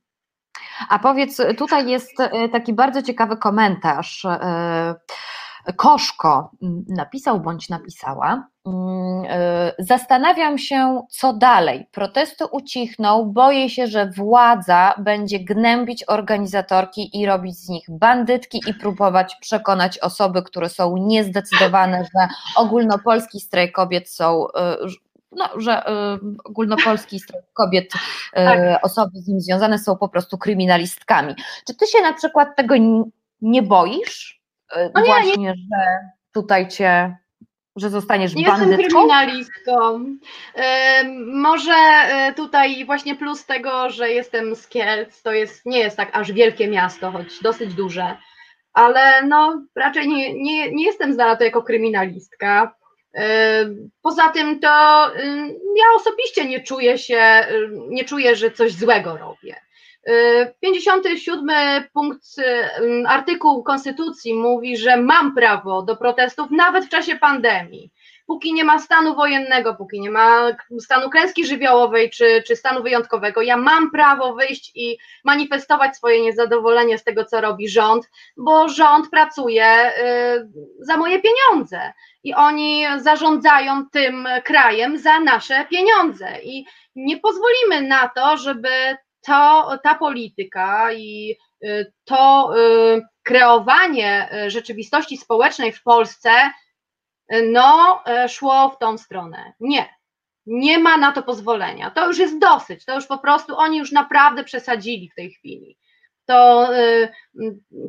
A 0.89 0.99
powiedz, 0.99 1.41
tutaj 1.57 1.89
jest 1.89 2.19
e, 2.19 2.49
taki 2.49 2.73
bardzo 2.73 3.01
ciekawy 3.01 3.37
komentarz. 3.37 4.25
Koszko 5.75 6.51
napisał 6.87 7.39
bądź 7.39 7.69
napisała. 7.69 8.47
Mm, 8.65 9.25
e, 9.29 9.73
zastanawiam 9.79 10.57
się, 10.57 11.01
co 11.09 11.33
dalej. 11.33 11.87
Protesty 11.91 12.45
ucichną, 12.45 13.31
boję 13.33 13.69
się, 13.69 13.87
że 13.87 14.09
władza 14.17 14.93
będzie 14.97 15.39
gnębić 15.39 16.03
organizatorki 16.07 17.21
i 17.21 17.25
robić 17.25 17.55
z 17.57 17.69
nich 17.69 17.85
bandytki 17.89 18.61
i 18.67 18.73
próbować 18.73 19.35
przekonać 19.41 19.99
osoby, 19.99 20.43
które 20.43 20.69
są 20.69 20.97
niezdecydowane, 20.97 22.03
że 22.03 22.27
ogólnopolski 22.55 23.39
strajk 23.39 23.75
kobiet 23.75 24.09
są 24.09 24.47
e, 24.51 24.77
no, 25.35 25.49
że 25.57 25.81
y, 25.81 25.91
ogólnopolski 26.43 27.19
strajk 27.19 27.45
kobiet, 27.53 27.85
y, 27.93 27.99
tak. 28.33 28.85
osoby 28.85 29.11
z 29.13 29.27
nim 29.27 29.41
związane 29.41 29.79
są 29.79 29.97
po 29.97 30.09
prostu 30.09 30.37
kryminalistkami. 30.37 31.35
Czy 31.67 31.75
ty 31.75 31.87
się 31.87 32.01
na 32.01 32.13
przykład 32.13 32.55
tego 32.55 32.75
nie 33.41 33.63
boisz? 33.63 34.42
No 34.95 35.01
nie, 35.01 35.07
właśnie, 35.07 35.37
nie. 35.37 35.53
że 35.53 36.09
tutaj 36.33 36.67
cię, 36.67 37.17
że 37.75 37.89
zostaniesz 37.89 38.35
nie 38.35 38.45
bandytką? 38.45 38.77
Jestem 38.77 38.91
kryminalistką. 38.91 40.05
może 41.33 41.73
e, 41.73 42.33
tutaj 42.33 42.85
właśnie 42.85 43.15
plus 43.15 43.45
tego, 43.45 43.89
że 43.89 44.09
jestem 44.09 44.55
z 44.55 44.67
Kielc, 44.67 45.21
to 45.21 45.31
jest, 45.31 45.65
nie 45.65 45.79
jest 45.79 45.97
tak 45.97 46.09
aż 46.13 46.31
wielkie 46.31 46.67
miasto, 46.67 47.11
choć 47.11 47.39
dosyć 47.41 47.73
duże, 47.73 48.17
ale 48.73 49.25
no 49.27 49.65
raczej 49.75 50.07
nie, 50.07 50.33
nie, 50.33 50.71
nie 50.71 50.85
jestem 50.85 51.13
znana 51.13 51.35
to 51.35 51.43
jako 51.43 51.63
kryminalistka. 51.63 52.75
Poza 54.01 54.29
tym 54.29 54.59
to 54.59 54.67
ja 55.77 55.85
osobiście 55.95 56.45
nie 56.45 56.61
czuję 56.61 56.97
się, 56.97 57.47
nie 57.89 58.05
czuję, 58.05 58.35
że 58.35 58.51
coś 58.51 58.73
złego 58.73 59.17
robię. 59.17 59.55
57 60.59 61.49
punkt 61.93 62.23
artykuł 63.07 63.63
Konstytucji 63.63 64.33
mówi, 64.33 64.77
że 64.77 64.97
mam 64.97 65.35
prawo 65.35 65.81
do 65.81 65.95
protestów 65.95 66.51
nawet 66.51 66.85
w 66.85 66.89
czasie 66.89 67.15
pandemii. 67.15 67.91
Póki 68.27 68.53
nie 68.53 68.63
ma 68.63 68.79
stanu 68.79 69.15
wojennego, 69.15 69.75
póki 69.75 70.01
nie 70.01 70.11
ma 70.11 70.51
stanu 70.79 71.09
klęski 71.09 71.45
żywiołowej 71.45 72.09
czy, 72.09 72.43
czy 72.47 72.55
stanu 72.55 72.83
wyjątkowego, 72.83 73.41
ja 73.41 73.57
mam 73.57 73.91
prawo 73.91 74.33
wyjść 74.33 74.71
i 74.75 74.97
manifestować 75.23 75.95
swoje 75.97 76.21
niezadowolenie 76.21 76.97
z 76.97 77.03
tego, 77.03 77.25
co 77.25 77.41
robi 77.41 77.69
rząd, 77.69 78.09
bo 78.37 78.69
rząd 78.69 79.09
pracuje 79.09 79.91
y, 79.97 80.47
za 80.79 80.97
moje 80.97 81.21
pieniądze 81.21 81.93
i 82.23 82.33
oni 82.33 82.85
zarządzają 82.97 83.85
tym 83.91 84.27
krajem 84.43 84.97
za 84.97 85.19
nasze 85.19 85.65
pieniądze. 85.65 86.27
I 86.43 86.65
nie 86.95 87.17
pozwolimy 87.17 87.81
na 87.81 88.09
to, 88.09 88.37
żeby 88.37 88.69
to, 89.25 89.71
ta 89.83 89.95
polityka 89.95 90.93
i 90.93 91.37
y, 91.63 91.93
to 92.05 92.53
y, 92.57 93.01
kreowanie 93.23 94.29
y, 94.45 94.51
rzeczywistości 94.51 95.17
społecznej 95.17 95.71
w 95.71 95.83
Polsce 95.83 96.29
no, 97.43 98.03
szło 98.27 98.69
w 98.69 98.77
tą 98.77 98.97
stronę. 98.97 99.53
Nie. 99.59 99.89
Nie 100.45 100.79
ma 100.79 100.97
na 100.97 101.11
to 101.11 101.23
pozwolenia. 101.23 101.91
To 101.91 102.07
już 102.07 102.17
jest 102.17 102.39
dosyć. 102.39 102.85
To 102.85 102.95
już 102.95 103.07
po 103.07 103.17
prostu 103.17 103.57
oni 103.57 103.77
już 103.77 103.91
naprawdę 103.91 104.43
przesadzili 104.43 105.09
w 105.09 105.15
tej 105.15 105.31
chwili. 105.31 105.77
To 106.25 106.69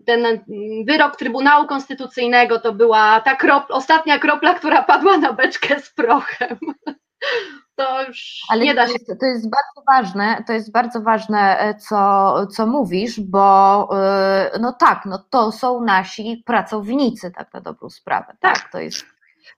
ten 0.06 0.44
wyrok 0.86 1.16
Trybunału 1.16 1.66
Konstytucyjnego 1.66 2.60
to 2.60 2.72
była 2.72 3.20
ta 3.20 3.36
kropla, 3.36 3.76
ostatnia 3.76 4.18
kropla, 4.18 4.54
która 4.54 4.82
padła 4.82 5.18
na 5.18 5.32
beczkę 5.32 5.80
z 5.80 5.90
prochem 5.90 6.58
to 7.76 8.02
już 8.02 8.40
Ale 8.48 8.64
nie 8.64 8.74
da 8.74 8.86
się. 8.86 8.92
To 8.92 8.98
jest, 8.98 9.20
to 9.20 9.26
jest 9.26 9.50
bardzo 9.50 9.86
ważne, 9.86 10.44
to 10.46 10.52
jest 10.52 10.72
bardzo 10.72 11.00
ważne, 11.00 11.58
e, 11.58 11.74
co, 11.74 12.46
co 12.46 12.66
mówisz, 12.66 13.20
bo 13.20 13.88
e, 13.98 14.58
no 14.60 14.72
tak, 14.72 15.02
no 15.06 15.18
to 15.30 15.52
są 15.52 15.80
nasi 15.80 16.42
pracownicy, 16.46 17.30
tak 17.30 17.54
na 17.54 17.60
dobrą 17.60 17.90
sprawę. 17.90 18.36
Tak, 18.40 18.58
tak 18.58 18.72
to 18.72 18.78
jest 18.78 19.04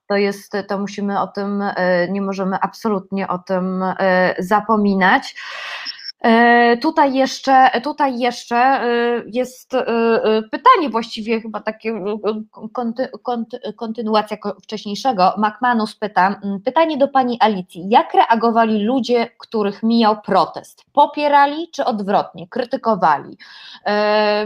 to 0.07 0.15
jest, 0.15 0.53
to 0.67 0.79
musimy 0.79 1.19
o 1.19 1.27
tym, 1.27 1.61
e, 1.61 2.07
nie 2.11 2.21
możemy 2.21 2.57
absolutnie 2.61 3.27
o 3.27 3.39
tym 3.39 3.83
zapominać. 4.39 5.35
E, 6.19 6.77
tutaj 6.77 7.13
jeszcze, 7.13 7.81
tutaj 7.83 8.19
jeszcze 8.19 8.55
e, 8.55 9.23
jest 9.25 9.73
e, 9.73 9.85
pytanie, 10.51 10.89
właściwie 10.89 11.41
chyba 11.41 11.59
takie 11.59 12.01
konty, 12.71 13.09
konty, 13.23 13.59
kontynuacja 13.75 14.37
wcześniejszego. 14.63 15.33
McManus 15.37 15.95
pyta, 15.95 16.41
pytanie 16.65 16.97
do 16.97 17.07
pani 17.07 17.37
Alicji. 17.39 17.85
Jak 17.89 18.13
reagowali 18.13 18.83
ludzie, 18.83 19.27
których 19.37 19.83
mijał 19.83 20.21
protest? 20.21 20.83
Popierali 20.93 21.69
czy 21.71 21.85
odwrotnie? 21.85 22.47
Krytykowali? 22.47 23.37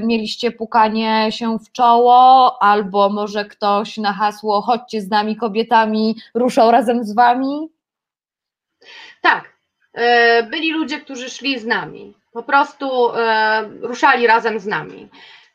Mieliście 0.02 0.52
pukanie 0.52 1.28
się 1.32 1.60
w 1.60 1.72
czoło, 1.72 2.58
albo 2.64 3.10
może 3.10 3.46
ktoś 3.46 3.98
na 3.98 4.14
hasło 4.14 4.62
chodźcie 4.62 5.02
z 5.02 5.10
nami 5.10 5.36
kobietami, 5.36 6.16
ruszał 6.34 6.72
razem 6.72 7.04
z 7.04 7.16
wami? 7.16 7.70
Tak, 9.22 9.51
byli 10.50 10.72
ludzie, 10.72 11.00
którzy 11.00 11.30
szli 11.30 11.60
z 11.60 11.66
nami, 11.66 12.14
po 12.32 12.44
prostu 12.44 13.16
e, 13.16 13.70
ruszali 13.82 14.28
razem 14.28 14.60
z 14.60 14.66
nami. 14.66 15.10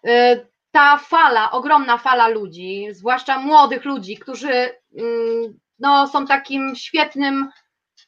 E, 0.06 0.40
ta 0.70 0.96
fala, 0.96 1.50
ogromna 1.50 1.98
fala 1.98 2.28
ludzi, 2.28 2.86
zwłaszcza 2.90 3.38
młodych 3.38 3.84
ludzi, 3.84 4.16
którzy 4.16 4.52
mm, 4.98 5.58
no, 5.78 6.08
są 6.08 6.26
takim 6.26 6.74
świetnym 6.76 7.50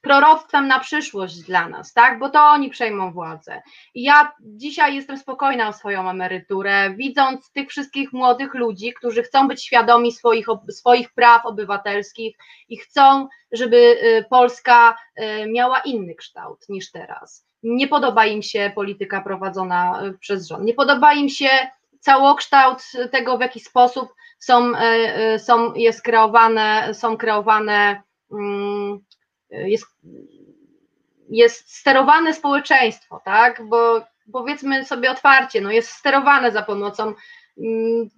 proroctwem 0.08 0.68
na 0.68 0.80
przyszłość 0.80 1.40
dla 1.40 1.68
nas, 1.68 1.92
tak? 1.92 2.18
Bo 2.18 2.30
to 2.30 2.42
oni 2.42 2.70
przejmą 2.70 3.12
władzę. 3.12 3.62
I 3.94 4.02
ja 4.02 4.32
dzisiaj 4.40 4.94
jestem 4.94 5.18
spokojna 5.18 5.68
o 5.68 5.72
swoją 5.72 6.10
emeryturę, 6.10 6.90
widząc 6.90 7.52
tych 7.52 7.68
wszystkich 7.68 8.12
młodych 8.12 8.54
ludzi, 8.54 8.92
którzy 8.92 9.22
chcą 9.22 9.48
być 9.48 9.64
świadomi 9.64 10.12
swoich, 10.12 10.46
swoich 10.70 11.10
praw 11.14 11.46
obywatelskich 11.46 12.36
i 12.68 12.76
chcą, 12.76 13.28
żeby 13.52 13.76
y, 13.76 14.24
Polska 14.30 14.96
y, 15.20 15.46
miała 15.46 15.80
inny 15.80 16.14
kształt 16.14 16.68
niż 16.68 16.90
teraz. 16.90 17.46
Nie 17.62 17.88
podoba 17.88 18.26
im 18.26 18.42
się 18.42 18.72
polityka 18.74 19.20
prowadzona 19.20 20.02
y, 20.04 20.18
przez 20.18 20.46
rząd, 20.46 20.64
nie 20.64 20.74
podoba 20.74 21.12
im 21.12 21.28
się 21.28 21.48
całokształt 22.00 22.82
tego, 23.10 23.38
w 23.38 23.40
jaki 23.40 23.60
sposób 23.60 24.14
są, 24.38 24.72
są 25.38 25.74
jest 25.74 26.02
kreowane, 26.02 26.94
są 26.94 27.16
kreowane, 27.16 28.02
mm, 28.32 29.00
jest, 29.50 29.86
jest 31.30 31.76
sterowane 31.76 32.34
społeczeństwo, 32.34 33.20
tak? 33.24 33.62
Bo 33.68 34.02
powiedzmy 34.32 34.84
sobie 34.84 35.10
otwarcie, 35.10 35.60
no 35.60 35.70
jest 35.70 35.90
sterowane 35.90 36.52
za 36.52 36.62
pomocą 36.62 37.14
mm, 37.58 38.08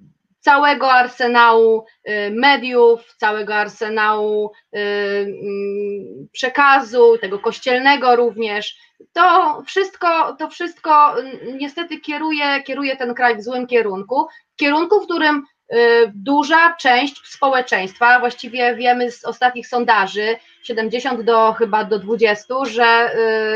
całego 0.41 0.93
arsenału 0.93 1.85
y, 2.09 2.31
mediów, 2.31 3.15
całego 3.17 3.55
arsenału 3.55 4.53
y, 4.75 4.79
mm, 4.79 6.29
przekazu, 6.33 7.19
tego 7.21 7.39
kościelnego 7.39 8.17
również. 8.17 8.77
To 9.13 9.63
wszystko, 9.67 10.37
to 10.39 10.51
wszystko 10.51 11.15
niestety 11.59 12.01
kieruje, 12.01 12.63
kieruje 12.63 12.97
ten 12.97 13.15
kraj 13.15 13.37
w 13.37 13.43
złym 13.43 13.67
kierunku, 13.67 14.27
w 14.53 14.57
kierunku, 14.57 15.01
w 15.01 15.05
którym 15.05 15.47
duża 16.15 16.77
część 16.81 17.27
społeczeństwa, 17.27 18.21
właściwie 18.21 18.75
wiemy 18.75 19.11
z 19.11 19.25
ostatnich 19.25 19.69
sondaży, 19.69 20.37
70 20.63 21.23
do 21.23 21.53
chyba 21.53 21.85
do 21.85 21.99
20, 21.99 22.55
że 22.65 23.11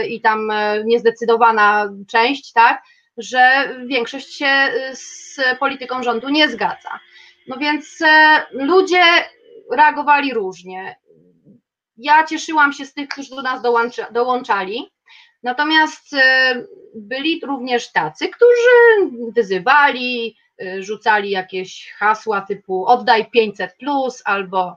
i 0.08 0.20
tam 0.20 0.52
niezdecydowana 0.84 1.90
część, 2.08 2.52
tak, 2.52 2.82
że 3.16 3.68
większość 3.86 4.34
się 4.34 4.46
y, 4.46 4.96
z 4.96 5.40
polityką 5.60 6.02
rządu 6.02 6.28
nie 6.28 6.48
zgadza. 6.48 7.00
No 7.46 7.56
więc 7.56 7.98
ludzie 8.52 9.02
reagowali 9.72 10.34
różnie. 10.34 10.96
Ja 11.96 12.24
cieszyłam 12.24 12.72
się 12.72 12.86
z 12.86 12.94
tych, 12.94 13.08
którzy 13.08 13.30
do 13.30 13.42
nas 13.42 13.62
dołącza, 13.62 14.10
dołączali, 14.10 14.90
natomiast 15.42 16.16
byli 16.94 17.40
również 17.44 17.92
tacy, 17.92 18.28
którzy 18.28 19.10
wyzywali, 19.34 20.36
rzucali 20.78 21.30
jakieś 21.30 21.92
hasła 21.98 22.40
typu 22.40 22.86
oddaj 22.86 23.30
500 23.30 23.76
plus 23.76 24.22
albo 24.24 24.76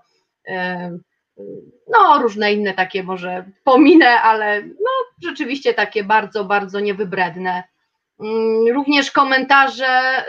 no 1.88 2.20
różne 2.22 2.54
inne 2.54 2.74
takie 2.74 3.04
może 3.04 3.46
pominę, 3.64 4.22
ale 4.22 4.62
no 4.62 4.92
rzeczywiście 5.24 5.74
takie 5.74 6.04
bardzo, 6.04 6.46
bardzo 6.46 6.80
niewybredne 6.80 7.64
Mm, 8.20 8.76
również 8.76 9.12
komentarze 9.12 10.26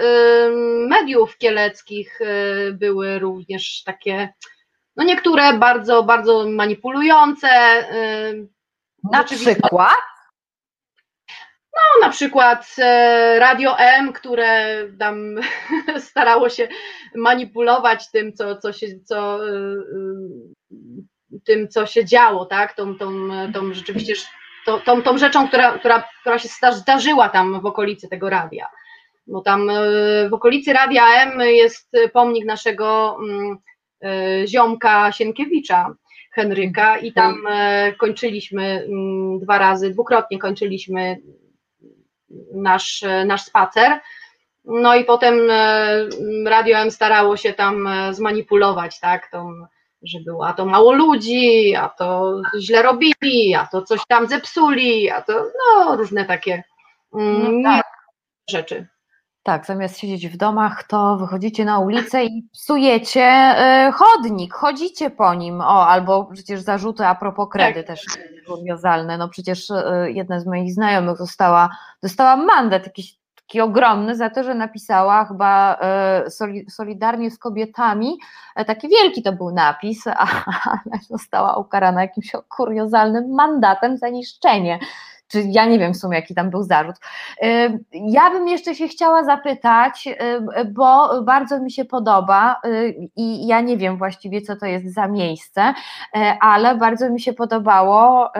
mediów 0.89 1.39
kieleckich 1.39 2.20
y, 2.20 2.73
były 2.73 3.19
również 3.19 3.83
takie, 3.85 4.29
no 4.97 5.05
niektóre 5.05 5.53
bardzo, 5.53 6.03
bardzo 6.03 6.49
manipulujące. 6.49 7.49
Na 9.12 9.25
przykład? 9.25 9.99
No, 11.79 12.07
na 12.07 12.13
przykład 12.13 12.77
e, 12.79 13.39
Radio 13.39 13.79
M, 13.79 14.13
które 14.13 14.83
tam 14.99 15.37
starało 16.09 16.49
się 16.49 16.69
manipulować 17.15 18.11
tym, 18.11 18.33
co, 18.33 18.57
co 18.57 18.73
się, 18.73 18.87
co, 19.05 19.49
y, 19.49 19.51
y, 20.73 21.39
tym, 21.45 21.69
co 21.69 21.87
się 21.87 22.05
działo, 22.05 22.47
tak? 22.47 22.77
Tą, 22.77 22.99
tą, 22.99 23.29
tą 23.55 23.75
rzeczywiście 23.75 24.15
to, 24.67 24.79
tą, 24.79 25.03
tą 25.03 25.19
rzeczą, 25.19 25.49
która, 25.49 25.79
która, 25.79 26.09
która 26.21 26.39
się 26.39 26.49
zdarzyła 26.73 27.29
tam 27.29 27.61
w 27.61 27.67
okolicy 27.67 28.09
tego 28.09 28.31
radia. 28.31 28.67
Bo 29.27 29.41
tam 29.41 29.71
e, 29.71 30.29
w 30.29 30.35
okolicy 30.35 30.73
Radia 30.73 31.03
M 31.23 31.41
jest 31.41 31.93
pomnik 32.13 32.45
naszego 32.45 33.19
mm, 33.23 33.59
e, 34.05 34.47
ziomka 34.47 35.13
Sienkiewicza, 35.13 35.95
Henryka, 36.35 36.99
i 36.99 37.13
tam 37.13 37.47
e, 37.51 37.93
kończyliśmy 37.93 38.65
mm, 38.65 39.41
dwa 39.41 39.59
razy, 39.59 39.91
dwukrotnie 39.91 40.39
kończyliśmy 40.39 41.17
nasz, 42.55 43.05
nasz 43.27 43.43
spacer. 43.43 44.01
No 44.65 44.95
i 44.95 45.05
potem 45.05 45.35
Radio 46.47 46.79
M 46.79 46.91
starało 46.91 47.37
się 47.37 47.53
tam 47.53 47.89
zmanipulować, 48.13 49.01
tak, 49.01 49.31
tą 49.31 49.67
że 50.03 50.19
było, 50.21 50.49
a 50.49 50.53
to 50.53 50.67
mało 50.67 50.93
ludzi, 50.93 51.75
a 51.77 51.89
to 51.89 52.41
źle 52.61 52.83
robili, 52.83 53.55
a 53.55 53.67
to 53.67 53.83
coś 53.83 54.01
tam 54.09 54.27
zepsuli, 54.27 55.11
a 55.11 55.23
to 55.23 55.45
no 55.59 55.97
różne 55.97 56.25
takie 56.25 56.63
mm, 57.15 57.63
no 57.63 57.71
tak. 57.71 57.87
rzeczy. 58.51 58.87
Tak, 59.43 59.66
zamiast 59.66 59.98
siedzieć 59.98 60.28
w 60.28 60.36
domach, 60.36 60.85
to 60.85 61.16
wychodzicie 61.16 61.65
na 61.65 61.78
ulicę 61.78 62.24
i 62.24 62.48
psujecie 62.52 63.55
y, 63.89 63.93
chodnik, 63.93 64.55
chodzicie 64.55 65.10
po 65.10 65.35
nim. 65.35 65.60
O, 65.60 65.86
albo 65.86 66.24
przecież 66.24 66.60
zarzuty 66.60 67.06
a 67.06 67.15
propos 67.15 67.48
kredy 67.52 67.85
tak. 67.85 67.86
też 67.86 68.05
kuriozalne. 68.47 69.19
No 69.19 69.28
przecież 69.28 69.70
y, 69.70 69.74
jedna 70.06 70.40
z 70.40 70.47
moich 70.47 70.73
znajomych 70.73 71.16
została, 71.16 71.77
dostała 72.02 72.36
mandat 72.36 72.86
jakiś 72.86 73.19
taki 73.48 73.60
ogromny 73.60 74.16
za 74.16 74.31
to, 74.31 74.44
że 74.44 74.55
napisała 74.55 75.24
chyba 75.24 75.78
e, 75.81 76.24
solidarnie 76.70 77.31
z 77.31 77.39
kobietami, 77.39 78.19
e, 78.56 78.65
taki 78.65 78.89
wielki 78.89 79.23
to 79.23 79.32
był 79.32 79.51
napis, 79.51 80.06
ale 80.06 80.98
została 81.10 81.56
ukarana 81.56 82.02
jakimś 82.02 82.32
kuriozalnym 82.48 83.35
mandatem 83.35 83.97
za 83.97 84.09
niszczenie 84.09 84.78
czy 85.29 85.43
ja 85.47 85.67
nie 85.67 85.79
wiem 85.79 85.93
w 85.95 85.97
sumie, 85.97 86.17
jaki 86.17 86.35
tam 86.35 86.51
był 86.51 86.63
zarzut. 86.63 86.97
E, 87.43 87.79
ja 87.93 88.31
bym 88.31 88.49
jeszcze 88.49 88.75
się 88.75 88.89
chciała 88.89 89.25
zapytać, 89.25 90.09
bo 90.73 91.23
bardzo 91.23 91.61
mi 91.61 91.71
się 91.71 91.85
podoba 91.85 92.61
i 93.17 93.47
ja 93.47 93.61
nie 93.61 93.77
wiem 93.77 93.99
właściwie, 93.99 94.43
co 94.43 94.57
to 94.57 94.67
jest 94.67 94.95
za 94.95 95.09
miejsce, 95.09 95.75
ale 96.41 96.75
bardzo 96.75 97.11
mi 97.11 97.21
się 97.21 97.33
podobało 97.33 98.31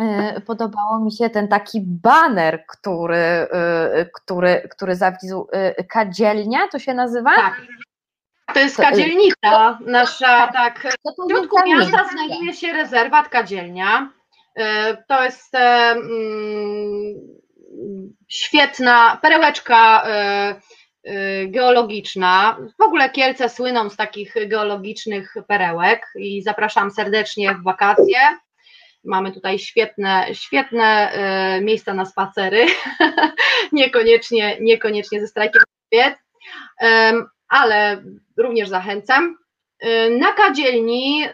E, 0.00 0.40
podobało 0.40 0.98
mi 1.00 1.12
się 1.12 1.30
ten 1.30 1.48
taki 1.48 1.80
baner, 1.84 2.64
który, 2.68 3.16
e, 3.16 4.06
który, 4.14 4.68
który 4.70 4.96
zawisł 4.96 5.48
e, 5.52 5.84
kadzielnia, 5.84 6.68
to 6.72 6.78
się 6.78 6.94
nazywa? 6.94 7.30
Tak. 7.36 7.62
To 8.54 8.60
jest 8.60 8.76
kadzielnica 8.76 9.78
nasza, 9.86 10.48
tak. 10.52 10.78
W 10.78 11.30
środku 11.30 11.56
miasta 11.66 12.04
znajduje 12.12 12.54
się 12.54 12.72
rezerwat 12.72 13.28
kadzielnia. 13.28 14.10
To 15.08 15.24
jest 15.24 15.54
mm, 15.54 17.14
świetna 18.28 19.18
perełeczka 19.22 20.06
geologiczna. 21.46 22.58
W 22.78 22.82
ogóle 22.82 23.10
Kielce 23.10 23.48
słyną 23.48 23.90
z 23.90 23.96
takich 23.96 24.34
geologicznych 24.46 25.34
perełek 25.48 26.06
i 26.18 26.42
zapraszam 26.42 26.90
serdecznie 26.90 27.54
w 27.54 27.62
wakacje. 27.62 28.18
Mamy 29.04 29.32
tutaj 29.32 29.58
świetne, 29.58 30.26
świetne 30.32 31.12
e, 31.12 31.60
miejsca 31.60 31.94
na 31.94 32.04
spacery, 32.04 32.66
niekoniecznie, 33.72 34.56
niekoniecznie 34.60 35.20
ze 35.20 35.28
strajkiem 35.28 35.62
kobiet, 35.90 36.14
ale 37.48 38.02
również 38.36 38.68
zachęcam. 38.68 39.36
E, 39.80 40.10
na 40.10 40.32
kadzielni 40.32 41.24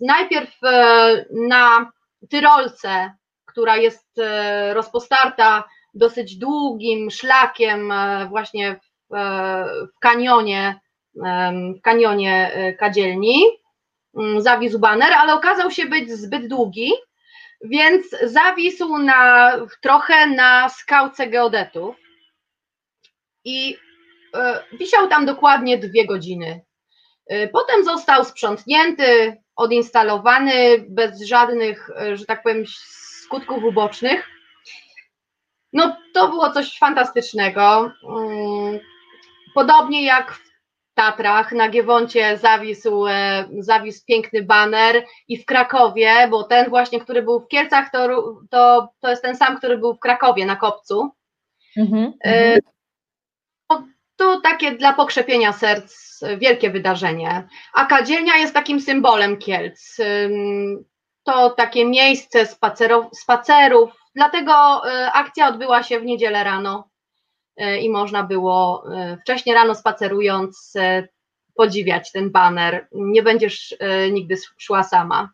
najpierw 0.00 0.50
e, 0.64 1.24
na 1.30 1.92
Tyrolce, 2.30 3.10
która 3.46 3.76
jest 3.76 4.20
rozpostarta 4.72 5.64
dosyć 5.94 6.36
długim 6.36 7.10
szlakiem 7.10 7.92
właśnie 8.28 8.80
w, 9.10 9.16
kanionie, 10.00 10.80
w 11.78 11.80
kanionie 11.82 12.52
kadzielni, 12.78 13.42
Mm, 14.16 14.42
zawisł 14.42 14.78
baner, 14.78 15.12
ale 15.12 15.34
okazał 15.34 15.70
się 15.70 15.86
być 15.86 16.10
zbyt 16.10 16.48
długi, 16.48 16.92
więc 17.64 18.06
zawisł 18.22 18.98
na, 18.98 19.52
trochę 19.82 20.26
na 20.26 20.68
skałce 20.68 21.26
geodetów 21.26 21.96
i 23.44 23.76
e, 24.34 24.64
wisiał 24.72 25.08
tam 25.08 25.26
dokładnie 25.26 25.78
dwie 25.78 26.06
godziny. 26.06 26.60
E, 27.26 27.48
potem 27.48 27.84
został 27.84 28.24
sprzątnięty, 28.24 29.36
odinstalowany 29.56 30.84
bez 30.88 31.22
żadnych, 31.22 31.90
e, 31.90 32.16
że 32.16 32.24
tak 32.24 32.42
powiem, 32.42 32.64
skutków 33.24 33.64
ubocznych. 33.64 34.28
No 35.72 35.96
to 36.14 36.28
było 36.28 36.50
coś 36.50 36.78
fantastycznego. 36.78 37.92
Mm, 38.08 38.78
podobnie 39.54 40.04
jak 40.04 40.32
w 40.32 40.46
Tatrach, 40.94 41.52
na 41.52 41.68
Giewoncie 41.68 42.38
zawisł, 42.38 43.06
e, 43.06 43.48
zawisł 43.58 44.04
piękny 44.06 44.42
baner 44.42 45.04
i 45.28 45.38
w 45.38 45.44
Krakowie, 45.44 46.28
bo 46.30 46.44
ten 46.44 46.68
właśnie, 46.68 47.00
który 47.00 47.22
był 47.22 47.40
w 47.40 47.48
Kielcach, 47.48 47.90
to, 47.90 48.08
to, 48.50 48.88
to 49.00 49.10
jest 49.10 49.22
ten 49.22 49.36
sam, 49.36 49.58
który 49.58 49.78
był 49.78 49.94
w 49.94 50.00
Krakowie 50.00 50.46
na 50.46 50.56
kopcu. 50.56 51.10
Mm-hmm. 51.78 52.12
To, 53.68 53.84
to 54.16 54.40
takie 54.40 54.72
dla 54.72 54.92
pokrzepienia 54.92 55.52
serc 55.52 56.05
wielkie 56.38 56.70
wydarzenie. 56.70 57.48
A 57.74 57.86
kadzielnia 57.86 58.36
jest 58.36 58.54
takim 58.54 58.80
symbolem 58.80 59.36
Kielc. 59.36 59.96
To 61.24 61.50
takie 61.50 61.84
miejsce 61.84 62.46
spacerów, 62.46 63.06
spacerów 63.12 63.90
dlatego 64.14 64.52
e, 64.52 65.12
akcja 65.12 65.48
odbyła 65.48 65.82
się 65.82 66.00
w 66.00 66.04
niedzielę 66.04 66.44
rano 66.44 66.88
E, 67.56 67.78
i 67.78 67.90
można 67.90 68.22
było 68.22 68.84
e, 68.94 69.18
wcześniej 69.22 69.54
rano 69.54 69.74
spacerując 69.74 70.74
podziwiać 71.54 72.12
ten 72.12 72.30
baner. 72.30 72.88
Nie 72.92 73.22
będziesz 73.22 73.76
nigdy 74.12 74.36
szła 74.58 74.82
sama. 74.82 75.30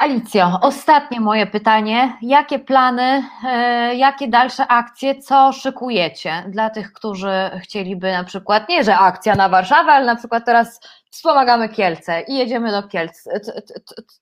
Alicjo, 0.00 0.58
ostatnie 0.62 1.20
moje 1.20 1.46
pytanie. 1.46 2.18
Jakie 2.22 2.58
plany, 2.58 3.24
e, 3.44 3.94
jakie 3.94 4.28
dalsze 4.28 4.66
akcje, 4.66 5.22
co 5.22 5.52
szykujecie 5.52 6.44
dla 6.48 6.70
tych, 6.70 6.92
którzy 6.92 7.30
chcieliby 7.62 8.12
na 8.12 8.24
przykład, 8.24 8.68
nie 8.68 8.84
że 8.84 8.98
akcja 8.98 9.34
na 9.34 9.48
Warszawę, 9.48 9.92
ale 9.92 10.06
na 10.06 10.16
przykład 10.16 10.44
teraz 10.44 10.80
wspomagamy 11.10 11.68
Kielce 11.68 12.20
i 12.28 12.36
jedziemy 12.36 12.70
do 12.70 12.82
Kielc. 12.82 13.28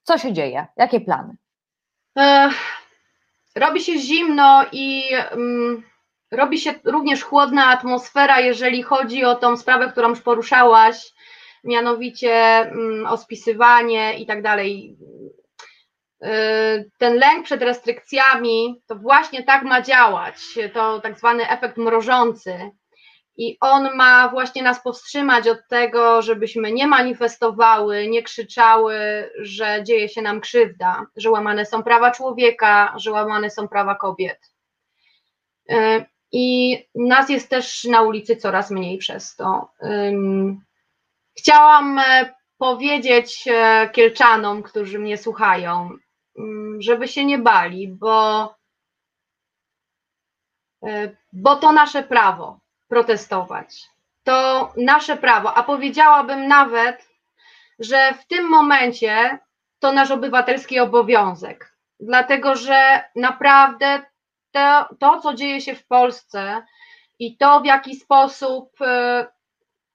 Co 0.03 0.17
się 0.17 0.33
dzieje? 0.33 0.67
Jakie 0.77 1.01
plany? 1.01 1.35
E, 2.17 2.49
robi 3.55 3.81
się 3.81 3.97
zimno 3.97 4.65
i 4.71 5.03
um, 5.31 5.83
robi 6.31 6.59
się 6.59 6.73
również 6.83 7.23
chłodna 7.23 7.65
atmosfera, 7.65 8.39
jeżeli 8.39 8.83
chodzi 8.83 9.25
o 9.25 9.35
tą 9.35 9.57
sprawę, 9.57 9.91
którą 9.91 10.09
już 10.09 10.21
poruszałaś, 10.21 11.13
mianowicie 11.63 12.65
um, 12.71 13.05
o 13.05 13.17
spisywanie 13.17 14.13
i 14.13 14.25
tak 14.25 14.41
dalej 14.41 14.97
ten 16.97 17.15
lęk 17.15 17.45
przed 17.45 17.61
restrykcjami 17.61 18.81
to 18.87 18.95
właśnie 18.95 19.43
tak 19.43 19.63
ma 19.63 19.81
działać, 19.81 20.35
to 20.73 20.99
tak 20.99 21.17
zwany 21.17 21.49
efekt 21.49 21.77
mrożący. 21.77 22.71
I 23.37 23.57
on 23.61 23.95
ma 23.95 24.29
właśnie 24.29 24.63
nas 24.63 24.83
powstrzymać 24.83 25.47
od 25.47 25.57
tego, 25.69 26.21
żebyśmy 26.21 26.71
nie 26.71 26.87
manifestowały, 26.87 28.07
nie 28.07 28.23
krzyczały, 28.23 28.95
że 29.37 29.83
dzieje 29.83 30.09
się 30.09 30.21
nam 30.21 30.41
krzywda, 30.41 31.05
że 31.15 31.29
łamane 31.29 31.65
są 31.65 31.83
prawa 31.83 32.11
człowieka, 32.11 32.93
że 32.97 33.11
łamane 33.11 33.49
są 33.49 33.67
prawa 33.67 33.95
kobiet. 33.95 34.39
Y, 35.71 36.05
I 36.31 36.77
nas 36.95 37.29
jest 37.29 37.49
też 37.49 37.83
na 37.83 38.01
ulicy 38.01 38.35
coraz 38.35 38.71
mniej 38.71 38.97
przez 38.97 39.35
to. 39.35 39.69
Chciałam 41.37 41.99
e, 41.99 42.33
powiedzieć 42.57 43.45
e, 43.47 43.89
Kielczanom, 43.93 44.63
którzy 44.63 44.99
mnie 44.99 45.17
słuchają, 45.17 45.89
żeby 46.79 47.07
się 47.07 47.25
nie 47.25 47.37
bali, 47.37 47.87
bo, 47.87 48.55
e, 50.83 51.15
bo 51.33 51.55
to 51.55 51.71
nasze 51.71 52.03
prawo 52.03 52.59
protestować. 52.87 53.89
To 54.23 54.73
nasze 54.77 55.17
prawo, 55.17 55.53
a 55.53 55.63
powiedziałabym 55.63 56.47
nawet, 56.47 57.09
że 57.79 58.13
w 58.13 58.27
tym 58.27 58.49
momencie 58.49 59.39
to 59.79 59.91
nasz 59.91 60.11
obywatelski 60.11 60.79
obowiązek, 60.79 61.75
dlatego 61.99 62.55
że 62.55 63.03
naprawdę 63.15 64.01
to, 64.51 64.85
to 64.99 65.21
co 65.21 65.33
dzieje 65.33 65.61
się 65.61 65.75
w 65.75 65.87
Polsce 65.87 66.63
i 67.19 67.37
to, 67.37 67.61
w 67.61 67.65
jaki 67.65 67.95
sposób 67.95 68.81
e, 68.81 69.27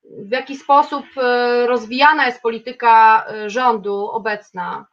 w 0.05 0.31
jaki 0.31 0.57
sposób 0.57 1.05
e, 1.17 1.67
rozwijana 1.67 2.27
jest 2.27 2.43
polityka 2.43 3.27
rządu 3.47 4.11
obecna, 4.11 4.87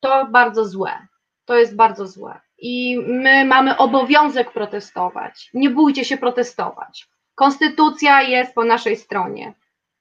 to 0.00 0.26
bardzo 0.30 0.64
złe. 0.64 1.06
To 1.44 1.56
jest 1.56 1.76
bardzo 1.76 2.06
złe. 2.06 2.40
I 2.58 2.98
my 3.06 3.44
mamy 3.44 3.76
obowiązek 3.76 4.52
protestować. 4.52 5.50
Nie 5.54 5.70
bójcie 5.70 6.04
się 6.04 6.16
protestować. 6.16 7.08
Konstytucja 7.34 8.22
jest 8.22 8.54
po 8.54 8.64
naszej 8.64 8.96
stronie 8.96 9.54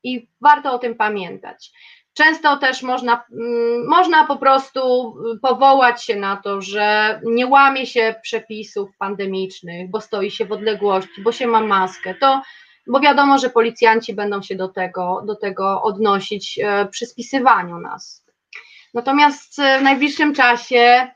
i 0.03 0.29
warto 0.41 0.73
o 0.73 0.79
tym 0.79 0.95
pamiętać. 0.95 1.71
Często 2.13 2.57
też 2.57 2.83
można, 2.83 3.25
mm, 3.31 3.87
można 3.87 4.25
po 4.25 4.35
prostu 4.35 5.13
powołać 5.41 6.03
się 6.03 6.15
na 6.15 6.37
to, 6.37 6.61
że 6.61 7.19
nie 7.23 7.47
łamie 7.47 7.85
się 7.85 8.15
przepisów 8.21 8.89
pandemicznych, 8.97 9.89
bo 9.89 10.01
stoi 10.01 10.31
się 10.31 10.45
w 10.45 10.51
odległości, 10.51 11.21
bo 11.21 11.31
się 11.31 11.47
ma 11.47 11.61
maskę. 11.61 12.15
To, 12.15 12.41
bo 12.87 12.99
wiadomo, 12.99 13.37
że 13.37 13.49
policjanci 13.49 14.13
będą 14.13 14.41
się 14.41 14.55
do 14.55 14.67
tego, 14.67 15.23
do 15.27 15.35
tego 15.35 15.81
odnosić 15.81 16.59
e, 16.63 16.85
przy 16.85 17.05
spisywaniu 17.05 17.79
nas. 17.79 18.26
Natomiast 18.97 19.59
e, 19.59 19.79
w 19.79 19.83
najbliższym 19.83 20.33
czasie, 20.33 20.77
e, 20.77 21.11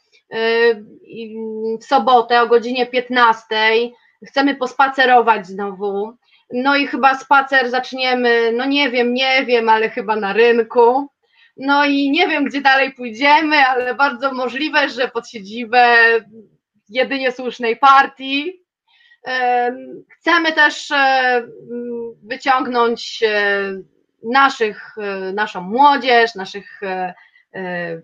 w 1.82 1.86
sobotę 1.86 2.42
o 2.42 2.48
godzinie 2.48 2.86
15 2.86 3.46
chcemy 4.28 4.56
pospacerować 4.56 5.48
znowu. 5.48 6.18
No 6.54 6.76
i 6.76 6.88
chyba 6.88 7.16
spacer 7.16 7.70
zaczniemy, 7.70 8.52
no 8.52 8.66
nie 8.66 8.90
wiem, 8.90 9.14
nie 9.14 9.46
wiem, 9.46 9.70
ale 9.70 9.90
chyba 9.90 10.16
na 10.16 10.34
rynku. 10.34 11.08
No 11.58 11.86
i 11.86 12.12
nie 12.12 12.28
wiem, 12.28 12.46
gdzie 12.46 12.62
dalej 12.62 12.94
pójdziemy, 12.94 13.58
ale 13.58 13.96
bardzo 13.96 14.34
możliwe, 14.34 14.90
że 14.90 15.08
pod 15.08 15.30
siedzibę 15.30 15.98
jedynie 16.90 17.32
słusznej 17.32 17.78
partii. 17.78 18.64
E, 19.28 19.76
chcemy 20.18 20.54
też 20.54 20.90
wyciągnąć 22.24 23.24
naszych, 24.24 24.96
naszą 25.34 25.62
młodzież, 25.62 26.36
naszych 26.36 26.82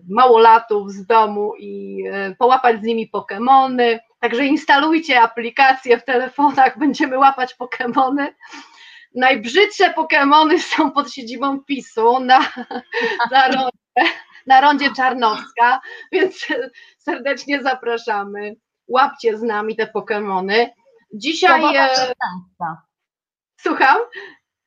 małolatów 0.08 0.92
z 0.92 1.06
domu 1.06 1.54
i 1.58 2.02
e, 2.12 2.34
połapać 2.34 2.80
z 2.80 2.82
nimi 2.82 3.06
Pokemony. 3.06 3.98
Także 4.20 4.44
instalujcie 4.44 5.20
aplikacje 5.20 5.98
w 5.98 6.04
telefonach, 6.04 6.78
będziemy 6.84 7.18
łapać 7.18 7.54
Pokemony. 7.54 8.34
Najbrzydsze 9.14 9.92
Pokemony 9.92 10.60
są 10.60 10.90
pod 10.90 11.12
siedzibą 11.12 11.64
PiSu 11.64 12.20
na, 12.20 12.38
na, 13.32 13.48
rondzie, 13.48 14.12
na 14.46 14.60
rondzie 14.60 14.90
Czarnowska, 14.96 15.80
więc 16.12 16.46
serdecznie 16.98 17.62
zapraszamy. 17.62 18.56
Łapcie 18.88 19.38
z 19.38 19.42
nami 19.42 19.76
te 19.76 19.86
Pokemony. 19.86 20.70
Dzisiaj. 21.12 21.76
E, 21.76 22.14
słucham? 23.60 23.96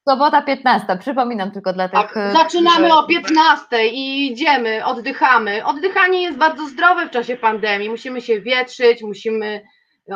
Sobota 0.10 0.42
15, 0.42 0.98
przypominam 0.98 1.52
tylko 1.52 1.74
dla 1.74 1.90
tak, 1.90 2.08
tych. 2.08 2.14
Tak, 2.14 2.34
zaczynamy 2.34 2.88
że... 2.88 2.94
o 2.94 3.04
15 3.04 3.88
i 3.88 4.32
idziemy, 4.32 4.86
oddychamy. 4.86 5.66
Oddychanie 5.66 6.22
jest 6.22 6.38
bardzo 6.38 6.68
zdrowe 6.68 7.08
w 7.08 7.12
czasie 7.12 7.38
pandemii. 7.38 7.90
Musimy 7.90 8.22
się 8.22 8.42
wietrzyć, 8.42 9.02
musimy 9.02 9.62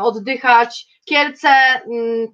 oddychać. 0.01 0.85
Kielce 1.05 1.49
mm, 1.49 2.27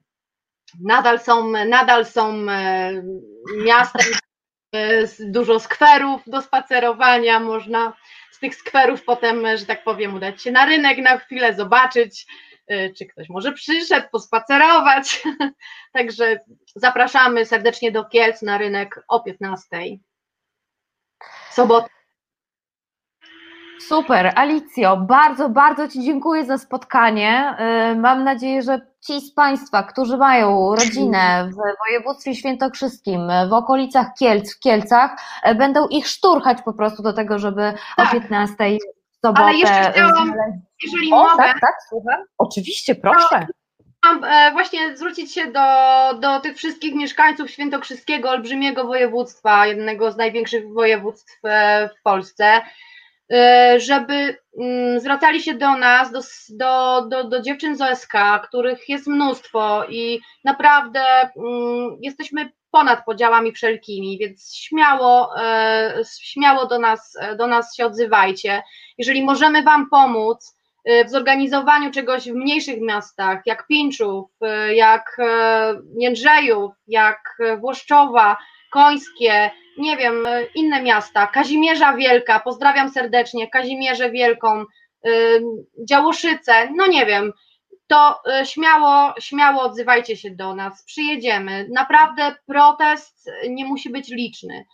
nadal 0.84 1.19
są, 1.19 1.52
nadal 1.52 2.06
są 2.06 2.49
e, 2.49 3.03
miastem 3.65 4.06
e, 4.73 5.07
z 5.07 5.32
dużo 5.32 5.60
skwerów 5.60 6.22
do 6.28 6.41
spacerowania. 6.41 7.40
Można 7.40 7.94
z 8.32 8.40
tych 8.40 8.56
skwerów 8.56 9.03
potem, 9.03 9.57
że 9.57 9.65
tak 9.65 9.84
powiem, 9.84 10.15
udać 10.15 10.44
się 10.44 10.52
na 10.52 10.65
rynek 10.65 10.98
na 10.98 11.18
chwilę, 11.18 11.53
zobaczyć 11.53 12.26
Y, 12.51 12.51
czy 12.98 13.06
ktoś 13.06 13.30
może 13.30 13.52
przyszedł 13.52 14.07
pospacerować. 14.11 15.23
Także 15.93 16.39
zapraszamy 16.76 17.45
serdecznie 17.45 17.91
do 17.91 18.06
Kielc 18.06 18.41
na 18.41 18.57
rynek 18.57 19.03
o 19.07 19.19
15. 19.19 19.68
Sobotę. 21.52 21.89
Super, 23.88 24.31
Alicjo, 24.35 24.98
bardzo, 24.98 25.49
bardzo 25.49 25.88
Ci 25.88 26.03
dziękuję 26.03 26.45
za 26.45 26.57
spotkanie. 26.57 27.56
Y, 27.91 27.95
mam 27.95 28.23
nadzieję, 28.23 28.61
że 28.61 28.81
ci 29.07 29.22
z 29.22 29.34
Państwa, 29.34 29.84
którzy 29.84 30.18
mają 30.18 30.76
rodzinę 30.76 31.49
w 31.52 31.85
województwie 31.88 32.35
świętokrzyskim, 32.35 33.22
w 33.49 33.53
okolicach 33.53 34.07
Kielc, 34.19 34.56
w 34.56 34.60
Kielcach, 34.60 35.11
y, 35.48 35.56
będą 35.56 35.88
ich 35.88 36.07
szturchać 36.07 36.61
po 36.61 36.73
prostu 36.73 37.03
do 37.03 37.14
tego, 37.14 37.39
żeby 37.39 37.73
tak. 37.98 38.07
o 38.07 38.11
15 38.11 38.77
sobotę. 39.22 39.43
Ale 39.43 39.53
jeszcze 39.53 39.91
chciałam, 39.91 40.34
jeżeli 40.84 41.14
o, 41.14 41.16
mogę. 41.16 41.44
Tak, 41.44 41.60
tak, 41.62 41.76
słucham. 41.90 42.24
Oczywiście, 42.38 42.95
proszę. 42.95 43.48
Mam 44.06 44.24
e, 44.24 44.52
właśnie 44.52 44.98
zwrócić 44.98 45.34
się 45.34 45.52
do, 45.52 45.70
do 46.20 46.40
tych 46.40 46.58
wszystkich 46.58 46.95
mieszkańców 46.95 47.52
Świętokrzyskiego, 47.52 48.30
olbrzymiego 48.30 48.86
województwa, 48.86 49.68
jednego 49.68 50.12
z 50.12 50.18
największych 50.18 50.74
województw 50.74 51.40
e, 51.44 51.90
w 51.90 52.02
Polsce, 52.03 52.62
e, 53.32 53.80
żeby 53.80 54.38
mm, 54.60 54.99
zwracali 54.99 55.41
się 55.41 55.53
do 55.53 55.78
nas, 55.78 56.12
do, 56.12 56.22
do, 56.49 57.06
do, 57.08 57.24
do 57.30 57.41
dziewczyn 57.41 57.76
z 57.76 57.82
OSK, 57.82 58.14
których 58.44 58.90
jest 58.90 59.08
mnóstwo 59.08 59.86
i 59.90 60.20
naprawdę 60.44 61.02
mm, 61.22 61.98
jesteśmy 62.02 62.52
ponad 62.72 63.06
podziałami 63.06 63.52
wszelkimi, 63.52 64.18
więc 64.18 64.56
śmiało, 64.56 65.34
śmiało 66.22 66.66
do 66.66 66.80
nas, 66.80 67.18
do 67.38 67.48
nas 67.48 67.76
się 67.76 67.86
odzywajcie. 67.86 68.64
Jeżeli 68.98 69.24
możemy 69.24 69.64
Wam 69.64 69.90
pomóc 69.90 70.56
w 71.06 71.10
zorganizowaniu 71.10 71.91
czegoś 71.91 72.30
w 72.30 72.36
mniejszych 72.36 72.82
miastach, 72.82 73.41
jak 73.45 73.68
Pinczów, 73.68 74.30
e, 74.41 74.76
jak 74.76 75.18
Jędrzejów, 75.98 76.72
jak 76.88 77.38
Włoszczowa, 77.60 78.38
Końskie, 78.72 79.52
nie 79.78 79.98
wiem, 79.98 80.16
inne 80.56 80.82
miasta, 80.82 81.28
Kazimierza 81.28 81.94
Wielka, 81.94 82.40
pozdrawiam 82.40 82.90
serdecznie, 82.90 83.49
Kazimierzę 83.49 84.12
Wielką, 84.12 84.66
Działoszyce, 85.88 86.70
no 86.76 86.88
nie 86.88 87.06
wiem, 87.06 87.34
to 87.91 88.22
e, 88.26 88.45
śmiało, 88.45 89.14
śmiało 89.20 89.62
odzywajcie 89.62 90.18
się 90.18 90.32
do 90.32 90.56
nas, 90.56 90.84
przyjedziemy. 90.84 91.68
Naprawdę 91.72 92.36
protest 92.48 93.30
nie 93.49 93.66
musi 93.66 93.90
być 93.90 94.10
liczny. 94.10 94.66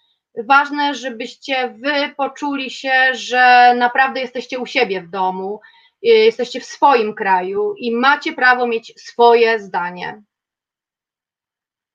Ważne, 0.47 0.95
żebyście 0.95 1.69
wy 1.69 2.15
poczuli 2.17 2.69
się, 2.69 2.93
że 3.13 3.73
naprawdę 3.77 4.21
jesteście 4.21 4.59
u 4.59 4.65
siebie 4.65 5.01
w 5.01 5.09
domu, 5.09 5.59
e, 5.61 5.86
jesteście 6.13 6.59
w 6.59 6.65
swoim 6.65 7.15
kraju 7.15 7.73
i 7.77 7.95
macie 7.95 8.33
prawo 8.33 8.67
mieć 8.67 8.93
swoje 8.97 9.59
zdanie. 9.59 10.23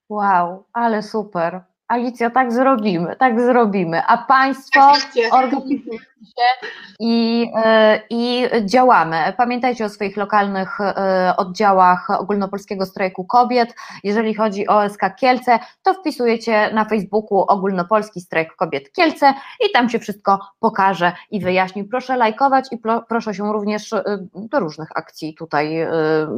Wow, 0.08 0.64
ale 0.72 1.02
super. 1.02 1.71
Alicja, 1.92 2.30
tak 2.30 2.52
zrobimy, 2.52 3.16
tak 3.16 3.40
zrobimy. 3.40 4.02
A 4.06 4.18
Państwo 4.18 4.92
organizujcie 5.32 5.98
się 5.98 6.68
i, 7.00 7.46
e, 7.64 8.00
i 8.10 8.48
działamy. 8.64 9.32
Pamiętajcie 9.36 9.84
o 9.84 9.88
swoich 9.88 10.16
lokalnych 10.16 10.80
e, 10.80 11.34
oddziałach 11.36 12.10
Ogólnopolskiego 12.10 12.86
Strajku 12.86 13.24
Kobiet. 13.24 13.74
Jeżeli 14.04 14.34
chodzi 14.34 14.68
o 14.68 14.88
SK 14.88 15.00
Kielce, 15.20 15.58
to 15.82 15.94
wpisujecie 15.94 16.70
na 16.74 16.84
Facebooku 16.84 17.44
Ogólnopolski 17.48 18.20
Strajk 18.20 18.56
Kobiet 18.56 18.92
Kielce 18.92 19.34
i 19.68 19.72
tam 19.72 19.88
się 19.88 19.98
wszystko 19.98 20.38
pokaże 20.60 21.12
i 21.30 21.40
wyjaśni. 21.40 21.84
Proszę 21.84 22.16
lajkować 22.16 22.68
i 22.70 22.78
pro, 22.78 23.02
proszę 23.08 23.34
się 23.34 23.52
również 23.52 23.92
e, 23.92 24.02
do 24.34 24.60
różnych 24.60 24.88
akcji 24.94 25.34
tutaj 25.34 25.86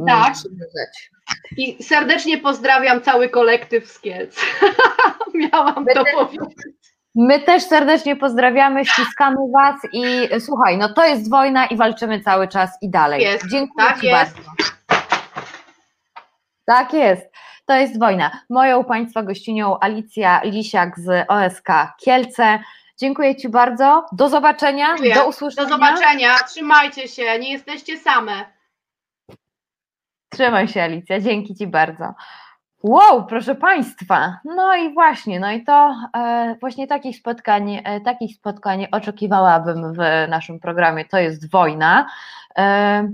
Tak. 0.07 0.33
przywiązać. 0.33 1.11
I 1.57 1.83
serdecznie 1.83 2.37
pozdrawiam 2.37 3.01
cały 3.01 3.29
kolektyw 3.29 3.87
z 3.87 3.99
Kielc. 3.99 4.39
Miałam 5.51 5.85
to 5.85 6.03
powiedzieć. 6.13 6.55
My 7.15 7.39
też 7.39 7.63
serdecznie 7.63 8.15
pozdrawiamy, 8.15 8.85
ściskamy 8.85 9.37
Was 9.53 9.75
i 9.93 10.03
słuchaj, 10.39 10.77
no 10.77 10.93
to 10.93 11.05
jest 11.05 11.29
wojna 11.29 11.65
i 11.65 11.77
walczymy 11.77 12.21
cały 12.21 12.47
czas 12.47 12.77
i 12.81 12.89
dalej. 12.89 13.21
Jest, 13.21 13.49
Dziękuję 13.51 13.87
tak 13.87 13.99
Ci 13.99 14.05
jest. 14.05 14.35
bardzo. 14.35 14.51
Tak 16.65 16.93
jest, 16.93 17.31
to 17.65 17.73
jest 17.73 17.99
wojna. 17.99 18.31
Moją 18.49 18.83
Państwa 18.83 19.23
gościnią 19.23 19.77
Alicja 19.79 20.41
Lisiak 20.43 20.99
z 20.99 21.25
OSK 21.27 21.67
Kielce. 21.99 22.59
Dziękuję 22.97 23.35
Ci 23.35 23.49
bardzo, 23.49 24.05
do 24.11 24.29
zobaczenia, 24.29 24.87
Dziękuję. 24.87 25.15
do 25.15 25.27
usłyszenia. 25.27 25.67
Do 25.67 25.73
zobaczenia, 25.73 26.35
trzymajcie 26.39 27.07
się, 27.07 27.39
nie 27.39 27.51
jesteście 27.51 27.97
same. 27.97 28.45
Trzymaj 30.29 30.67
się 30.67 30.81
Alicja, 30.81 31.19
dzięki 31.19 31.55
Ci 31.55 31.67
bardzo. 31.67 32.13
Wow, 32.87 33.25
proszę 33.25 33.55
Państwa, 33.55 34.39
no 34.43 34.75
i 34.75 34.93
właśnie, 34.93 35.39
no 35.39 35.51
i 35.51 35.63
to 35.63 35.95
e, 36.17 36.55
właśnie 36.59 36.87
takich 36.87 37.17
spotkań, 37.17 37.81
e, 37.83 38.01
takich 38.01 38.35
spotkań 38.35 38.87
oczekiwałabym 38.91 39.93
w 39.93 39.97
naszym 40.29 40.59
programie, 40.59 41.05
to 41.05 41.17
jest 41.17 41.51
wojna. 41.51 42.07
E, 42.57 43.09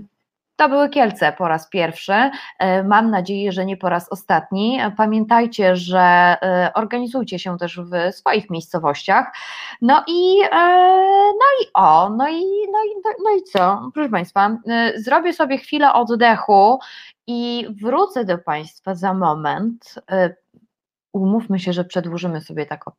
to 0.56 0.70
były 0.70 0.90
Kielce 0.90 1.34
po 1.34 1.48
raz 1.48 1.70
pierwszy. 1.70 2.14
E, 2.60 2.84
Mam 2.84 3.10
nadzieję, 3.10 3.52
że 3.52 3.66
nie 3.66 3.78
po 3.78 3.90
raz 3.90 4.12
ostatni. 4.12 4.80
Pamiętajcie, 4.98 5.76
że 5.76 6.00
e, 6.00 6.72
organizujcie 6.74 7.40
się 7.40 7.58
też 7.58 7.80
w 7.80 8.16
swoich 8.16 8.50
miejscowościach. 8.50 9.32
No 9.82 10.04
i, 10.08 10.42
e, 10.52 10.58
no 11.28 11.46
i 11.64 11.68
o, 11.74 12.10
no 12.10 12.28
i, 12.28 12.44
no 12.72 12.84
i, 12.84 13.02
no 13.24 13.32
i 13.38 13.44
co? 13.44 13.90
Proszę 13.94 14.10
Państwa, 14.10 14.58
zrobię 14.96 15.34
sobie 15.34 15.58
chwilę 15.58 15.94
oddechu 15.94 16.80
i 17.32 17.68
wrócę 17.82 18.26
do 18.26 18.38
Państwa 18.38 18.96
za 18.96 19.14
moment. 19.14 19.96
E, 20.12 20.36
Umówmy 21.14 21.60
się, 21.60 21.74
że 21.74 21.86
przedłużymy 21.86 22.42
sobie 22.42 22.66
tak 22.66 22.88
o 22.88 22.92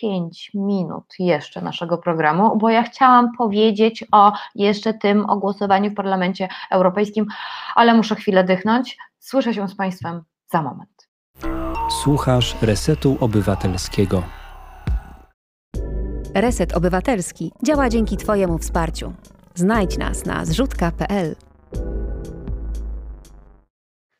5 0.00 0.50
minut 0.54 1.04
jeszcze 1.18 1.62
naszego 1.62 1.98
programu, 1.98 2.58
bo 2.58 2.70
ja 2.70 2.82
chciałam 2.82 3.32
powiedzieć 3.38 4.04
o 4.12 4.32
jeszcze 4.54 4.94
tym 4.94 5.30
o 5.30 5.36
głosowaniu 5.36 5.90
w 5.90 5.94
Parlamencie 5.94 6.48
Europejskim, 6.70 7.26
ale 7.74 7.94
muszę 7.94 8.14
chwilę 8.14 8.44
dychnąć. 8.44 8.96
Słyszę 9.18 9.54
się 9.54 9.68
z 9.68 9.76
Państwem 9.76 10.22
za 10.46 10.62
moment. 10.62 11.08
Słuchasz 12.02 12.56
Resetu 12.62 13.16
Obywatelskiego. 13.20 14.22
Reset 16.34 16.76
Obywatelski 16.76 17.52
działa 17.62 17.88
dzięki 17.88 18.16
Twojemu 18.16 18.58
wsparciu. 18.58 19.12
Znajdź 19.54 19.98
nas 19.98 20.26
na 20.26 20.44
zrzutka.pl. 20.44 21.36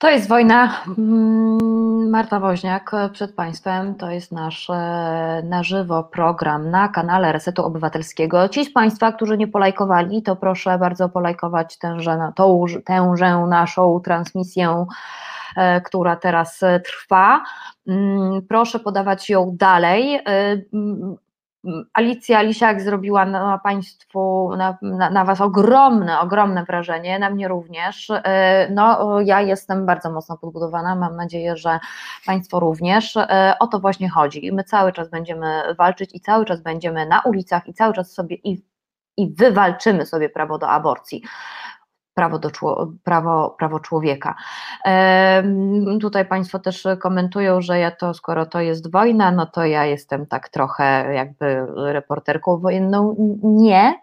To 0.01 0.11
jest 0.11 0.29
wojna. 0.29 0.83
Mm, 0.99 2.11
Marta 2.11 2.41
Woźniak 2.41 2.93
przed 3.13 3.35
Państwem. 3.35 3.95
To 3.95 4.11
jest 4.11 4.33
nasz 4.33 4.71
e, 4.71 5.43
na 5.45 5.63
żywo 5.63 6.05
program 6.05 6.71
na 6.71 6.89
kanale 6.89 7.33
Resetu 7.33 7.65
Obywatelskiego. 7.65 8.49
Ci 8.49 8.65
z 8.65 8.73
Państwa, 8.73 9.13
którzy 9.13 9.39
nie 9.39 9.49
polajkowali, 9.49 10.23
to 10.23 10.37
proszę 10.37 10.79
bardzo 10.79 11.09
polajkować 11.09 11.79
tęże, 11.79 12.33
tą, 12.37 12.65
tężę 12.85 13.47
naszą 13.49 14.01
transmisję, 14.05 14.87
e, 15.57 15.81
która 15.81 16.17
teraz 16.17 16.63
e, 16.63 16.81
trwa. 16.81 17.43
Mm, 17.89 18.43
Proszę 18.49 18.79
podawać 18.79 19.31
ją 19.31 19.57
dalej. 19.57 20.21
Mm, 21.65 21.85
Alicja 21.95 22.43
Lisiak 22.43 22.83
zrobiła 22.83 23.25
na 23.27 23.59
Państwu, 23.59 24.51
na, 24.57 24.79
na, 24.83 25.11
na 25.11 25.25
Was 25.25 25.41
ogromne, 25.41 26.21
ogromne 26.21 26.65
wrażenie, 26.65 27.19
na 27.19 27.31
mnie 27.31 27.49
również. 27.49 28.11
E, 28.11 28.69
No, 28.71 29.21
ja 29.21 29.41
jestem 29.41 29.87
bardzo 29.87 30.11
mocno 30.13 30.39
podbudowana, 30.39 30.97
mam 30.97 31.17
nadzieję, 31.17 31.57
że 31.57 31.79
Państwo 32.27 32.61
również. 32.61 33.17
E, 33.17 33.55
O 33.61 33.67
to 33.67 33.79
właśnie 33.81 34.09
chodzi. 34.09 34.53
My 34.53 34.65
cały 34.65 34.93
czas 34.93 35.11
będziemy 35.11 35.75
walczyć 35.79 36.11
i 36.15 36.21
cały 36.21 36.45
czas 36.45 36.61
będziemy 36.63 37.07
na 37.07 37.21
ulicach 37.21 37.67
i 37.67 37.75
cały 37.75 37.95
czas 37.95 38.13
sobie 38.13 38.37
i, 38.37 38.63
i 39.17 39.35
wywalczymy 39.35 40.07
sobie 40.07 40.29
prawo 40.29 40.59
do 40.59 40.69
aborcji. 40.69 41.23
Prawo, 42.21 42.39
do, 42.39 42.51
prawo, 43.05 43.57
prawo 43.59 43.81
człowieka. 43.81 44.35
Tutaj 46.01 46.27
Państwo 46.27 46.59
też 46.59 46.87
komentują, 47.01 47.61
że 47.61 47.79
ja 47.79 47.91
to, 47.91 48.15
skoro 48.15 48.47
to 48.47 48.61
jest 48.61 48.93
wojna, 48.93 49.31
no 49.31 49.47
to 49.47 49.65
ja 49.65 49.85
jestem 49.85 50.27
tak 50.27 50.49
trochę 50.49 51.15
jakby 51.15 51.67
reporterką 51.77 52.59
wojenną. 52.59 53.17
Nie, 53.43 53.95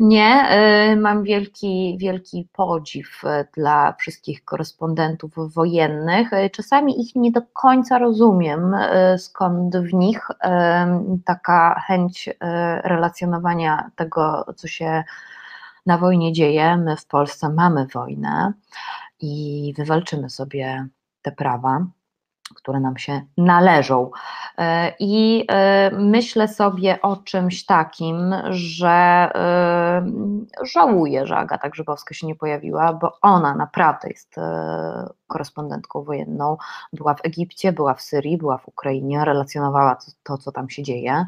nie. 0.00 0.48
Mam 0.96 1.22
wielki, 1.22 1.96
wielki 2.00 2.48
podziw 2.52 3.24
y, 3.24 3.46
dla 3.56 3.92
wszystkich 3.92 4.44
korespondentów 4.44 5.54
wojennych. 5.54 6.32
Y, 6.32 6.50
Czasami 6.50 7.00
ich 7.00 7.16
nie 7.16 7.32
do 7.32 7.40
końca 7.52 7.98
rozumiem, 7.98 8.74
y, 8.74 9.18
skąd 9.18 9.76
w 9.76 9.94
nich 9.94 10.28
taka 11.24 11.80
chęć 11.86 12.28
relacjonowania 12.84 13.90
tego, 13.96 14.44
co 14.56 14.68
się 14.68 15.04
na 15.86 15.98
wojnie 15.98 16.32
dzieje. 16.32 16.76
My 16.76 16.96
w 16.96 17.06
Polsce 17.06 17.48
mamy 17.48 17.86
wojnę 17.86 18.52
i 19.20 19.74
wywalczymy 19.76 20.30
sobie 20.30 20.86
te 21.22 21.32
prawa, 21.32 21.86
które 22.54 22.80
nam 22.80 22.96
się 22.96 23.20
należą. 23.36 24.10
E, 24.58 24.92
I 24.98 25.44
e, 25.48 25.90
myślę 25.90 26.48
sobie 26.48 27.02
o 27.02 27.16
czymś 27.16 27.64
takim, 27.66 28.34
że 28.50 28.88
e, 29.34 30.06
żałuję, 30.62 31.26
że 31.26 31.36
Agata 31.36 31.68
Grzybowska 31.68 32.14
się 32.14 32.26
nie 32.26 32.34
pojawiła, 32.34 32.92
bo 32.92 33.18
ona 33.22 33.54
naprawdę 33.54 34.08
jest 34.08 34.34
korespondentką 35.26 36.02
wojenną. 36.02 36.56
Była 36.92 37.14
w 37.14 37.24
Egipcie, 37.24 37.72
była 37.72 37.94
w 37.94 38.02
Syrii, 38.02 38.38
była 38.38 38.58
w 38.58 38.68
Ukrainie, 38.68 39.24
relacjonowała 39.24 39.98
to 40.22 40.38
co 40.38 40.52
tam 40.52 40.70
się 40.70 40.82
dzieje. 40.82 41.26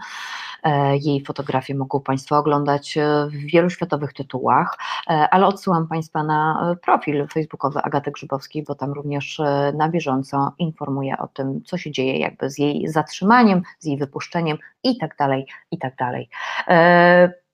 E, 0.63 0.97
Jej 0.97 1.25
fotografie 1.25 1.75
mogą 1.75 2.01
Państwo 2.01 2.37
oglądać 2.37 2.97
e, 2.99 3.27
w 3.27 3.33
wielu 3.33 3.71
światowych 3.71 4.13
tytułach, 4.13 4.79
e, 5.11 5.29
ale 5.31 5.47
odsyłam 5.47 5.89
Państwa 5.89 6.23
na 6.23 6.77
profil 6.83 7.27
facebookowy 7.33 7.83
Agaty 7.83 8.11
Grzybowskiej, 8.11 8.63
bo 8.63 8.75
tam 8.75 8.93
również 8.93 9.41
na 9.75 9.89
bieżąco 9.89 10.53
informuję 10.59 11.19
o 11.19 11.29
tym, 11.29 11.63
co 11.65 11.79
się 11.79 11.91
dzieje 11.91 12.19
jakby 12.19 12.51
z 12.51 12.59
jej 12.59 12.89
zatrzymaniem, 12.89 13.63
z 13.79 13.87
jej 13.87 13.99
wypuszczeniem 13.99 14.59
i 14.85 14.99
tak 14.99 15.17
dalej, 15.17 15.47
i 15.71 15.79
tak 15.79 15.97
dalej. 15.97 16.29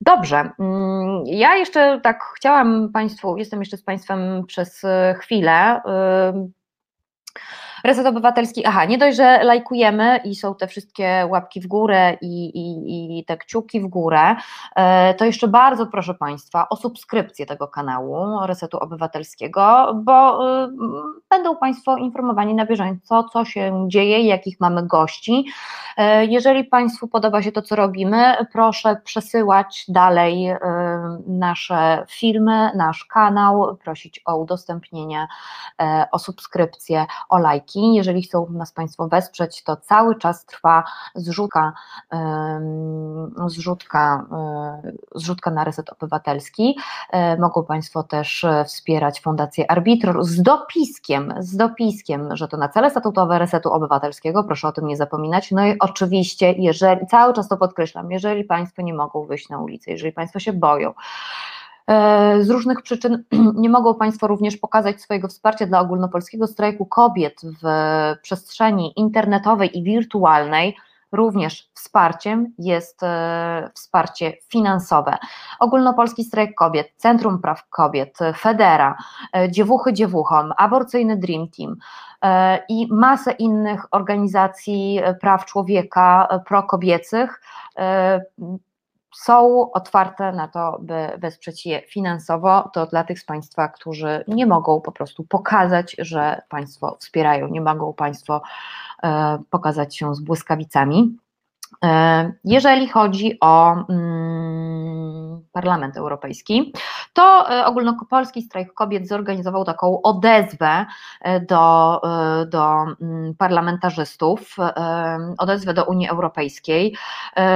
Dobrze, 0.00 0.50
mm, 0.58 1.22
ja 1.26 1.56
jeszcze 1.56 2.00
tak 2.00 2.24
chciałam 2.36 2.92
Państwu, 2.92 3.36
jestem 3.36 3.60
jeszcze 3.60 3.76
z 3.76 3.82
Państwem 3.82 4.46
przez 4.46 4.82
chwilę. 5.20 5.80
E, 7.84 7.88
Reset 7.88 8.06
Obywatelski, 8.06 8.66
aha, 8.66 8.84
nie 8.84 8.98
dość, 8.98 9.16
że 9.16 9.44
lajkujemy 9.44 10.20
i 10.24 10.34
są 10.34 10.54
te 10.54 10.66
wszystkie 10.66 11.26
łapki 11.30 11.60
w 11.60 11.66
górę 11.66 12.16
i, 12.20 12.44
i, 12.44 13.18
i 13.18 13.24
te 13.24 13.36
kciuki 13.36 13.80
w 13.80 13.86
górę, 13.86 14.36
e, 14.76 15.14
to 15.14 15.24
jeszcze 15.24 15.48
bardzo 15.48 15.86
proszę 15.86 16.14
Państwa 16.14 16.68
o 16.68 16.76
subskrypcję 16.76 17.46
tego 17.46 17.68
kanału 17.68 18.46
Resetu 18.46 18.78
Obywatelskiego, 18.78 19.92
bo 20.04 20.46
y, 20.64 20.68
będą 21.30 21.56
Państwo 21.56 21.96
informowani 21.96 22.54
na 22.54 22.66
bieżąco, 22.66 23.24
co 23.32 23.44
się 23.44 23.84
dzieje, 23.88 24.20
jakich 24.20 24.60
mamy 24.60 24.86
gości. 24.86 25.46
E, 25.96 26.26
Jeżeli 26.26 26.64
Państwu 26.64 27.08
podoba 27.08 27.42
się 27.42 27.52
to, 27.52 27.62
co 27.62 27.76
robimy, 27.76 28.34
proszę 28.52 28.96
przesyłać 29.04 29.84
dalej 29.88 30.50
nasze 31.26 32.04
filmy, 32.08 32.70
nasz 32.76 33.04
kanał, 33.04 33.76
prosić 33.76 34.20
o 34.26 34.36
udostępnienie, 34.36 35.26
e, 35.82 36.06
o 36.12 36.18
subskrypcję, 36.18 37.06
o 37.28 37.38
lajki. 37.38 37.94
Jeżeli 37.94 38.22
chcą 38.22 38.46
nas 38.50 38.72
Państwo 38.72 39.08
wesprzeć, 39.08 39.62
to 39.62 39.76
cały 39.76 40.18
czas 40.18 40.46
trwa 40.46 40.84
zrzutka, 41.14 41.72
zrzutka, 43.46 44.26
e, 44.32 44.92
zrzutka 45.14 45.50
na 45.50 45.64
Reset 45.64 45.92
Obywatelski. 45.92 46.78
E, 47.10 47.36
Mogą 47.36 47.64
Państwo 47.64 48.02
też 48.02 48.46
wspierać 48.66 49.20
Fundację 49.20 49.70
Arbitror 49.70 50.24
z 50.24 50.42
dopiskiem, 50.42 51.34
z 51.38 51.56
dopiskiem, 51.56 52.36
że 52.36 52.48
to 52.48 52.56
na 52.56 52.68
cele 52.68 52.90
statutowe 52.90 53.38
Resetu 53.38 53.72
Obywatelskiego, 53.72 54.44
proszę 54.44 54.68
o 54.68 54.72
tym 54.72 54.86
nie 54.86 54.96
zapominać. 54.96 55.50
No 55.50 55.66
i 55.66 55.78
oczywiście, 55.78 56.52
jeżeli, 56.52 57.06
cały 57.06 57.34
czas 57.34 57.48
to 57.48 57.56
podkreślam, 57.56 58.10
jeżeli 58.10 58.44
Państwo 58.44 58.82
nie 58.82 58.94
mogą 58.94 59.26
wyjść 59.26 59.48
na 59.48 59.58
ulicę, 59.58 59.90
jeżeli 59.90 60.12
Państwo 60.12 60.38
się 60.38 60.52
boją, 60.52 60.93
Z 62.40 62.50
różnych 62.50 62.82
przyczyn 62.82 63.24
nie 63.62 63.68
mogą 63.68 63.94
Państwo 63.94 64.26
również 64.26 64.56
pokazać 64.56 65.00
swojego 65.00 65.28
wsparcia 65.28 65.66
dla 65.66 65.80
ogólnopolskiego 65.80 66.46
strajku 66.46 66.86
kobiet 66.86 67.40
w 67.62 67.66
przestrzeni 68.22 68.92
internetowej 68.96 69.78
i 69.78 69.82
wirtualnej. 69.82 70.76
również 71.12 71.70
wsparciem 71.74 72.52
jest 72.58 73.02
e, 73.02 73.70
wsparcie 73.74 74.32
finansowe. 74.48 75.16
Ogólnopolski 75.60 76.24
Strajk 76.24 76.54
Kobiet, 76.54 76.92
Centrum 76.96 77.38
Praw 77.38 77.68
Kobiet, 77.68 78.18
Federa, 78.38 78.96
e, 79.36 79.50
Dziewuchy 79.50 79.92
Dziewuchom, 79.92 80.52
Aborcyjny 80.56 81.16
Dream 81.16 81.48
Team 81.48 81.76
e, 82.22 82.64
i 82.68 82.88
masę 82.90 83.32
innych 83.32 83.86
organizacji 83.90 85.00
praw 85.20 85.44
człowieka 85.44 86.28
prokobiecych 86.46 87.40
są 89.14 89.70
otwarte 89.72 90.32
na 90.32 90.48
to, 90.48 90.78
by 90.82 91.08
wesprzeć 91.18 91.66
je 91.66 91.82
finansowo. 91.88 92.70
To 92.72 92.86
dla 92.86 93.04
tych 93.04 93.20
z 93.20 93.24
Państwa, 93.24 93.68
którzy 93.68 94.24
nie 94.28 94.46
mogą 94.46 94.80
po 94.80 94.92
prostu 94.92 95.24
pokazać, 95.24 95.96
że 95.98 96.42
Państwo 96.48 96.96
wspierają, 97.00 97.48
nie 97.48 97.60
mogą 97.60 97.92
Państwo 97.92 98.42
e, 99.02 99.38
pokazać 99.50 99.96
się 99.96 100.14
z 100.14 100.20
błyskawicami. 100.20 101.16
E, 101.84 102.32
jeżeli 102.44 102.88
chodzi 102.88 103.38
o 103.40 103.72
mm, 103.88 105.42
Parlament 105.52 105.96
Europejski, 105.96 106.72
to 107.12 107.50
e, 107.50 107.66
ogólnopolski 107.66 108.42
strajk 108.42 108.74
kobiet 108.74 109.08
zorganizował 109.08 109.64
taką 109.64 110.02
odezwę 110.02 110.86
e, 111.20 111.40
do, 111.40 112.00
do 112.46 112.84
mm, 113.00 113.34
parlamentarzystów, 113.34 114.56
odezwę 115.38 115.74
do 115.74 115.84
Unii 115.84 116.08
Europejskiej. 116.08 116.96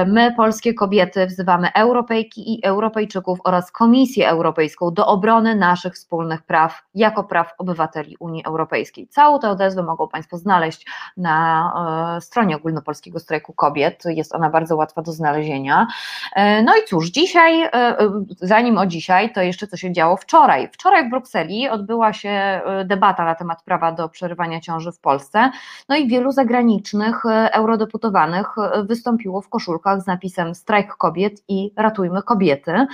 My, 0.07 0.33
polskie 0.37 0.73
kobiety, 0.73 1.25
wzywamy 1.25 1.73
Europejki 1.73 2.53
i 2.53 2.65
Europejczyków 2.65 3.39
oraz 3.43 3.71
Komisję 3.71 4.29
Europejską 4.29 4.93
do 4.93 5.07
obrony 5.07 5.55
naszych 5.55 5.93
wspólnych 5.93 6.41
praw 6.41 6.83
jako 6.95 7.23
praw 7.23 7.53
obywateli 7.57 8.15
Unii 8.19 8.45
Europejskiej. 8.45 9.07
Całą 9.07 9.39
tę 9.39 9.49
odezwę 9.49 9.83
mogą 9.83 10.07
Państwo 10.07 10.37
znaleźć 10.37 10.85
na 11.17 12.19
stronie 12.21 12.55
ogólnopolskiego 12.55 13.19
strajku 13.19 13.53
kobiet 13.53 14.03
jest 14.13 14.35
ona 14.35 14.49
bardzo 14.49 14.75
łatwa 14.75 15.01
do 15.01 15.11
znalezienia. 15.11 15.87
E, 16.35 16.63
no 16.63 16.73
i 16.75 16.85
cóż, 16.87 17.09
dzisiaj, 17.09 17.61
e, 17.61 17.73
e, 17.73 17.97
zanim 18.41 18.77
o 18.77 18.85
dzisiaj, 18.85 19.33
to 19.33 19.41
jeszcze 19.41 19.67
co 19.67 19.77
się 19.77 19.91
działo 19.91 20.17
wczoraj. 20.17 20.69
Wczoraj 20.73 21.07
w 21.07 21.09
Brukseli 21.09 21.69
odbyła 21.69 22.13
się 22.13 22.61
debata 22.85 23.25
na 23.25 23.35
temat 23.35 23.63
prawa 23.63 23.91
do 23.91 24.09
przerywania 24.09 24.59
ciąży 24.59 24.91
w 24.91 24.99
Polsce, 24.99 25.51
no 25.89 25.95
i 25.95 26.07
wielu 26.07 26.31
zagranicznych 26.31 27.23
eurodeputowanych 27.51 28.47
wystąpiło 28.83 29.41
w 29.41 29.49
koszulkach 29.49 30.01
z 30.01 30.07
napisem 30.07 30.55
strajk 30.55 30.95
kobiet 30.95 31.43
i 31.47 31.73
ratujmy 31.77 32.23
kobiety. 32.23 32.87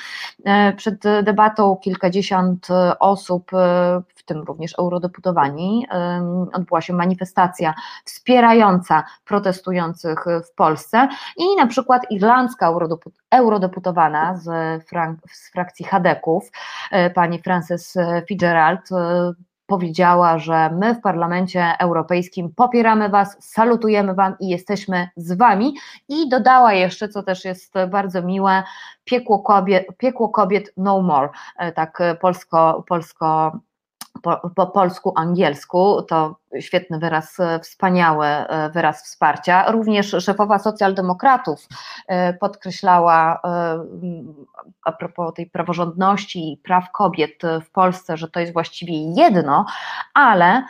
Przed 0.78 1.04
debatą 1.24 1.76
kilkadziesiąt 1.84 2.68
osób, 3.00 3.52
w 4.16 4.24
tym 4.26 4.42
również 4.42 4.80
eurodeputowani, 4.80 5.88
odbyła 6.54 6.82
się 6.82 6.94
manifestacja 6.94 7.74
wspierająca 8.06 9.04
protestujących 9.26 10.26
w 10.46 10.56
Polsce 10.56 11.05
i 11.38 11.56
na 11.58 11.68
przykład 11.68 12.02
irlandzka 12.10 12.74
eurodeputowana 13.32 14.38
z, 14.38 14.48
frak 14.88 15.12
z 15.32 15.52
frakcji 15.52 15.86
Hadeków, 15.86 16.52
e, 16.92 17.10
pani 17.10 17.42
Frances 17.42 17.98
Fitzgerald, 18.28 18.92
e, 18.92 19.32
powiedziała, 19.68 20.38
że 20.40 20.70
my 20.70 20.96
w 20.96 21.02
Parlamencie 21.02 21.74
Europejskim 21.80 22.54
popieramy 22.56 23.10
Was, 23.10 23.38
salutujemy 23.40 24.14
Wam 24.14 24.36
i 24.40 24.48
jesteśmy 24.48 25.10
z 25.16 25.38
Wami. 25.38 25.76
I 26.10 26.30
dodała 26.30 26.74
jeszcze, 26.74 27.10
co 27.10 27.24
też 27.24 27.46
jest 27.46 27.74
bardzo 27.90 28.22
miłe, 28.22 28.64
piekło 29.04 29.40
kobiet, 29.40 29.88
piekło 29.98 30.30
kobiet 30.30 30.74
no 30.78 31.02
more, 31.02 31.30
e, 31.58 31.72
tak 31.72 32.00
polsko, 32.22 32.84
polsko 32.88 33.60
po, 34.22 34.50
po 34.56 34.68
polsku, 34.68 35.14
angielsku, 35.16 36.02
to 36.02 36.36
świetny 36.62 37.00
wyraz, 37.00 37.40
e, 37.40 37.60
wspaniały 37.60 38.26
e, 38.26 38.70
wyraz 38.70 39.04
wsparcia. 39.04 39.72
Również 39.72 40.16
szefowa 40.20 40.60
socjaldemokratów 40.60 41.68
e, 42.08 42.34
podkreślała 42.34 43.42
a 44.84 44.92
propos 44.92 45.34
tej 45.34 45.50
praworządności 45.50 46.54
i 46.54 46.58
praw 46.58 46.92
kobiet 46.92 47.42
w 47.66 47.72
Polsce, 47.72 48.18
że 48.18 48.30
to 48.30 48.40
jest 48.40 48.54
właściwie 48.54 49.14
jedno, 49.14 49.66
ale 50.14 50.64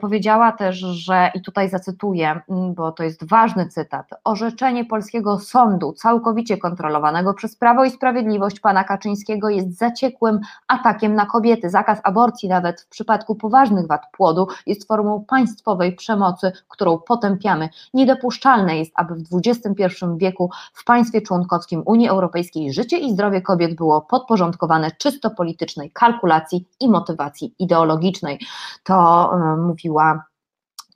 powiedziała 0.00 0.52
też, 0.52 0.76
że 0.76 1.30
i 1.34 1.42
tutaj 1.42 1.68
zacytuję, 1.68 2.40
bo 2.48 2.92
to 2.92 3.02
jest 3.02 3.28
ważny 3.28 3.68
cytat, 3.68 4.10
orzeczenie 4.24 4.84
polskiego 4.84 5.38
sądu 5.38 5.92
całkowicie 5.92 6.58
kontrolowanego 6.58 7.34
przez 7.34 7.56
Prawo 7.56 7.84
i 7.84 7.90
Sprawiedliwość 7.90 8.60
pana 8.60 8.84
Kaczyńskiego 8.84 9.48
jest 9.48 9.78
zaciekłym 9.78 10.40
atakiem 10.68 11.14
na 11.14 11.26
kobiety. 11.26 11.70
Zakaz 11.70 12.00
aborcji 12.04 12.48
nawet 12.48 12.81
w 12.82 12.88
przypadku 12.88 13.34
poważnych 13.34 13.86
wad 13.86 14.02
płodu 14.12 14.48
jest 14.66 14.88
formą 14.88 15.24
państwowej 15.24 15.96
przemocy, 15.96 16.52
którą 16.68 16.98
potępiamy. 16.98 17.68
Niedopuszczalne 17.94 18.78
jest, 18.78 18.92
aby 18.94 19.14
w 19.14 19.40
XXI 19.46 20.04
wieku 20.16 20.50
w 20.72 20.84
państwie 20.84 21.22
członkowskim 21.22 21.82
Unii 21.86 22.08
Europejskiej 22.08 22.72
życie 22.72 22.98
i 22.98 23.12
zdrowie 23.12 23.42
kobiet 23.42 23.74
było 23.74 24.00
podporządkowane 24.00 24.90
czysto 24.90 25.30
politycznej 25.30 25.90
kalkulacji 25.90 26.68
i 26.80 26.88
motywacji 26.88 27.54
ideologicznej. 27.58 28.40
To 28.84 29.30
y, 29.34 29.56
mówiła 29.56 30.24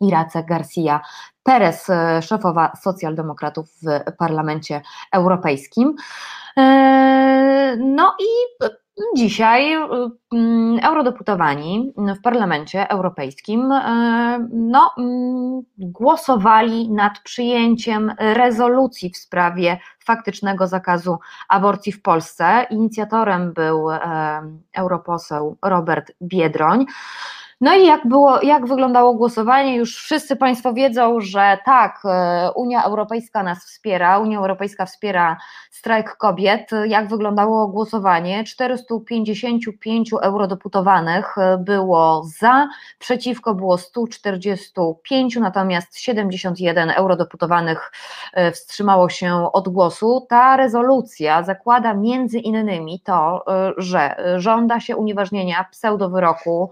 Irace 0.01 0.45
Garcia 0.45 1.01
Perez, 1.43 1.91
e, 1.91 2.23
szefowa 2.23 2.73
socjaldemokratów 2.83 3.67
w 3.83 4.17
Parlamencie 4.19 4.83
Europejskim. 5.13 5.95
E, 6.57 7.77
no 7.81 8.15
i 8.21 8.65
Dzisiaj 9.17 9.75
y, 9.75 9.87
mm, 10.33 10.79
eurodeputowani 10.83 11.93
w 11.97 12.23
Parlamencie 12.23 12.89
Europejskim 12.91 13.73
y, 13.73 13.81
no, 14.53 14.91
mm, 14.99 15.63
głosowali 15.79 16.91
nad 16.91 17.21
przyjęciem 17.21 18.13
rezolucji 18.19 19.11
w 19.11 19.17
sprawie 19.17 19.79
faktycznego 20.05 20.67
zakazu 20.67 21.19
aborcji 21.49 21.93
w 21.93 22.03
Polsce. 22.03 22.67
Inicjatorem 22.71 23.53
był 23.53 23.87
europoseł 24.73 25.57
Robert 25.63 26.13
Biedroń. 26.23 26.87
No 27.61 27.75
i 27.75 27.87
jak, 27.87 28.07
było, 28.09 28.43
jak 28.43 28.67
wyglądało 28.67 29.15
głosowanie? 29.15 29.77
Już 29.77 29.97
wszyscy 29.97 30.37
Państwo 30.37 30.73
wiedzą, 30.73 31.21
że 31.21 31.59
tak, 31.65 32.03
e, 32.05 32.51
Unia 32.55 32.85
Europejska 32.85 33.43
nas 33.43 33.65
wspiera, 33.65 34.19
Unia 34.19 34.39
Europejska 34.39 34.87
wspiera 34.87 35.37
strajk 35.71 36.17
kobiet. 36.17 36.71
Jak 36.87 37.09
wyglądało 37.09 37.69
głosowanie? 37.69 38.45
455 38.45 40.11
eurodeputowanych 40.23 41.39
e, 41.39 41.59
było 41.59 42.23
za, 42.39 42.69
przeciwko 42.99 43.55
było 43.55 43.79
145, 43.79 45.37
natomiast 45.37 45.99
71 45.99 46.91
eurodeputowanych 46.91 47.93
e, 48.33 48.53
wstrzymało 48.53 49.09
się 49.09 49.53
od 49.53 49.69
głosu. 49.69 50.27
Ta 50.29 50.57
rezolucja 50.57 51.43
zakłada 51.43 51.95
między 51.95 52.39
innymi 52.39 53.01
to, 53.01 53.45
że 53.77 54.17
żąda 54.37 54.81
się 54.81 54.97
unieważnienia 54.97 55.65
pseudowyroku 55.71 56.71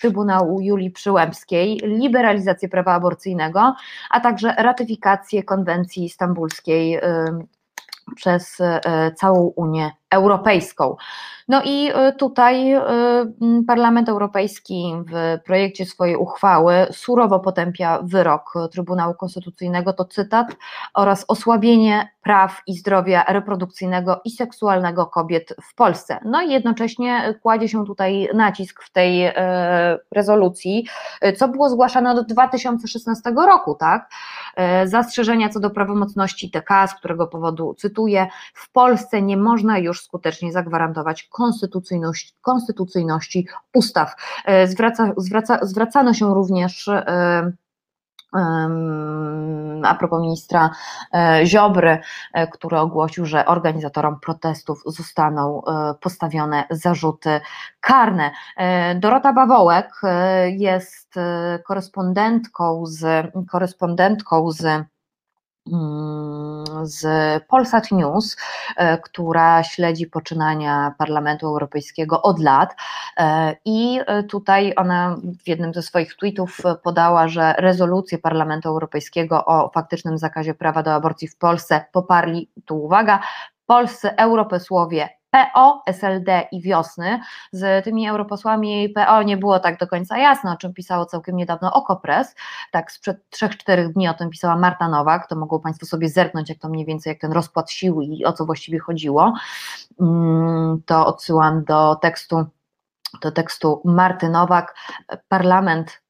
Trybunału 0.00 0.25
Julii 0.60 0.90
Przyłębskiej, 0.90 1.80
liberalizację 1.82 2.68
prawa 2.68 2.92
aborcyjnego, 2.92 3.74
a 4.10 4.20
także 4.20 4.54
ratyfikację 4.58 5.42
konwencji 5.42 6.08
stambulskiej 6.08 7.00
przez 8.16 8.60
e, 8.60 9.12
całą 9.16 9.52
Unię 9.56 9.90
Europejską. 10.10 10.96
No 11.48 11.62
i 11.64 11.90
e, 11.94 12.12
tutaj 12.12 12.72
e, 12.72 12.82
Parlament 13.66 14.08
Europejski 14.08 14.92
w 15.12 15.38
projekcie 15.44 15.86
swojej 15.86 16.16
uchwały 16.16 16.86
surowo 16.90 17.40
potępia 17.40 17.98
wyrok 18.02 18.54
Trybunału 18.72 19.14
Konstytucyjnego, 19.14 19.92
to 19.92 20.04
cytat, 20.04 20.46
oraz 20.94 21.24
osłabienie 21.28 22.08
praw 22.22 22.62
i 22.66 22.74
zdrowia 22.74 23.24
reprodukcyjnego 23.28 24.20
i 24.24 24.30
seksualnego 24.30 25.06
kobiet 25.06 25.54
w 25.62 25.74
Polsce. 25.74 26.18
No 26.24 26.42
i 26.42 26.50
jednocześnie 26.50 27.34
kładzie 27.42 27.68
się 27.68 27.86
tutaj 27.86 28.28
nacisk 28.34 28.82
w 28.82 28.92
tej 28.92 29.24
e, 29.24 29.98
rezolucji, 30.10 30.86
co 31.36 31.48
było 31.48 31.70
zgłaszane 31.70 32.10
od 32.10 32.26
2016 32.26 33.32
roku, 33.46 33.74
tak? 33.74 34.10
Zastrzeżenia 34.84 35.48
co 35.48 35.60
do 35.60 35.70
prawomocności 35.70 36.50
TK, 36.50 36.86
z 36.86 36.94
którego 36.94 37.26
powodu 37.26 37.74
cytuję, 37.74 38.26
w 38.54 38.72
Polsce 38.72 39.22
nie 39.22 39.36
można 39.36 39.78
już 39.78 39.95
skutecznie 40.00 40.52
zagwarantować 40.52 41.22
konstytucyjności, 41.22 42.34
konstytucyjności 42.42 43.46
ustaw. 43.74 44.14
E, 44.44 44.66
zwraca, 44.66 45.12
zwraca, 45.16 45.58
zwracano 45.62 46.14
się 46.14 46.34
również 46.34 46.88
e, 46.88 47.52
a 49.82 49.94
propos 49.98 50.20
ministra 50.22 50.70
e, 51.14 51.46
Ziobry, 51.46 51.98
który 52.52 52.78
ogłosił, 52.78 53.26
że 53.26 53.46
organizatorom 53.46 54.20
protestów 54.20 54.82
zostaną 54.86 55.62
postawione 56.00 56.64
zarzuty 56.70 57.40
karne. 57.80 58.30
Dorota 58.96 59.32
Bawołek 59.32 60.00
jest 60.46 61.14
korespondentką 61.64 62.86
z, 62.86 63.30
korespondentką 63.50 64.50
z 64.50 64.86
z 66.82 67.04
Polsat 67.44 67.90
News, 67.92 68.36
e, 68.76 68.98
która 68.98 69.62
śledzi 69.62 70.06
poczynania 70.06 70.94
Parlamentu 70.98 71.46
Europejskiego 71.46 72.22
od 72.22 72.40
lat. 72.40 72.76
E, 73.16 73.56
I 73.64 74.00
tutaj 74.28 74.72
ona 74.76 75.16
w 75.44 75.48
jednym 75.48 75.74
ze 75.74 75.82
swoich 75.82 76.16
tweetów 76.16 76.58
podała, 76.82 77.28
że 77.28 77.54
rezolucję 77.58 78.18
Parlamentu 78.18 78.68
Europejskiego 78.68 79.44
o 79.44 79.70
faktycznym 79.74 80.18
zakazie 80.18 80.54
prawa 80.54 80.82
do 80.82 80.94
aborcji 80.94 81.28
w 81.28 81.36
Polsce 81.36 81.84
poparli, 81.92 82.50
tu 82.64 82.84
uwaga, 82.84 83.20
polscy 83.66 84.16
europosłowie 84.16 85.15
PO, 85.36 85.82
SLD 85.86 86.48
i 86.52 86.62
Wiosny. 86.62 87.20
Z 87.52 87.84
tymi 87.84 88.08
europosłami 88.08 88.88
PO 88.88 89.22
nie 89.22 89.36
było 89.36 89.60
tak 89.60 89.78
do 89.78 89.86
końca 89.86 90.18
jasno, 90.18 90.52
o 90.52 90.56
czym 90.56 90.74
pisało 90.74 91.06
całkiem 91.06 91.36
niedawno 91.36 91.72
Okopres. 91.72 92.34
Tak 92.72 92.92
sprzed 92.92 93.18
3-4 93.34 93.92
dni 93.92 94.08
o 94.08 94.14
tym 94.14 94.30
pisała 94.30 94.56
Marta 94.56 94.88
Nowak, 94.88 95.26
to 95.28 95.36
mogą 95.36 95.60
Państwo 95.60 95.86
sobie 95.86 96.08
zerknąć, 96.08 96.48
jak 96.48 96.58
to 96.58 96.68
mniej 96.68 96.86
więcej, 96.86 97.10
jak 97.10 97.20
ten 97.20 97.32
rozkład 97.32 97.70
sił 97.70 98.00
i 98.00 98.24
o 98.24 98.32
co 98.32 98.46
właściwie 98.46 98.78
chodziło. 98.78 99.34
Mm, 100.00 100.82
to 100.86 101.06
odsyłam 101.06 101.64
do 101.64 101.94
tekstu 101.94 102.44
do 103.22 103.32
tekstu 103.32 103.82
Marty 103.84 104.28
Nowak. 104.28 104.74
Parlament 105.28 106.02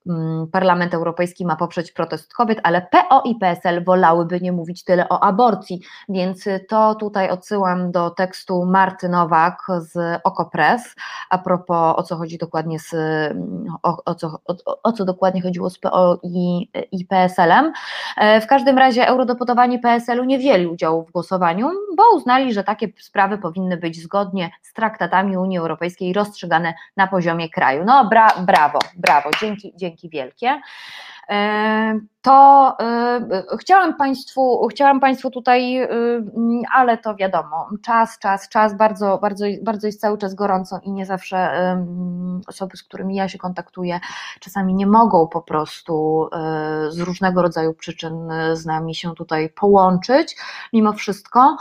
Parlament 0.53 0.95
Europejski 0.95 1.47
ma 1.47 1.57
poprzeć 1.57 1.93
protest 1.93 2.35
kobiet, 2.35 2.61
ale 2.63 2.87
PO 2.91 3.23
i 3.25 3.35
PSL 3.35 3.85
wolałyby 3.85 4.41
nie 4.41 4.53
mówić 4.53 4.85
tyle 4.85 5.09
o 5.09 5.23
aborcji, 5.23 5.81
więc 6.09 6.45
to 6.69 6.95
tutaj 6.95 7.31
odsyłam 7.31 7.93
do 7.93 8.11
tekstu 8.11 8.65
Marty 8.65 9.09
Nowak 9.09 9.67
z 9.79 10.21
Okopres, 10.25 10.95
a 11.31 11.39
propos 11.39 11.95
o 11.97 12.03
co 12.03 12.17
chodzi 12.17 12.39
dokładnie 12.39 12.79
z, 12.79 12.95
o, 13.83 14.05
o, 14.05 14.15
co, 14.15 14.27
o, 14.27 14.83
o 14.83 14.93
co 14.93 15.05
dokładnie 15.05 15.43
chodziło 15.43 15.71
z 15.71 15.79
PO 15.79 16.19
i, 16.23 16.71
i 16.93 17.05
PSL-em. 17.05 17.73
E, 18.17 18.41
w 18.41 18.47
każdym 18.47 18.79
razie 18.79 19.09
eurodeputowani 19.09 19.79
PSL-u 19.79 20.25
nie 20.25 20.39
wzięli 20.39 20.67
udziału 20.67 21.05
w 21.05 21.13
głosowaniu, 21.13 21.71
bo 21.97 22.03
uznali, 22.17 22.53
że 22.53 22.65
takie 22.65 22.89
sprawy 23.01 23.39
powinny 23.39 23.77
być 23.77 24.03
zgodnie 24.03 24.51
z 24.63 24.73
traktatami 24.73 25.37
Unii 25.37 25.59
Europejskiej 25.59 26.13
rozstrzygane 26.13 26.75
na 26.97 27.07
poziomie 27.07 27.51
kraju. 27.51 27.85
No 27.85 28.09
bra, 28.09 28.29
brawo, 28.47 28.79
brawo, 28.97 29.31
dzięki, 29.41 29.73
dzięki 29.77 29.96
dzięki 29.97 30.09
wielkie. 30.09 30.61
E, 31.29 32.01
to 32.23 32.77
e, 32.81 33.57
chciałam 33.61 33.97
Państwu, 33.97 34.69
chciałam 34.71 35.01
Państwu 35.01 35.31
tutaj, 35.31 35.77
e, 35.77 35.89
ale 36.75 36.99
to 36.99 37.15
wiadomo, 37.15 37.69
czas, 37.83 38.19
czas, 38.19 38.49
czas, 38.49 38.77
bardzo, 38.77 39.19
bardzo, 39.19 39.45
bardzo 39.63 39.87
jest 39.87 40.01
cały 40.01 40.19
czas 40.19 40.35
gorąco 40.35 40.81
i 40.83 40.93
nie 40.93 41.07
zawsze 41.07 41.67
osoby, 42.47 42.77
z 42.77 42.83
którymi 42.83 43.17
ja 43.17 43.29
się 43.29 43.39
kontaktuję, 43.39 44.01
czasami 44.41 44.75
nie 44.75 44.87
mogą 44.87 45.29
po 45.29 45.43
prostu 45.43 46.29
z 46.89 47.01
różnego 47.01 47.43
rodzaju 47.43 47.75
przyczyn 47.75 48.29
z 48.53 48.67
nami 48.67 48.95
się 48.95 49.15
tutaj 49.15 49.49
połączyć, 49.49 50.37
mimo 50.73 50.93
wszystko. 50.93 51.57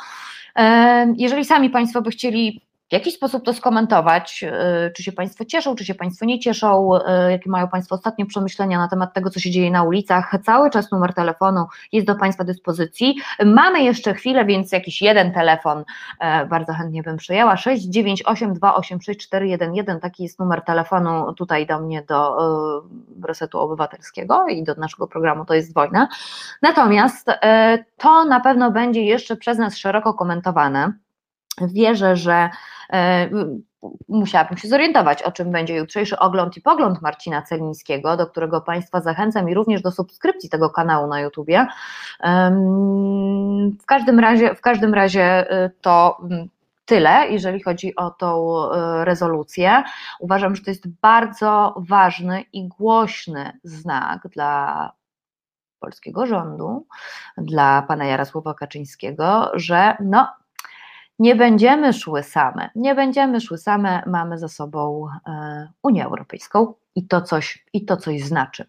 Jeżeli 1.17 1.45
sami 1.45 1.69
Państwo 1.69 2.01
by 2.01 2.09
chcieli 2.09 2.64
w 2.89 2.93
jakiś 2.93 3.15
sposób 3.15 3.45
to 3.45 3.53
skomentować, 3.53 4.45
y, 4.87 4.91
czy 4.91 5.03
się 5.03 5.11
Państwo 5.11 5.45
cieszą, 5.45 5.75
czy 5.75 5.85
się 5.85 5.95
Państwo 5.95 6.25
nie 6.25 6.39
cieszą, 6.39 6.95
y, 6.95 7.01
jakie 7.31 7.49
mają 7.49 7.67
Państwo 7.67 7.95
ostatnie 7.95 8.25
przemyślenia 8.25 8.77
na 8.77 8.87
temat 8.87 9.13
tego, 9.13 9.29
co 9.29 9.39
się 9.39 9.51
dzieje 9.51 9.71
na 9.71 9.83
ulicach. 9.83 10.35
Cały 10.43 10.69
czas 10.69 10.91
numer 10.91 11.13
telefonu 11.13 11.67
jest 11.91 12.07
do 12.07 12.15
Państwa 12.15 12.43
dyspozycji. 12.43 13.15
Mamy 13.45 13.83
jeszcze 13.83 14.13
chwilę, 14.13 14.45
więc 14.45 14.71
jakiś 14.71 15.01
jeden 15.01 15.33
telefon 15.33 15.83
e, 16.19 16.45
bardzo 16.45 16.73
chętnie 16.73 17.03
bym 17.03 17.17
przyjęła. 17.17 17.55
698286411, 17.55 19.99
taki 19.99 20.23
jest 20.23 20.39
numer 20.39 20.61
telefonu 20.61 21.33
tutaj 21.33 21.67
do 21.67 21.79
mnie, 21.79 22.03
do 22.03 22.37
e, 22.37 22.43
Resetu 23.27 23.59
Obywatelskiego 23.59 24.47
i 24.47 24.63
do 24.63 24.75
naszego 24.75 25.07
programu 25.07 25.45
To 25.45 25.53
jest 25.53 25.73
wojna. 25.73 26.07
Natomiast 26.61 27.29
e, 27.29 27.85
to 27.97 28.25
na 28.25 28.39
pewno 28.39 28.71
będzie 28.71 29.01
jeszcze 29.01 29.35
przez 29.35 29.57
nas 29.57 29.77
szeroko 29.77 30.13
komentowane. 30.13 31.04
Wierzę, 31.61 32.15
że 32.15 32.49
e, 32.93 33.29
musiałabym 34.07 34.57
się 34.57 34.67
zorientować, 34.67 35.23
o 35.23 35.31
czym 35.31 35.51
będzie 35.51 35.75
jutrzejszy 35.75 36.19
ogląd 36.19 36.57
i 36.57 36.61
pogląd 36.61 37.01
Marcina 37.01 37.41
Celińskiego, 37.41 38.17
do 38.17 38.27
którego 38.27 38.61
Państwa 38.61 39.01
zachęcam 39.01 39.49
i 39.49 39.53
również 39.53 39.81
do 39.81 39.91
subskrypcji 39.91 40.49
tego 40.49 40.69
kanału 40.69 41.07
na 41.07 41.21
YouTubie. 41.21 41.67
W 43.81 43.85
każdym 43.85 44.19
razie, 44.19 44.55
w 44.55 44.61
każdym 44.61 44.93
razie 44.93 45.51
e, 45.51 45.69
to 45.81 46.17
tyle, 46.85 47.27
jeżeli 47.29 47.63
chodzi 47.63 47.95
o 47.95 48.09
tą 48.11 48.57
e, 48.71 49.05
rezolucję. 49.05 49.83
Uważam, 50.19 50.55
że 50.55 50.63
to 50.63 50.71
jest 50.71 50.87
bardzo 51.01 51.75
ważny 51.77 52.43
i 52.53 52.67
głośny 52.67 53.59
znak 53.63 54.27
dla 54.27 54.91
polskiego 55.79 56.25
rządu, 56.25 56.87
dla 57.37 57.81
pana 57.81 58.05
Jarosława 58.05 58.53
Kaczyńskiego, 58.53 59.51
że 59.53 59.97
no, 59.99 60.27
nie 61.19 61.35
będziemy 61.35 61.93
szły 61.93 62.23
same, 62.23 62.69
nie 62.75 62.95
będziemy 62.95 63.41
szły 63.41 63.57
same, 63.57 64.03
mamy 64.07 64.37
za 64.37 64.47
sobą 64.47 65.07
e, 65.27 65.67
Unię 65.83 66.05
Europejską 66.05 66.73
i 66.95 67.07
to 67.07 67.21
coś, 67.21 67.65
i 67.73 67.85
to 67.85 67.97
coś 67.97 68.21
znaczy. 68.21 68.65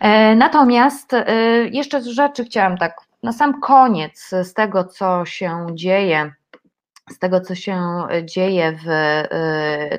E, 0.00 0.36
natomiast 0.36 1.12
e, 1.12 1.24
jeszcze 1.68 2.02
z 2.02 2.06
rzeczy 2.06 2.44
chciałam 2.44 2.78
tak 2.78 2.96
na 3.22 3.32
sam 3.32 3.60
koniec 3.60 4.30
z 4.42 4.54
tego, 4.54 4.84
co 4.84 5.24
się 5.24 5.66
dzieje 5.74 6.32
z 7.10 7.18
tego, 7.18 7.40
co 7.40 7.54
się 7.54 8.06
dzieje 8.24 8.78
w, 8.84 8.86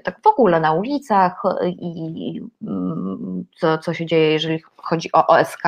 tak 0.03 0.21
w 0.23 0.27
ogóle 0.27 0.59
na 0.59 0.71
ulicach 0.71 1.41
i 1.65 2.41
mm, 2.61 3.45
co, 3.59 3.77
co 3.77 3.93
się 3.93 4.05
dzieje, 4.05 4.31
jeżeli 4.31 4.63
chodzi 4.77 5.09
o 5.13 5.27
OSK, 5.27 5.63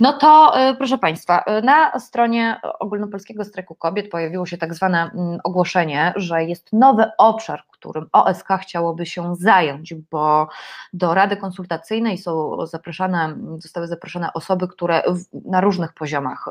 no 0.00 0.12
to 0.12 0.60
y, 0.70 0.74
proszę 0.76 0.98
Państwa, 0.98 1.44
y, 1.58 1.62
na 1.62 1.98
stronie 1.98 2.60
Ogólnopolskiego 2.78 3.44
Strajku 3.44 3.74
Kobiet 3.74 4.10
pojawiło 4.10 4.46
się 4.46 4.58
tak 4.58 4.74
zwane 4.74 5.10
mm, 5.14 5.38
ogłoszenie, 5.44 6.12
że 6.16 6.44
jest 6.44 6.72
nowy 6.72 7.04
obszar, 7.18 7.62
którym 7.70 8.08
OSK 8.12 8.48
chciałoby 8.60 9.06
się 9.06 9.36
zająć, 9.36 9.94
bo 9.94 10.48
do 10.92 11.14
Rady 11.14 11.36
Konsultacyjnej 11.36 12.18
są 12.18 12.66
zapraszane, 12.66 13.36
zostały 13.58 13.86
zaproszone 13.86 14.32
osoby, 14.32 14.68
które 14.68 15.02
na 15.44 15.60
różnych 15.60 15.92
poziomach 15.92 16.48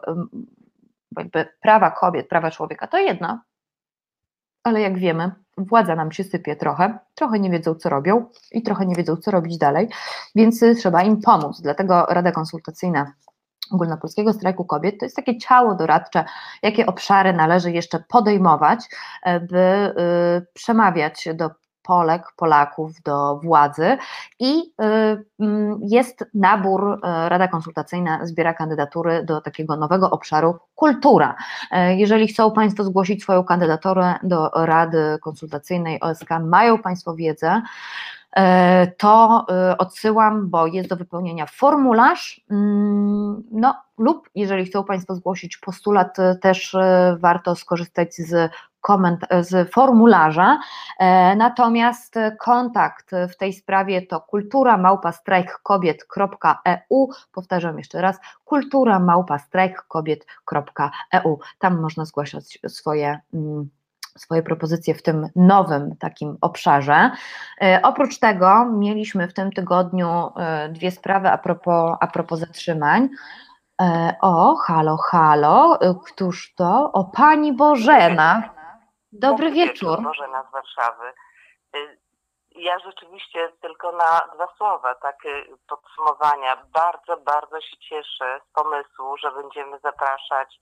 prawa 1.61 1.91
kobiet, 1.91 2.28
prawa 2.28 2.52
człowieka 2.52 2.88
to 2.88 2.98
jedno, 2.98 3.40
ale 4.64 4.82
jak 4.82 4.98
wiemy, 4.98 5.32
władza 5.58 5.96
nam 5.96 6.12
się 6.12 6.24
sypie 6.24 6.56
trochę, 6.56 7.00
trochę 7.16 7.40
nie 7.40 7.50
wiedzą, 7.50 7.76
co 7.76 7.90
robią 7.90 8.26
i 8.52 8.62
trochę 8.64 8.86
nie 8.86 8.96
wiedzą, 8.96 9.18
co 9.18 9.32
robić 9.32 9.58
dalej, 9.58 9.88
więc 10.36 10.64
trzeba 10.80 11.04
im 11.04 11.22
pomóc. 11.22 11.62
Dlatego 11.62 12.06
Rada 12.10 12.32
Konsultacyjna 12.32 13.14
Ogólnopolskiego 13.72 14.34
Strajku 14.34 14.66
Kobiet 14.66 15.00
to 15.00 15.06
jest 15.06 15.16
takie 15.16 15.38
ciało 15.38 15.76
doradcze, 15.76 16.26
jakie 16.64 16.86
obszary 16.86 17.34
należy 17.34 17.72
jeszcze 17.72 18.04
podejmować, 18.08 18.80
e, 19.24 19.40
by 19.40 19.58
e, 19.58 19.94
przemawiać 20.54 21.28
do 21.34 21.50
Polek, 21.84 22.24
Polaków 22.36 23.02
do 23.02 23.40
władzy 23.44 23.98
i 24.40 24.74
y, 24.82 25.26
mm, 25.40 25.80
jest 25.82 26.26
nabór, 26.34 26.84
y, 26.94 27.30
Rada 27.30 27.48
Konsultacyjna 27.48 28.26
zbiera 28.26 28.53
kandydatury 28.53 29.24
do 29.24 29.41
takiego 29.41 29.76
nowego 29.76 30.10
obszaru 30.10 30.60
kultura. 30.76 31.36
Y, 31.72 31.95
jeżeli 31.95 32.28
chcą 32.28 32.52
Państwo 32.52 32.84
zgłosić 32.84 33.24
swoją 33.24 33.44
kandydaturę 33.44 34.16
do 34.24 34.49
Rady 34.53 35.18
Konsultacyjnej 35.22 35.99
OSK, 35.99 36.30
mają 36.40 36.78
Państwo 36.78 37.16
wiedzę, 37.16 37.62
to 38.98 39.45
odsyłam, 39.78 40.49
bo 40.49 40.68
jest 40.68 40.90
do 40.90 40.95
wypełnienia 40.95 41.45
formularz, 41.45 42.41
mm, 42.52 43.44
no 43.52 43.76
lub 43.98 44.30
jeżeli 44.36 44.66
chcą 44.66 44.84
Państwo 44.84 45.16
zgłosić 45.16 45.58
postulat, 45.58 46.18
też 46.41 46.76
warto 47.20 47.56
skorzystać 47.56 48.16
z 48.16 48.52
koment- 48.82 49.28
z 49.41 49.74
formularza, 49.74 50.60
e, 50.99 51.36
natomiast 51.36 52.16
kontakt 52.40 53.12
w 53.30 53.38
tej 53.38 53.53
sprawie 53.53 54.02
to 54.02 54.22
kultura 54.22 54.78
małpa 54.78 55.12
powtarzam 57.34 57.78
jeszcze 57.78 58.02
raz, 58.02 58.20
kultura 58.45 58.99
małpa 58.99 59.38
tam 61.60 61.82
można 61.82 62.06
zgłaszać 62.06 62.60
swoje 62.68 63.20
mm, 63.34 63.70
swoje 64.18 64.44
propozycje 64.44 64.95
w 64.95 65.03
tym 65.03 65.28
nowym 65.36 65.95
takim 65.95 66.38
obszarze. 66.41 67.12
E, 67.62 67.80
oprócz 67.84 68.20
tego 68.20 68.66
mieliśmy 68.66 69.28
w 69.28 69.34
tym 69.34 69.52
tygodniu 69.52 70.10
e, 70.10 70.70
dwie 70.70 70.91
sprawy 70.91 71.30
a 71.30 71.38
propos, 71.38 71.98
a 71.99 72.08
propos 72.08 72.40
zatrzymań. 72.40 73.10
O, 74.22 74.56
halo, 74.56 74.98
halo, 74.98 75.80
któż 76.06 76.53
to? 76.56 76.91
O, 76.91 77.03
pani 77.03 77.53
Bożena. 77.53 78.61
Dobry 79.12 79.52
wieczór. 79.52 80.02
Bożena 80.02 80.44
z 80.50 80.52
Warszawy. 80.52 81.14
Y, 81.76 81.98
ja 82.56 82.80
rzeczywiście 82.80 83.50
tylko 83.62 83.92
na 83.92 84.22
dwa 84.36 84.48
słowa, 84.58 84.96
takie 84.96 85.46
podsumowania. 85.68 86.56
Bardzo, 86.74 87.18
bardzo 87.18 87.62
się 87.62 87.78
cieszę 87.78 88.42
z 88.50 88.54
pomysłu, 88.54 89.18
że 89.18 89.32
będziemy 89.32 89.80
zapraszać 89.80 90.60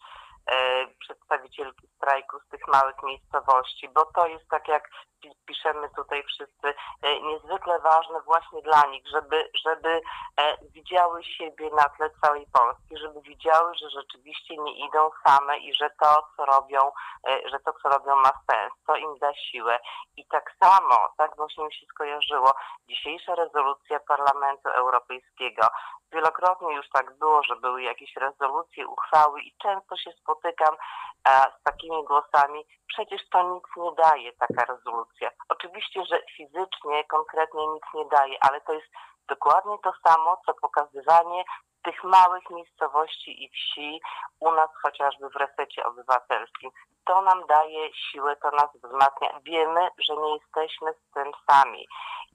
przedstawicielki 1.00 1.88
strajku 1.88 2.40
z 2.40 2.50
tych 2.50 2.68
małych 2.68 3.04
miejscowości, 3.04 3.90
bo 3.90 4.06
to 4.06 4.28
jest 4.28 4.50
tak 4.50 4.68
jak 4.68 4.90
pi- 5.22 5.36
piszemy 5.46 5.90
tutaj 5.96 6.24
wszyscy, 6.24 6.74
e, 7.02 7.22
niezwykle 7.22 7.80
ważne 7.80 8.22
właśnie 8.22 8.62
dla 8.62 8.82
nich, 8.86 9.04
żeby, 9.08 9.50
żeby 9.66 10.02
e, 10.38 10.58
widziały 10.74 11.24
siebie 11.24 11.70
na 11.70 11.90
tle 11.90 12.10
całej 12.22 12.46
Polski, 12.54 12.98
żeby 12.98 13.22
widziały, 13.22 13.76
że 13.76 13.90
rzeczywiście 13.90 14.58
nie 14.58 14.88
idą 14.88 15.10
same 15.26 15.58
i 15.58 15.74
że 15.74 15.90
to, 16.02 16.28
co 16.38 16.46
robią, 16.46 16.92
e, 17.28 17.50
że 17.50 17.60
to, 17.60 17.74
co 17.74 17.90
robią 17.90 18.16
ma 18.16 18.32
sens, 18.52 18.74
to 18.88 18.96
im 18.96 19.18
da 19.18 19.34
siłę. 19.34 19.80
I 20.18 20.26
tak 20.26 20.52
samo, 20.64 21.14
tak 21.18 21.36
właśnie 21.36 21.66
mi 21.66 21.74
się 21.74 21.86
skojarzyło, 21.86 22.54
dzisiejsza 22.88 23.36
rezolucja 23.36 24.00
Parlamentu 24.00 24.70
Europejskiego, 24.70 25.68
wielokrotnie 26.12 26.76
już 26.76 26.90
tak 26.90 27.18
było, 27.18 27.44
że 27.44 27.56
były 27.56 27.82
jakieś 27.84 28.16
rezolucje, 28.16 28.88
uchwały 28.88 29.42
i 29.42 29.54
często 29.62 29.98
się 29.98 30.12
spotykam 30.40 30.76
e, 31.28 31.46
z 31.60 31.64
takimi 31.64 32.06
głosami, 32.06 32.66
przecież 32.88 33.22
to 33.30 33.54
nic 33.54 33.64
nie 33.78 33.92
daje 34.04 34.34
taka 34.34 34.66
rezolucja. 34.74 35.32
Oczywiście, 35.50 36.06
że 36.06 36.20
fizycznie, 36.38 37.04
konkretnie 37.04 37.68
nic 37.68 37.84
nie 37.94 38.06
daje, 38.06 38.38
ale 38.42 38.62
to 38.62 38.74
jest 38.74 38.88
dokładnie 39.30 39.76
to 39.84 39.94
samo, 40.08 40.38
co 40.46 40.54
pokazywanie 40.54 41.44
tych 41.84 42.04
małych 42.04 42.50
miejscowości 42.50 43.44
i 43.44 43.50
wsi 43.50 44.02
u 44.40 44.52
nas 44.52 44.70
chociażby 44.84 45.30
w 45.30 45.36
resecie 45.36 45.86
obywatelskim. 45.86 46.72
To 47.06 47.22
nam 47.22 47.48
daje 47.48 47.94
siłę, 47.94 48.36
to 48.36 48.52
nas 48.52 48.70
wzmacnia. 48.84 49.40
Wiemy, 49.44 49.90
że 49.98 50.16
nie 50.18 50.34
jesteśmy 50.34 50.94
z 50.94 51.14
tym 51.14 51.32
sami. 51.50 51.88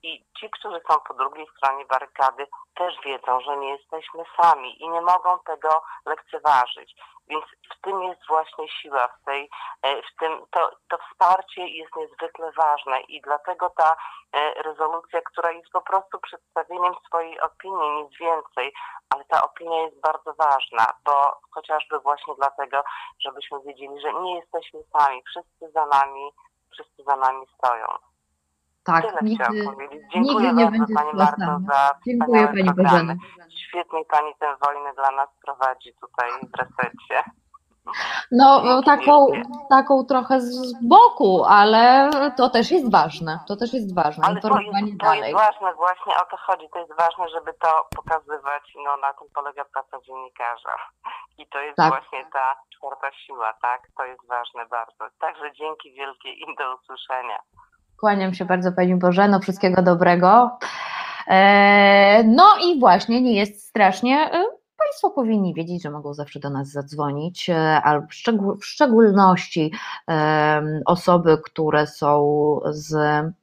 I 0.03 0.25
ci, 0.41 0.51
którzy 0.51 0.81
są 0.89 1.01
po 1.09 1.15
drugiej 1.15 1.47
stronie 1.57 1.85
barykady, 1.85 2.47
też 2.75 2.95
wiedzą, 3.05 3.41
że 3.41 3.57
nie 3.57 3.71
jesteśmy 3.71 4.25
sami 4.41 4.83
i 4.83 4.89
nie 4.89 5.01
mogą 5.01 5.39
tego 5.39 5.83
lekceważyć. 6.07 6.95
Więc 7.29 7.45
w 7.45 7.81
tym 7.81 8.03
jest 8.03 8.21
właśnie 8.29 8.69
siła, 8.69 9.09
w, 9.09 9.25
tej, 9.25 9.51
e, 9.83 10.03
w 10.03 10.17
tym 10.19 10.47
to, 10.51 10.71
to 10.89 10.99
wsparcie 10.99 11.69
jest 11.69 11.97
niezwykle 11.97 12.53
ważne 12.53 13.01
i 13.01 13.21
dlatego 13.21 13.71
ta 13.71 13.97
e, 14.33 14.63
rezolucja, 14.63 15.21
która 15.23 15.51
jest 15.51 15.71
po 15.73 15.83
prostu 15.83 16.19
przedstawieniem 16.19 16.95
swojej 17.07 17.41
opinii, 17.41 18.03
nic 18.03 18.19
więcej, 18.19 18.73
ale 19.15 19.25
ta 19.25 19.45
opinia 19.45 19.83
jest 19.83 20.01
bardzo 20.01 20.35
ważna, 20.35 20.87
bo 21.05 21.41
chociażby 21.51 21.99
właśnie 22.01 22.35
dlatego, 22.35 22.85
żebyśmy 23.21 23.61
wiedzieli, 23.61 24.01
że 24.01 24.15
nie 24.15 24.37
jesteśmy 24.55 24.81
sami, 24.93 25.23
wszyscy 25.27 25.73
za 25.75 25.87
nami, 25.87 26.31
wszyscy 26.71 27.03
za 27.07 27.17
nami 27.17 27.47
stoją. 27.59 27.87
Tak, 28.85 29.05
Tyle 29.07 29.19
nigdy, 29.23 29.65
powiedzieć. 29.65 30.03
Dziękuję 30.13 30.53
nigdy 30.53 30.55
nie 30.55 30.79
bardzo 30.79 30.95
Pani 30.95 31.19
Marto 31.19 31.37
sama. 31.39 31.61
za 31.73 31.95
Dziękuję 32.07 32.47
Pani 32.47 32.65
programy. 32.65 32.91
Bożena. 32.91 33.15
Świetnie 33.69 34.05
Pani 34.05 34.35
tę 34.41 34.57
wojnę 34.67 34.95
dla 34.95 35.11
nas 35.11 35.29
prowadzi 35.45 35.95
tutaj 36.01 36.31
w 36.31 36.57
resecie. 36.57 37.31
No, 38.33 38.83
taką, 38.83 39.27
taką 39.71 40.05
trochę 40.05 40.41
z 40.41 40.73
boku, 40.89 41.45
ale 41.45 42.11
to 42.37 42.51
też 42.51 42.71
jest 42.71 42.93
ważne. 42.93 43.39
To 43.49 43.57
też 43.57 43.75
jest 43.75 43.95
ważne. 43.95 44.25
Ale 44.27 44.41
to 44.41 44.49
jest, 44.61 45.01
to 45.01 45.15
jest 45.15 45.33
ważne, 45.33 45.75
właśnie 45.75 46.13
o 46.23 46.25
to 46.31 46.37
chodzi. 46.37 46.69
To 46.73 46.79
jest 46.79 46.93
ważne, 46.99 47.29
żeby 47.29 47.53
to 47.53 47.89
pokazywać. 47.97 48.63
No 48.85 48.97
na 48.97 49.13
tym 49.13 49.29
polega 49.35 49.65
praca 49.65 49.97
dziennikarza. 50.07 50.77
I 51.39 51.47
to 51.47 51.59
jest 51.61 51.77
Tak. 51.77 51.89
właśnie 51.89 52.27
ta 52.33 52.57
czwarta 52.79 53.13
siła, 53.27 53.53
tak? 53.63 53.81
To 53.97 54.05
jest 54.05 54.27
ważne 54.29 54.67
bardzo. 54.67 55.05
Także 55.21 55.53
dzięki 55.53 55.93
wielkie 55.93 56.33
i 56.33 56.45
do 56.59 56.75
usłyszenia. 56.75 57.39
Kłaniam 58.01 58.35
się 58.35 58.45
bardzo 58.45 58.73
Pani 58.73 58.95
Bożeno, 58.97 59.41
wszystkiego 59.41 59.83
dobrego. 59.83 60.59
E, 61.29 62.23
No 62.25 62.45
i 62.65 62.81
właśnie 62.81 63.21
nie 63.23 63.35
jest 63.37 63.69
strasznie. 63.69 64.31
E, 64.85 64.87
Państwo 64.87 65.11
powinni 65.11 65.55
wiedzieć, 65.55 65.83
że 65.83 65.91
mogą 65.91 66.15
zawsze 66.15 66.41
do 66.41 66.51
nas 66.51 66.69
zadzwonić, 66.69 67.51
e, 67.51 67.83
albo 67.83 68.07
w 68.61 68.65
szczególności 68.65 69.73
osoby, 70.87 71.39
które 71.45 71.87
są 71.87 72.61
z 72.71 72.95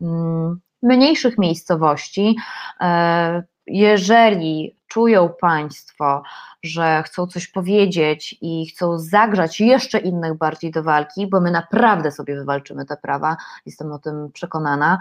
mm, 0.01 0.59
mniejszych 0.83 1.37
miejscowości. 1.37 2.37
E, 2.81 3.43
Jeżeli 3.67 4.77
czują 4.87 5.29
Państwo, 5.41 6.23
że 6.63 7.03
chcą 7.05 7.27
coś 7.27 7.47
powiedzieć 7.47 8.37
i 8.41 8.65
chcą 8.65 8.99
zagrzać 8.99 9.59
jeszcze 9.59 9.99
innych 9.99 10.37
bardziej 10.37 10.71
do 10.71 10.83
walki, 10.83 11.27
bo 11.27 11.41
my 11.41 11.51
naprawdę 11.51 12.11
sobie 12.11 12.35
wywalczymy 12.35 12.85
te 12.85 12.97
prawa, 12.97 13.37
jestem 13.65 13.91
o 13.91 13.99
tym 13.99 14.31
przekonana. 14.33 14.99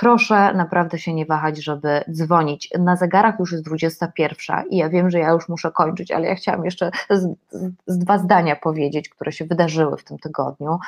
Proszę 0.00 0.54
naprawdę 0.54 0.98
się 0.98 1.14
nie 1.14 1.26
wahać, 1.26 1.64
żeby 1.64 2.04
dzwonić. 2.10 2.70
Na 2.78 2.96
zegarach 2.96 3.38
już 3.38 3.52
jest 3.52 3.64
21 3.64 4.64
i 4.70 4.76
ja 4.76 4.88
wiem, 4.88 5.10
że 5.10 5.18
ja 5.18 5.30
już 5.30 5.48
muszę 5.48 5.70
kończyć, 5.70 6.10
ale 6.10 6.28
ja 6.28 6.34
chciałam 6.34 6.64
jeszcze 6.64 6.90
z, 7.10 7.22
z, 7.52 7.72
z 7.86 7.98
dwa 7.98 8.18
zdania 8.18 8.56
powiedzieć, 8.56 9.08
które 9.08 9.32
się 9.32 9.44
wydarzyły 9.44 9.96
w 9.96 10.04
tym 10.04 10.18
tygodniu. 10.18 10.78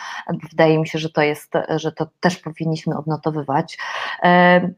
Wydaje 0.50 0.78
mi 0.78 0.88
się, 0.88 0.98
że 0.98 1.10
to 1.10 1.22
jest, 1.22 1.52
że 1.76 1.92
to 1.92 2.06
też 2.20 2.36
powinniśmy 2.38 2.98
odnotowywać. 2.98 3.78
E, 4.22 4.70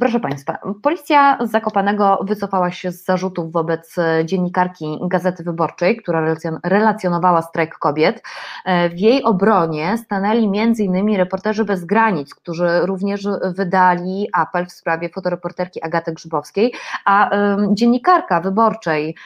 Proszę 0.00 0.20
Państwa, 0.20 0.58
policja 0.82 1.38
z 1.46 1.50
Zakopanego 1.50 2.18
wycofała 2.22 2.70
się 2.70 2.92
z 2.92 3.04
zarzutów 3.04 3.52
wobec 3.52 3.96
dziennikarki 4.24 4.98
Gazety 5.02 5.44
Wyborczej, 5.44 5.96
która 5.96 6.20
relacjon- 6.20 6.58
relacjonowała 6.64 7.42
strajk 7.42 7.78
kobiet. 7.78 8.22
E, 8.64 8.88
W 8.90 8.98
jej 8.98 9.22
obronie 9.22 9.98
stanęli 9.98 10.44
m.in. 10.60 11.16
reporterzy 11.16 11.64
bez 11.64 11.84
granic, 11.84 12.34
którzy 12.34 12.80
również 12.82 13.28
wydali 13.56 14.28
apel 14.32 14.66
w 14.66 14.72
sprawie 14.72 15.08
fotoreporterki 15.08 15.82
Agaty 15.82 16.12
Grzybowskiej, 16.12 16.74
a 17.04 17.30
dziennikarka 17.72 18.40
wyborczej 18.40 19.16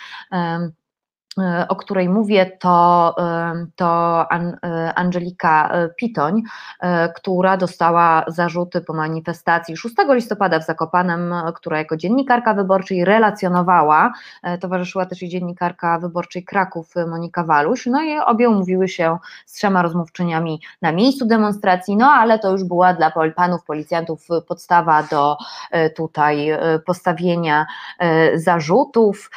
o 1.69 1.77
której 1.77 2.09
mówię, 2.09 2.47
to, 2.61 3.15
em, 3.19 3.70
to 3.77 4.20
e, 4.31 4.94
Angelika 4.94 5.69
e, 5.69 5.89
Pitoń, 5.89 6.43
e, 6.81 7.09
która 7.09 7.56
dostała 7.56 8.24
zarzuty 8.28 8.81
po 8.81 8.93
manifestacji 8.93 9.77
6 9.77 9.94
listopada 10.09 10.61
w 10.61 10.66
Zakopanem, 10.66 11.32
e, 11.32 11.52
która 11.52 11.78
jako 11.78 11.97
dziennikarka 11.97 12.55
wyborczej 12.55 13.05
relacjonowała. 13.05 14.12
E, 14.43 14.59
Towarzyszyła 14.59 15.06
też 15.06 15.23
i 15.23 15.28
dziennikarka 15.28 15.98
wyborczej 15.98 16.44
Kraków 16.44 16.97
e, 16.97 17.06
Monika 17.06 17.44
Waluś. 17.44 17.86
No 17.86 18.02
i 18.02 18.19
obie 18.19 18.48
umówiły 18.48 18.89
się 18.89 19.19
z 19.47 19.52
trzema 19.52 19.82
rozmówczyniami 19.82 20.61
na 20.82 20.93
miejscu 20.93 21.27
demonstracji, 21.27 21.97
no 21.97 22.06
ale 22.06 22.39
to 22.39 22.51
już 22.52 22.65
była 22.65 22.94
dla 22.94 23.12
panów 23.36 23.65
policjantów 23.65 24.27
e, 24.31 24.40
podstawa 24.40 25.02
do 25.02 25.36
e, 25.70 25.90
tutaj 25.90 26.51
e, 26.51 26.78
postawienia 26.86 27.66
e, 27.98 28.39
zarzutów. 28.39 29.31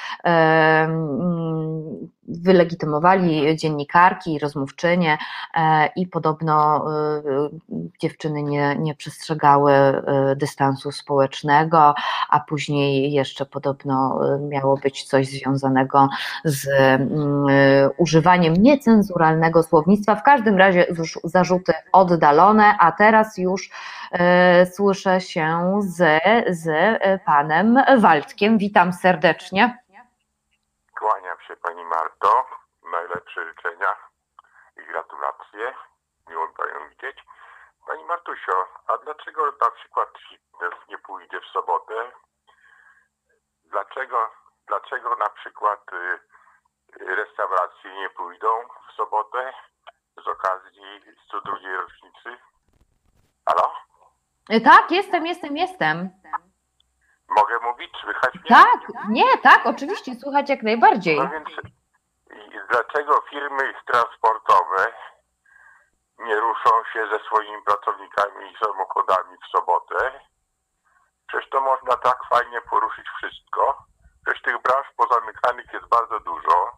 Wylegitymowali 2.28 3.58
dziennikarki, 3.58 4.40
rozmówczynie 4.40 5.18
e, 5.54 5.90
i 5.96 6.08
podobno 6.08 6.86
e, 6.92 7.22
dziewczyny 8.02 8.44
nie, 8.44 8.76
nie 8.80 8.96
przestrzegały 8.96 9.72
e, 9.74 10.36
dystansu 10.36 10.92
społecznego, 10.92 11.96
a 12.30 12.40
później 12.40 13.12
jeszcze 13.12 13.46
podobno 13.46 14.20
miało 14.50 14.78
być 14.78 15.04
coś 15.04 15.28
związanego 15.28 16.10
z 16.46 16.68
mm, 16.68 17.46
używaniem 17.98 18.54
niecenzuralnego 18.54 19.64
słownictwa. 19.64 20.16
W 20.16 20.24
każdym 20.24 20.58
razie 20.58 20.86
zarzuty 21.24 21.74
oddalone, 21.92 22.78
a 22.80 22.92
teraz 22.92 23.38
już 23.38 23.70
słyszę 24.72 25.22
się 25.22 25.80
z, 25.80 26.22
z 26.50 26.70
panem 27.26 27.80
Waldkiem. 27.98 28.58
Witam 28.58 28.94
serdecznie. 28.94 29.87
Się 31.48 31.56
Pani 31.56 31.84
Marto. 31.84 32.46
Najlepsze 32.92 33.48
życzenia 33.48 33.96
i 34.78 34.86
gratulacje. 34.86 35.74
Miło 36.30 36.48
Panią 36.48 36.90
widzieć. 36.90 37.18
Pani 37.88 38.04
Martusio, 38.06 38.68
a 38.88 38.98
dlaczego 38.98 39.46
na 39.62 39.72
przykład 39.72 40.10
fitness 40.30 40.74
nie 40.90 40.98
pójdzie 40.98 41.42
w 41.42 41.46
sobotę? 41.46 42.12
Dlaczego, 43.66 44.30
dlaczego 44.68 45.16
na 45.16 45.30
przykład 45.30 45.82
y, 45.94 46.20
y, 47.02 47.16
restauracje 47.16 47.94
nie 47.96 48.10
pójdą 48.10 48.48
w 48.90 48.96
sobotę 48.96 49.54
z 50.24 50.28
okazji 50.28 51.02
102 51.28 51.52
rocznicy? 51.82 52.38
Halo? 53.50 53.74
E, 54.50 54.62
Tak, 54.62 54.92
jestem, 54.92 55.26
jestem, 55.28 55.58
jestem. 55.58 56.10
Mogę 57.30 57.60
mówić? 57.60 57.92
Słychać 58.02 58.36
mnie? 58.36 58.50
Tak, 58.50 58.80
nie, 59.10 59.38
tak, 59.38 59.66
oczywiście, 59.66 60.16
słuchać 60.16 60.50
jak 60.50 60.64
najbardziej. 60.64 61.18
No 61.18 61.30
więc 61.30 61.50
dlaczego 62.70 63.22
firmy 63.30 63.74
transportowe 63.86 64.94
nie 66.20 66.36
ruszą 66.40 66.70
się 66.94 67.08
ze 67.12 67.20
swoimi 67.20 67.62
pracownikami 67.66 68.52
i 68.52 68.58
samochodami 68.66 69.38
w 69.38 69.58
sobotę? 69.58 70.20
Przecież 71.28 71.50
to 71.50 71.62
można 71.62 71.96
tak 71.98 72.18
fajnie 72.30 72.62
poruszyć 72.62 73.06
wszystko. 73.18 73.86
Przecież 74.26 74.42
tych 74.42 74.62
branż 74.62 74.88
pozamykanych 74.98 75.74
jest 75.74 75.88
bardzo 75.88 76.20
dużo. 76.20 76.78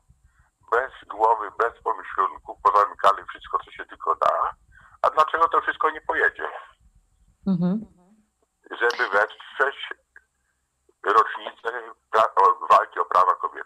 Bez 0.72 0.92
głowy, 1.08 1.52
bez 1.60 1.84
pomyślunku, 1.84 2.60
pozamykali 2.64 3.24
wszystko, 3.30 3.60
co 3.66 3.72
się 3.72 3.86
tylko 3.86 4.16
da. 4.16 4.52
A 5.02 5.10
dlaczego 5.10 5.48
to 5.48 5.62
wszystko 5.62 5.90
nie 5.90 6.02
pojedzie? 6.02 6.50
Mhm. 7.48 7.86
Żeby 8.72 9.10
wesprzeć 9.10 9.94
rocznicę 11.04 11.70
walki 12.70 13.00
o 13.00 13.06
prawa 13.06 13.36
kobiet. 13.36 13.66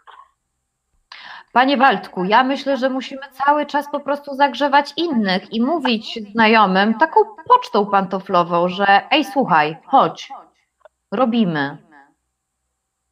Panie 1.52 1.76
Waldku, 1.76 2.24
ja 2.24 2.44
myślę, 2.44 2.76
że 2.76 2.90
musimy 2.90 3.22
cały 3.32 3.66
czas 3.66 3.90
po 3.90 4.00
prostu 4.00 4.34
zagrzewać 4.34 4.92
innych 4.96 5.52
i 5.52 5.62
mówić 5.62 6.18
znajomym 6.32 6.98
taką 6.98 7.20
pocztą 7.48 7.86
pantoflową, 7.86 8.68
że 8.68 9.02
ej, 9.10 9.24
słuchaj, 9.24 9.76
chodź, 9.86 10.28
robimy. 11.12 11.76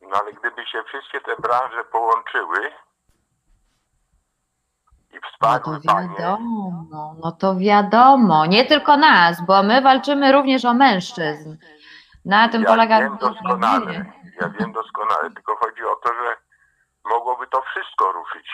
No 0.00 0.20
ale 0.20 0.32
gdyby 0.32 0.66
się 0.66 0.82
wszystkie 0.82 1.20
te 1.20 1.36
branże 1.36 1.84
połączyły 1.84 2.58
i 5.12 5.14
No 5.14 5.20
wsparły 5.32 5.80
to 5.80 5.92
panie, 5.94 6.08
wiadomo, 6.18 7.14
no 7.24 7.32
to 7.32 7.56
wiadomo, 7.56 8.46
nie 8.46 8.64
tylko 8.64 8.96
nas, 8.96 9.46
bo 9.46 9.62
my 9.62 9.82
walczymy 9.82 10.32
również 10.32 10.64
o 10.64 10.74
mężczyzn. 10.74 11.56
Na 12.24 12.48
tym 12.48 12.62
ja 12.62 12.68
polega 12.68 12.98
wiem 13.00 13.16
doskonale, 13.20 13.92
ja 14.40 14.48
wiem 14.60 14.72
doskonale, 14.72 15.30
tylko 15.34 15.56
chodzi 15.56 15.82
o 15.84 15.96
to, 15.96 16.08
że 16.14 16.36
mogłoby 17.04 17.46
to 17.46 17.62
wszystko 17.62 18.12
ruszyć 18.12 18.46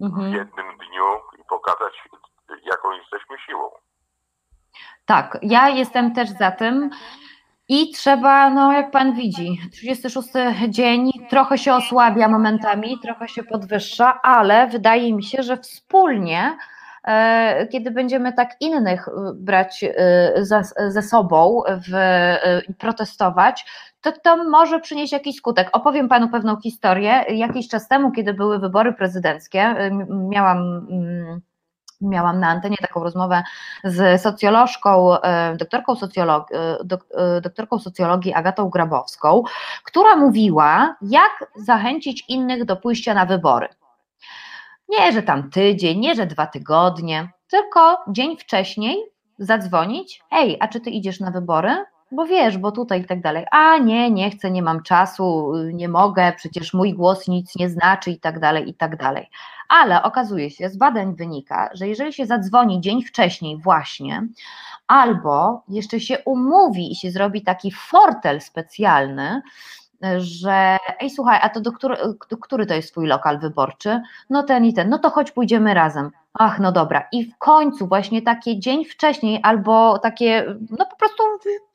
w 0.00 0.04
Mhm. 0.04 0.32
jednym 0.34 0.66
dniu 0.78 1.04
i 1.40 1.44
pokazać, 1.48 1.92
jaką 2.64 2.92
jesteśmy 2.92 3.36
siłą. 3.46 3.70
Tak, 5.06 5.38
ja 5.42 5.68
jestem 5.68 6.14
też 6.14 6.28
za 6.30 6.50
tym. 6.50 6.90
I 7.68 7.90
trzeba, 7.92 8.50
no 8.50 8.72
jak 8.72 8.90
pan 8.90 9.12
widzi, 9.14 9.60
36 9.72 10.28
dzień 10.68 11.10
trochę 11.30 11.58
się 11.58 11.74
osłabia 11.74 12.28
momentami, 12.28 12.98
trochę 13.02 13.28
się 13.28 13.42
podwyższa, 13.44 14.20
ale 14.22 14.66
wydaje 14.66 15.12
mi 15.14 15.22
się, 15.24 15.42
że 15.42 15.56
wspólnie, 15.56 16.56
kiedy 17.72 17.90
będziemy 17.90 18.32
tak 18.32 18.56
innych 18.60 19.08
e, 19.08 19.12
brać 19.34 19.84
e, 19.84 20.32
za, 20.44 20.62
ze 20.88 21.02
sobą 21.02 21.62
w, 21.88 21.94
e, 21.94 22.60
i 22.68 22.74
protestować, 22.74 23.66
to 24.00 24.12
to 24.12 24.44
może 24.44 24.80
przynieść 24.80 25.12
jakiś 25.12 25.36
skutek. 25.36 25.68
Opowiem 25.72 26.08
panu 26.08 26.28
pewną 26.28 26.60
historię. 26.60 27.24
Jakiś 27.28 27.68
czas 27.68 27.88
temu, 27.88 28.12
kiedy 28.12 28.34
były 28.34 28.58
wybory 28.58 28.92
prezydenckie, 28.92 29.60
e, 29.60 29.90
miałam. 30.08 30.58
mm, 30.90 31.40
Miałam 32.00 32.40
na 32.40 32.48
antenie 32.48 32.76
taką 32.80 33.04
rozmowę 33.04 33.42
z 33.84 34.22
socjolożką, 34.22 35.20
e, 35.20 35.56
doktorką, 35.56 35.96
socjolog, 35.96 36.52
e, 36.52 36.84
dok, 36.84 37.06
e, 37.14 37.40
doktorką 37.40 37.78
socjologii 37.78 38.34
Agatą 38.34 38.70
Grabowską, 38.70 39.42
która 39.84 40.16
mówiła, 40.16 40.96
jak 41.02 41.50
zachęcić 41.56 42.24
innych 42.28 42.64
do 42.64 42.76
pójścia 42.76 43.14
na 43.14 43.26
wybory. 43.26 43.68
Nie, 44.88 45.12
że 45.12 45.22
tam 45.22 45.50
tydzień, 45.50 45.98
nie, 45.98 46.14
że 46.14 46.26
dwa 46.26 46.46
tygodnie, 46.46 47.28
tylko 47.50 47.98
dzień 48.08 48.36
wcześniej 48.36 48.96
zadzwonić, 49.38 50.20
ej, 50.30 50.56
a 50.60 50.68
czy 50.68 50.80
ty 50.80 50.90
idziesz 50.90 51.20
na 51.20 51.30
wybory? 51.30 51.84
Bo 52.12 52.26
wiesz, 52.26 52.58
bo 52.58 52.72
tutaj 52.72 53.00
i 53.00 53.04
tak 53.04 53.20
dalej. 53.20 53.46
A 53.50 53.78
nie, 53.78 54.10
nie 54.10 54.30
chcę, 54.30 54.50
nie 54.50 54.62
mam 54.62 54.82
czasu, 54.82 55.52
nie 55.72 55.88
mogę, 55.88 56.32
przecież 56.36 56.74
mój 56.74 56.94
głos 56.94 57.28
nic 57.28 57.56
nie 57.56 57.70
znaczy 57.70 58.10
i 58.10 58.20
tak 58.20 58.40
dalej, 58.40 58.68
i 58.68 58.74
tak 58.74 58.96
dalej. 58.96 59.30
Ale 59.68 60.02
okazuje 60.02 60.50
się, 60.50 60.68
z 60.68 60.76
badań 60.76 61.16
wynika, 61.16 61.70
że 61.74 61.88
jeżeli 61.88 62.12
się 62.12 62.26
zadzwoni 62.26 62.80
dzień 62.80 63.02
wcześniej, 63.02 63.58
właśnie, 63.58 64.28
albo 64.86 65.62
jeszcze 65.68 66.00
się 66.00 66.18
umówi 66.24 66.92
i 66.92 66.96
się 66.96 67.10
zrobi 67.10 67.42
taki 67.42 67.72
fortel 67.72 68.40
specjalny, 68.40 69.42
że 70.18 70.76
ej, 71.00 71.10
słuchaj, 71.10 71.38
a 71.42 71.48
to 71.48 71.60
do 71.60 71.72
który, 71.72 71.96
który 72.40 72.66
to 72.66 72.74
jest 72.74 72.92
twój 72.92 73.06
lokal 73.06 73.38
wyborczy? 73.38 74.00
No 74.30 74.42
ten 74.42 74.64
i 74.64 74.74
ten, 74.74 74.88
no 74.88 74.98
to 74.98 75.10
chodź 75.10 75.30
pójdziemy 75.30 75.74
razem. 75.74 76.10
Ach, 76.38 76.60
no 76.60 76.72
dobra. 76.72 77.08
I 77.12 77.24
w 77.24 77.38
końcu 77.38 77.86
właśnie 77.86 78.22
takie 78.22 78.58
dzień 78.58 78.84
wcześniej 78.84 79.40
albo 79.42 79.98
takie, 79.98 80.54
no 80.78 80.86
po 80.86 80.96
prostu 80.96 81.22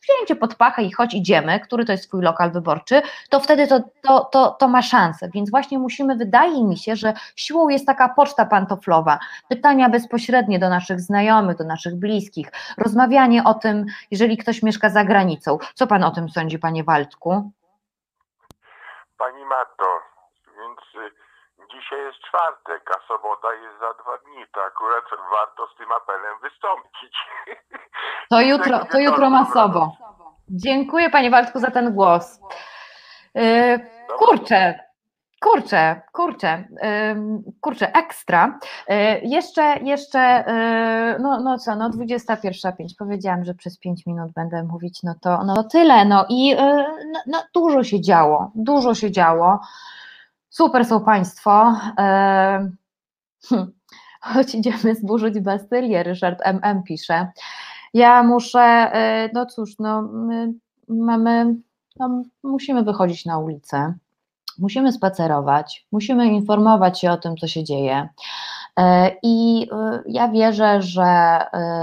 wzięcie 0.02 0.35
pod 0.35 0.56
pachę 0.56 0.84
i 0.84 0.91
chodź 0.91 1.14
idziemy, 1.14 1.60
który 1.60 1.85
to 1.85 1.91
jest 1.91 2.07
twój 2.07 2.22
lokal 2.22 2.52
wyborczy, 2.52 3.02
to 3.30 3.39
wtedy 3.39 3.68
to, 3.68 3.80
to, 4.02 4.30
to, 4.31 4.49
to 4.60 4.68
ma 4.68 4.81
szansę. 4.81 5.30
Więc 5.34 5.52
właśnie 5.52 5.80
musimy, 5.80 6.15
wydaje 6.15 6.64
mi 6.64 6.77
się, 6.77 6.95
że 6.95 7.14
siłą 7.35 7.69
jest 7.69 7.85
taka 7.85 8.10
poczta 8.10 8.45
pantoflowa, 8.45 9.19
pytania 9.49 9.89
bezpośrednie 9.89 10.60
do 10.60 10.69
naszych 10.69 11.02
znajomych, 11.02 11.57
do 11.57 11.64
naszych 11.64 11.95
bliskich, 11.95 12.52
rozmawianie 12.77 13.43
o 13.43 13.53
tym, 13.53 13.85
jeżeli 14.11 14.38
ktoś 14.38 14.64
mieszka 14.64 14.89
za 14.89 15.06
granicą. 15.06 15.57
Co 15.73 15.88
pan 15.88 16.03
o 16.03 16.11
tym 16.11 16.30
sądzi, 16.30 16.60
panie 16.60 16.84
Waldku? 16.84 17.52
Pani 19.22 19.45
Marto, 19.45 19.85
więc 20.57 20.80
y, 20.95 21.11
dzisiaj 21.73 21.99
jest 21.99 22.19
czwartek, 22.19 22.91
a 22.95 23.07
sobota 23.07 23.53
jest 23.53 23.80
za 23.80 23.93
dwa 24.03 24.18
dni, 24.18 24.45
to 24.53 24.64
akurat 24.64 25.03
warto 25.31 25.68
z 25.73 25.77
tym 25.77 25.91
apelem 25.91 26.39
wystąpić. 26.41 27.18
To 28.30 28.41
jutro, 28.52 28.85
to 28.91 28.99
jutro 28.99 29.30
masowo. 29.30 29.91
Dziękuję 30.49 31.10
panie 31.10 31.30
Waldku 31.30 31.60
za 31.60 31.72
ten 31.72 31.93
głos. 31.93 32.39
Yy, 33.35 33.80
kurczę, 34.18 34.80
kurczę, 35.41 36.01
kurczę, 36.11 36.63
kurczę, 37.61 37.93
ekstra. 37.93 38.59
Yy, 38.89 38.95
jeszcze, 39.23 39.80
jeszcze, 39.84 40.43
yy, 40.47 41.23
no, 41.23 41.41
no 41.41 41.57
co, 41.57 41.76
no 41.76 41.89
21.05, 41.89 42.73
powiedziałam, 42.99 43.45
że 43.45 43.53
przez 43.53 43.77
5 43.77 44.05
minut 44.05 44.31
będę 44.31 44.63
mówić, 44.63 45.03
no 45.03 45.15
to, 45.22 45.43
no 45.43 45.63
tyle, 45.63 46.05
no 46.05 46.26
i 46.30 46.47
yy, 46.47 46.57
no, 47.13 47.19
no, 47.27 47.43
dużo 47.53 47.84
się 47.84 48.01
działo, 48.01 48.51
dużo 48.55 48.95
się 48.95 49.11
działo. 49.11 49.59
Super 50.49 50.85
są 50.85 51.03
Państwo. 51.03 51.76
Hm, 53.49 53.72
choć 54.22 54.55
idziemy 54.55 54.95
zburzyć 54.95 55.39
Bastylię, 55.39 56.03
Ryszard 56.03 56.41
MM 56.43 56.84
pisze. 56.84 57.31
Ja 57.93 58.23
muszę, 58.23 58.91
y, 59.26 59.30
no 59.34 59.45
cóż, 59.45 59.80
no 59.80 60.01
my 60.01 60.53
mamy, 60.88 61.55
no, 61.99 62.23
musimy 62.43 62.84
wychodzić 62.84 63.26
na 63.26 63.38
ulicę, 63.38 63.93
musimy 64.60 64.91
spacerować, 64.91 65.86
musimy 65.91 66.28
informować 66.28 66.99
się 66.99 67.11
o 67.11 67.18
tym, 67.18 67.38
co 67.38 67.48
się 67.48 67.64
dzieje. 67.64 68.10
Y, 68.80 68.84
I 69.23 69.64
y, 69.64 70.03
ja 70.07 70.28
wierzę, 70.30 70.82
że 70.82 71.40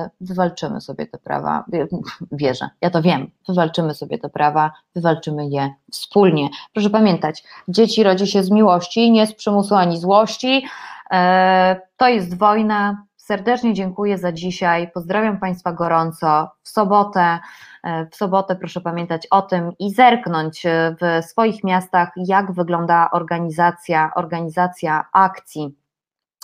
y, 0.06 0.10
wywalczymy 0.20 0.80
sobie 0.80 1.06
te 1.06 1.18
prawa. 1.18 1.64
Wie- 1.72 1.86
Wierzę, 2.32 2.70
ja 2.80 2.90
to 2.90 3.02
wiem. 3.02 3.30
Wywalczymy 3.48 3.94
sobie 3.94 4.18
te 4.18 4.28
prawa, 4.28 4.72
wywalczymy 4.94 5.48
je 5.48 5.70
wspólnie. 5.92 6.48
Proszę 6.72 6.90
pamiętać, 6.90 7.44
dzieci 7.68 8.02
rodzi 8.02 8.26
się 8.26 8.42
z 8.42 8.50
miłości, 8.50 9.10
nie 9.10 9.26
z 9.26 9.34
przymusu 9.34 9.74
ani 9.74 9.98
złości. 9.98 10.66
E, 11.10 11.80
To 11.96 12.08
jest 12.08 12.38
wojna. 12.38 13.07
Serdecznie 13.28 13.74
dziękuję 13.74 14.18
za 14.18 14.32
dzisiaj. 14.32 14.90
Pozdrawiam 14.94 15.38
Państwa 15.38 15.72
gorąco. 15.72 16.50
W 16.62 16.68
sobotę, 16.68 17.38
e, 17.84 18.06
w 18.06 18.16
sobotę 18.16 18.56
proszę 18.56 18.80
pamiętać 18.80 19.26
o 19.30 19.42
tym 19.42 19.72
i 19.78 19.94
zerknąć 19.94 20.66
e, 20.66 20.96
w 21.00 21.24
swoich 21.24 21.64
miastach, 21.64 22.12
jak 22.16 22.52
wygląda 22.52 23.10
organizacja, 23.12 24.10
organizacja 24.16 25.04
akcji. 25.12 25.76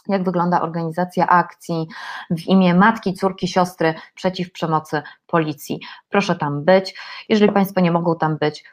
Jak 0.08 0.24
wygląda 0.24 0.60
organizacja 0.60 1.26
akcji 1.26 1.86
w 2.30 2.46
imię 2.46 2.74
matki, 2.74 3.14
córki, 3.14 3.48
siostry 3.48 3.94
przeciw 4.14 4.52
przemocy 4.52 5.02
policji? 5.26 5.80
Proszę 6.08 6.36
tam 6.36 6.64
być. 6.64 6.94
Jeżeli 7.28 7.52
Państwo 7.52 7.80
nie 7.80 7.92
mogą 7.92 8.16
tam 8.16 8.36
być, 8.36 8.64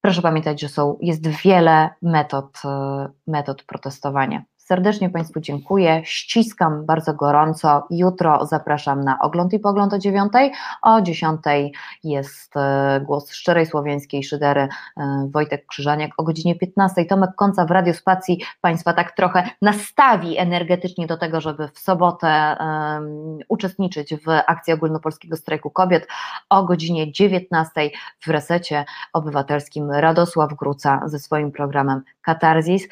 proszę 0.00 0.22
pamiętać, 0.22 0.60
że 0.60 0.68
są, 0.68 0.98
jest 1.00 1.26
wiele 1.26 1.90
metod, 2.02 2.62
e, 2.64 3.08
metod 3.26 3.62
protestowania. 3.62 4.42
Serdecznie 4.68 5.10
Państwu 5.10 5.40
dziękuję, 5.40 6.02
ściskam 6.04 6.86
bardzo 6.86 7.14
gorąco. 7.14 7.86
Jutro 7.90 8.46
zapraszam 8.46 9.04
na 9.04 9.18
ogląd 9.18 9.52
i 9.52 9.58
pogląd 9.58 9.92
o 9.92 9.98
dziewiątej. 9.98 10.52
O 10.82 11.00
dziesiątej 11.00 11.72
jest 12.04 12.56
e, 12.56 13.00
głos 13.04 13.32
szczerej 13.32 13.66
słowiańskiej 13.66 14.24
szydery 14.24 14.68
e, 14.96 15.28
Wojtek 15.32 15.66
Krzyżaniak. 15.66 16.10
O 16.16 16.22
godzinie 16.22 16.54
15 16.54 17.04
Tomek 17.04 17.30
Końca 17.36 17.64
w 17.64 17.70
Radiospacji 17.70 18.40
Państwa 18.60 18.92
tak 18.92 19.12
trochę 19.16 19.50
nastawi 19.62 20.38
energetycznie 20.38 21.06
do 21.06 21.16
tego, 21.16 21.40
żeby 21.40 21.68
w 21.68 21.78
sobotę 21.78 22.28
em, 22.28 23.38
uczestniczyć 23.48 24.14
w 24.14 24.28
akcji 24.46 24.72
ogólnopolskiego 24.72 25.36
strajku 25.36 25.70
kobiet. 25.70 26.08
O 26.48 26.64
godzinie 26.64 27.12
19 27.12 27.90
w 28.20 28.28
resecie 28.28 28.84
obywatelskim 29.12 29.90
Radosław 29.90 30.54
Gruca 30.54 31.00
ze 31.06 31.18
swoim 31.18 31.52
programem 31.52 32.02
Katarzis. 32.22 32.88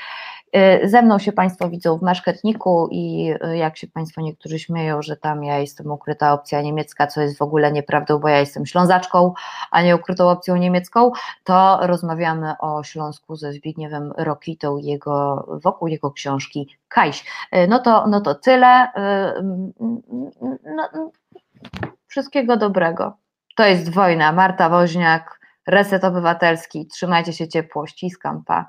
Y, 0.56 0.88
Ze 0.88 1.02
mną 1.02 1.18
się 1.18 1.32
Państwo 1.32 1.68
widzą 1.68 1.98
w 1.98 2.02
Maszketniku 2.02 2.88
i 2.90 3.34
y, 3.44 3.56
jak 3.56 3.76
się 3.76 3.86
Państwo 3.86 4.20
niektórzy 4.20 4.58
śmieją, 4.58 5.02
że 5.02 5.16
tam 5.16 5.44
ja 5.44 5.58
jestem 5.58 5.92
ukryta 5.92 6.32
opcja 6.32 6.62
niemiecka, 6.62 7.06
co 7.06 7.20
jest 7.20 7.38
w 7.38 7.42
ogóle 7.42 7.72
nieprawdą, 7.72 8.18
bo 8.18 8.28
ja 8.28 8.40
jestem 8.40 8.66
Ślązaczką, 8.66 9.32
a 9.70 9.82
nie 9.82 9.96
ukrytą 9.96 10.28
opcją 10.30 10.56
niemiecką, 10.56 11.12
to 11.44 11.78
rozmawiamy 11.82 12.54
o 12.58 12.82
Śląsku 12.82 13.36
ze 13.36 13.52
Zbigniewem 13.52 14.12
Rokitą 14.16 14.76
jego, 14.76 15.46
wokół 15.62 15.88
jego 15.88 16.10
książki 16.10 16.76
Kajś. 16.88 17.24
Y, 17.56 17.66
No 17.68 17.78
to, 17.78 18.06
no 18.06 18.20
to 18.20 18.34
tyle. 18.34 18.88
No, 20.76 20.88
wszystkiego 22.06 22.56
dobrego. 22.56 23.16
To 23.56 23.64
jest 23.64 23.92
wojna. 23.92 24.32
Marta 24.32 24.68
Woźniak, 24.68 25.40
Reset 25.66 26.04
Obywatelski. 26.04 26.86
Trzymajcie 26.86 27.32
się 27.32 27.48
ciepło. 27.48 27.86
Ściskam. 27.86 28.44
Pa. 28.44 28.68